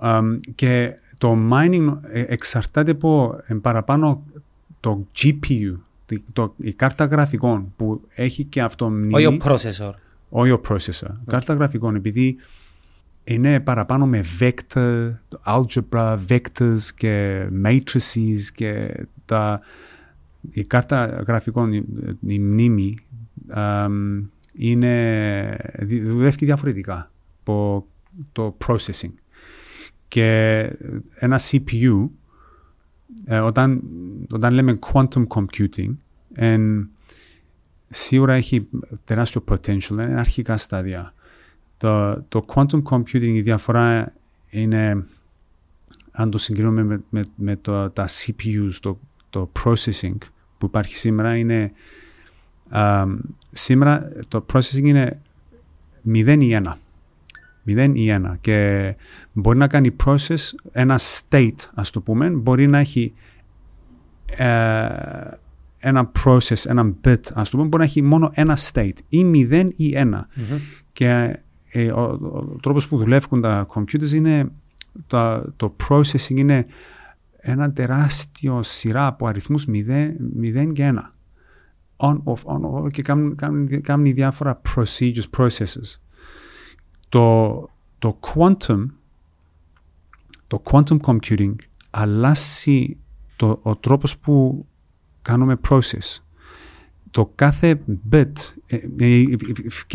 Αμ, 0.00 0.38
και 0.54 0.94
το 1.18 1.36
mining 1.52 1.96
ε, 2.12 2.24
εξαρτάται 2.28 2.90
από 2.90 3.40
ε, 3.46 3.54
παραπάνω 3.54 4.22
το 4.80 5.06
GPU, 5.18 5.74
το, 6.06 6.16
το- 6.32 6.54
η 6.56 6.72
κάρτα 6.72 7.04
γραφικών 7.04 7.72
που 7.76 8.00
έχει 8.14 8.44
και 8.44 8.60
αυτό 8.62 8.88
μνήμη, 8.90 9.12
Όχι 9.14 9.26
ο 9.26 9.36
processor. 9.44 9.92
όχι 10.28 10.50
ο 10.50 10.60
processor. 10.68 11.08
Κάρτα 11.26 11.54
γραφικών 11.54 11.94
επειδή 11.94 12.36
είναι 13.28 13.60
παραπάνω 13.60 14.06
με 14.06 14.24
vector, 14.38 15.14
algebra, 15.46 16.18
vectors 16.28 16.78
και 16.96 17.46
matrices 17.64 18.40
και 18.54 18.94
τα, 19.24 19.60
η 20.50 20.64
κάρτα 20.64 21.24
γραφικών, 21.26 21.72
η, 21.72 21.84
η 22.26 22.38
μνήμη 22.38 22.98
αμ, 23.48 24.24
είναι, 24.52 25.56
δι- 25.78 26.06
δουλεύει 26.06 26.44
διαφορετικά 26.44 27.10
από 27.40 27.86
το 28.32 28.56
processing. 28.66 29.12
Και 30.08 30.60
ένα 31.14 31.40
CPU, 31.50 32.08
ε, 33.24 33.38
όταν, 33.38 33.82
όταν 34.30 34.54
λέμε 34.54 34.78
quantum 34.92 35.26
computing, 35.26 35.94
εν, 36.32 36.90
σίγουρα 37.88 38.34
έχει 38.34 38.68
τεράστιο 39.04 39.44
potential, 39.48 39.90
είναι 39.90 40.18
αρχικά 40.18 40.56
στάδια. 40.56 41.14
Το, 41.78 42.22
το 42.28 42.42
quantum 42.54 42.82
computing 42.82 43.22
η 43.22 43.40
διαφορά 43.40 44.12
είναι, 44.48 45.04
αν 46.12 46.30
το 46.30 46.38
συγκρίνουμε 46.38 46.82
με, 46.84 47.00
με, 47.10 47.24
με 47.34 47.56
το, 47.56 47.90
τα 47.90 48.08
CPUs, 48.08 48.72
το, 48.80 48.98
το 49.30 49.50
processing 49.64 50.16
που 50.58 50.66
υπάρχει 50.66 50.96
σήμερα, 50.96 51.36
είναι 51.36 51.72
α, 52.68 53.04
σήμερα 53.50 54.12
το 54.28 54.46
processing 54.52 54.84
είναι 54.84 55.20
0 56.08 56.36
ή 56.40 56.58
1. 56.64 56.72
0 57.74 57.90
ή 57.94 58.08
1 58.10 58.34
και 58.40 58.94
μπορεί 59.32 59.58
να 59.58 59.66
κάνει 59.68 59.96
process 60.04 60.36
ένα 60.72 60.98
state 60.98 61.56
ας 61.74 61.90
το 61.90 62.00
πούμε 62.00 62.30
μπορεί 62.30 62.66
να 62.66 62.78
έχει 62.78 63.12
ε, 64.26 64.88
ένα 65.78 66.10
process, 66.24 66.66
ένα 66.66 66.94
bit 67.04 67.20
ας 67.34 67.50
το 67.50 67.56
πούμε 67.56 67.68
μπορεί 67.68 67.82
να 67.82 67.84
έχει 67.84 68.02
μόνο 68.02 68.30
ένα 68.34 68.58
state 68.72 68.96
ή 69.08 69.46
0 69.50 69.68
ή 69.76 69.94
1 69.96 70.20
και 70.92 71.38
ε, 71.78 71.92
ο, 71.92 72.00
ο, 72.00 72.56
τρόπος 72.62 72.88
που 72.88 72.96
δουλεύουν 72.98 73.40
τα 73.40 73.66
computers 73.74 74.10
είναι 74.12 74.52
τα, 75.06 75.52
το 75.56 75.76
processing 75.88 76.36
είναι 76.36 76.66
ένα 77.36 77.72
τεράστιο 77.72 78.62
σειρά 78.62 79.06
από 79.06 79.26
αριθμούς 79.26 79.66
0, 79.68 80.10
0 80.40 80.72
και 80.72 80.92
1 80.94 80.98
on, 81.96 82.22
off, 82.24 82.42
on, 82.44 82.84
off 82.84 82.90
και 82.90 83.02
κάνουν, 83.02 83.34
κάνουν, 83.36 83.80
κάνουν 83.80 84.14
διάφορα 84.14 84.60
procedures, 84.74 85.24
processes 85.36 85.98
το, 87.08 87.68
το 87.98 88.18
quantum 88.20 88.84
το 90.46 90.62
quantum 90.70 90.98
computing 91.00 91.54
αλλάζει 91.90 92.96
το, 93.36 93.58
ο 93.62 93.76
τρόπος 93.76 94.18
που 94.18 94.66
κάνουμε 95.22 95.60
process. 95.68 96.18
Το 97.10 97.32
κάθε 97.34 97.80
bit 98.10 98.22
ε, 98.22 98.32
ε, 98.32 98.34
φκε- 98.34 98.55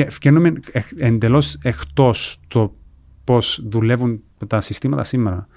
φκαίνουμε 0.10 0.54
εκ- 0.72 0.94
εντελώς 0.98 1.58
εκτός 1.62 2.38
το 2.48 2.76
πώς 3.24 3.62
δουλεύουν 3.68 4.22
τα 4.48 4.62
συστήματα 4.62 5.04
σήμερα. 5.04 5.48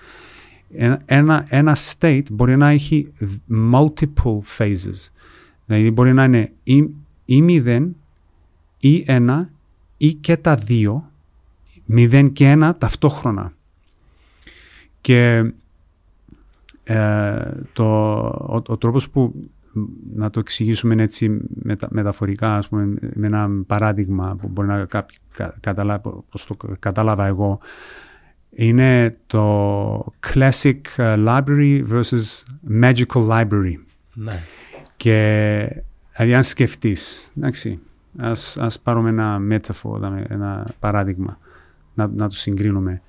Ένα, 0.76 1.02
ένα, 1.04 1.46
ένα 1.48 1.76
state 1.76 2.22
μπορεί 2.32 2.56
να 2.56 2.68
έχει 2.68 3.12
multiple 3.72 4.38
phases. 4.58 5.08
Δηλαδή 5.66 5.90
μπορεί 5.90 6.12
να 6.12 6.24
είναι 6.24 6.52
ή, 6.62 6.76
ή 7.24 7.44
0 7.48 7.88
ή 8.78 9.04
1 9.08 9.44
ή 9.96 10.14
και 10.14 10.36
τα 10.36 10.54
δύο 10.56 11.10
0 11.88 12.30
και 12.32 12.52
1 12.56 12.72
ταυτόχρονα. 12.78 13.52
Και 15.00 15.52
ε, 16.84 17.50
το, 17.72 17.84
ο, 18.26 18.62
ο 18.66 18.76
τρόπος 18.76 19.10
που 19.10 19.50
να 20.14 20.30
το 20.30 20.38
εξηγήσουμε 20.38 21.02
έτσι 21.02 21.38
μετα, 21.62 21.88
μεταφορικά, 21.90 22.56
ας 22.56 22.68
πούμε, 22.68 22.94
με 23.14 23.26
ένα 23.26 23.50
παράδειγμα 23.66 24.36
που 24.40 24.48
μπορεί 24.48 24.68
να 24.68 24.84
κάποιοι 24.84 25.16
κα, 25.34 25.54
καταλάβω, 25.60 26.24
πώς 26.30 26.46
το 26.46 26.56
κατάλαβα 26.78 27.26
εγώ, 27.26 27.58
είναι 28.50 29.16
το 29.26 30.12
classic 30.32 30.80
ε, 30.96 31.14
library 31.18 31.84
versus 31.90 32.42
magical 32.82 33.28
library. 33.28 33.74
Ναι. 34.14 34.42
Και 34.96 35.84
δηλαδή 36.16 36.34
αν 36.34 36.44
σκεφτείς, 36.44 37.32
εντάξει, 37.36 37.80
ας, 38.18 38.56
ας 38.56 38.80
πάρουμε 38.80 39.08
ένα 39.08 39.40
metaphor, 39.50 39.98
δάμε, 39.98 40.26
ένα 40.28 40.66
παράδειγμα, 40.78 41.38
να, 41.94 42.06
να 42.06 42.28
το 42.28 42.34
συγκρίνουμε. 42.34 43.02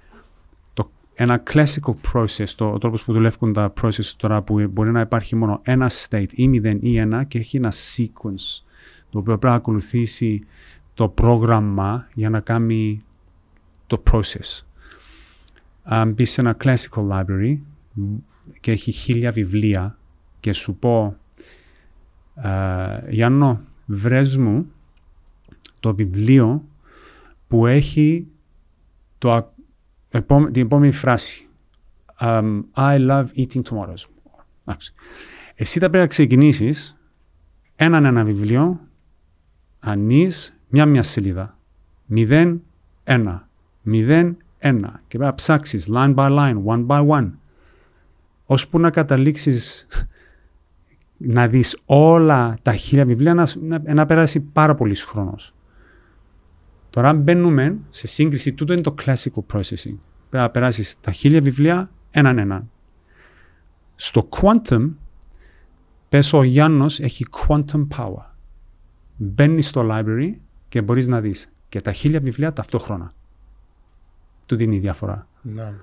Το, 1.16 1.24
ένα 1.24 1.44
classical 1.52 1.94
process, 2.14 2.48
το, 2.56 2.72
ο 2.72 2.78
τρόπος 2.78 3.04
που 3.04 3.14
δουλεύουν 3.14 3.54
τα 3.54 3.74
process 3.82 4.06
τώρα 4.18 4.42
που 4.42 4.68
μπορεί 4.72 4.92
να 4.92 5.00
υπάρχει 5.00 5.36
μόνο 5.36 5.60
ένα 5.64 5.92
state 5.94 6.32
ή 6.34 6.62
0 6.64 6.78
ή 6.82 7.08
1 7.12 7.22
και 7.28 7.38
έχει 7.40 7.58
ένα 7.58 7.72
sequence 7.72 8.64
το 9.10 9.20
οποίο 9.20 9.38
πρέπει 9.38 9.46
να 9.46 9.54
ακολουθήσει 9.54 10.44
το 10.94 11.10
πρόγραμμα 11.10 12.08
για 12.14 12.30
να 12.30 12.40
κάνει 12.40 13.04
το 13.88 14.04
process. 14.12 14.62
Αν 15.84 16.12
μπεις 16.12 16.32
σε 16.32 16.42
ένα 16.42 16.58
classical 16.64 17.10
library 17.10 17.58
και 18.60 18.72
έχει 18.72 18.92
χίλια 18.92 19.32
βιβλία 19.32 19.98
και 20.40 20.54
σου 20.54 20.76
πω 20.76 21.18
ε, 22.36 23.12
Γιάννο, 23.12 23.62
βρες 23.86 24.38
μου 24.38 24.66
το 25.80 25.96
βιβλίο 25.96 26.64
που 27.48 27.66
έχει 27.66 28.28
το, 29.18 29.34
α- 29.34 29.54
επόμε- 29.55 29.55
την 30.52 30.62
επόμενη 30.62 30.92
φράση. 30.92 31.48
Um, 32.20 32.62
I 32.76 32.98
love 33.10 33.26
eating 33.36 33.62
tomatoes. 33.62 34.04
Εντάξει. 34.66 34.94
Εσύ 35.56 35.80
θα 35.80 35.90
πρέπει 35.90 35.98
να 35.98 36.08
ξεκινήσεις 36.08 36.98
έναν 37.76 38.06
ένα 38.06 38.24
βιβλίο, 38.24 38.80
ανείς 39.80 40.58
μια 40.70 40.86
μια 40.86 41.04
σελίδα. 41.04 41.58
0, 42.10 42.58
1, 43.04 43.48
0, 43.86 44.36
1 44.60 45.00
και 45.08 45.18
πρέπει 45.18 45.24
να 45.24 45.36
ψάξεις 45.36 45.90
line 45.94 46.16
by 46.16 46.30
line, 46.38 46.64
one 46.66 46.86
by 46.88 47.08
one. 47.08 47.32
Ώσπου 48.46 48.80
να 48.80 48.90
καταλήξεις 48.90 49.88
να 51.18 51.48
δεις 51.48 51.80
όλα 51.86 52.58
τα 52.62 52.76
χίλια 52.76 53.06
βιβλία 53.06 53.34
να, 53.34 53.48
να, 53.62 53.94
να 53.94 54.06
περάσει 54.06 54.40
πάρα 54.40 54.76
πολύς 54.76 55.04
χρόνος. 55.04 55.55
Τώρα 56.96 57.14
μπαίνουμε 57.14 57.78
σε 57.90 58.08
σύγκριση, 58.08 58.54
τούτο 58.54 58.74
είναι 58.74 58.82
το 58.82 58.96
classical 59.06 59.54
processing. 59.54 59.96
Πρέπει 60.30 60.44
να 60.44 60.50
περάσεις 60.50 60.98
τα 61.02 61.12
χίλια 61.12 61.42
βιβλία 61.42 61.90
έναν 62.12 62.38
έναν. 62.38 62.70
Στο 63.96 64.30
quantum, 64.30 64.90
πες 66.10 66.34
ο 66.34 66.44
Γιάννος 66.44 67.00
έχει 67.00 67.26
quantum 67.32 67.88
power. 67.98 68.26
Μπαίνει 69.16 69.62
στο 69.62 69.88
library 69.92 70.34
και 70.70 70.82
μπορείς 70.82 71.08
να 71.08 71.22
δεις 71.22 71.52
και 71.70 71.82
τα 71.82 71.92
χίλια 71.92 72.20
βιβλία 72.20 72.54
ταυτόχρονα. 72.54 73.14
Του 74.46 74.56
δίνει 74.56 74.78
διαφορά. 74.78 75.28
Ναι. 75.42 75.74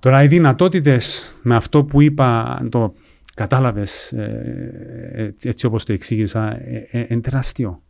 Τώρα 0.00 0.22
οι 0.22 0.26
δυνατότητες 0.26 1.36
με 1.42 1.54
αυτό 1.54 1.84
που 1.84 2.00
είπα, 2.00 2.42
αν 2.42 2.70
το 2.70 2.94
κατάλαβες 3.34 4.12
ε, 4.12 5.10
έτσι, 5.12 5.48
έτσι 5.48 5.66
όπως 5.66 5.84
το 5.84 5.92
εξήγησα, 5.92 6.50
ε, 6.50 6.88
ε, 6.90 7.06
είναι 7.08 7.20
τεράστιο. 7.20 7.82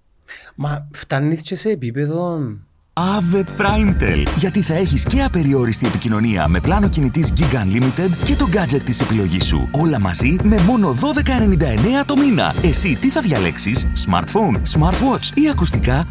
Μα 0.54 0.88
φτάνεις 0.92 1.42
και 1.42 1.54
σε 1.54 1.70
επίπεδο... 1.70 2.38
Ave 2.96 3.44
Primetel. 3.58 4.26
Γιατί 4.36 4.60
θα 4.62 4.74
έχεις 4.74 5.04
και 5.04 5.22
απεριόριστη 5.22 5.86
επικοινωνία 5.86 6.48
με 6.48 6.60
πλάνο 6.60 6.88
κινητής 6.88 7.32
Gig 7.36 7.54
Unlimited 7.54 8.10
και 8.24 8.36
το 8.36 8.46
gadget 8.52 8.80
της 8.84 9.00
επιλογής 9.00 9.46
σου. 9.46 9.68
Όλα 9.72 10.00
μαζί 10.00 10.36
με 10.42 10.60
μόνο 10.60 10.90
12,99 10.90 12.04
το 12.06 12.16
μήνα. 12.16 12.54
Εσύ 12.62 12.96
τι 12.96 13.10
θα 13.10 13.20
διαλέξεις, 13.20 13.86
smartphone, 14.06 14.56
smartwatch 14.72 15.36
ή 15.36 15.48
ακουστικά; 15.50 16.08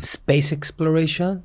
space 0.00 0.58
exploration 0.58 1.38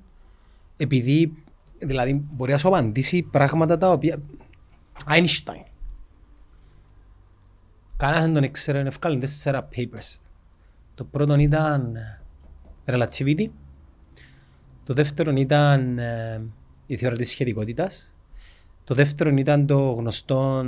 επειδή 0.78 1.34
δηλαδή 1.80 2.26
μπορεί 2.32 2.52
να 2.52 2.58
σου 2.58 2.68
απαντήσει 2.68 3.22
πράγματα 3.22 3.78
τα 3.78 3.92
οποία 3.92 4.22
Einstein 5.08 5.66
κανένας 7.98 8.24
δεν 8.24 8.34
τον 8.34 8.44
ήξερε 8.44 8.80
ευκάλεν 8.80 9.20
τέσσερα 9.20 9.70
papers 9.76 10.20
το 10.96 11.04
πρώτο 11.04 11.36
ήταν 11.40 11.96
ε, 11.96 12.20
relativity 12.86 13.48
το 14.84 14.94
δεύτερο 14.94 15.32
ήταν 15.32 16.00
ε, 16.00 16.42
η 16.86 16.98
θεωρία 16.98 17.18
της 17.18 17.30
σχετικότητας 17.30 18.14
το 18.84 18.96
δεύτερο 18.96 19.30
ήταν 19.30 19.66
το 19.66 19.92
γνωστό 19.92 20.66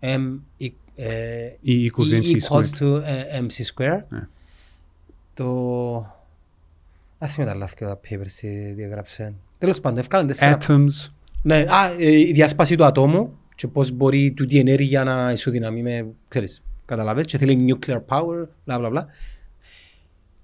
M 0.00 0.38
e- 0.60 0.68
ε, 0.94 1.48
E 1.66 1.70
equals 1.70 2.10
E 2.10 2.22
mc 2.22 2.40
equals 2.40 2.64
squared. 2.64 2.78
to 2.78 3.02
ε, 3.04 3.40
mc 3.40 3.64
square 3.74 4.00
Ναι. 4.08 4.28
το 5.34 5.46
Ας 7.22 7.32
θυμάμαι 7.32 7.52
τα 7.52 7.58
λάθη 7.58 7.74
και 7.74 7.84
τα 7.84 8.00
papers 8.00 8.30
τι 8.40 8.48
διαγράψε. 8.48 9.34
Τέλος 9.58 9.80
πάντων, 9.80 9.98
ευκάλαν 9.98 10.26
τέσσερα. 10.26 10.58
Atoms, 10.60 11.08
Ναι, 11.42 11.56
α, 11.56 11.92
ε, 11.98 12.18
η 12.18 12.32
διάσπαση 12.32 12.76
του 12.76 12.84
ατόμου 12.84 13.38
και 13.54 13.66
πώς 13.68 13.90
μπορεί 13.90 14.32
τούτη 14.32 14.56
η 14.56 14.58
ενέργεια 14.58 15.04
να 15.04 15.32
ισοδυναμεί 15.32 15.82
με, 15.82 16.06
ξέρεις, 16.28 16.62
καταλάβες, 16.90 17.26
και 17.26 17.38
θέλει 17.38 17.78
nuclear 17.78 18.00
power, 18.08 18.46
μπλα 18.64 18.78
μπλα 18.78 18.88
μπλα. 18.88 19.06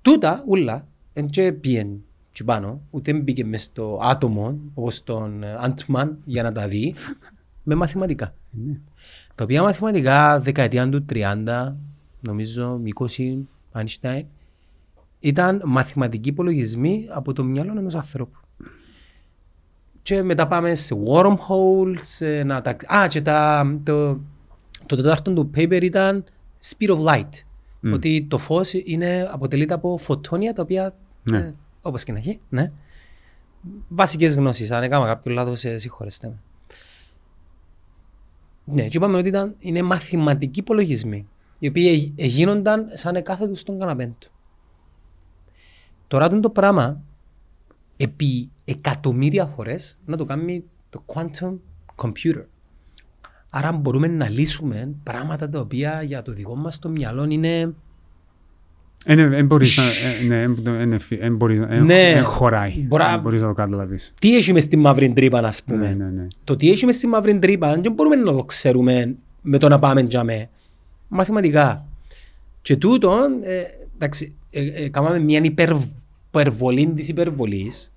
Τούτα, 0.02 0.44
ούλα, 0.47 0.86
δεν 1.12 1.27
και 1.27 1.52
πήγαινε 1.52 1.98
και 2.32 2.44
πάνω, 2.44 2.81
ούτε 2.90 3.12
μπήκε 3.12 3.44
μες 3.44 3.62
στο 3.62 4.01
άτομο, 4.02 4.59
όπως 4.74 5.05
τον 5.05 5.43
ε, 5.43 5.59
Ant-Man, 5.62 6.10
για 6.24 6.43
να 6.43 6.52
τα 6.52 6.68
δει, 6.68 6.94
με 7.62 7.74
μαθηματικά. 7.74 8.35
Τα 9.35 9.44
οποία 9.44 9.62
μαθηματικά 9.62 10.40
δεκαετία 10.40 10.89
του 10.89 11.05
30, 11.12 11.73
νομίζω 12.20 12.81
20, 12.98 13.39
Einstein, 13.73 14.23
ήταν 15.20 15.62
μαθηματικοί 15.64 16.28
υπολογισμοί 16.28 17.06
από 17.10 17.32
το 17.32 17.44
μυαλό 17.44 17.78
ενός 17.78 17.94
ανθρώπου. 17.94 18.39
Και 20.02 20.23
μετά 20.23 20.47
πάμε 20.47 20.74
σε 20.74 20.94
wormholes, 21.06 22.27
ε, 22.27 22.43
να 22.44 22.62
τα... 22.62 22.77
Α, 22.86 23.09
και 23.09 23.23
τα, 23.23 23.66
το, 23.82 24.20
το 24.86 24.97
τέταρτο 24.97 25.32
του 25.32 25.51
paper 25.56 25.82
ήταν 25.82 26.24
speed 26.64 26.88
of 26.88 27.04
light. 27.04 27.28
Ότι 27.92 28.26
το 28.30 28.38
φως 28.38 28.72
είναι, 28.72 29.28
αποτελείται 29.32 29.74
από 29.74 29.96
φωτόνια 29.98 30.52
τα 30.52 30.62
οποία, 30.62 30.94
Ναι. 31.30 31.38
ε, 31.38 31.54
όπως 31.82 32.04
και 32.04 32.12
να 32.12 32.18
έχει, 32.18 32.40
ναι. 32.48 32.72
Βασικές 33.88 34.34
γνώσεις, 34.34 34.70
αν 34.70 34.82
έκανα 34.82 35.06
κάποιο 35.06 35.32
λάθος, 35.32 35.64
ε, 35.64 35.78
συγχωρέστε 35.78 36.28
με. 36.28 36.38
Ναι, 38.64 38.88
και 38.88 38.96
είπαμε 38.96 39.16
ότι 39.16 39.28
ήταν, 39.28 39.54
είναι 39.58 39.82
μαθηματικοί 39.82 40.58
υπολογισμοί, 40.58 41.28
οι 41.58 41.68
οποίοι 41.68 42.14
ε- 42.16 42.26
γίνονταν 42.26 42.88
σαν 42.92 43.16
εκάθετους 43.16 43.60
στον 43.60 43.78
καναπέ 43.78 44.14
του. 44.18 44.30
Τώρα 46.08 46.28
τούτο 46.28 46.40
το 46.40 46.50
πράγμα, 46.50 47.02
επί 47.96 48.50
εκατομμύρια 48.64 49.46
φορές, 49.46 49.98
να 50.06 50.16
το 50.16 50.24
κάνει 50.24 50.64
το 50.90 51.02
quantum 51.06 51.56
computer. 51.96 52.44
Άρα 53.58 53.72
μπορούμε 53.72 54.06
να 54.06 54.28
λύσουμε 54.28 54.88
πράγματα 55.02 55.48
τα 55.48 55.60
οποία 55.60 56.02
για 56.02 56.22
το 56.22 56.32
δικό 56.32 56.56
μας 56.56 56.78
το 56.78 56.88
μυαλό 56.88 57.24
είναι... 57.28 57.74
Δεν 59.06 59.46
μπορείς 59.46 59.76
να... 59.76 59.82
ε, 59.84 60.26
Ναι, 60.26 60.42
εν- 60.42 60.56
εν- 60.66 60.92
εν- 60.92 61.00
εν 61.20 61.36
μπορείς 61.36 61.58
να- 61.58 61.66
εν- 61.74 61.84
Ναι. 61.84 62.10
εν 62.10 62.24
χωράει. 62.24 62.84
Μπορά- 62.86 63.10
Δεν 63.10 63.20
μπορείς 63.20 63.40
να 63.40 63.46
το 63.48 63.54
καταλαβείς. 63.54 64.12
Τι 64.20 64.36
έχεις 64.36 64.52
μες 64.52 64.62
στη 64.64 64.76
μαύρη 64.76 65.12
τρύπα, 65.12 65.38
ας 65.38 65.62
πούμε; 65.62 65.86
Ναι, 65.88 66.04
ναι, 66.04 66.10
ναι. 66.10 66.26
Το 66.44 66.56
τι 66.56 66.68
έχεις 66.70 66.84
μες 66.84 66.94
στη 66.94 67.06
μαύρη 67.06 67.38
τρύπα 67.38 67.78
δεν 67.80 67.92
μπορούμε 67.92 68.16
να 68.16 68.32
το 68.32 68.44
ξέρουμε 68.44 69.14
με 69.42 69.58
το 69.58 69.68
να 69.68 69.78
πάμε 69.78 70.00
για 70.00 70.24
με. 70.24 70.48
Μαθηματικά. 71.08 71.86
Και 72.62 72.76
τούτο, 72.76 73.16
ε, 73.42 73.62
εντάξει, 73.94 74.34
ε, 74.50 74.66
ε, 74.66 74.88
κάναμε 74.88 75.18
μια 75.18 75.40
υπερ, 75.42 75.70
υπερβολή 76.28 76.86
της 76.86 77.08
υπερβολής, 77.08 77.92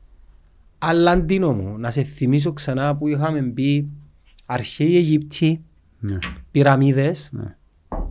αλλά 0.77 1.11
αντίνο 1.11 1.53
μου, 1.53 1.77
να 1.77 1.91
σε 1.91 2.03
θυμίσω 2.03 2.53
ξανά 2.53 2.95
που 2.95 3.07
είχαμε 3.07 3.41
πει 3.41 3.87
αρχαίοι 4.51 4.95
Αιγύπτιοι, 4.95 5.61
Ναι, 5.99 6.17
πυραμίδες, 6.51 7.29
ναι. 7.31 7.55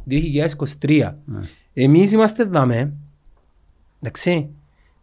2023. 0.08 1.14
Ναι. 1.24 1.38
Εμείς 1.74 2.12
είμαστε 2.12 2.44
δάμε, 2.44 2.92
εντάξει, 4.00 4.48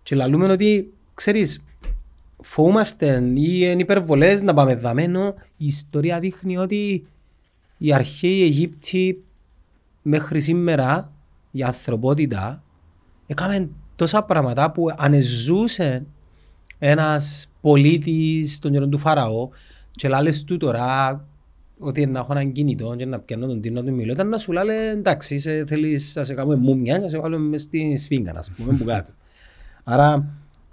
και 0.04 0.16
λαλούμε 0.16 0.52
ότι, 0.52 0.94
ξέρεις, 1.14 1.62
φοβούμαστε 2.42 3.24
ή 3.34 3.60
είναι 3.62 3.82
υπερβολές 3.82 4.42
να 4.42 4.54
πάμε 4.54 4.76
δάμε, 4.76 5.04
ενώ 5.04 5.34
η 5.58 5.66
ιστορία 5.66 6.20
δείχνει 6.20 6.58
ότι 6.58 7.08
οι 7.78 7.94
αρχαίοι 7.94 8.42
Αιγύπτιοι 8.42 9.24
μέχρι 10.02 10.40
σήμερα, 10.40 11.12
η 11.52 11.64
ανθρωπότητα, 11.64 12.64
έκαμε 13.28 13.70
τόσα 13.96 14.24
πράγματα 14.24 14.72
που 14.72 14.86
ανεζούσε 14.98 16.06
ένας 16.80 17.50
πολίτης 17.62 18.60
των 18.60 18.72
καιρών 18.72 18.90
του 18.90 18.98
Φαραώ 18.98 19.50
και 19.96 20.08
λάλες 20.08 20.44
του 20.44 20.58
τώρα 20.58 21.26
ότι 21.80 22.06
να 22.06 22.20
έχω 22.20 22.32
έναν 22.32 22.52
κινητό 22.52 22.96
και 22.96 23.06
να 23.06 23.20
πιάνω 23.20 23.48
τον 23.48 23.62
τίνο 23.62 23.84
του 23.84 23.94
μιλώ 23.94 24.12
ήταν 24.12 24.30
να 24.30 24.38
σου 24.38 24.52
λάλε 24.52 24.90
εντάξει 24.90 25.40
σε, 25.40 25.66
θέλεις 25.66 26.16
να 26.16 26.24
σε 26.24 26.34
κάνουμε 26.34 26.56
μούμια 26.56 27.00
να 27.00 27.10
σε 27.10 27.20
βάλουμε 27.20 27.48
μες 27.48 27.62
στη 27.62 27.98
σφίγγα 27.98 28.34
να 28.34 28.44
πούμε 28.58 28.78
που 28.78 28.84
κάτω. 28.84 29.12
Άρα 29.84 30.26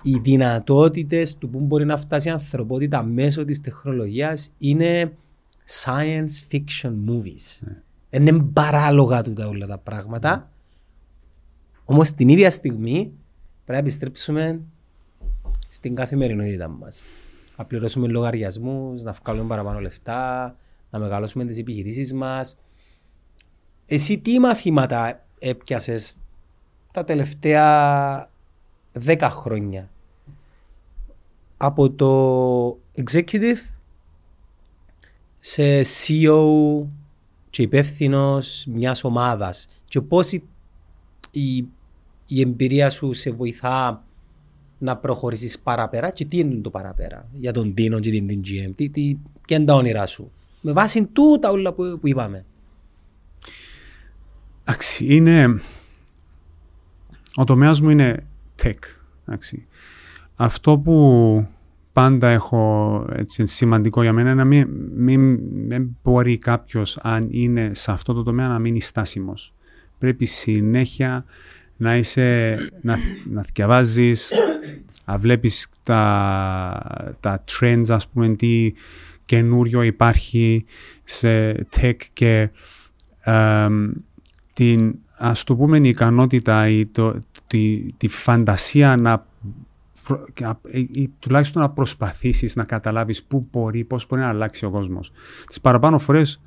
οι 0.03 0.19
δυνατότητες 0.23 1.37
του 1.37 1.49
που 1.49 1.61
μπορεί 1.61 1.85
να 1.85 1.97
φτάσει 1.97 2.29
η 2.29 2.31
ανθρωπότητα 2.31 3.03
μέσω 3.03 3.45
της 3.45 3.61
τεχνολογίας 3.61 4.51
είναι 4.59 5.13
science 5.85 6.53
fiction 6.53 6.93
movies. 7.09 7.69
Είναι 8.11 8.43
παράλογα 8.53 9.23
τούτα 9.23 9.47
όλα 9.47 9.67
τα 9.67 9.79
πράγματα. 9.79 10.51
Όμως 11.85 12.13
την 12.13 12.29
ίδια 12.29 12.51
στιγμή 12.51 12.99
πρέπει 12.99 13.13
να 13.67 13.77
επιστρέψουμε 13.77 14.61
στην 15.69 15.95
καθημερινότητα 15.95 16.69
μας. 16.69 17.03
Να 17.57 17.65
πληρώσουμε 17.65 18.09
λογαριασμούς, 18.09 19.03
να 19.03 19.13
βγάλουμε 19.13 19.49
παραπάνω 19.49 19.81
λεφτά, 19.81 20.57
να 20.91 20.99
μεγαλώσουμε 20.99 21.45
τις 21.45 21.59
επιχειρήσεις 21.59 22.13
μας. 22.13 22.57
Εσύ 23.87 24.19
τι 24.19 24.39
μαθήματα 24.39 25.25
έπιασες 25.39 26.17
τα 26.93 27.05
τελευταία 27.05 28.31
δέκα 28.93 29.31
χρόνια; 29.31 29.91
Από 31.57 31.91
το 31.91 32.79
executive 33.05 33.73
σε 35.39 35.81
CEO 35.81 36.87
και 37.51 37.63
υπεύθυνος 37.63 38.67
μιας 38.69 39.05
ομάδας 39.05 39.69
και 39.85 40.01
πώς 40.01 40.33
η, 40.33 40.43
η, 41.31 41.57
η 42.27 42.41
εμπειρία 42.41 42.91
σου 42.91 43.13
σε 43.13 43.31
βοηθά 43.31 44.05
να 44.83 44.97
προχωρήσεις 44.97 45.59
παραπέρα 45.59 46.11
και 46.11 46.25
τι 46.25 46.39
είναι 46.39 46.61
το 46.61 46.71
παραπέρα 46.71 47.29
για 47.33 47.53
τον 47.53 47.75
Τίνο 47.75 47.99
και 48.01 48.11
την, 48.11 48.27
την 48.27 48.41
GM, 48.45 48.73
τι, 48.77 48.89
τι, 48.89 49.17
ποια 49.47 49.57
είναι 49.57 49.67
τα 49.67 49.75
όνειρά 49.75 50.07
σου. 50.07 50.31
Με 50.61 50.73
βάση 50.73 51.05
τούτα 51.05 51.51
όλα 51.51 51.73
που, 51.73 51.99
που 52.01 52.09
είπαμε. 52.09 52.45
Εντάξει, 54.65 55.07
είναι... 55.15 55.61
Ο 57.35 57.45
τομέας 57.45 57.81
μου 57.81 57.91
είναι 57.91 58.27
tech. 58.63 58.79
Εντάξει. 59.27 59.67
Αυτό 60.37 60.79
που 60.79 61.47
πάντα 61.93 62.29
έχω 62.29 63.05
έτσι, 63.13 63.47
σημαντικό 63.47 64.03
για 64.03 64.13
μένα 64.13 64.31
είναι 64.31 64.39
να 64.39 64.45
μην, 64.45 64.69
μην, 64.95 65.39
δεν 65.69 65.97
μπορεί 66.03 66.39
κάποιος 66.39 66.99
αν 67.03 67.29
είναι 67.31 67.71
σε 67.75 67.93
αυτό 67.93 68.13
το 68.13 68.23
τομέα 68.23 68.49
να 68.49 68.59
μείνει 68.59 68.81
στάσιμος. 68.81 69.55
Πρέπει 69.99 70.25
συνέχεια 70.25 71.25
να 71.83 71.97
είσαι, 71.97 72.57
να, 72.83 72.97
να 73.31 73.45
διαβάζεις, 73.55 74.33
να 75.05 75.19
βλέπεις 75.19 75.69
τα, 75.83 77.15
τα 77.21 77.45
trends, 77.51 77.85
ας 77.89 78.09
πούμε, 78.09 78.35
τι 78.37 78.73
καινούριο 79.25 79.83
υπάρχει 79.83 80.65
σε 81.05 81.53
tech 81.77 81.95
και 82.13 82.51
εμ, 83.21 83.91
την, 84.53 84.95
ας 85.17 85.45
το 85.45 85.57
πούμε, 85.57 85.79
η 85.79 85.89
ικανότητα 85.89 86.69
ή 86.69 86.87
το, 86.87 87.19
τη, 87.47 87.93
τη 87.97 88.09
φαντασία 88.09 88.97
να, 88.97 89.27
προ- 90.05 90.33
και 90.33 90.45
να- 90.45 90.61
ή- 90.71 90.89
ή 90.93 91.11
τουλάχιστον 91.19 91.63
να 91.63 91.71
προσπαθήσεις 91.71 92.57
να 92.57 92.65
καταλάβεις 92.65 93.23
πού 93.23 93.49
μπορεί, 93.53 93.85
πώς 93.85 94.07
μπορεί 94.07 94.23
να 94.23 94.29
αλλάξει 94.29 94.65
ο 94.65 94.71
κόσμος. 94.71 95.13
Τις 95.47 95.61
παραπάνω 95.61 95.99
φορές 95.99 96.41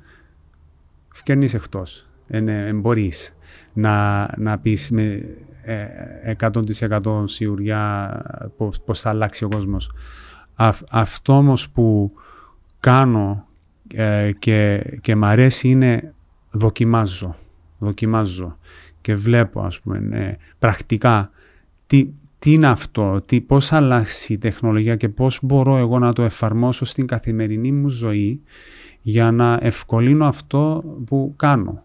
φκέρνεις 1.12 1.54
εκτός. 1.54 2.06
Είναι, 2.28 2.66
εν 2.66 2.80
μπορείς 2.80 3.36
να, 3.72 4.28
να 4.36 4.58
πεις 4.58 4.90
με 4.90 5.22
ε, 5.62 6.34
100% 6.38 7.22
σιγουριά 7.24 8.20
πώς, 8.56 8.80
πώς 8.80 9.00
θα 9.00 9.10
αλλάξει 9.10 9.44
ο 9.44 9.48
κόσμος. 9.48 9.90
Αυ- 10.54 10.86
αυτό 10.90 11.36
όμως 11.36 11.70
που 11.70 12.12
κάνω 12.80 13.46
ε, 13.94 14.30
και, 14.38 14.84
και 15.00 15.14
μ' 15.16 15.24
αρέσει 15.24 15.68
είναι 15.68 16.14
δοκιμάζω. 16.50 17.36
Δοκιμάζω 17.78 18.58
και 19.00 19.14
βλέπω 19.14 19.60
ας 19.60 19.80
πούμε 19.80 19.98
ναι, 19.98 20.36
πρακτικά 20.58 21.30
τι, 21.86 22.08
τι 22.38 22.52
είναι 22.52 22.66
αυτό, 22.66 23.22
τι, 23.26 23.40
πώς 23.40 23.66
θα 23.66 23.76
αλλάξει 23.76 24.32
η 24.32 24.38
τεχνολογία 24.38 24.96
και 24.96 25.08
πώς 25.08 25.38
μπορώ 25.42 25.76
εγώ 25.76 25.98
να 25.98 26.12
το 26.12 26.22
εφαρμόσω 26.22 26.84
στην 26.84 27.06
καθημερινή 27.06 27.72
μου 27.72 27.88
ζωή 27.88 28.42
για 29.02 29.32
να 29.32 29.58
ευκολύνω 29.62 30.26
αυτό 30.26 30.84
που 31.06 31.34
κάνω. 31.36 31.84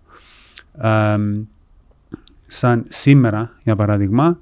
Ε, 0.78 1.18
σαν 2.48 2.84
σήμερα, 2.88 3.58
για 3.64 3.76
παράδειγμα, 3.76 4.40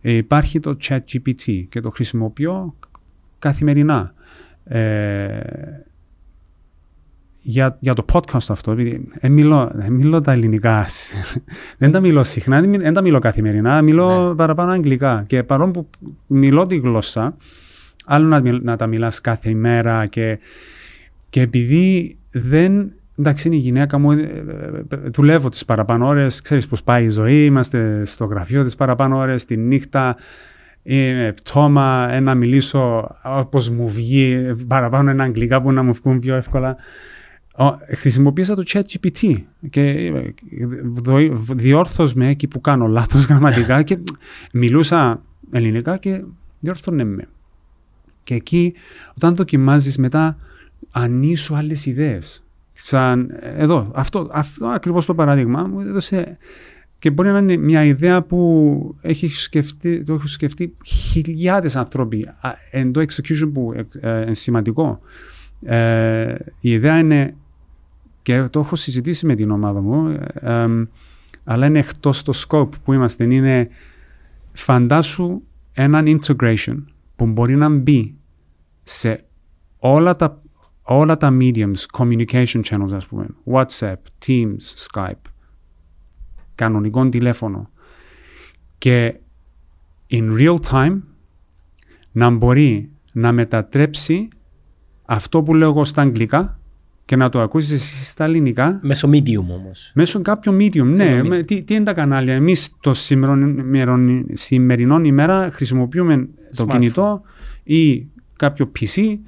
ε, 0.00 0.12
υπάρχει 0.12 0.60
το 0.60 0.76
ChatGPT 0.88 1.64
και 1.68 1.80
το 1.80 1.90
χρησιμοποιώ 1.90 2.74
καθημερινά. 3.38 4.12
Ε, 4.64 5.40
για, 7.40 7.76
για 7.80 7.94
το 7.94 8.04
podcast 8.12 8.46
αυτό, 8.48 8.72
επειδή 8.72 9.08
ε, 9.20 9.28
μιλώ, 9.28 9.72
ε, 9.80 9.90
μιλώ 9.90 10.20
τα 10.20 10.32
ελληνικά, 10.32 10.86
δεν 11.78 11.92
τα 11.92 12.00
μιλώ 12.00 12.24
συχνά, 12.24 12.60
δεν, 12.60 12.68
μι- 12.68 12.80
δεν 12.82 12.92
τα 12.92 13.00
μιλώ 13.02 13.18
καθημερινά, 13.18 13.82
μιλώ 13.82 14.34
παραπάνω 14.36 14.72
αγγλικά 14.72 15.24
και 15.26 15.42
παρόλο 15.42 15.70
που 15.70 15.88
μιλώ 16.26 16.66
τη 16.66 16.76
γλώσσα, 16.76 17.36
άλλο 18.04 18.26
να, 18.26 18.40
μιλ- 18.40 18.64
να 18.64 18.76
τα 18.76 18.86
μιλάς 18.86 19.20
κάθε 19.20 19.50
ημέρα 19.50 20.06
και, 20.06 20.38
και 21.30 21.40
επειδή 21.40 22.16
δεν, 22.30 22.92
εντάξει 23.18 23.46
είναι 23.48 23.56
η 23.56 23.60
γυναίκα 23.60 23.98
μου, 23.98 24.12
ε, 24.12 24.20
ε, 24.20 24.96
ε, 24.96 24.96
δουλεύω 24.96 25.48
τις 25.48 25.64
παραπάνω 25.64 26.06
ώρες, 26.06 26.40
ξέρεις 26.40 26.66
πώς 26.66 26.82
πάει 26.82 27.04
η 27.04 27.08
ζωή, 27.08 27.44
είμαστε 27.44 28.04
στο 28.04 28.24
γραφείο 28.24 28.64
τις 28.64 28.74
παραπάνω 28.74 29.16
ώρες, 29.16 29.44
τη 29.44 29.56
νύχτα, 29.56 30.16
είναι 30.82 31.32
πτώμα, 31.32 32.08
ε, 32.10 32.20
να 32.20 32.34
μιλήσω 32.34 33.10
όπως 33.22 33.70
μου 33.70 33.88
βγει, 33.88 34.32
ε, 34.32 34.54
παραπάνω 34.66 35.10
ένα 35.10 35.24
αγγλικά 35.24 35.62
που 35.62 35.72
να 35.72 35.82
μου 35.82 35.92
βγουν 35.92 36.18
πιο 36.18 36.34
εύκολα. 36.34 36.76
Ο, 37.56 37.64
χρησιμοποίησα 37.96 38.54
το 38.54 38.62
chat 38.66 38.80
GPT 38.80 39.34
και 39.70 39.80
ε, 39.80 40.32
δο- 40.84 41.36
διόρθως 41.36 42.14
με 42.14 42.28
εκεί 42.28 42.46
που 42.46 42.60
κάνω 42.60 42.86
λάθος 42.86 43.26
γραμματικά 43.28 43.82
και 43.82 43.98
μιλούσα 44.52 45.22
ελληνικά 45.50 45.96
και 45.96 46.24
διόρθωνε 46.60 47.04
με. 47.04 47.28
Και 48.22 48.34
εκεί 48.34 48.74
όταν 49.16 49.34
δοκιμάζεις 49.34 49.98
μετά 49.98 50.36
ανήσου 50.90 51.56
άλλες 51.56 51.86
ιδέες. 51.86 52.42
Σαν 52.80 53.30
εδώ, 53.40 53.90
αυτό, 53.94 54.28
αυτό 54.32 54.66
ακριβώς 54.66 55.06
το 55.06 55.14
παράδειγμα 55.14 55.62
μου 55.62 55.80
έδωσε 55.80 56.38
και 56.98 57.10
μπορεί 57.10 57.30
να 57.30 57.38
είναι 57.38 57.56
μια 57.56 57.84
ιδέα 57.84 58.22
που 58.22 58.96
έχει 59.00 59.28
σκεφτεί, 59.28 60.02
το 60.02 60.12
έχουν 60.12 60.28
σκεφτεί 60.28 60.76
χιλιάδες 60.84 61.76
άνθρωποι 61.76 62.28
εν 62.70 62.92
το 62.92 63.00
execution 63.00 63.50
που 63.52 63.72
ε, 64.00 64.22
είναι 64.22 64.34
σημαντικό. 64.34 65.00
Ε, 65.62 66.34
η 66.60 66.70
ιδέα 66.70 66.98
είναι 66.98 67.34
και 68.22 68.42
το 68.50 68.60
έχω 68.60 68.76
συζητήσει 68.76 69.26
με 69.26 69.34
την 69.34 69.50
ομάδα 69.50 69.80
μου 69.80 70.18
ε, 70.34 70.66
αλλά 71.44 71.66
είναι 71.66 71.78
εκτός 71.78 72.22
το 72.22 72.32
scope 72.46 72.80
που 72.84 72.92
είμαστε. 72.92 73.24
Είναι 73.24 73.68
φαντάσου 74.52 75.42
έναν 75.72 76.18
integration 76.20 76.82
που 77.16 77.26
μπορεί 77.26 77.56
να 77.56 77.68
μπει 77.68 78.14
σε 78.82 79.20
όλα 79.78 80.16
τα, 80.16 80.42
όλα 80.90 81.16
τα 81.16 81.36
mediums, 81.40 81.86
communication 81.98 82.60
channels 82.62 82.92
ας 82.92 83.06
πούμε, 83.06 83.26
WhatsApp, 83.44 83.96
Teams, 84.26 84.56
Skype, 84.90 85.30
κανονικό 86.54 87.08
τηλέφωνο 87.08 87.70
και 88.78 89.14
in 90.10 90.38
real 90.38 90.58
time 90.70 91.00
να 92.12 92.30
μπορεί 92.30 92.90
να 93.12 93.32
μετατρέψει 93.32 94.28
αυτό 95.04 95.42
που 95.42 95.54
λέω 95.54 95.68
εγώ 95.68 95.84
στα 95.84 96.02
αγγλικά 96.02 96.58
και 97.04 97.16
να 97.16 97.28
το 97.28 97.40
ακούσεις 97.40 97.72
εσύ 97.72 98.04
στα 98.04 98.24
ελληνικά. 98.24 98.78
Μέσω 98.82 99.08
medium 99.12 99.46
όμως. 99.50 99.92
Μέσω 99.94 100.22
κάποιο 100.22 100.56
medium, 100.60 100.84
ναι. 100.84 101.22
Με, 101.22 101.42
τι, 101.42 101.62
τι 101.62 101.74
είναι 101.74 101.84
τα 101.84 101.94
κανάλια. 101.94 102.34
Εμείς 102.34 102.76
το 102.80 102.94
σημερινό, 102.94 104.24
σημερινό 104.32 105.00
ημέρα 105.00 105.50
χρησιμοποιούμε 105.52 106.28
το 106.56 106.66
κινητό 106.66 107.22
ή 107.62 108.06
κάποιο 108.36 108.72
PC 108.78 109.18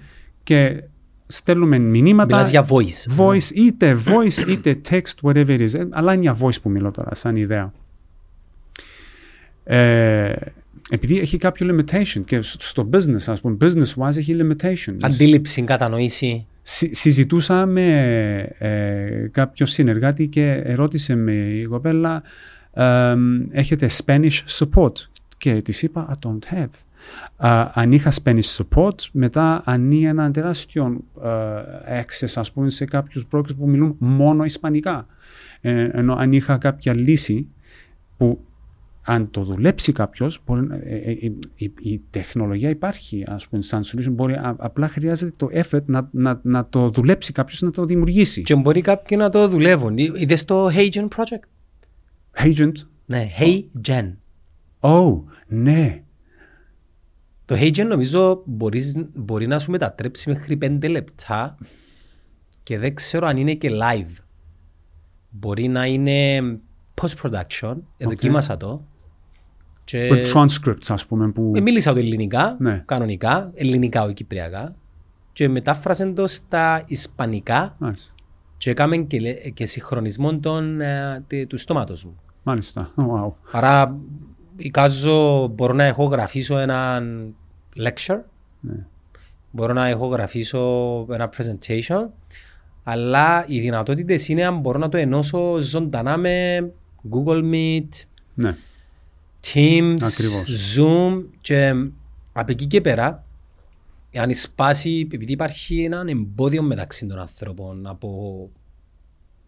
και 0.43 0.82
στέλνουμε 1.31 1.78
μηνύματα. 1.78 2.36
Μιλάς 2.36 2.51
για 2.51 2.66
voice. 2.69 3.19
Voice, 3.19 3.51
είτε 3.55 3.98
voice 4.07 4.48
είτε 4.48 4.81
text, 4.90 5.15
whatever 5.23 5.59
it 5.59 5.61
is. 5.61 5.86
Αλλά 5.90 6.12
είναι 6.12 6.23
για 6.23 6.36
voice 6.40 6.61
που 6.62 6.70
μιλώ 6.70 6.90
τώρα, 6.90 7.15
σαν 7.15 7.36
ιδέα. 7.36 7.73
Ε, 9.65 10.32
επειδή 10.90 11.19
έχει 11.19 11.39
κάποιο 11.39 11.66
limitation 11.70 12.23
και 12.24 12.40
στο 12.43 12.89
business, 12.93 13.23
ας 13.27 13.40
πούμε, 13.40 13.57
business-wise 13.61 14.16
έχει 14.16 14.36
limitation. 14.40 14.97
Αντίληψη, 15.01 15.62
κατανόηση. 15.62 16.47
συζητούσα 16.90 17.66
με 17.66 17.86
ε, 18.59 19.28
κάποιο 19.31 19.66
συνεργάτη 19.66 20.27
και 20.27 20.62
ερώτησε 20.65 21.15
με 21.15 21.32
η 21.32 21.65
κοπέλα 21.65 22.23
έχετε 23.51 23.90
Spanish 24.05 24.39
support; 24.59 24.93
Και 25.39 25.62
της 25.62 25.82
είπα 25.82 26.19
I 26.23 26.27
don't 26.27 26.55
have. 26.55 26.70
Uh, 27.43 27.66
αν 27.72 27.93
είχα 27.93 28.12
Spanish 28.22 28.56
support, 28.56 28.94
μετά 29.12 29.62
ανοίγει 29.64 30.05
ένα 30.05 30.31
τεράστιο 30.31 31.05
uh, 31.22 31.28
access 32.01 32.32
ας 32.35 32.52
πούμε 32.52 32.70
σε 32.70 32.85
κάποιους 32.85 33.27
brokers 33.32 33.56
που 33.56 33.68
μιλούν 33.68 33.97
μόνο 33.98 34.44
Ισπανικά. 34.44 35.06
Ε, 35.60 35.89
ενώ 35.93 36.14
αν 36.14 36.32
είχα 36.32 36.59
κάποια 36.59 36.94
λύση 36.94 37.48
που 38.16 38.44
αν 39.02 39.31
το 39.31 39.43
δουλέψει 39.43 39.93
κάποιος, 39.93 40.43
ε, 40.82 40.94
ε, 40.94 41.10
η, 41.10 41.39
η, 41.55 41.72
η, 41.81 42.02
τεχνολογία 42.10 42.68
υπάρχει, 42.68 43.24
ας 43.27 43.48
πούμε, 43.48 43.62
σαν 43.62 43.82
solution. 43.85 44.10
Μπορεί, 44.10 44.32
α, 44.32 44.56
απλά 44.59 44.89
χρειάζεται 44.89 45.32
το 45.36 45.48
effort 45.52 45.85
να, 45.85 46.09
να, 46.12 46.40
να 46.43 46.66
το 46.66 46.89
δουλέψει 46.89 47.32
κάποιος, 47.32 47.60
να 47.60 47.70
το 47.70 47.85
δημιουργήσει. 47.85 48.43
Και 48.43 48.55
μπορεί 48.55 48.81
κάποιοι 48.81 49.16
να 49.20 49.31
το 49.31 49.48
δουλεύουν. 49.48 49.98
Είδες 49.98 50.44
το 50.44 50.66
HeyGen 50.66 51.09
project; 51.09 51.44
HeyGen. 52.44 52.72
Ναι, 53.06 53.28
HeyGen. 53.39 54.12
Oh, 54.81 55.22
ναι. 55.47 56.02
Το 57.51 57.56
HeyGen 57.59 57.86
νομίζω 57.86 58.43
μπορείς, 58.44 58.97
μπορεί 59.14 59.47
να 59.47 59.59
σου 59.59 59.70
μετατρέψει 59.70 60.31
μέχρι 60.31 60.56
πέντε 60.56 60.89
λεπτά 60.89 61.59
και 62.62 62.78
δεν 62.78 62.94
ξέρω 62.94 63.27
αν 63.27 63.36
είναι 63.36 63.55
και 63.55 63.70
live. 63.70 64.22
Μπορεί 65.31 65.68
να 65.68 65.86
είναι 65.86 66.40
post-production, 67.01 67.77
εδοκίμασα 67.97 68.56
το. 68.56 68.85
Και... 69.85 70.09
Με 70.10 70.22
transcripts 70.35 70.86
ας 70.89 71.06
πούμε 71.06 71.31
που... 71.31 71.52
Ε, 71.55 71.60
μίλησα 71.60 71.93
το 71.93 71.98
ελληνικά, 71.98 72.56
ναι. 72.59 72.82
κανονικά, 72.86 73.51
ελληνικά 73.55 74.02
όχι 74.02 74.14
κυπριακά 74.14 74.74
και 75.32 75.48
μετάφρασε 75.48 76.06
το 76.06 76.27
στα 76.27 76.82
ισπανικά 76.86 77.77
nice. 77.81 78.12
και 78.56 78.70
έκαμε 78.70 78.97
και, 78.97 79.32
και 79.55 79.66
συγχρονισμό 79.66 80.39
των, 80.39 80.81
ε, 80.81 81.24
του 81.48 81.59
στόματος 81.59 82.05
μου. 82.05 82.20
Μάλιστα, 82.43 82.94
wow. 82.97 83.32
Άρα 83.51 83.98
εικάζω 84.61 85.47
μπορώ 85.47 85.73
να 85.73 85.85
έχω 85.85 86.05
γραφήσω 86.05 86.59
έναν 86.59 87.35
lecture, 87.77 88.20
ναι. 88.61 88.87
μπορώ 89.51 89.73
να 89.73 89.87
έχω 89.87 90.07
γραφήσω 90.07 91.07
ένα 91.11 91.31
presentation 91.37 92.07
αλλά 92.82 93.45
οι 93.49 93.61
δυνατότητες 93.61 94.28
είναι 94.28 94.45
αν 94.45 94.59
μπορώ 94.59 94.78
να 94.78 94.89
το 94.89 94.97
ενώσω 94.97 95.57
ζωντανά 95.61 96.16
με 96.16 96.66
Google 97.11 97.53
Meet, 97.53 97.89
ναι. 98.35 98.57
Teams, 99.47 99.97
Zoom 100.77 101.24
και 101.41 101.74
από 102.32 102.53
εκεί 102.53 102.66
και 102.66 102.81
πέρα 102.81 103.24
αν 104.15 104.35
σπάσει, 104.35 105.09
επειδή 105.12 105.32
υπάρχει 105.32 105.82
ένα 105.82 106.05
εμπόδιο 106.07 106.62
μεταξύ 106.62 107.07
των 107.07 107.19
ανθρώπων 107.19 107.87
από 107.87 108.51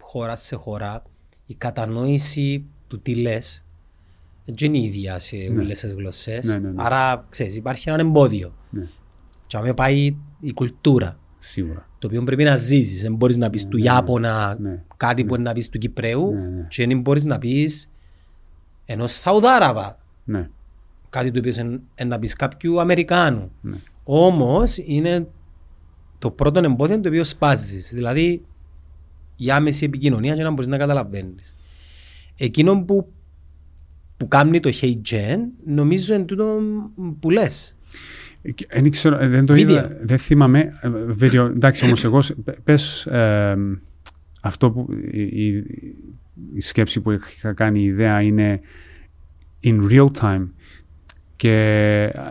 χώρα 0.00 0.36
σε 0.36 0.56
χώρα, 0.56 1.02
η 1.46 1.54
κατανόηση 1.54 2.64
του 2.88 3.00
τι 3.00 3.14
λες 3.14 3.64
δεν 4.44 4.74
είναι 4.74 4.78
η 4.78 4.82
ίδια 4.82 5.18
σε 5.18 5.36
ναι. 5.36 5.60
όλες 5.60 5.80
τις 5.80 5.92
γλωσσές. 5.92 6.46
Ναι, 6.46 6.58
ναι, 6.58 6.68
ναι. 6.68 6.74
Άρα, 6.76 7.26
ξέρεις, 7.28 7.56
υπάρχει 7.56 7.88
ένα 7.88 8.00
εμπόδιο. 8.00 8.54
Ναι. 8.70 8.86
Και 9.46 9.56
αν 9.56 9.74
πάει 9.74 10.16
η 10.40 10.52
κουλτούρα. 10.52 11.18
Σίγουρα. 11.38 11.88
Το 11.98 12.06
οποίο 12.06 12.22
πρέπει 12.22 12.44
να 12.44 12.56
ζήσεις. 12.56 13.02
Δεν 13.02 13.14
μπορείς 13.14 13.36
να 13.36 13.50
πεις 13.50 13.64
ναι, 13.64 13.70
του 13.70 13.76
ναι, 13.76 13.84
Ιάπωνα 13.84 14.58
κάτι 14.96 15.24
που 15.24 15.34
είναι 15.34 15.44
να 15.44 15.52
πεις 15.52 15.68
του 15.68 15.78
Κυπρέου 15.78 16.32
και 16.68 16.86
δεν 16.86 17.00
μπορείς 17.00 17.24
να 17.24 17.38
πεις 17.38 17.90
ενός 18.84 19.12
Σαουδάραβα. 19.12 19.98
Ναι. 20.24 20.48
Κάτι 21.08 21.30
το 21.30 21.38
οποίο 21.38 21.52
είναι 21.60 21.80
να 22.04 22.18
πεις 22.18 22.34
κάποιου 22.34 22.80
Αμερικάνου. 22.80 23.50
Ναι. 23.60 23.76
Όμως 24.04 24.76
είναι 24.84 25.26
το 26.18 26.30
πρώτο 26.30 26.60
εμπόδιο 26.64 27.00
το 27.00 27.08
οποίο 27.08 27.24
σπάζεις. 27.24 27.92
Δηλαδή 27.94 28.44
η 29.36 29.50
άμεση 29.50 29.84
επικοινωνία 29.84 30.34
για 30.34 30.44
να 30.44 30.50
μπορείς 30.50 30.66
να 30.66 30.76
καταλαβαίνεις. 30.76 31.54
Εκείνο 32.36 32.84
που, 32.84 33.12
που 34.22 34.28
κάνει 34.28 34.60
το 34.60 34.70
Hey 34.80 34.94
Gen 35.10 35.38
νομίζω 35.64 36.14
είναι 36.14 36.24
τούτο 36.24 36.60
που 37.20 37.30
λες. 37.30 37.76
Δεν 38.70 38.90
ξέρω, 38.90 39.16
ε, 39.18 39.28
δεν 39.28 39.46
το 39.46 39.54
είδα, 39.54 39.98
δεν 40.02 40.18
θυμάμαι. 40.18 40.78
Ε, 40.80 40.88
βίντεο, 41.06 41.46
εντάξει 41.46 41.84
όμως 41.84 42.04
εγώ, 42.04 42.22
πες 42.64 43.06
ε, 43.06 43.56
αυτό 44.42 44.70
που 44.70 44.86
η, 45.12 45.46
η, 46.54 46.60
σκέψη 46.60 47.00
που 47.00 47.10
είχα 47.10 47.52
κάνει 47.52 47.80
η 47.80 47.84
ιδέα 47.84 48.20
είναι 48.20 48.60
in 49.64 49.90
real 49.90 50.08
time. 50.20 50.48
Και 51.36 51.52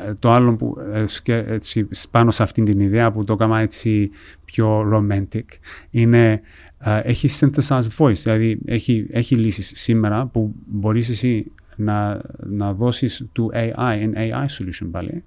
ε, 0.08 0.14
το 0.14 0.32
άλλο 0.32 0.56
που 0.56 0.78
ε, 1.26 1.54
έτσι, 1.54 1.88
πάνω 2.12 2.32
σε 2.32 2.44
αυτήν 2.44 2.66
την 2.66 2.80
ιδέα 2.80 3.12
που 3.12 3.24
το 3.24 3.34
έκανα 3.34 3.60
έτσι 3.60 4.10
πιο 4.46 4.90
romantic 4.94 5.46
είναι 5.90 6.42
uh, 6.86 7.02
έχει 7.04 7.30
synthesized 7.40 7.98
voice, 7.98 8.14
δηλαδή 8.14 8.60
έχει, 8.66 9.08
έχει 9.12 9.36
λύσεις 9.36 9.72
σήμερα 9.76 10.26
που 10.26 10.54
μπορείς 10.66 11.10
εσύ 11.10 11.52
να, 11.76 12.22
να 12.38 12.74
δώσεις 12.74 13.26
του 13.32 13.52
AI, 13.54 13.74
an 13.76 14.16
AI 14.16 14.46
solution 14.46 14.88
πάλι, 14.92 15.24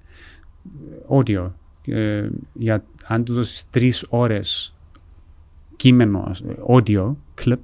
audio. 1.09 1.51
Uh, 1.87 2.29
για, 2.53 2.85
αν 3.07 3.25
του 3.25 3.35
δώσεις 3.35 3.71
τρεις 3.71 4.07
ώρες 4.09 4.75
κείμενο, 5.77 6.31
audio, 6.69 7.15
clip, 7.45 7.59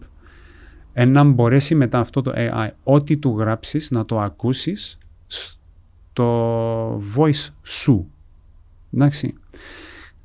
να 1.06 1.24
μπορέσει 1.24 1.74
μετά 1.74 1.98
αυτό 1.98 2.20
το 2.20 2.32
AI 2.34 2.68
ό,τι 2.82 3.16
του 3.16 3.38
γράψεις 3.38 3.90
να 3.90 4.04
το 4.04 4.20
ακούσεις 4.20 4.98
στο 5.26 7.02
voice 7.16 7.48
σου. 7.62 8.10
Εντάξει. 8.94 9.34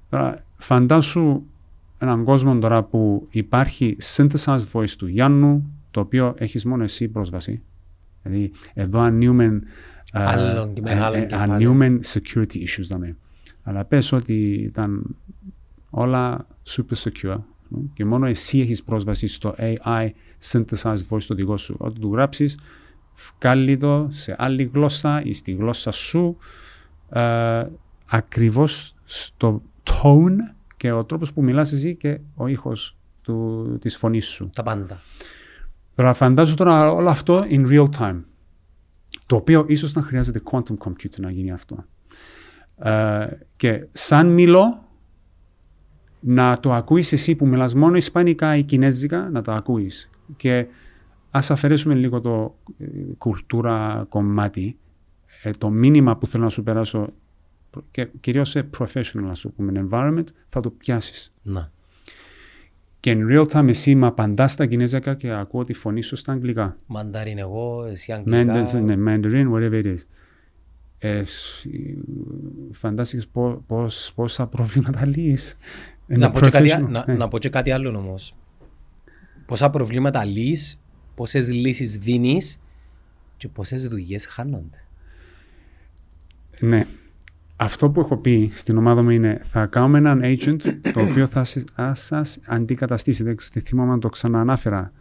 Τώρα, 0.10 0.44
φαντάσου 0.58 1.42
έναν 1.98 2.24
κόσμο 2.24 2.60
τώρα 2.60 2.84
που 2.84 3.28
υπάρχει 3.30 3.98
synthesized 4.16 4.72
voice 4.72 4.90
του 4.98 5.08
Γιάννου, 5.08 5.74
το 5.92 6.00
οποίο 6.00 6.34
έχεις 6.38 6.66
μόνο 6.66 6.84
εσύ 6.84 7.08
πρόσβαση. 7.08 7.62
Δηλαδή, 8.26 8.52
εδώ 8.74 9.00
ανοίγουμε, 9.00 9.62
ανοίγουμε 11.32 12.00
security 12.14 12.56
issues. 12.56 12.84
Δηλαδή. 12.88 13.16
Αλλά 13.64 13.86
πες 13.86 14.12
ότι 14.12 14.54
ήταν 14.54 15.16
όλα 15.90 16.48
super 16.66 16.96
secure 16.96 17.40
και 17.94 18.06
μόνο 18.06 18.26
εσύ 18.26 18.60
έχεις 18.60 18.84
πρόσβαση 18.84 19.28
στο 19.28 19.56
AI 19.58 20.10
synthesized 20.52 21.08
voice 21.10 21.24
το 21.28 21.36
δικό 21.36 21.58
σου. 21.58 21.76
Όταν 21.80 22.00
του 22.00 22.14
γράψεις, 22.14 22.58
βγάλει 23.40 23.78
το 23.78 24.08
σε 24.12 24.36
άλλη 24.38 24.64
γλώσσα 24.74 25.22
ή 25.24 25.34
στη 25.34 25.52
γλώσσα 25.52 25.92
σου 25.92 26.38
ε, 27.10 27.66
ακριβώς 28.06 28.96
στο 29.06 29.62
tone 29.84 30.36
και 30.78 30.92
ο 30.92 31.04
τρόπος 31.04 31.34
που 31.34 31.44
μιλάς 31.44 31.72
εσύ 31.72 31.96
και 31.96 32.20
ο 32.36 32.48
ήχος 32.48 32.98
του, 33.22 33.78
της 33.82 33.98
φωνής 33.98 34.26
σου. 34.26 34.50
Τα 34.54 34.64
πάντα. 34.64 35.00
Τώρα 35.96 36.14
φαντάζω 36.14 36.56
τώρα 36.56 36.92
όλο 36.92 37.10
αυτό 37.10 37.44
in 37.50 37.68
real 37.68 37.90
time. 37.98 38.22
Το 39.26 39.36
οποίο 39.36 39.66
ίσως 39.68 39.94
να 39.94 40.02
χρειάζεται 40.02 40.42
quantum 40.52 40.78
computer 40.78 41.20
να 41.20 41.32
γίνει 41.32 41.52
αυτό. 41.52 41.86
Ε, 42.78 43.28
και 43.56 43.88
σαν 43.92 44.28
μιλώ, 44.28 44.84
να 46.20 46.60
το 46.60 46.74
ακούεις 46.74 47.12
εσύ 47.12 47.36
που 47.36 47.48
μιλάς 47.48 47.74
μόνο 47.74 47.96
ισπανικά 47.96 48.56
ή 48.56 48.64
κινέζικα, 48.64 49.30
να 49.30 49.42
το 49.42 49.52
ακούεις. 49.52 50.10
Και 50.36 50.68
ας 51.32 51.52
αφαιρέσουμε 51.52 51.94
λίγο 51.94 52.22
το 52.22 52.56
ε, 52.78 52.86
κουλτούρα 53.18 54.06
κομμάτι. 54.10 54.78
Ε, 55.44 55.50
το 55.52 55.70
μήνυμα 55.70 56.18
που 56.18 56.28
θέλω 56.28 56.44
να 56.44 56.50
σου 56.50 56.64
περάσω 56.64 57.14
και 57.92 58.10
κυρίως 58.20 58.50
σε 58.50 58.70
professional 58.78 59.28
ας 59.30 59.46
πούμε, 59.56 59.88
environment 59.90 60.26
θα 60.50 60.62
το 60.62 60.70
πιάσεις. 60.70 61.34
Να. 61.42 61.72
Και 63.06 63.18
in 63.18 63.32
real 63.32 63.46
time 63.48 63.68
εσύ 63.68 63.96
με 63.96 64.06
απαντάς 64.08 64.52
στα 64.52 64.66
κινέζικα 64.66 65.16
και 65.16 65.32
ακούω 65.32 65.64
τη 65.64 65.74
φωνή 65.74 66.02
σου 66.02 66.16
στα 66.16 66.32
αγγλικά. 66.32 66.78
Μανταρίν 66.86 67.38
εγώ, 67.38 67.86
εσύ 67.86 68.12
αγγλικά. 68.12 68.66
Mandarin, 68.66 68.82
ναι, 68.82 68.96
Mandarin, 68.98 69.52
whatever 69.54 69.84
it 69.84 69.86
is. 69.86 69.98
Ε, 70.98 71.24
σ- 71.24 71.68
φαντάστηκες 72.72 73.28
πό- 73.28 73.64
πώς, 73.68 74.12
πόσα 74.16 74.48
προβλήματα 74.48 75.06
λύεις. 75.06 75.58
Να 76.08 76.32
πω, 76.32 76.40
και 76.40 76.50
κάτι, 76.50 76.70
professional. 76.72 76.88
να, 76.90 77.04
Ε, 77.08 77.14
να 77.14 77.28
πω 77.28 77.38
και 77.40 77.50
κάτι 77.50 77.72
άλλο 77.72 77.98
όμως. 77.98 78.36
Πόσα 79.46 79.70
προβλήματα 79.70 80.24
λύσεις, 80.26 80.80
πόσες 81.16 81.52
λύσεις 81.52 81.98
δίνεις 81.98 82.60
και 83.38 83.48
πόσες 83.48 83.88
δουλειές 83.88 84.26
χάνονται. 84.26 84.84
Ναι. 86.60 86.86
Αυτό 87.58 87.90
που 87.90 88.00
έχω 88.00 88.18
πει 88.18 88.52
στην 88.54 88.78
ομάδα 88.78 89.02
μου 89.04 89.10
είναι 89.10 89.40
θα 89.44 89.66
κάνουμε 89.66 89.98
έναν 89.98 90.22
agent 90.24 90.58
το 90.94 91.02
οποίο 91.10 91.28
θα 91.28 91.44
σε- 91.44 91.64
θα 91.76 91.94
σας 91.96 92.40
αντικαταστήσει. 92.46 93.24
Δεν 93.24 93.36
ξέρω, 93.36 93.66
θυμάμαι 93.66 93.92
αν 93.92 94.00
το 94.00 94.10
ξαναανάφερα. 94.10 94.92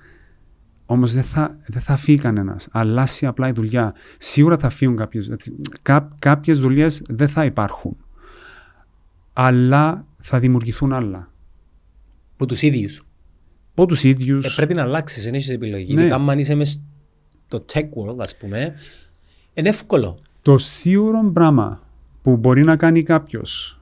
Όμως 0.86 1.12
δεν 1.14 1.22
θα, 1.22 1.58
δεν 1.66 1.82
θα 1.82 1.96
φύγει 1.96 2.18
κανένας. 2.18 2.68
Αλλάσει 2.70 3.26
απλά 3.26 3.48
η 3.48 3.52
δουλειά. 3.52 3.94
Σίγουρα 4.18 4.58
θα 4.58 4.68
φύγουν 4.68 4.96
κάποιες. 4.96 5.32
Κά, 5.82 6.14
κάποιες 6.18 6.60
δουλειές 6.60 7.02
δεν 7.08 7.28
θα 7.28 7.44
υπάρχουν. 7.44 7.96
Αλλά 9.32 10.06
θα 10.20 10.38
δημιουργηθούν 10.38 10.92
άλλα. 10.92 11.30
Που 12.36 12.46
τους 12.46 12.62
ίδιους. 12.62 13.06
Από 13.72 13.86
τους 13.86 14.02
ίδιους. 14.04 14.46
Ε, 14.46 14.52
πρέπει 14.56 14.74
να 14.74 14.82
αλλάξεις, 14.82 15.24
δεν 15.24 15.34
έχεις 15.34 15.48
επιλογή. 15.50 15.94
Ναι. 15.94 16.00
Ειδικά 16.00 16.14
αν 16.16 16.38
είσαι 16.38 16.54
μες 16.54 16.80
στο 17.46 17.64
tech 17.72 17.80
world, 17.82 18.16
ας 18.18 18.36
πούμε, 18.36 18.74
είναι 19.54 19.68
εύκολο. 19.68 20.18
Το 20.42 20.58
σίγουρο 20.58 21.30
πράγμα 21.32 21.82
που 22.24 22.36
μπορεί 22.36 22.64
να 22.64 22.76
κάνει 22.76 23.02
κάποιος 23.02 23.78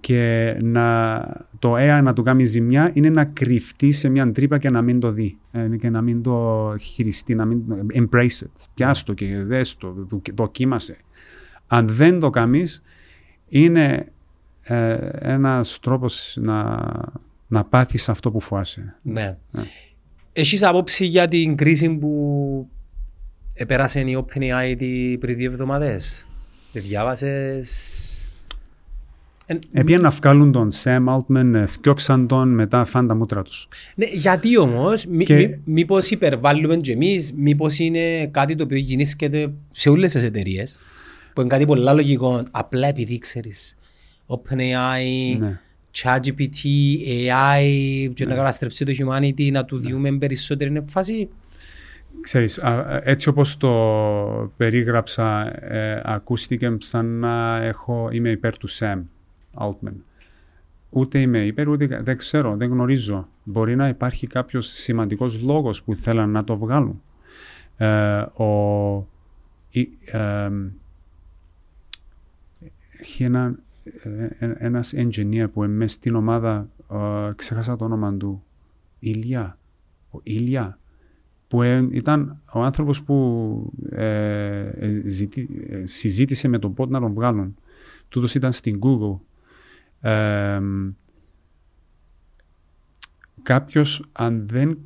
και 0.00 0.56
να, 0.62 1.18
το 1.58 1.74
AI 1.76 2.00
να 2.02 2.12
του 2.12 2.22
κάνει 2.22 2.44
ζημιά 2.44 2.90
είναι 2.92 3.08
να 3.10 3.24
κρυφτεί 3.24 3.92
σε 3.92 4.08
μια 4.08 4.32
τρύπα 4.32 4.58
και 4.58 4.70
να 4.70 4.82
μην 4.82 5.00
το 5.00 5.10
δει 5.10 5.38
ε, 5.52 5.68
και 5.76 5.90
να 5.90 6.00
μην 6.00 6.22
το 6.22 6.74
χειριστεί, 6.80 7.34
να 7.34 7.44
μην 7.44 7.62
embrace 7.94 8.26
it. 8.42 8.66
Πιάσ' 8.74 9.02
το 9.02 9.12
και 9.14 9.36
δες 9.44 9.76
το, 9.76 9.92
δου- 10.08 10.34
δοκίμασε. 10.34 10.96
Αν 11.66 11.88
δεν 11.88 12.18
το 12.20 12.30
κάνεις, 12.30 12.82
είναι 13.48 14.06
ε, 14.62 15.08
ένας 15.12 15.78
τρόπος 15.82 16.36
να, 16.40 16.80
να 17.46 17.64
πάθεις 17.64 18.08
αυτό 18.08 18.30
που 18.30 18.40
φοβάσαι. 18.40 18.96
Ναι. 19.02 19.36
Έχεις 20.32 20.62
άποψη 20.62 21.04
για 21.06 21.28
την 21.28 21.56
κρίση 21.56 21.88
που 21.98 22.68
επέρασε 23.54 24.00
η 24.00 24.24
OpenAI 24.26 24.74
τι- 24.78 25.16
πριν 25.20 25.36
δύο 25.36 25.50
εβδομάδες; 25.50 26.26
Τη 26.72 26.80
διάβασες. 26.80 28.06
Ε, 29.46 29.54
Επία 29.72 29.98
να 29.98 30.10
βγάλουν 30.10 30.52
τον 30.52 30.70
Sam 30.82 31.04
Altman, 31.08 31.52
ε, 31.54 31.66
θκιόξαν 31.66 32.26
τον, 32.26 32.48
μετά 32.54 32.84
φαν 32.84 33.06
τα 33.06 33.14
μούτρα 33.14 33.42
τους. 33.42 33.68
Ναι, 33.94 34.06
γιατί 34.06 34.58
όμως, 34.58 35.06
μη, 35.06 35.24
Και- 35.24 35.34
μη, 35.36 35.60
μήπως 35.64 36.10
υπερβάλλουμε 36.10 36.76
και 36.76 36.92
εμείς, 36.92 37.32
μήπως 37.32 37.78
είναι 37.78 38.26
κάτι 38.26 38.54
το 38.54 38.64
οποίο 38.64 38.78
γεννήσκεται 38.78 39.52
σε 39.70 39.88
όλες 39.88 40.12
τις 40.12 40.22
εταιρείες, 40.22 40.78
που 41.34 41.40
είναι 41.40 41.50
κάτι 41.50 41.66
πολλά 41.66 41.92
λογικό, 41.92 42.42
απλά 42.50 42.88
επειδή 42.88 43.18
ξέρεις, 43.18 43.76
OpenAI, 44.26 45.38
Ναι. 45.38 45.60
ChatGPT, 46.02 46.58
AI, 47.06 48.10
και 48.14 48.26
να 48.26 48.34
καταστρέψει 48.34 48.84
το 48.84 48.92
humanity, 48.98 49.50
να 49.52 49.64
του 49.64 49.78
διούμε 49.78 50.12
περισσότερη 50.12 50.76
έμφαση. 50.76 51.28
Ξέρεις, 52.20 52.58
α, 52.58 53.00
έτσι 53.04 53.28
όπως 53.28 53.56
το 53.56 54.52
περίγραψα, 54.56 55.52
ε, 55.64 56.02
ακούστηκε 56.04 56.76
σαν 56.78 57.06
να 57.06 57.56
έχω, 57.56 58.08
είμαι 58.12 58.30
υπέρ 58.30 58.56
του 58.56 58.70
Sam 58.70 59.02
Altman. 59.58 59.94
Ούτε 60.90 61.18
είμαι 61.18 61.38
υπέρ, 61.44 61.68
ούτε 61.68 62.00
δεν 62.02 62.16
ξέρω, 62.16 62.56
δεν 62.56 62.70
γνωρίζω. 62.70 63.28
Μπορεί 63.44 63.76
να 63.76 63.88
υπάρχει 63.88 64.26
κάποιος 64.26 64.66
σημαντικός 64.66 65.42
λόγος 65.42 65.82
που 65.82 65.94
θέλαν 65.94 66.30
να 66.30 66.44
το 66.44 66.56
βγάλουν. 66.56 67.02
Ε, 67.76 68.20
ο, 68.20 69.06
η, 69.70 69.88
ε, 70.04 70.50
έχει 73.00 73.24
ένα, 73.24 73.58
ε, 74.02 74.24
ε, 74.38 74.54
ένας 74.58 74.92
engineer 74.96 75.46
που 75.52 75.64
είναι 75.64 75.72
μέσα 75.72 75.94
στην 75.94 76.14
ομάδα, 76.14 76.68
ε, 76.90 77.32
ξέχασα 77.36 77.76
το 77.76 77.84
όνομα 77.84 78.14
του, 78.14 78.42
Ηλιά. 78.98 79.58
Ο 80.10 80.20
Ηλιά 80.22 80.78
που 81.52 81.62
ε, 81.62 81.88
ήταν 81.90 82.40
ο 82.52 82.62
άνθρωπος 82.62 83.02
που 83.02 83.72
ε, 83.90 84.58
ε, 84.58 85.02
ζητή- 85.04 85.48
ε, 85.70 85.86
συζήτησε 85.86 86.48
με 86.48 86.58
τον 86.58 86.74
πότε 86.74 86.92
να 86.92 87.00
τον 87.00 87.12
βγάλουν. 87.12 87.56
Τούτος 88.08 88.34
ήταν 88.34 88.52
στην 88.52 88.78
Google. 88.82 89.18
Ε, 90.00 90.60
κάποιος 93.42 94.04
αν 94.12 94.46
δεν 94.48 94.78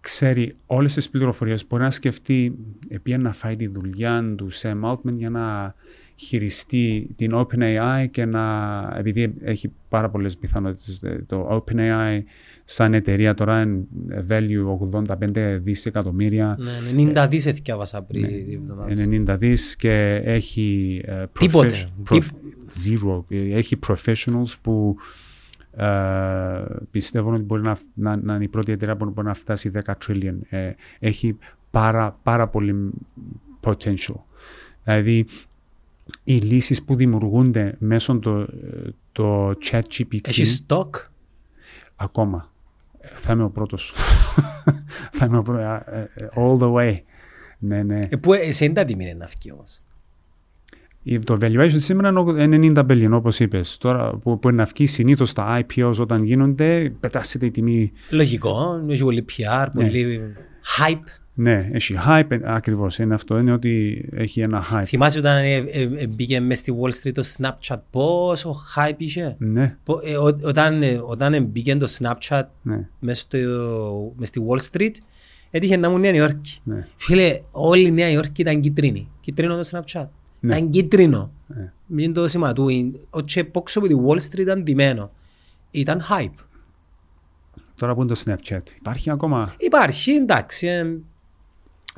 ξέρει 0.00 0.56
όλες 0.66 0.94
τις 0.94 1.10
πληροφορίες 1.10 1.66
μπορεί 1.66 1.82
να 1.82 1.90
σκεφτεί 1.90 2.58
επειδή 2.88 3.18
να 3.18 3.32
φάει 3.32 3.56
τη 3.56 3.66
δουλειά 3.66 4.34
του 4.36 4.48
Sam 4.52 4.80
Altman 4.82 5.14
για 5.16 5.30
να 5.30 5.74
χειριστεί 6.16 7.10
την 7.16 7.32
OpenAI 7.34 8.06
και 8.10 8.24
να, 8.24 8.78
επειδή 8.96 9.34
έχει 9.40 9.72
πάρα 9.88 10.10
πολλές 10.10 10.38
πιθανότητες, 10.38 11.02
ε, 11.02 11.24
το 11.26 11.64
OpenAI 11.64 12.22
σαν 12.70 12.94
εταιρεία 12.94 13.34
τώρα 13.34 13.60
είναι 13.60 13.84
value 14.28 14.78
85 15.06 15.58
δισεκατομμύρια, 15.62 16.56
Ναι, 16.94 17.12
90 17.22 17.26
δις 17.30 17.46
εθιάβασα 17.46 18.02
πριν 18.02 18.26
δύο 18.26 18.60
εβδομάδες. 18.62 19.06
90 19.28 19.36
δις 19.38 19.76
και 19.76 20.20
έχει 20.24 21.00
ε, 21.04 21.24
Τίποτε. 21.38 21.74
profes- 21.74 22.12
prof- 22.14 22.20
Τι- 22.20 22.98
zero. 23.00 23.24
Ε, 23.28 23.56
Έχει 23.56 23.78
professionals 23.86 24.52
που 24.62 24.96
ε, 25.76 25.86
πιστεύουν 26.90 27.34
ότι 27.34 27.42
μπορεί 27.42 27.62
να, 27.62 27.78
να, 27.94 28.16
να 28.22 28.34
είναι 28.34 28.44
η 28.44 28.48
πρώτη 28.48 28.72
εταιρεία 28.72 28.96
που 28.96 29.10
μπορεί 29.10 29.26
να 29.26 29.34
φτάσει 29.34 29.70
10 29.84 29.92
trillion. 30.06 30.34
Ε, 30.48 30.70
έχει 30.98 31.36
πάρα, 31.70 32.18
πάρα 32.22 32.48
πολύ 32.48 32.90
potential. 33.60 34.14
Δηλαδή, 34.84 35.26
οι 36.24 36.34
λύσεις 36.36 36.82
που 36.82 36.94
δημιουργούνται 36.96 37.74
μέσω 37.78 38.18
το, 38.18 38.38
ε, 38.40 38.46
το 39.12 39.48
chat 39.50 39.80
GPT 39.98 40.18
Έχει 40.22 40.58
stock; 40.66 40.88
ακόμα. 41.96 42.52
Ε, 43.12 43.14
Θα 43.14 43.32
είμαι 43.32 43.42
ο 43.44 43.50
πρώτος. 43.50 43.92
Θα 45.16 45.26
είμαι 45.26 45.38
ο 45.38 45.42
πρώτος. 45.42 45.62
ε, 45.62 46.10
ε, 46.14 46.26
All 46.36 46.58
the 46.58 46.72
way. 46.72 46.94
Ναι, 47.58 47.82
ναι. 47.82 47.98
Ε, 48.08 48.16
που 48.16 48.32
ε, 48.32 48.52
σε 48.52 48.64
είναι 48.64 48.74
τα 48.74 48.84
τιμή 48.84 49.04
είναι 49.04 49.14
να 49.14 49.26
φύγει 49.26 49.52
όμως. 49.52 49.80
Η- 51.02 51.18
Το 51.18 51.36
valuation 51.40 51.74
σήμερα 51.76 52.08
είναι 52.38 52.72
90 52.74 52.86
billion, 52.86 53.10
όπως 53.12 53.40
είπες. 53.40 53.78
Τώρα 53.78 54.10
που, 54.16 54.38
που 54.38 54.48
είναι 54.48 54.56
να 54.56 54.64
βγει 54.74 54.86
συνήθως 54.86 55.32
τα 55.32 55.60
IPOs 55.60 55.92
όταν 56.00 56.22
γίνονται, 56.24 56.92
πετάσσεται 57.00 57.46
η 57.46 57.50
τιμή. 57.50 57.92
Λογικό, 58.10 58.84
έχει 58.88 59.02
πολύ 59.02 59.24
PR, 59.28 59.66
πολύ 59.74 60.20
hype. 60.78 61.17
Ναι, 61.40 61.68
έχει 61.72 61.94
hype, 62.06 62.30
ε, 62.30 62.38
ακριβώς. 62.44 62.98
Είναι 62.98 63.14
αυτό, 63.14 63.38
είναι 63.38 63.52
ότι 63.52 64.04
έχει 64.12 64.40
ένα 64.40 64.64
hype. 64.72 64.82
Θυμάσαι 64.84 65.18
όταν 65.18 65.36
ε, 65.36 65.54
ε, 65.56 65.82
ε, 65.96 66.06
μπήκε 66.06 66.40
μες 66.40 66.58
στη 66.58 66.74
Wall 66.80 66.88
Street 66.88 67.12
το 67.12 67.22
Snapchat, 67.36 67.76
πόσο 67.90 68.56
hype 68.76 68.94
είχε; 68.96 69.34
Ναι, 69.38 69.76
Πο- 69.84 70.00
ε, 70.04 70.16
ο- 70.16 70.38
Όταν, 70.42 70.82
ε, 70.82 71.00
όταν 71.04 71.44
μπήκε 71.44 71.76
το 71.76 71.86
Snapchat 71.98 72.42
ναι, 72.62 72.88
μες, 73.00 73.18
στο, 73.20 73.38
μες 74.16 74.28
στη 74.28 74.42
Wall 74.48 74.58
Street, 74.72 74.90
έτυχε 75.50 75.76
να 75.76 75.90
μου 75.90 75.98
Νέα 75.98 76.12
Υόρκη. 76.14 76.58
ναι. 76.64 76.86
Φίλε, 76.96 77.40
όλη 77.50 77.86
η 77.86 77.90
Νέα 77.90 78.10
Υόρκη 78.10 78.40
ήταν 78.40 78.60
κίτρινη. 78.60 79.08
Κίτρινο 79.20 79.56
το 79.56 79.68
Snapchat. 79.72 80.06
Ναι. 80.40 80.56
Ήταν 80.56 80.70
κίτρινο. 80.70 81.30
Ναι. 81.46 81.72
Μην 81.86 82.12
το 82.12 82.28
σήμα 82.28 82.52
του. 82.52 82.68
είναι- 82.68 82.98
Ο 83.10 83.24
τσεπόξο 83.24 83.78
από 83.78 83.88
τη 83.88 83.94
Wall 84.06 84.16
Street 84.32 84.38
ήταν 84.38 84.62
ντυμένο. 84.62 85.10
Ήταν 85.70 86.00
hype. 86.10 86.44
Τώρα 87.76 87.94
που 87.94 88.02
είναι 88.02 88.14
το 88.14 88.22
Snapchat. 88.26 88.76
Υπάρχει 88.78 89.10
ακόμα; 89.10 89.54
Υπάρχει, 89.58 90.10
εντάξει. 90.12 90.66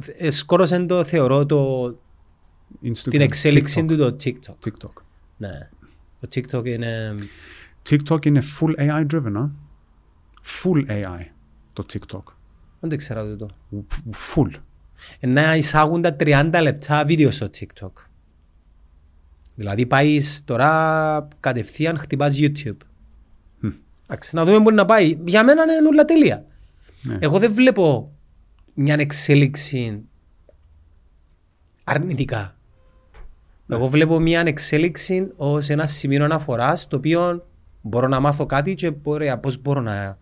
Ε, 0.06 0.26
ε, 0.26 0.30
σκόρωσε 0.30 0.78
το, 0.78 1.04
θεωρώ, 1.04 1.46
το, 1.46 1.86
Instagram, 2.84 3.10
την 3.10 3.20
εξέλιξη 3.20 3.80
TikTok. 3.80 3.86
του 3.86 3.96
το 3.96 4.16
TikTok. 4.24 4.66
TikTok. 4.66 5.02
Ναι. 5.36 5.68
Το 6.20 6.28
TikTok 6.34 6.66
είναι... 6.66 7.14
TikTok 7.88 8.26
είναι 8.26 8.42
full 8.58 8.78
AI 8.78 9.06
driven, 9.12 9.32
α; 9.34 9.48
Full 10.62 10.90
AI 10.90 11.24
το 11.72 11.84
TikTok. 11.92 12.22
Δεν 12.80 12.88
το 12.88 12.94
ήξερα 12.94 13.24
τούτο. 13.24 13.48
Full. 14.34 14.50
Ε, 15.20 15.26
Να 15.26 15.56
εισάγουν 15.56 16.02
τα 16.02 16.16
30 16.20 16.58
λεπτά 16.62 17.04
βίντεο 17.04 17.30
στο 17.30 17.50
TikTok. 17.58 17.92
Δηλαδή 19.54 19.86
πάεις 19.86 20.44
τώρα 20.44 21.28
κατευθείαν 21.40 21.98
χτυπάς 21.98 22.36
YouTube. 22.38 22.76
Εντάξει, 24.06 24.36
να 24.36 24.44
δούμε 24.44 24.58
μπορεί 24.58 24.74
να 24.74 24.84
πάει. 24.84 25.18
Για 25.24 25.44
μένα 25.44 25.62
είναι 25.62 25.88
όλα 25.88 26.04
τέλεια. 26.04 26.44
Ναι. 27.02 27.18
Εγώ 27.20 27.38
δεν 27.38 27.52
βλέπω 27.52 28.12
μια 28.80 28.96
εξέλιξη 28.98 30.02
αρνητικά. 31.84 32.54
Εγώ 33.68 33.86
βλέπω 33.86 34.18
μια 34.18 34.42
εξέλιξη 34.46 35.32
ως 35.36 35.68
ένα 35.68 35.86
σημείο 35.86 36.24
αναφοράς 36.24 36.88
το 36.88 36.96
οποίο 36.96 37.44
Μπορώ 37.82 38.08
να 38.08 38.20
μάθω 38.20 38.46
κάτι 38.46 38.74
και 38.74 38.90
μπορεί, 38.90 39.38
πώς 39.40 39.62
μπορώ 39.62 39.80
να 39.80 40.18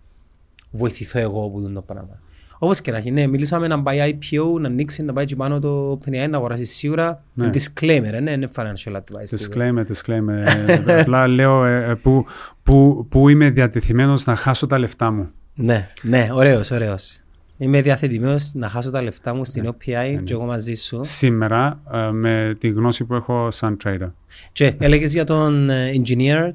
βοηθηθώ 0.71 1.19
εγώ 1.19 1.45
από 1.45 1.71
το 1.75 1.83
πράγμα. 1.83 2.21
Όπως 2.59 2.81
και 2.81 2.91
να 2.91 2.97
έχει, 2.97 3.11
ναι, 3.11 3.27
μιλήσαμε 3.27 3.67
να 3.67 3.83
πάει 3.83 4.19
IPO, 4.21 4.61
να 4.61 4.69
ανοίξει, 4.69 5.03
να 5.03 5.13
πάει 5.13 5.25
και 5.25 5.37
πάνω 5.37 5.61
το 5.61 5.93
OpenAI, 5.93 6.29
να 6.31 6.37
αγοράσει 6.37 6.65
σίγουρα. 6.65 7.23
Ναι. 7.35 7.51
Disclaimer, 7.53 8.13
ε, 8.13 8.21
ναι, 8.21 8.31
είναι 8.31 8.49
financial 8.57 8.93
advice. 8.93 9.37
Disclaimer, 9.37 9.85
disclaimer. 9.85 10.47
Ε, 10.87 11.01
Απλά 11.01 11.27
λέω 11.27 11.65
ε, 11.65 11.91
ε, 11.91 11.95
που, 11.95 12.27
που, 12.63 13.07
που 13.09 13.29
είμαι 13.29 13.51
διατεθειμένος 13.51 14.27
να 14.27 14.35
χάσω 14.35 14.67
τα 14.67 14.79
λεφτά 14.79 15.11
μου. 15.11 15.31
Ναι, 15.55 15.89
ναι, 16.03 16.29
ωραίος, 16.33 16.71
ωραίος. 16.71 17.21
Είμαι 17.59 17.83
διαθετημένος 17.83 18.51
να 18.55 18.69
χάσω 18.69 18.91
τα 18.91 19.03
λεφτά 19.03 19.35
μου 19.35 19.45
στην 19.45 19.69
OPI 19.69 20.21
και 20.25 20.33
εγώ 20.33 20.45
μαζί 20.45 20.75
σου. 20.75 21.01
Σήμερα 21.03 21.81
ε, 21.93 22.11
με 22.11 22.57
τη 22.59 22.69
γνώση 22.69 23.05
που 23.05 23.15
έχω 23.15 23.51
σαν 23.51 23.77
trader. 23.85 24.11
Και 24.53 24.75
έλεγες 24.79 25.13
για 25.13 25.25
τον 25.25 25.71
ε, 25.71 25.91
engineer, 25.95 26.53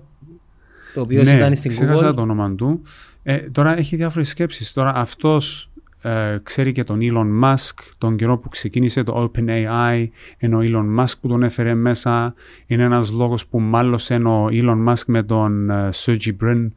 το 0.94 1.02
οποίο 1.02 1.24
ναι, 1.24 1.32
ήταν 1.32 1.56
στην 1.56 1.72
ξέχασα 1.72 2.10
Google. 2.10 2.16
το 2.16 2.22
όνομα 2.22 2.56
του. 2.56 2.82
Ε, 3.24 3.38
τώρα 3.38 3.78
έχει 3.78 3.96
διάφορες 3.96 4.28
σκέψεις. 4.30 4.74
Τώρα 4.74 4.92
αυτός 4.96 5.70
ε, 6.02 6.38
ξέρει 6.44 6.72
και 6.72 6.84
τον 6.84 7.00
Elon 7.02 7.44
Musk, 7.44 7.74
τον 7.98 8.16
καιρό 8.16 8.38
που 8.38 8.50
ξεκίνησε 8.50 9.04
το 9.04 9.32
OpenAI, 9.36 10.08
ενώ 10.38 10.58
ο 10.58 10.62
Elon 10.64 11.00
Musk 11.04 11.14
που 11.22 11.28
τον 11.28 11.44
έφερε 11.44 11.74
μέσα. 11.74 12.34
Είναι 12.68 12.84
ένας 12.84 13.12
λόγος 13.12 13.48
που 13.48 13.60
μάλωσε 13.60 14.16
ο 14.16 14.48
Elon 14.52 14.88
Musk 14.90 15.04
με 15.08 15.24
τον 15.24 15.70
ε, 15.70 15.90
Sergey 15.94 16.32
Brin, 16.44 16.68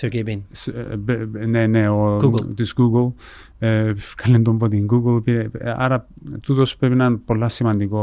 Sergey 0.00 0.24
Brin. 0.28 0.40
Σ- 0.50 0.68
ε, 0.68 0.96
μπ- 0.98 1.24
μπ- 1.26 1.44
ναι, 1.46 1.66
ναι, 1.66 1.88
ο, 1.88 2.16
Google. 2.22 2.54
της 2.56 2.74
Google. 2.76 3.12
Ε, 3.58 3.92
Καλέ 4.16 4.38
τον 4.38 4.54
από 4.54 4.68
την 4.68 4.86
Google. 4.90 5.24
πήρε- 5.24 5.48
ε, 5.58 5.74
Άρα, 5.76 6.06
τούτος 6.40 6.76
πρέπει 6.76 6.94
να 6.94 7.04
είναι 7.04 7.16
πολλά 7.16 7.48
σημαντικό 7.48 8.02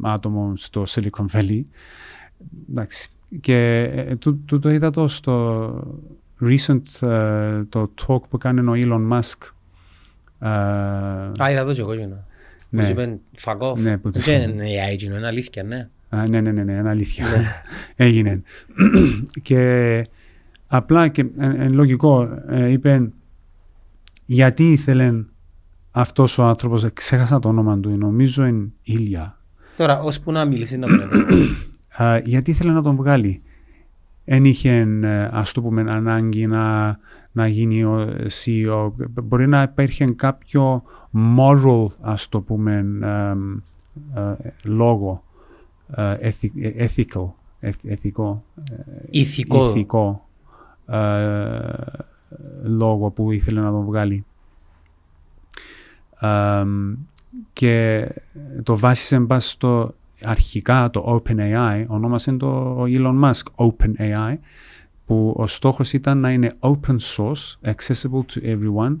μ, 0.00 0.06
άτομο 0.06 0.52
στο 0.56 0.82
Silicon 0.88 1.24
Valley. 1.32 1.62
Εντάξει. 2.70 3.10
Και 3.40 3.82
ε, 3.94 4.16
τού- 4.16 4.40
τούτο 4.44 4.70
είδα 4.70 4.90
το 4.90 5.08
στο 5.08 5.66
recent 6.40 7.08
ε, 7.08 7.62
το 7.68 7.90
talk 8.06 8.20
που 8.28 8.38
κάνει 8.38 8.60
ο 8.60 8.72
Elon 8.74 9.12
Musk. 9.18 9.50
Ε, 10.38 10.48
Α, 11.42 11.50
είδα 11.50 11.64
το 11.64 11.72
και 11.72 11.80
εγώ 11.80 11.94
γίνω. 11.94 12.24
Που 12.70 12.76
Ναι. 12.76 12.84
σου 12.84 12.92
είπαν 12.92 13.20
fuck 13.44 13.58
off. 13.58 13.76
Ναι, 13.78 13.98
που 13.98 14.10
τους- 14.10 14.24
Δεν 14.24 14.50
είναι 14.50 14.64
AI 14.64 14.96
γίνω, 14.96 15.16
είναι 15.16 15.26
αλήθεια, 15.26 15.62
ναι. 15.62 15.88
Α, 16.08 16.28
ναι, 16.28 16.40
ναι, 16.40 16.52
ναι, 16.52 16.62
ναι, 16.62 16.72
είναι 16.72 16.88
αλήθεια. 16.88 17.24
Έγινε. 17.96 18.42
και 19.42 20.06
απλά 20.66 21.08
και 21.08 21.20
εν, 21.38 21.60
εν 21.60 21.72
λογικό 21.72 22.28
ε, 22.48 22.68
είπε 22.70 23.10
γιατί 24.24 24.72
ήθελε 24.72 25.12
αυτός 25.90 26.38
ο 26.38 26.42
άνθρωπος, 26.44 26.84
ε, 26.84 26.90
ξέχασα 26.94 27.38
το 27.38 27.48
όνομα 27.48 27.78
του, 27.78 27.90
νομίζω 27.96 28.44
είναι 28.46 28.68
Ήλια. 28.82 29.36
Τώρα, 29.76 30.00
ώσπου 30.00 30.32
να 30.32 30.44
μιλήσει 30.44 30.76
να 30.78 30.86
πούμε. 30.86 31.08
Α, 32.08 32.18
γιατί 32.18 32.50
ήθελε 32.50 32.72
να 32.72 32.82
τον 32.82 32.96
βγάλει; 32.96 33.42
Εν 34.24 34.44
είχε, 34.44 34.70
ε, 35.02 35.28
ας 35.32 35.52
το 35.52 35.62
πούμε, 35.62 35.80
ανάγκη 35.92 36.46
να, 36.46 36.98
να 37.32 37.46
γίνει 37.46 37.84
ο 37.84 38.08
CEO. 38.44 38.90
Μπορεί 39.22 39.46
να 39.48 39.62
υπήρχε 39.62 40.04
κάποιο 40.06 40.82
moral, 41.38 41.86
ας 42.00 42.28
το 42.28 42.40
πούμε, 42.40 42.76
εμ, 42.76 43.56
ε, 44.14 44.34
λόγο, 44.62 45.22
ε, 45.96 46.16
ethi- 46.30 46.86
ethical, 46.86 47.28
eth- 47.60 47.82
ηθικό, 47.82 48.44
Ηθικό. 49.10 50.28
Ηθικό 52.32 52.64
ε, 52.64 52.68
λόγο 52.68 53.10
που 53.10 53.32
ήθελε 53.32 53.60
να 53.60 53.70
τον 53.70 53.84
βγάλει. 53.84 54.24
Εμ, 56.20 56.94
και 57.52 58.08
το 58.62 58.76
βάσισε 58.76 59.18
μπας 59.18 59.50
στο 59.50 59.94
αρχικά 60.22 60.90
το 60.90 61.22
OpenAI, 61.24 61.84
ονόμασε 61.86 62.32
το 62.32 62.46
ο 62.48 62.84
Elon 62.86 63.22
Musk 63.24 63.66
OpenAI, 63.66 64.34
που 65.06 65.34
ο 65.36 65.46
στόχος 65.46 65.92
ήταν 65.92 66.18
να 66.18 66.32
είναι 66.32 66.52
open 66.60 66.96
source, 67.16 67.54
accessible 67.64 68.22
to 68.34 68.42
everyone 68.42 68.96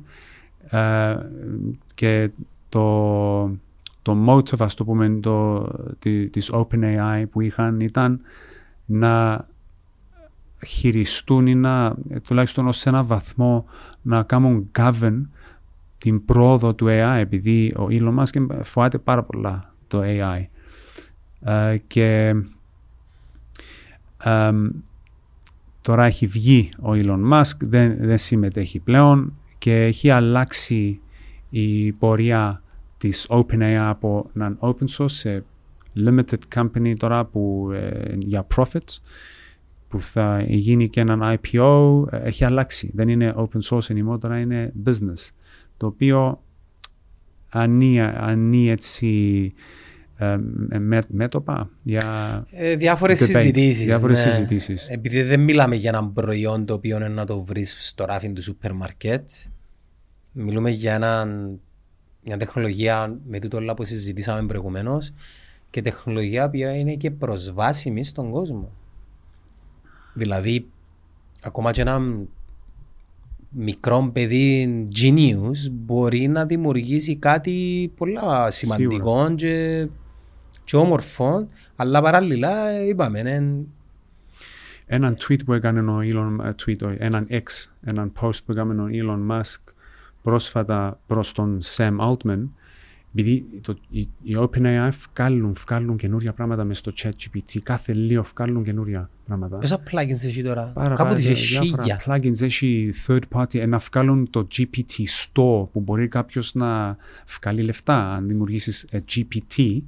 ε, 0.78 1.16
και 1.94 2.30
το, 2.68 3.44
το 4.02 4.16
motive, 4.28 4.58
ας 4.60 4.74
το 4.74 4.84
πούμε, 4.84 5.18
το, 5.22 5.68
τη- 5.98 6.28
της 6.28 6.50
OpenAI 6.52 7.24
που 7.30 7.40
είχαν 7.40 7.80
ήταν 7.80 8.20
να 8.84 9.46
χειριστούν 10.66 11.46
ή 11.46 11.54
να, 11.54 11.96
ε, 12.08 12.20
τουλάχιστον 12.20 12.68
ως 12.68 12.78
σε 12.78 12.88
ένα 12.88 13.02
βαθμό, 13.02 13.64
να 14.02 14.22
κάνουν 14.22 14.70
govern 14.78 15.20
την 15.98 16.24
πρόοδο 16.24 16.74
του 16.74 16.86
AI, 16.88 17.16
επειδή 17.18 17.74
ο 17.76 17.86
Elon 17.90 18.18
Musk 18.18 18.62
φοβάται 18.62 18.98
πάρα 18.98 19.22
πολλά 19.22 19.74
το 19.88 20.00
AI. 20.04 20.46
Ε, 21.40 21.76
και 21.86 22.34
εμ, 24.22 24.68
τώρα 25.80 26.04
έχει 26.04 26.26
βγει 26.26 26.70
ο 26.78 26.90
Elon 26.90 27.32
Musk, 27.32 27.56
δεν, 27.58 27.96
δεν 27.98 28.18
συμμετέχει 28.18 28.78
πλέον 28.78 29.36
και 29.58 29.82
έχει 29.82 30.10
αλλάξει 30.10 31.00
η 31.50 31.92
πορεία 31.92 32.62
της 32.98 33.26
OpenAI 33.28 33.76
από 33.80 34.30
έναν 34.36 34.58
open 34.60 34.86
source 34.96 35.10
σε 35.10 35.44
limited 35.96 36.38
company 36.54 36.94
τώρα 36.96 37.24
που, 37.24 37.70
ε, 37.74 38.14
για 38.18 38.46
profits 38.56 38.98
που 39.92 40.00
θα 40.00 40.44
γίνει 40.48 40.88
και 40.88 41.00
έναν 41.00 41.38
IPO 41.42 42.04
ε, 42.10 42.16
έχει 42.22 42.44
αλλάξει. 42.44 42.90
Δεν 42.94 43.08
είναι 43.08 43.34
open 43.36 43.60
source 43.70 43.86
anymore, 43.92 44.20
τώρα 44.20 44.38
είναι 44.38 44.72
business. 44.86 45.30
Το 45.76 45.86
οποίο 45.86 46.42
ανεί, 47.48 48.00
ανεί 48.00 48.70
έτσι 48.70 49.52
ε, 50.16 50.36
με, 50.78 50.98
μέτωπα 51.08 51.70
για 51.82 52.02
Ε, 52.50 52.76
διάφορες 52.76 53.20
Debates, 53.20 53.26
συζητήσεις. 53.26 53.84
διάφορες 53.84 54.24
ναι. 54.24 54.30
συζητήσεις. 54.30 54.88
Επειδή 54.88 55.22
δεν 55.22 55.40
μιλάμε 55.40 55.76
για 55.76 55.88
ένα 55.90 56.08
προϊόν 56.08 56.64
το 56.66 56.74
οποίο 56.74 56.96
είναι 56.96 57.08
να 57.08 57.24
το 57.26 57.42
βρεις 57.44 57.76
στο 57.88 58.04
ράφι 58.04 58.32
του 58.32 58.42
σούπερ 58.42 58.72
μαρκέτ. 58.72 59.30
Μιλούμε 60.32 60.70
για 60.70 60.94
έναν- 60.94 61.60
μια 62.24 62.36
τεχνολογία 62.36 63.18
με 63.26 63.38
τούτο 63.38 63.56
όλα 63.56 63.74
που 63.74 63.84
συζητήσαμε 63.84 64.46
προηγουμένως 64.46 65.12
και 65.70 65.82
τεχνολογία 65.82 66.50
που 66.50 66.56
είναι 66.56 66.94
και 66.94 67.10
προσβάσιμη 67.10 68.04
στον 68.04 68.30
κόσμο. 68.30 68.72
Δηλαδή, 70.12 70.66
ακόμα 71.42 71.70
και 71.70 71.80
ένα 71.80 72.00
μικρό 73.50 74.10
παιδί 74.12 74.88
genius 75.00 75.70
μπορεί 75.70 76.28
να 76.28 76.46
δημιουργήσει 76.46 77.16
κάτι 77.16 77.90
πολλά 77.96 78.50
σημαντικό 78.50 79.34
και, 79.34 79.88
και 80.64 80.76
όμορφο, 80.76 81.48
αλλά 81.76 82.02
παράλληλα 82.02 82.68
ε, 82.68 82.88
είπαμε, 82.88 83.18
είναι 83.18 83.54
έναν 84.86 85.16
tweet 85.18 85.44
που 85.44 85.52
έκανε 85.52 85.80
ο 85.80 85.98
Elon, 85.98 86.44
ε, 86.44 86.48
tweet, 86.48 86.82
όχι, 86.82 86.96
έναν 86.98 87.26
X, 87.30 87.70
έναν 87.80 88.12
post 88.20 88.38
που 88.46 88.52
έκανε 88.52 88.82
ο 88.82 88.86
Elon 88.90 89.30
Musk 89.30 89.72
πρόσφατα 90.22 91.00
προς 91.06 91.32
τον 91.32 91.60
Sam 91.62 91.96
Altman 91.98 92.48
επειδή 93.14 93.46
το, 93.60 93.76
οι, 93.90 94.08
οι 94.22 94.36
OpenAI 94.36 94.90
βγάλουν, 95.14 95.56
βγάλουν 95.66 95.96
καινούρια 95.96 96.32
πράγματα 96.32 96.64
μες 96.64 96.78
στο 96.78 96.92
ChatGPT 97.02 97.58
κάθε 97.62 97.92
λίγο 97.92 98.22
βγάλουν 98.22 98.64
καινούρια 98.64 99.10
πράγματα 99.26 99.58
Πόσα 99.58 99.82
plugins 99.90 100.24
έχει 100.26 100.42
τώρα, 100.42 100.70
Πάρα, 100.74 100.94
κάποτε 100.94 101.04
πάρα 101.04 101.18
είχε 101.30 101.32
διάφορα 101.34 101.82
χίλια. 101.82 102.02
plugins, 102.06 102.40
έχει 102.42 102.94
third 103.06 103.22
party, 103.34 103.54
ε, 103.58 103.66
να 103.66 103.78
βγάλουν 103.78 104.30
το 104.30 104.46
GPT 104.56 104.92
Store 104.92 105.68
που 105.72 105.80
μπορεί 105.80 106.08
κάποιος 106.08 106.54
να 106.54 106.96
βγάλει 107.40 107.62
λεφτά. 107.62 108.12
Αν 108.14 108.28
δημιουργήσεις 108.28 108.86
ε, 108.90 108.98
GPT, 109.14 109.78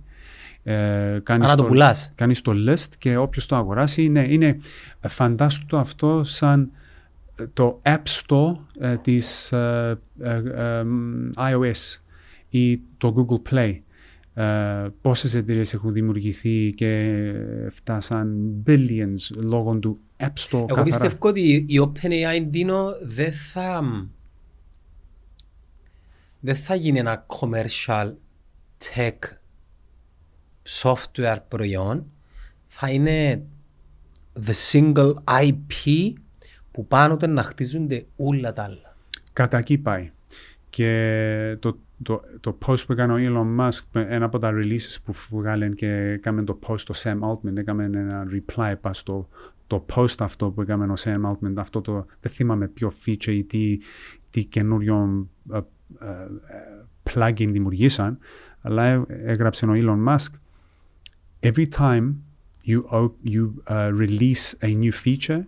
ε, 0.62 1.19
κάνεις, 1.23 1.47
Α, 1.47 1.51
να 1.51 1.56
το 1.56 1.65
πουλάς. 1.65 2.12
κάνεις 2.15 2.40
το 2.40 2.52
list 2.69 2.89
και 2.98 3.16
όποιος 3.16 3.47
το 3.47 3.56
αγοράσει 3.56 4.05
είναι, 4.05 4.27
είναι 4.28 4.59
ε, 5.01 5.09
φαντάσου 5.09 5.66
το 5.66 5.78
αυτό 5.78 6.24
σαν 6.24 6.70
ε, 7.36 7.44
το 7.52 7.81
App 7.82 8.02
Store 8.27 8.55
ε, 8.78 8.97
της 8.97 9.52
ε, 9.52 9.98
ε, 10.20 10.43
ε, 10.55 10.82
μ, 10.82 11.28
iOS 11.36 11.98
ή 12.48 12.81
το 12.98 13.15
Google 13.28 13.52
Play. 13.52 13.78
Ε, 14.35 14.89
πόσες 15.01 15.35
εταιρείες 15.35 15.74
έχουν 15.74 15.93
δημιουργηθεί 15.93 16.73
και 16.74 17.12
φτάσαν 17.70 18.55
billions 18.66 19.36
λόγω 19.36 19.78
του 19.78 20.01
App 20.16 20.24
Store 20.24 20.52
Εγώ 20.52 20.66
καθαρά; 20.66 20.82
πιστεύω 20.82 21.16
ότι 21.20 21.65
η 21.69 21.81
OpenAI 21.81 22.51
Dino 22.55 22.93
δεν 23.02 23.32
θα 23.32 23.82
δεν 26.40 26.56
θα 26.56 26.74
γίνει 26.74 26.98
ένα 26.98 27.27
commercial 27.27 28.12
tech 28.78 29.19
software 30.82 31.39
προϊόν 31.48 32.06
θα 32.66 32.90
είναι 32.90 33.43
the 34.47 34.73
single 34.73 35.15
IP 35.24 36.12
που 36.70 36.86
πάνω 36.86 37.16
του 37.16 37.28
να 37.28 37.43
χτίζονται 37.43 38.06
όλα 38.16 38.52
τα 38.52 38.62
άλλα. 38.62 38.97
Κατά 39.32 39.59
εκεί 39.59 39.78
πάει. 39.78 40.11
Και 40.70 41.56
το, 41.61 41.78
το, 42.05 42.20
το 42.40 42.59
post 42.66 42.86
που 42.86 42.93
έκανε 42.93 43.12
ο 43.12 43.16
Elon 43.18 43.60
Musk, 43.60 43.81
με 43.93 44.06
ένα 44.09 44.24
από 44.24 44.39
τα 44.39 44.51
releases 44.55 44.97
που 45.05 45.14
βγάλε 45.31 45.68
και 45.68 45.89
έκαμε 45.89 46.44
το 46.44 46.59
post 46.66 46.81
το 46.81 46.94
Sam 46.97 47.18
Altman, 47.20 47.56
έκαμε 47.56 47.85
ένα 47.85 48.26
reply 48.31 48.74
πας 48.81 48.98
στο 48.98 49.28
το 49.66 49.86
post 49.94 50.14
αυτό 50.18 50.51
που 50.51 50.60
έκαμε 50.60 50.85
ο 50.85 50.94
Sam 50.98 51.31
Altman, 51.31 51.52
αυτό 51.56 51.81
το, 51.81 52.06
δεν 52.20 52.32
θυμάμαι 52.32 52.68
ποιο 52.68 52.93
feature 53.06 53.26
ή 53.26 53.44
τι, 53.44 53.78
τι 54.31 54.44
καινούριο 54.44 55.28
ε, 55.52 55.56
ε, 55.56 55.62
ε, 56.47 56.85
plugin 57.10 57.48
δημιουργήσαν, 57.51 58.18
αλλά 58.60 58.85
ε- 58.85 59.05
έγραψε 59.09 59.66
ο 59.66 59.72
Elon 59.74 60.09
Musk 60.09 60.28
every 61.43 61.66
time 61.66 62.06
you 62.64 62.85
op- 62.90 63.18
you 63.24 63.62
uh, 63.66 63.90
release 63.93 64.55
a 64.62 64.70
new 64.74 64.93
feature, 64.93 65.43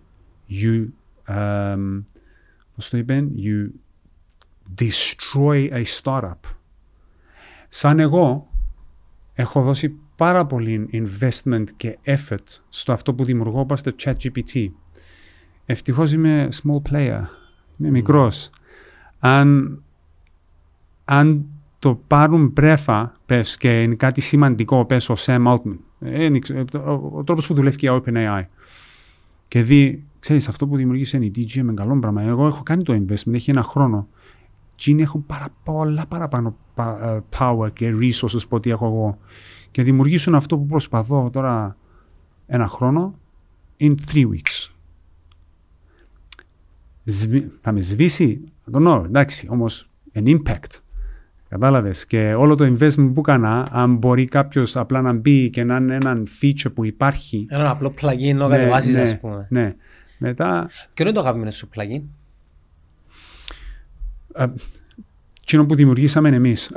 you 0.48 0.92
um, 1.28 2.04
πώς 2.74 2.88
το 2.88 2.96
είπεν, 2.96 3.30
you 3.36 3.68
destroy 4.78 5.70
a 5.72 5.84
startup. 6.02 6.40
Σαν 7.68 7.98
εγώ 7.98 8.48
έχω 9.34 9.62
δώσει 9.62 9.94
πάρα 10.16 10.46
πολύ 10.46 10.88
investment 10.92 11.64
και 11.76 11.98
effort 12.04 12.44
στο 12.68 12.92
αυτό 12.92 13.14
που 13.14 13.24
δημιουργώ 13.24 13.60
όπως 13.60 13.82
το 13.82 13.94
ChatGPT. 14.02 14.68
Ευτυχώς 15.66 16.12
είμαι 16.12 16.48
small 16.52 16.90
player, 16.92 17.22
είμαι 17.78 17.90
μικρός. 17.90 18.50
Αν, 19.18 19.78
αν 21.04 21.46
το 21.78 21.94
πάρουν 22.06 22.52
πρέφα, 22.52 23.12
πες, 23.26 23.56
και 23.56 23.82
είναι 23.82 23.94
κάτι 23.94 24.20
σημαντικό, 24.20 24.84
πες, 24.84 25.08
ο 25.08 25.14
Sam 25.18 25.46
Altman, 25.46 25.76
ε, 26.00 26.24
είναι 26.24 26.38
ξε- 26.38 26.74
ο, 26.74 27.12
ο 27.14 27.24
τρόπος 27.24 27.46
που 27.46 27.54
δουλεύει 27.54 27.76
και 27.76 27.86
η 27.86 28.02
OpenAI, 28.04 28.42
και 29.48 29.62
δει, 29.62 30.04
ξέρεις, 30.18 30.48
αυτό 30.48 30.66
που 30.66 30.76
δημιουργήσε 30.76 31.16
η 31.16 31.32
DG 31.36 31.62
με 31.62 31.74
καλό 31.74 31.98
πράγμα. 31.98 32.22
Εγώ 32.22 32.46
έχω 32.46 32.62
κάνει 32.62 32.82
το 32.82 32.92
investment, 32.92 33.34
έχει 33.34 33.50
ένα 33.50 33.62
χρόνο. 33.62 34.08
Εκείνοι 34.78 35.02
έχουν 35.02 35.26
πάρα 35.26 35.48
πολλά 35.64 36.06
παραπάνω 36.06 36.56
πα- 36.74 36.98
ε, 37.14 37.22
power 37.38 37.72
και 37.72 37.94
resources 38.00 38.40
από 38.44 38.56
ό,τι 38.56 38.70
έχω 38.70 38.86
εγώ. 38.86 39.18
Και 39.70 39.82
δημιουργήσουν 39.82 40.34
αυτό 40.34 40.58
που 40.58 40.66
προσπαθώ 40.66 41.30
τώρα 41.32 41.76
ένα 42.46 42.66
χρόνο 42.66 43.18
in 43.80 43.94
three 44.12 44.24
weeks. 44.24 44.70
Σβη- 47.04 47.50
θα 47.60 47.72
με 47.72 47.80
σβήσει, 47.80 48.40
δεν 48.64 48.84
know, 48.86 49.04
εντάξει, 49.04 49.46
όμως 49.50 49.90
an 50.14 50.26
impact. 50.26 50.80
Κατάλαβες; 51.48 52.06
Και 52.06 52.34
όλο 52.34 52.54
το 52.54 52.64
investment 52.64 53.10
που 53.14 53.20
έκανα, 53.20 53.66
αν 53.70 53.96
μπορεί 53.96 54.24
κάποιος 54.24 54.76
απλά 54.76 55.02
να 55.02 55.12
μπει 55.12 55.50
και 55.50 55.64
να 55.64 55.76
είναι 55.76 55.94
έναν 55.94 56.26
feature 56.42 56.72
που 56.74 56.84
υπάρχει. 56.84 57.46
Ένα 57.48 57.70
απλό 57.70 57.94
plugin 58.00 58.34
να 58.34 58.48
κατεβάσεις, 58.48 58.94
ναι, 58.94 59.00
ας 59.00 59.18
πούμε. 59.20 59.46
ναι. 59.50 59.74
Μετά, 60.18 60.68
Ποιο 60.94 61.04
είναι 61.04 61.14
το 61.14 61.20
αγαπημένο 61.20 61.50
σου 61.50 61.68
plugin? 61.74 62.02
Εκείνο 65.42 65.66
που 65.66 65.74
δημιουργήσαμε 65.74 66.28
εμείς. 66.28 66.70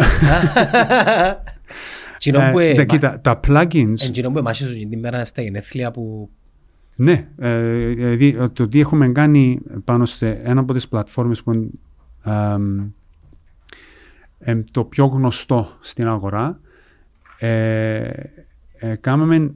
Εκείνο 2.15 2.39
Ε, 2.41 2.51
που 2.51 2.59
ε, 2.59 2.73
τα- 2.73 2.83
κοίτα, 2.83 3.19
τα 3.21 3.39
plugins, 3.47 3.93
εκείνο 4.01 4.31
που 4.31 4.37
εμάς 4.37 4.57
σου 4.57 4.73
την 4.73 4.99
μέρα 4.99 5.25
στα 5.25 5.41
γενέθλια 5.41 5.91
που 5.91 6.29
ναι, 6.95 7.27
ε, 7.37 7.85
δηλαδή 7.85 8.49
το 8.53 8.67
τι 8.67 8.79
έχουμε 8.79 9.09
κάνει 9.09 9.59
πάνω 9.83 10.05
σε 10.05 10.27
ένα 10.29 10.59
από 10.59 10.73
τις 10.73 10.87
πλατφόρμες 10.87 11.43
που 11.43 11.53
είναι 11.53 11.67
εμ, 12.23 12.89
εμ, 14.39 14.61
το 14.71 14.83
πιο 14.83 15.05
γνωστό 15.05 15.67
στην 15.79 16.07
αγορά, 16.07 16.59
ε, 17.37 18.09
ε, 18.73 18.95
κάναμε 19.01 19.51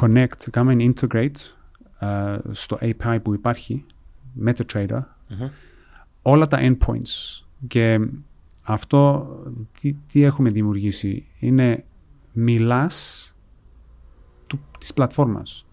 connect, 0.00 0.50
κάναμε 0.50 0.92
integrate 0.94 1.36
ε, 1.98 2.36
στο 2.50 2.78
API 2.80 3.18
που 3.22 3.34
υπάρχει, 3.34 3.84
MetaTrader, 4.46 5.00
όλα 6.26 6.46
τα 6.46 6.58
endpoints. 6.60 7.44
Και 7.66 7.98
αυτό 8.62 9.28
τι, 9.80 9.92
τι 9.92 10.22
έχουμε 10.22 10.50
δημιουργήσει; 10.50 11.26
Είναι 11.38 11.84
μιλάς 12.32 13.30
του, 14.46 14.60
της 14.78 14.92
πλατφόρμας. 14.92 15.66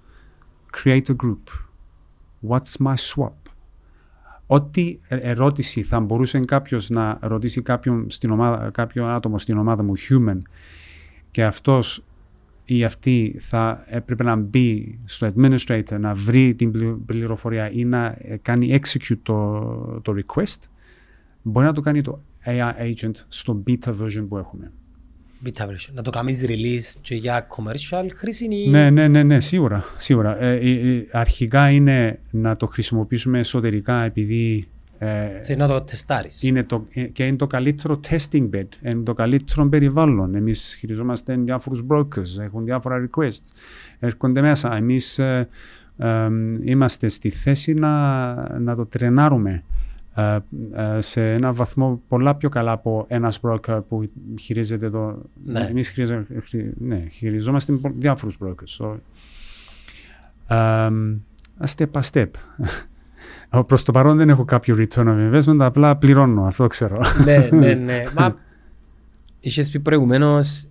Create 0.84 1.06
a 1.08 1.16
group. 1.24 1.44
What's 2.50 2.86
my 2.86 2.96
swap? 2.96 3.34
Ό,τι 4.48 5.00
ε- 5.08 5.16
ερώτηση 5.16 5.84
θα 5.84 6.00
μπορούσε 6.00 6.40
κάποιος 6.40 6.90
να 6.90 7.18
ρωτήσει 7.22 7.62
κάποιον, 7.62 8.10
στην 8.10 8.32
ομάδα, 8.32 8.70
κάποιο 8.70 9.08
άτομο 9.08 9.38
στην 9.38 9.58
ομάδα 9.58 9.84
μου, 9.84 9.94
human, 10.10 10.38
και 11.32 11.46
αυτός 11.46 12.04
ή 12.66 12.84
αυτή 12.84 13.36
θα 13.40 13.86
έπρεπε 13.88 14.24
να 14.24 14.36
μπει 14.36 15.00
στο 15.06 15.34
administrator 15.36 15.98
να 16.00 16.14
βρει 16.14 16.56
την 16.56 16.72
πλη- 16.72 16.98
πληροφορία 17.06 17.72
ή 17.72 17.86
να 17.86 18.06
ε, 18.06 18.38
κάνει 18.42 18.80
execute 18.82 19.18
το, 19.24 20.02
το 20.02 20.14
request, 20.16 20.60
μπορεί 21.42 21.66
να 21.66 21.74
το 21.74 21.82
κάνει 21.82 22.02
το 22.02 22.22
AI 22.46 22.94
agent 22.94 23.16
στο 23.28 23.64
beta 23.68 23.90
version 23.90 24.26
που 24.30 24.38
έχουμε. 24.38 24.72
beta 25.46 25.64
version. 25.64 25.94
Να 25.94 26.02
το 26.02 26.10
κάνεις 26.10 26.46
release 26.48 27.00
και 27.02 27.16
για 27.16 27.48
commercial 27.48 28.08
χρήση 28.14 28.46
ή... 28.46 28.70
Ναι, 28.70 28.90
ναι, 28.90 29.08
ναι, 29.08 29.24
ναι, 29.24 29.40
σίγουρα. 29.40 29.84
σίγουρα. 29.98 30.42
Ε, 30.42 30.56
ε, 30.56 30.96
ε, 30.98 31.08
αρχικά 31.12 31.70
είναι 31.70 32.20
να 32.32 32.56
το 32.56 32.66
χρησιμοποιήσουμε 32.66 33.40
εσωτερικά 33.40 34.04
επειδή 34.04 34.68
ε, 35.06 35.42
Θέλεις 35.44 35.58
να 35.58 35.68
το 35.68 35.82
τεστάρεις. 35.82 36.44
είναι 36.44 36.64
το, 36.64 36.86
ε, 36.94 37.02
και 37.04 37.26
είναι 37.26 37.36
το 37.38 37.48
καλύτερο 37.48 38.00
testing 38.10 38.50
bed, 38.54 38.68
είναι 38.82 39.04
το 39.04 39.14
καλύτερο 39.14 39.68
περιβάλλον. 39.68 40.36
Εμείς 40.36 40.76
χειριζόμαστε 40.80 41.36
διάφορους 41.36 41.84
brokers, 41.90 42.40
έχουν 42.40 42.66
διάφορα 42.66 43.10
requests, 43.10 43.52
έρχονται 44.00 44.42
μέσα. 44.42 44.76
Εμείς 44.76 45.20
ε, 45.20 45.48
ε, 45.98 46.28
είμαστε 46.64 47.08
στη 47.08 47.30
θέση 47.30 47.74
να, 47.74 48.34
να 48.60 48.76
το 48.76 48.86
τρενάρουμε 48.86 49.64
ε, 50.16 50.38
ε, 50.74 51.02
σε 51.02 51.32
ένα 51.34 51.54
βαθμό 51.54 52.02
πολλά 52.08 52.36
πιο 52.36 52.50
καλά 52.50 52.72
από 52.72 53.06
ένας 53.08 53.40
broker 53.42 53.80
που 53.90 54.10
χειρίζεται 54.40 54.90
το... 54.90 55.22
Ναι. 55.46 55.60
Εμείς 55.60 55.90
χειριζο- 55.90 56.26
χρη- 56.48 56.74
ναι, 56.82 57.08
χειριζόμαστε 57.12 57.74
πο- 57.74 57.94
διάφορους 57.98 58.38
brokers. 58.44 58.86
So, 58.86 58.96
ε, 60.48 60.90
step 61.76 61.92
by 61.92 62.02
step. 62.12 62.28
Προς 63.62 63.84
το 63.84 63.92
παρόν 63.92 64.18
δεν 64.18 64.30
έχω 64.30 64.46
κάποιο 64.46 64.76
return 64.80 65.08
of 65.08 65.32
investment, 65.32 65.58
απλά 65.60 65.98
πληρώνω, 65.98 66.46
αυτό 66.46 66.68
ξέρω. 66.68 67.02
ναι, 67.24 67.38
ναι, 67.52 67.74
ναι. 67.86 68.04
Μα 68.18 68.36
είχες 69.40 69.70
πει 69.70 69.80
προηγουμένως 69.80 70.68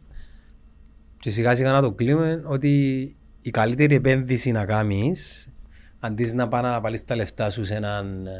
και 1.18 1.30
σιγά 1.30 1.54
σιγά 1.54 1.72
να 1.72 1.82
το 1.82 1.92
κλείνουμε 1.92 2.42
ότι 2.46 2.70
η 3.42 3.50
καλύτερη 3.50 3.94
επένδυση 3.94 4.50
να 4.50 4.64
κάνεις 4.64 5.48
αντί 6.00 6.34
να 6.34 6.48
πάει 6.48 6.62
να 6.62 6.80
βάλεις 6.80 7.04
τα 7.04 7.16
λεφτά 7.16 7.50
σου 7.50 7.64
σε 7.64 7.74
έναν 7.74 8.26
ε, 8.26 8.30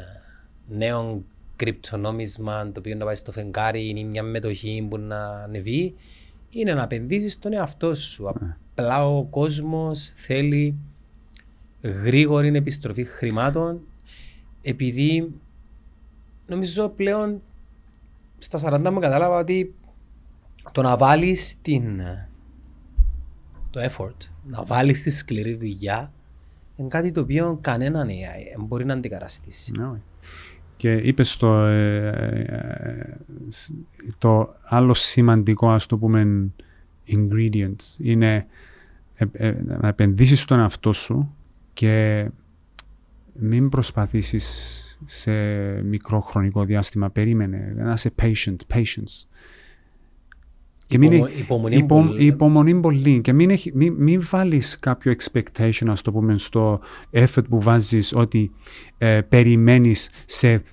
νέο 0.67 1.23
κρυπτονόμισμα 1.55 2.71
το 2.71 2.79
οποίο 2.79 2.95
να 2.95 3.05
πάει 3.05 3.15
στο 3.15 3.31
φεγγάρι 3.31 3.93
ή 3.97 4.03
μια 4.03 4.23
μετοχή 4.23 4.87
που 4.89 4.97
να 4.97 5.25
ανεβεί 5.25 5.95
είναι 6.49 6.73
να 6.73 6.83
επενδύσεις 6.83 7.33
στον 7.33 7.53
εαυτό 7.53 7.95
σου. 7.95 8.29
Απλά 8.29 9.07
ο 9.07 9.23
κόσμος 9.23 10.11
θέλει 10.15 10.75
γρήγορη 11.81 12.47
επιστροφή 12.55 13.03
χρημάτων 13.03 13.79
επειδή 14.63 15.33
νομίζω 16.47 16.89
πλέον 16.89 17.41
στα 18.37 18.59
40 18.85 18.89
μου 18.91 18.99
κατάλαβα 18.99 19.37
ότι 19.39 19.75
το 20.71 20.81
να 20.81 20.97
βάλεις 20.97 21.55
την, 21.61 22.01
το 23.69 23.81
effort, 23.89 24.27
να 24.43 24.63
βάλεις 24.63 25.01
τη 25.01 25.09
σκληρή 25.09 25.55
δουλειά 25.55 26.11
είναι 26.75 26.87
κάτι 26.87 27.11
το 27.11 27.21
οποίο 27.21 27.57
κανέναν 27.61 28.07
AI 28.07 28.55
δεν 28.55 28.65
μπορεί 28.65 28.85
να 28.85 28.93
αντικαταστήσει. 28.93 29.71
Ναι. 29.79 29.99
Και 30.77 30.93
είπες 30.93 31.37
το, 31.37 31.65
ε, 31.65 32.07
ε, 32.07 33.17
σ- 33.49 33.71
το 34.17 34.55
άλλο 34.63 34.93
σημαντικό, 34.93 35.71
ας 35.71 35.85
το 35.85 35.97
πούμε, 35.97 36.49
ingredient 37.07 37.75
είναι 37.97 38.45
ε, 39.15 39.25
ε, 39.31 39.55
να 39.63 39.87
επενδύσεις 39.87 40.41
στον 40.41 40.59
εαυτό 40.59 40.93
σου 40.93 41.35
και 41.73 42.27
μην 43.33 43.69
προσπαθήσεις 43.69 44.79
σε 45.05 45.31
μικρό 45.83 46.19
χρονικό 46.19 46.63
διάστημα. 46.63 47.09
Περίμενε, 47.09 47.73
να 47.77 47.91
είσαι 47.93 48.11
patient, 48.21 48.55
patience. 48.73 49.27
Και 50.85 50.97
μην, 50.97 51.11
Υπομο- 51.11 51.29
υπομονή 51.37 51.75
υπο- 51.75 51.95
πολύ. 52.03 52.25
υπομονή 52.25 52.79
πολύ. 52.79 53.21
Και 53.21 53.33
μην, 53.33 53.49
έχει, 53.49 53.71
μην, 53.75 53.93
μην 53.97 54.21
βάλεις 54.29 54.79
κάποιο 54.79 55.13
expectation, 55.17 55.87
ας 55.87 56.01
το 56.01 56.11
πούμε, 56.11 56.37
στο 56.37 56.79
effort 57.11 57.43
που 57.49 57.61
βάζεις 57.61 58.13
ότι 58.15 58.51
ε, 58.97 59.21
περιμένεις 59.21 60.09
σε 60.25 60.63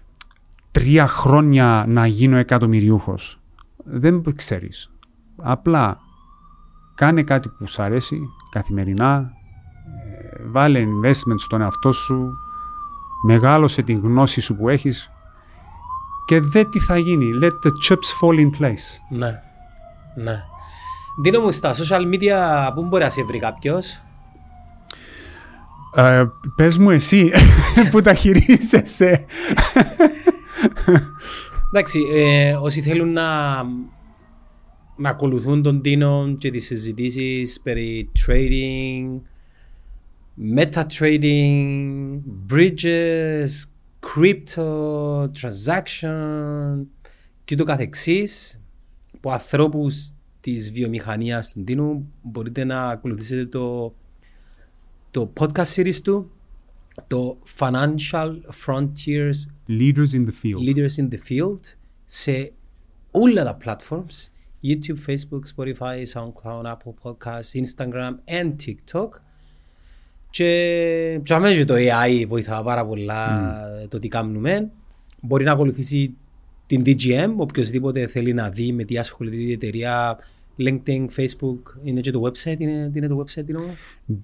τρία 0.70 1.06
χρόνια 1.06 1.84
να 1.88 2.06
γίνω 2.06 2.36
εκατομμυριούχος. 2.36 3.40
Δεν 3.84 4.22
ξέρεις. 4.36 4.90
Απλά 5.36 5.98
κάνε 6.94 7.22
κάτι 7.22 7.48
που 7.48 7.66
σου 7.68 7.82
αρέσει 7.82 8.20
καθημερινά, 8.50 9.32
ε, 10.32 10.42
βάλε 10.46 10.84
investment 10.84 11.34
στον 11.38 11.60
εαυτό 11.60 11.92
σου, 11.92 12.32
μεγάλωσε 13.22 13.82
την 13.82 14.00
γνώση 14.00 14.40
σου 14.40 14.56
που 14.56 14.68
έχεις 14.68 15.10
και 16.24 16.40
δε 16.40 16.64
τι 16.64 16.78
θα 16.78 16.98
γίνει. 16.98 17.30
Let 17.42 17.50
the 17.50 17.70
chips 17.88 18.20
fall 18.20 18.38
in 18.38 18.50
place. 18.60 18.98
Ναι, 19.08 19.42
ναι. 20.14 20.42
Δίνω 21.22 21.40
μου 21.40 21.50
στα 21.50 21.74
social 21.74 22.14
media 22.14 22.70
πού 22.74 22.86
μπορεί 22.86 23.02
να 23.02 23.08
σε 23.08 23.22
βρει 23.22 23.38
κάποιος; 23.38 24.02
Ε, 25.94 26.24
πες 26.56 26.78
μου 26.78 26.90
εσύ 26.90 27.32
που 27.90 28.00
τα 28.00 28.14
χειρίζεσαι. 28.14 29.24
Εντάξει, 31.68 32.00
ε, 32.12 32.54
όσοι 32.54 32.80
θέλουν 32.80 33.12
να, 33.12 33.62
να 34.96 35.10
ακολουθούν 35.10 35.62
τον 35.62 35.80
Τίνο 35.82 36.34
και 36.38 36.50
τις 36.50 36.64
συζητήσεις 36.64 37.60
περί 37.60 38.10
trading, 38.26 39.20
meta 40.36 40.84
trading, 40.84 42.22
bridges, 42.46 43.66
crypto, 44.00 45.28
transaction 45.40 46.86
και 47.44 47.56
το 47.56 47.64
καθεξής 47.64 48.60
από 49.16 49.30
ανθρώπους 49.30 50.14
της 50.40 50.72
βιομηχανίας 50.72 51.50
του 51.50 51.64
Τίνου 51.64 52.12
μπορείτε 52.22 52.64
να 52.64 52.88
ακολουθήσετε 52.88 53.46
το 53.46 53.94
το 55.10 55.32
podcast 55.40 55.74
series 55.74 55.94
του, 56.02 56.30
το 57.06 57.38
Financial 57.58 58.30
Frontiers 58.66 59.46
Leaders 59.68 60.12
in 60.12 60.26
the 60.26 60.34
field. 60.42 60.68
Leaders 60.68 60.96
in 60.98 61.08
the 61.08 61.18
Field 61.28 61.60
σε 62.04 62.50
όλα 63.10 63.44
τα 63.44 63.56
platforms 63.64 64.28
YouTube, 64.62 64.98
Facebook, 65.06 65.42
Spotify, 65.56 66.04
SoundCloud, 66.12 66.64
Apple 66.64 66.94
Podcasts, 67.02 67.54
Instagram 67.62 68.14
and 68.28 68.56
TikTok 68.66 69.08
και 70.30 71.20
και 71.22 71.34
αμέσως 71.34 71.64
το 71.64 71.74
AI 71.76 72.24
βοηθά 72.28 72.62
πάρα 72.62 72.86
πολλά 72.86 73.62
το 73.88 73.98
τι 73.98 74.08
κάνουμε. 74.08 74.70
Μπορεί 75.20 75.44
να 75.44 75.52
ακολουθήσει 75.52 76.14
την 76.66 76.82
DGM, 76.86 77.30
οποιοδήποτε 77.36 78.06
θέλει 78.06 78.32
να 78.32 78.48
δει 78.48 78.72
με 78.72 78.84
τι 78.84 78.98
ασχολείται 78.98 79.36
η 79.36 79.52
εταιρεία, 79.52 80.18
LinkedIn, 80.58 81.06
Facebook, 81.16 81.58
είναι 81.82 82.00
και 82.00 82.10
το 82.10 82.22
website, 82.22 82.58
είναι, 82.58 82.90
τι 82.92 82.98
είναι 82.98 83.08
το 83.08 83.24
website, 83.24 83.48
είναι 83.48 83.58
όμως; 83.58 83.74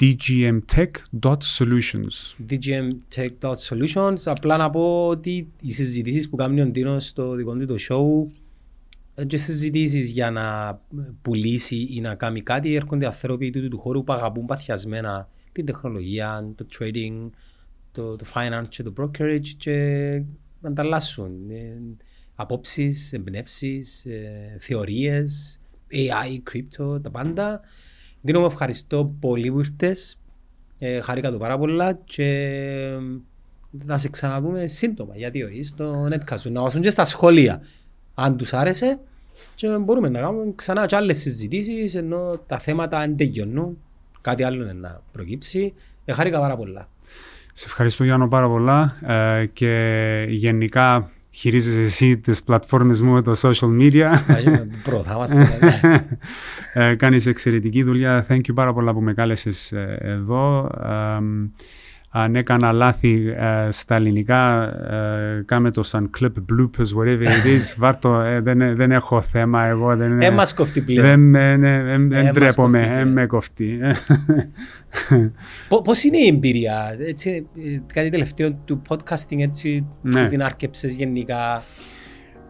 dgmtech.solutions. 0.00 2.34
dgmtech.solutions. 2.48 4.16
Απλά 4.24 4.56
να 4.56 4.70
πω 4.70 5.06
ότι 5.06 5.48
οι 5.62 5.70
συζητήσεις 5.70 6.28
που 6.28 6.36
κάνει 6.36 6.60
ο 6.60 6.66
Ντίνος 6.66 7.06
στο 7.06 7.34
δικό 7.34 7.54
του 7.54 7.66
το 7.66 7.76
show 7.88 8.26
είναι 9.16 9.26
και 9.26 9.36
συζητήσεις 9.36 10.10
για 10.10 10.30
να 10.30 10.78
πουλήσει 11.22 11.88
ή 11.90 12.00
να 12.00 12.14
κάνει 12.14 12.40
κάτι 12.40 12.74
έρχονται 12.74 13.06
άνθρωποι 13.06 13.50
του, 13.50 13.68
του 13.68 13.78
χώρου 13.78 14.04
που 14.04 14.12
αγαπούν 14.12 14.46
παθιασμένα 14.46 15.28
την 15.56 15.66
τεχνολογία, 15.66 16.52
το 16.54 16.66
trading, 16.78 17.30
το, 17.92 18.16
το 18.16 18.24
finance 18.34 18.68
και 18.68 18.82
το 18.82 18.92
brokerage 18.96 19.48
και 19.56 20.22
ανταλλάσσουν 20.62 21.50
ε, 21.50 21.78
απόψεις, 22.34 23.12
εμπνεύσεις, 23.12 24.04
ε, 24.04 24.56
θεωρίες, 24.58 25.60
AI, 25.92 26.52
crypto, 26.52 27.02
τα 27.02 27.10
πάντα. 27.10 27.60
Δίνω 28.20 28.40
μου 28.40 28.46
ευχαριστώ 28.46 29.14
πολύ 29.20 29.50
που 29.50 29.58
ήρθες. 29.58 30.18
Ε, 30.78 31.00
χάρηκα 31.00 31.30
το 31.30 31.38
πάρα 31.38 31.58
πολλά 31.58 31.92
και 31.92 32.24
ε, 32.24 32.98
θα 33.86 33.96
σε 33.96 34.08
ξαναδούμε 34.08 34.66
σύντομα 34.66 35.16
γιατί 35.16 35.42
όχι 35.42 35.62
στο 35.62 36.08
netcast 36.10 36.38
σου. 36.40 36.52
Να 36.52 36.62
βάσουν 36.62 36.80
και 36.80 36.90
στα 36.90 37.04
σχόλια 37.04 37.62
αν 38.14 38.36
τους 38.36 38.52
άρεσε 38.52 38.98
και 39.54 39.68
μπορούμε 39.68 40.08
να 40.08 40.20
κάνουμε 40.20 40.52
ξανά 40.54 40.86
και 40.86 40.96
άλλες 40.96 41.18
συζητήσεις 41.18 41.94
ενώ 41.94 42.38
τα 42.46 42.58
θέματα 42.58 42.98
αν 42.98 43.16
τελειώνουν 43.16 43.78
κάτι 44.26 44.42
άλλο 44.42 44.62
είναι 44.62 44.72
να 44.72 45.00
προκύψει. 45.12 45.74
Ε, 46.04 46.12
χάρηκα 46.12 46.40
πάρα 46.40 46.56
πολλά. 46.56 46.88
Σε 47.52 47.64
ευχαριστώ 47.66 48.04
Γιάννο 48.04 48.28
πάρα 48.28 48.48
πολλά 48.48 48.96
ε, 49.06 49.46
και 49.46 50.26
γενικά 50.28 51.10
χειρίζεσαι 51.30 51.80
εσύ 51.80 52.18
τις 52.18 52.42
πλατφόρμες 52.42 53.02
μου 53.02 53.12
με 53.12 53.22
το 53.22 53.32
social 53.42 53.80
media. 53.80 54.12
Προθάμαστε. 54.82 55.48
ε, 56.72 56.94
κάνεις 56.94 57.26
εξαιρετική 57.26 57.82
δουλειά. 57.82 58.26
Thank 58.28 58.40
you 58.40 58.54
πάρα 58.54 58.72
πολλά 58.72 58.92
που 58.92 59.00
με 59.00 59.14
κάλεσες 59.14 59.72
ε, 59.72 59.98
εδώ. 60.00 60.70
Ε, 60.82 61.18
αν 62.18 62.36
έκανα 62.36 62.72
λάθη 62.72 63.34
ε, 63.36 63.70
στα 63.70 63.94
ελληνικά, 63.94 64.62
ε, 64.92 65.42
κάμε 65.46 65.70
το 65.70 65.82
σαν 65.82 66.10
clip 66.20 66.26
bloopers, 66.26 66.98
whatever 67.00 67.22
it 67.22 67.46
is. 67.56 67.74
Βάρτο, 67.78 68.20
ε, 68.20 68.40
δεν, 68.40 68.76
δεν 68.76 68.90
έχω 68.92 69.22
θέμα 69.22 69.64
εγώ. 69.64 69.96
Δεν, 69.96 70.20
Ε, 70.22 70.30
μας 70.30 70.54
κοφτεί 70.54 70.80
πλέον. 70.80 71.06
δεν, 71.06 71.20
με- 71.20 71.56
ναι, 71.56 71.82
δεν- 71.82 72.08
δεν 72.08 72.24
μας 72.24 72.32
ντρέπομαι, 72.32 72.78
κοφτεί 72.78 72.88
δεν 72.94 73.00
πλέον. 73.00 73.12
με 73.12 73.26
κοφτεί. 73.26 73.78
Πο- 75.68 75.82
Πώς 75.82 76.04
είναι 76.04 76.18
η 76.18 76.26
εμπειρία, 76.26 76.96
έτσι, 77.06 77.46
ε, 77.56 77.78
κάτι 77.94 78.08
τελευταίο 78.08 78.52
του 78.64 78.82
podcasting, 78.88 79.38
έτσι, 79.38 79.86
Ναι. 80.02 80.22
που 80.22 80.28
την 80.28 80.42
άρκεψες 80.42 80.94
γενικά; 80.96 81.62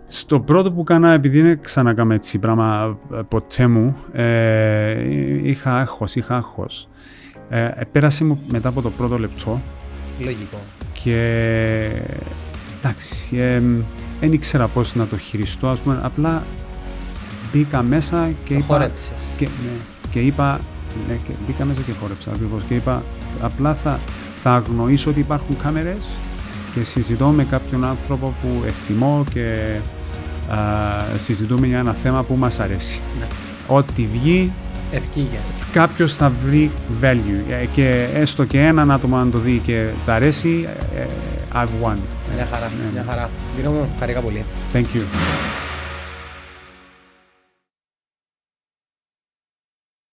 Στο 0.07 0.41
πρώτο 0.41 0.73
που 0.73 0.83
κάνα, 0.85 1.13
επειδή 1.13 1.41
δεν 1.43 1.61
ξανακάμε 1.61 2.15
έτσι 2.15 2.39
πράγμα 2.39 2.99
ε, 3.15 3.21
ποτέ 3.29 3.67
μου, 3.67 3.97
ε, 4.13 4.97
είχα 5.43 5.77
άγχος, 5.79 6.15
είχα 6.15 6.35
άγχος. 6.37 6.89
Ε, 7.51 7.70
πέρασε 7.93 8.24
μου 8.24 8.40
μετά 8.51 8.68
από 8.68 8.82
το 8.82 8.90
πρώτο 8.90 9.18
λεπτό 9.18 9.60
Λογικό. 10.20 10.59
και 10.93 11.20
εντάξει, 12.78 13.36
ε, 13.36 13.62
δεν 14.20 14.32
ήξερα 14.32 14.66
πώς 14.68 14.94
να 14.94 15.06
το 15.06 15.16
χειριστώ, 15.18 15.68
ας 15.68 15.78
πούμε, 15.78 16.01
απλά 16.02 16.43
μπήκα 17.52 17.82
μέσα 17.82 18.28
και 18.44 18.52
Το 18.52 18.59
είπα... 18.59 18.64
χόρεψες. 18.66 19.31
Και, 19.36 19.44
ναι, 19.44 19.70
και 20.10 20.20
είπα, 20.20 20.60
ναι, 21.09 21.14
και 21.14 21.32
μπήκα 21.47 21.64
μέσα 21.64 21.81
και 21.86 21.93
χόρεψα 22.01 22.31
ακριβώς 22.31 22.62
και 22.68 22.74
είπα 22.74 23.02
απλά 23.43 23.74
θα, 23.74 23.98
θα 24.43 24.55
αγνοήσω 24.55 25.10
ότι 25.10 25.20
υπάρχουν 25.20 25.56
κάμερες 25.62 26.05
και 26.74 26.85
συζητώ 26.85 27.27
με 27.28 27.44
κάποιον 27.44 27.85
άνθρωπο 27.85 28.35
που 28.43 28.62
εκτιμώ 28.66 29.24
και 29.32 29.77
α, 30.52 30.59
συζητούμε 31.18 31.66
για 31.66 31.78
ένα 31.78 31.93
θέμα 31.93 32.23
που 32.23 32.35
μας 32.35 32.60
αρέσει. 32.60 33.01
Ναι. 33.18 33.27
Ό,τι 33.68 34.06
βγει, 34.12 34.52
Ευκήγε. 34.93 35.39
κάποιος 35.73 36.15
θα 36.15 36.33
βρει 36.47 36.71
value 37.03 37.53
Ε, 37.63 37.65
και 37.73 38.07
έστω 38.15 38.45
και 38.45 38.61
έναν 38.61 38.91
άτομο 38.91 39.17
αν 39.17 39.31
το 39.31 39.39
δει 39.39 39.61
και 39.65 39.87
τα 40.07 40.15
αρέσει, 40.15 40.69
ε, 40.97 41.03
I've 41.55 41.65
won. 41.85 41.97
Μια 42.35 42.47
χαρά, 42.53 42.67
Ναι, 42.83 42.91
μια 42.93 43.03
ναι. 43.03 43.11
χαρά. 43.11 43.31
Δίνω 43.57 43.71
μου, 43.71 43.89
χαρήκα 43.99 44.21
πολύ. 44.21 44.45
Thank 44.73 44.79
you. 44.97 45.66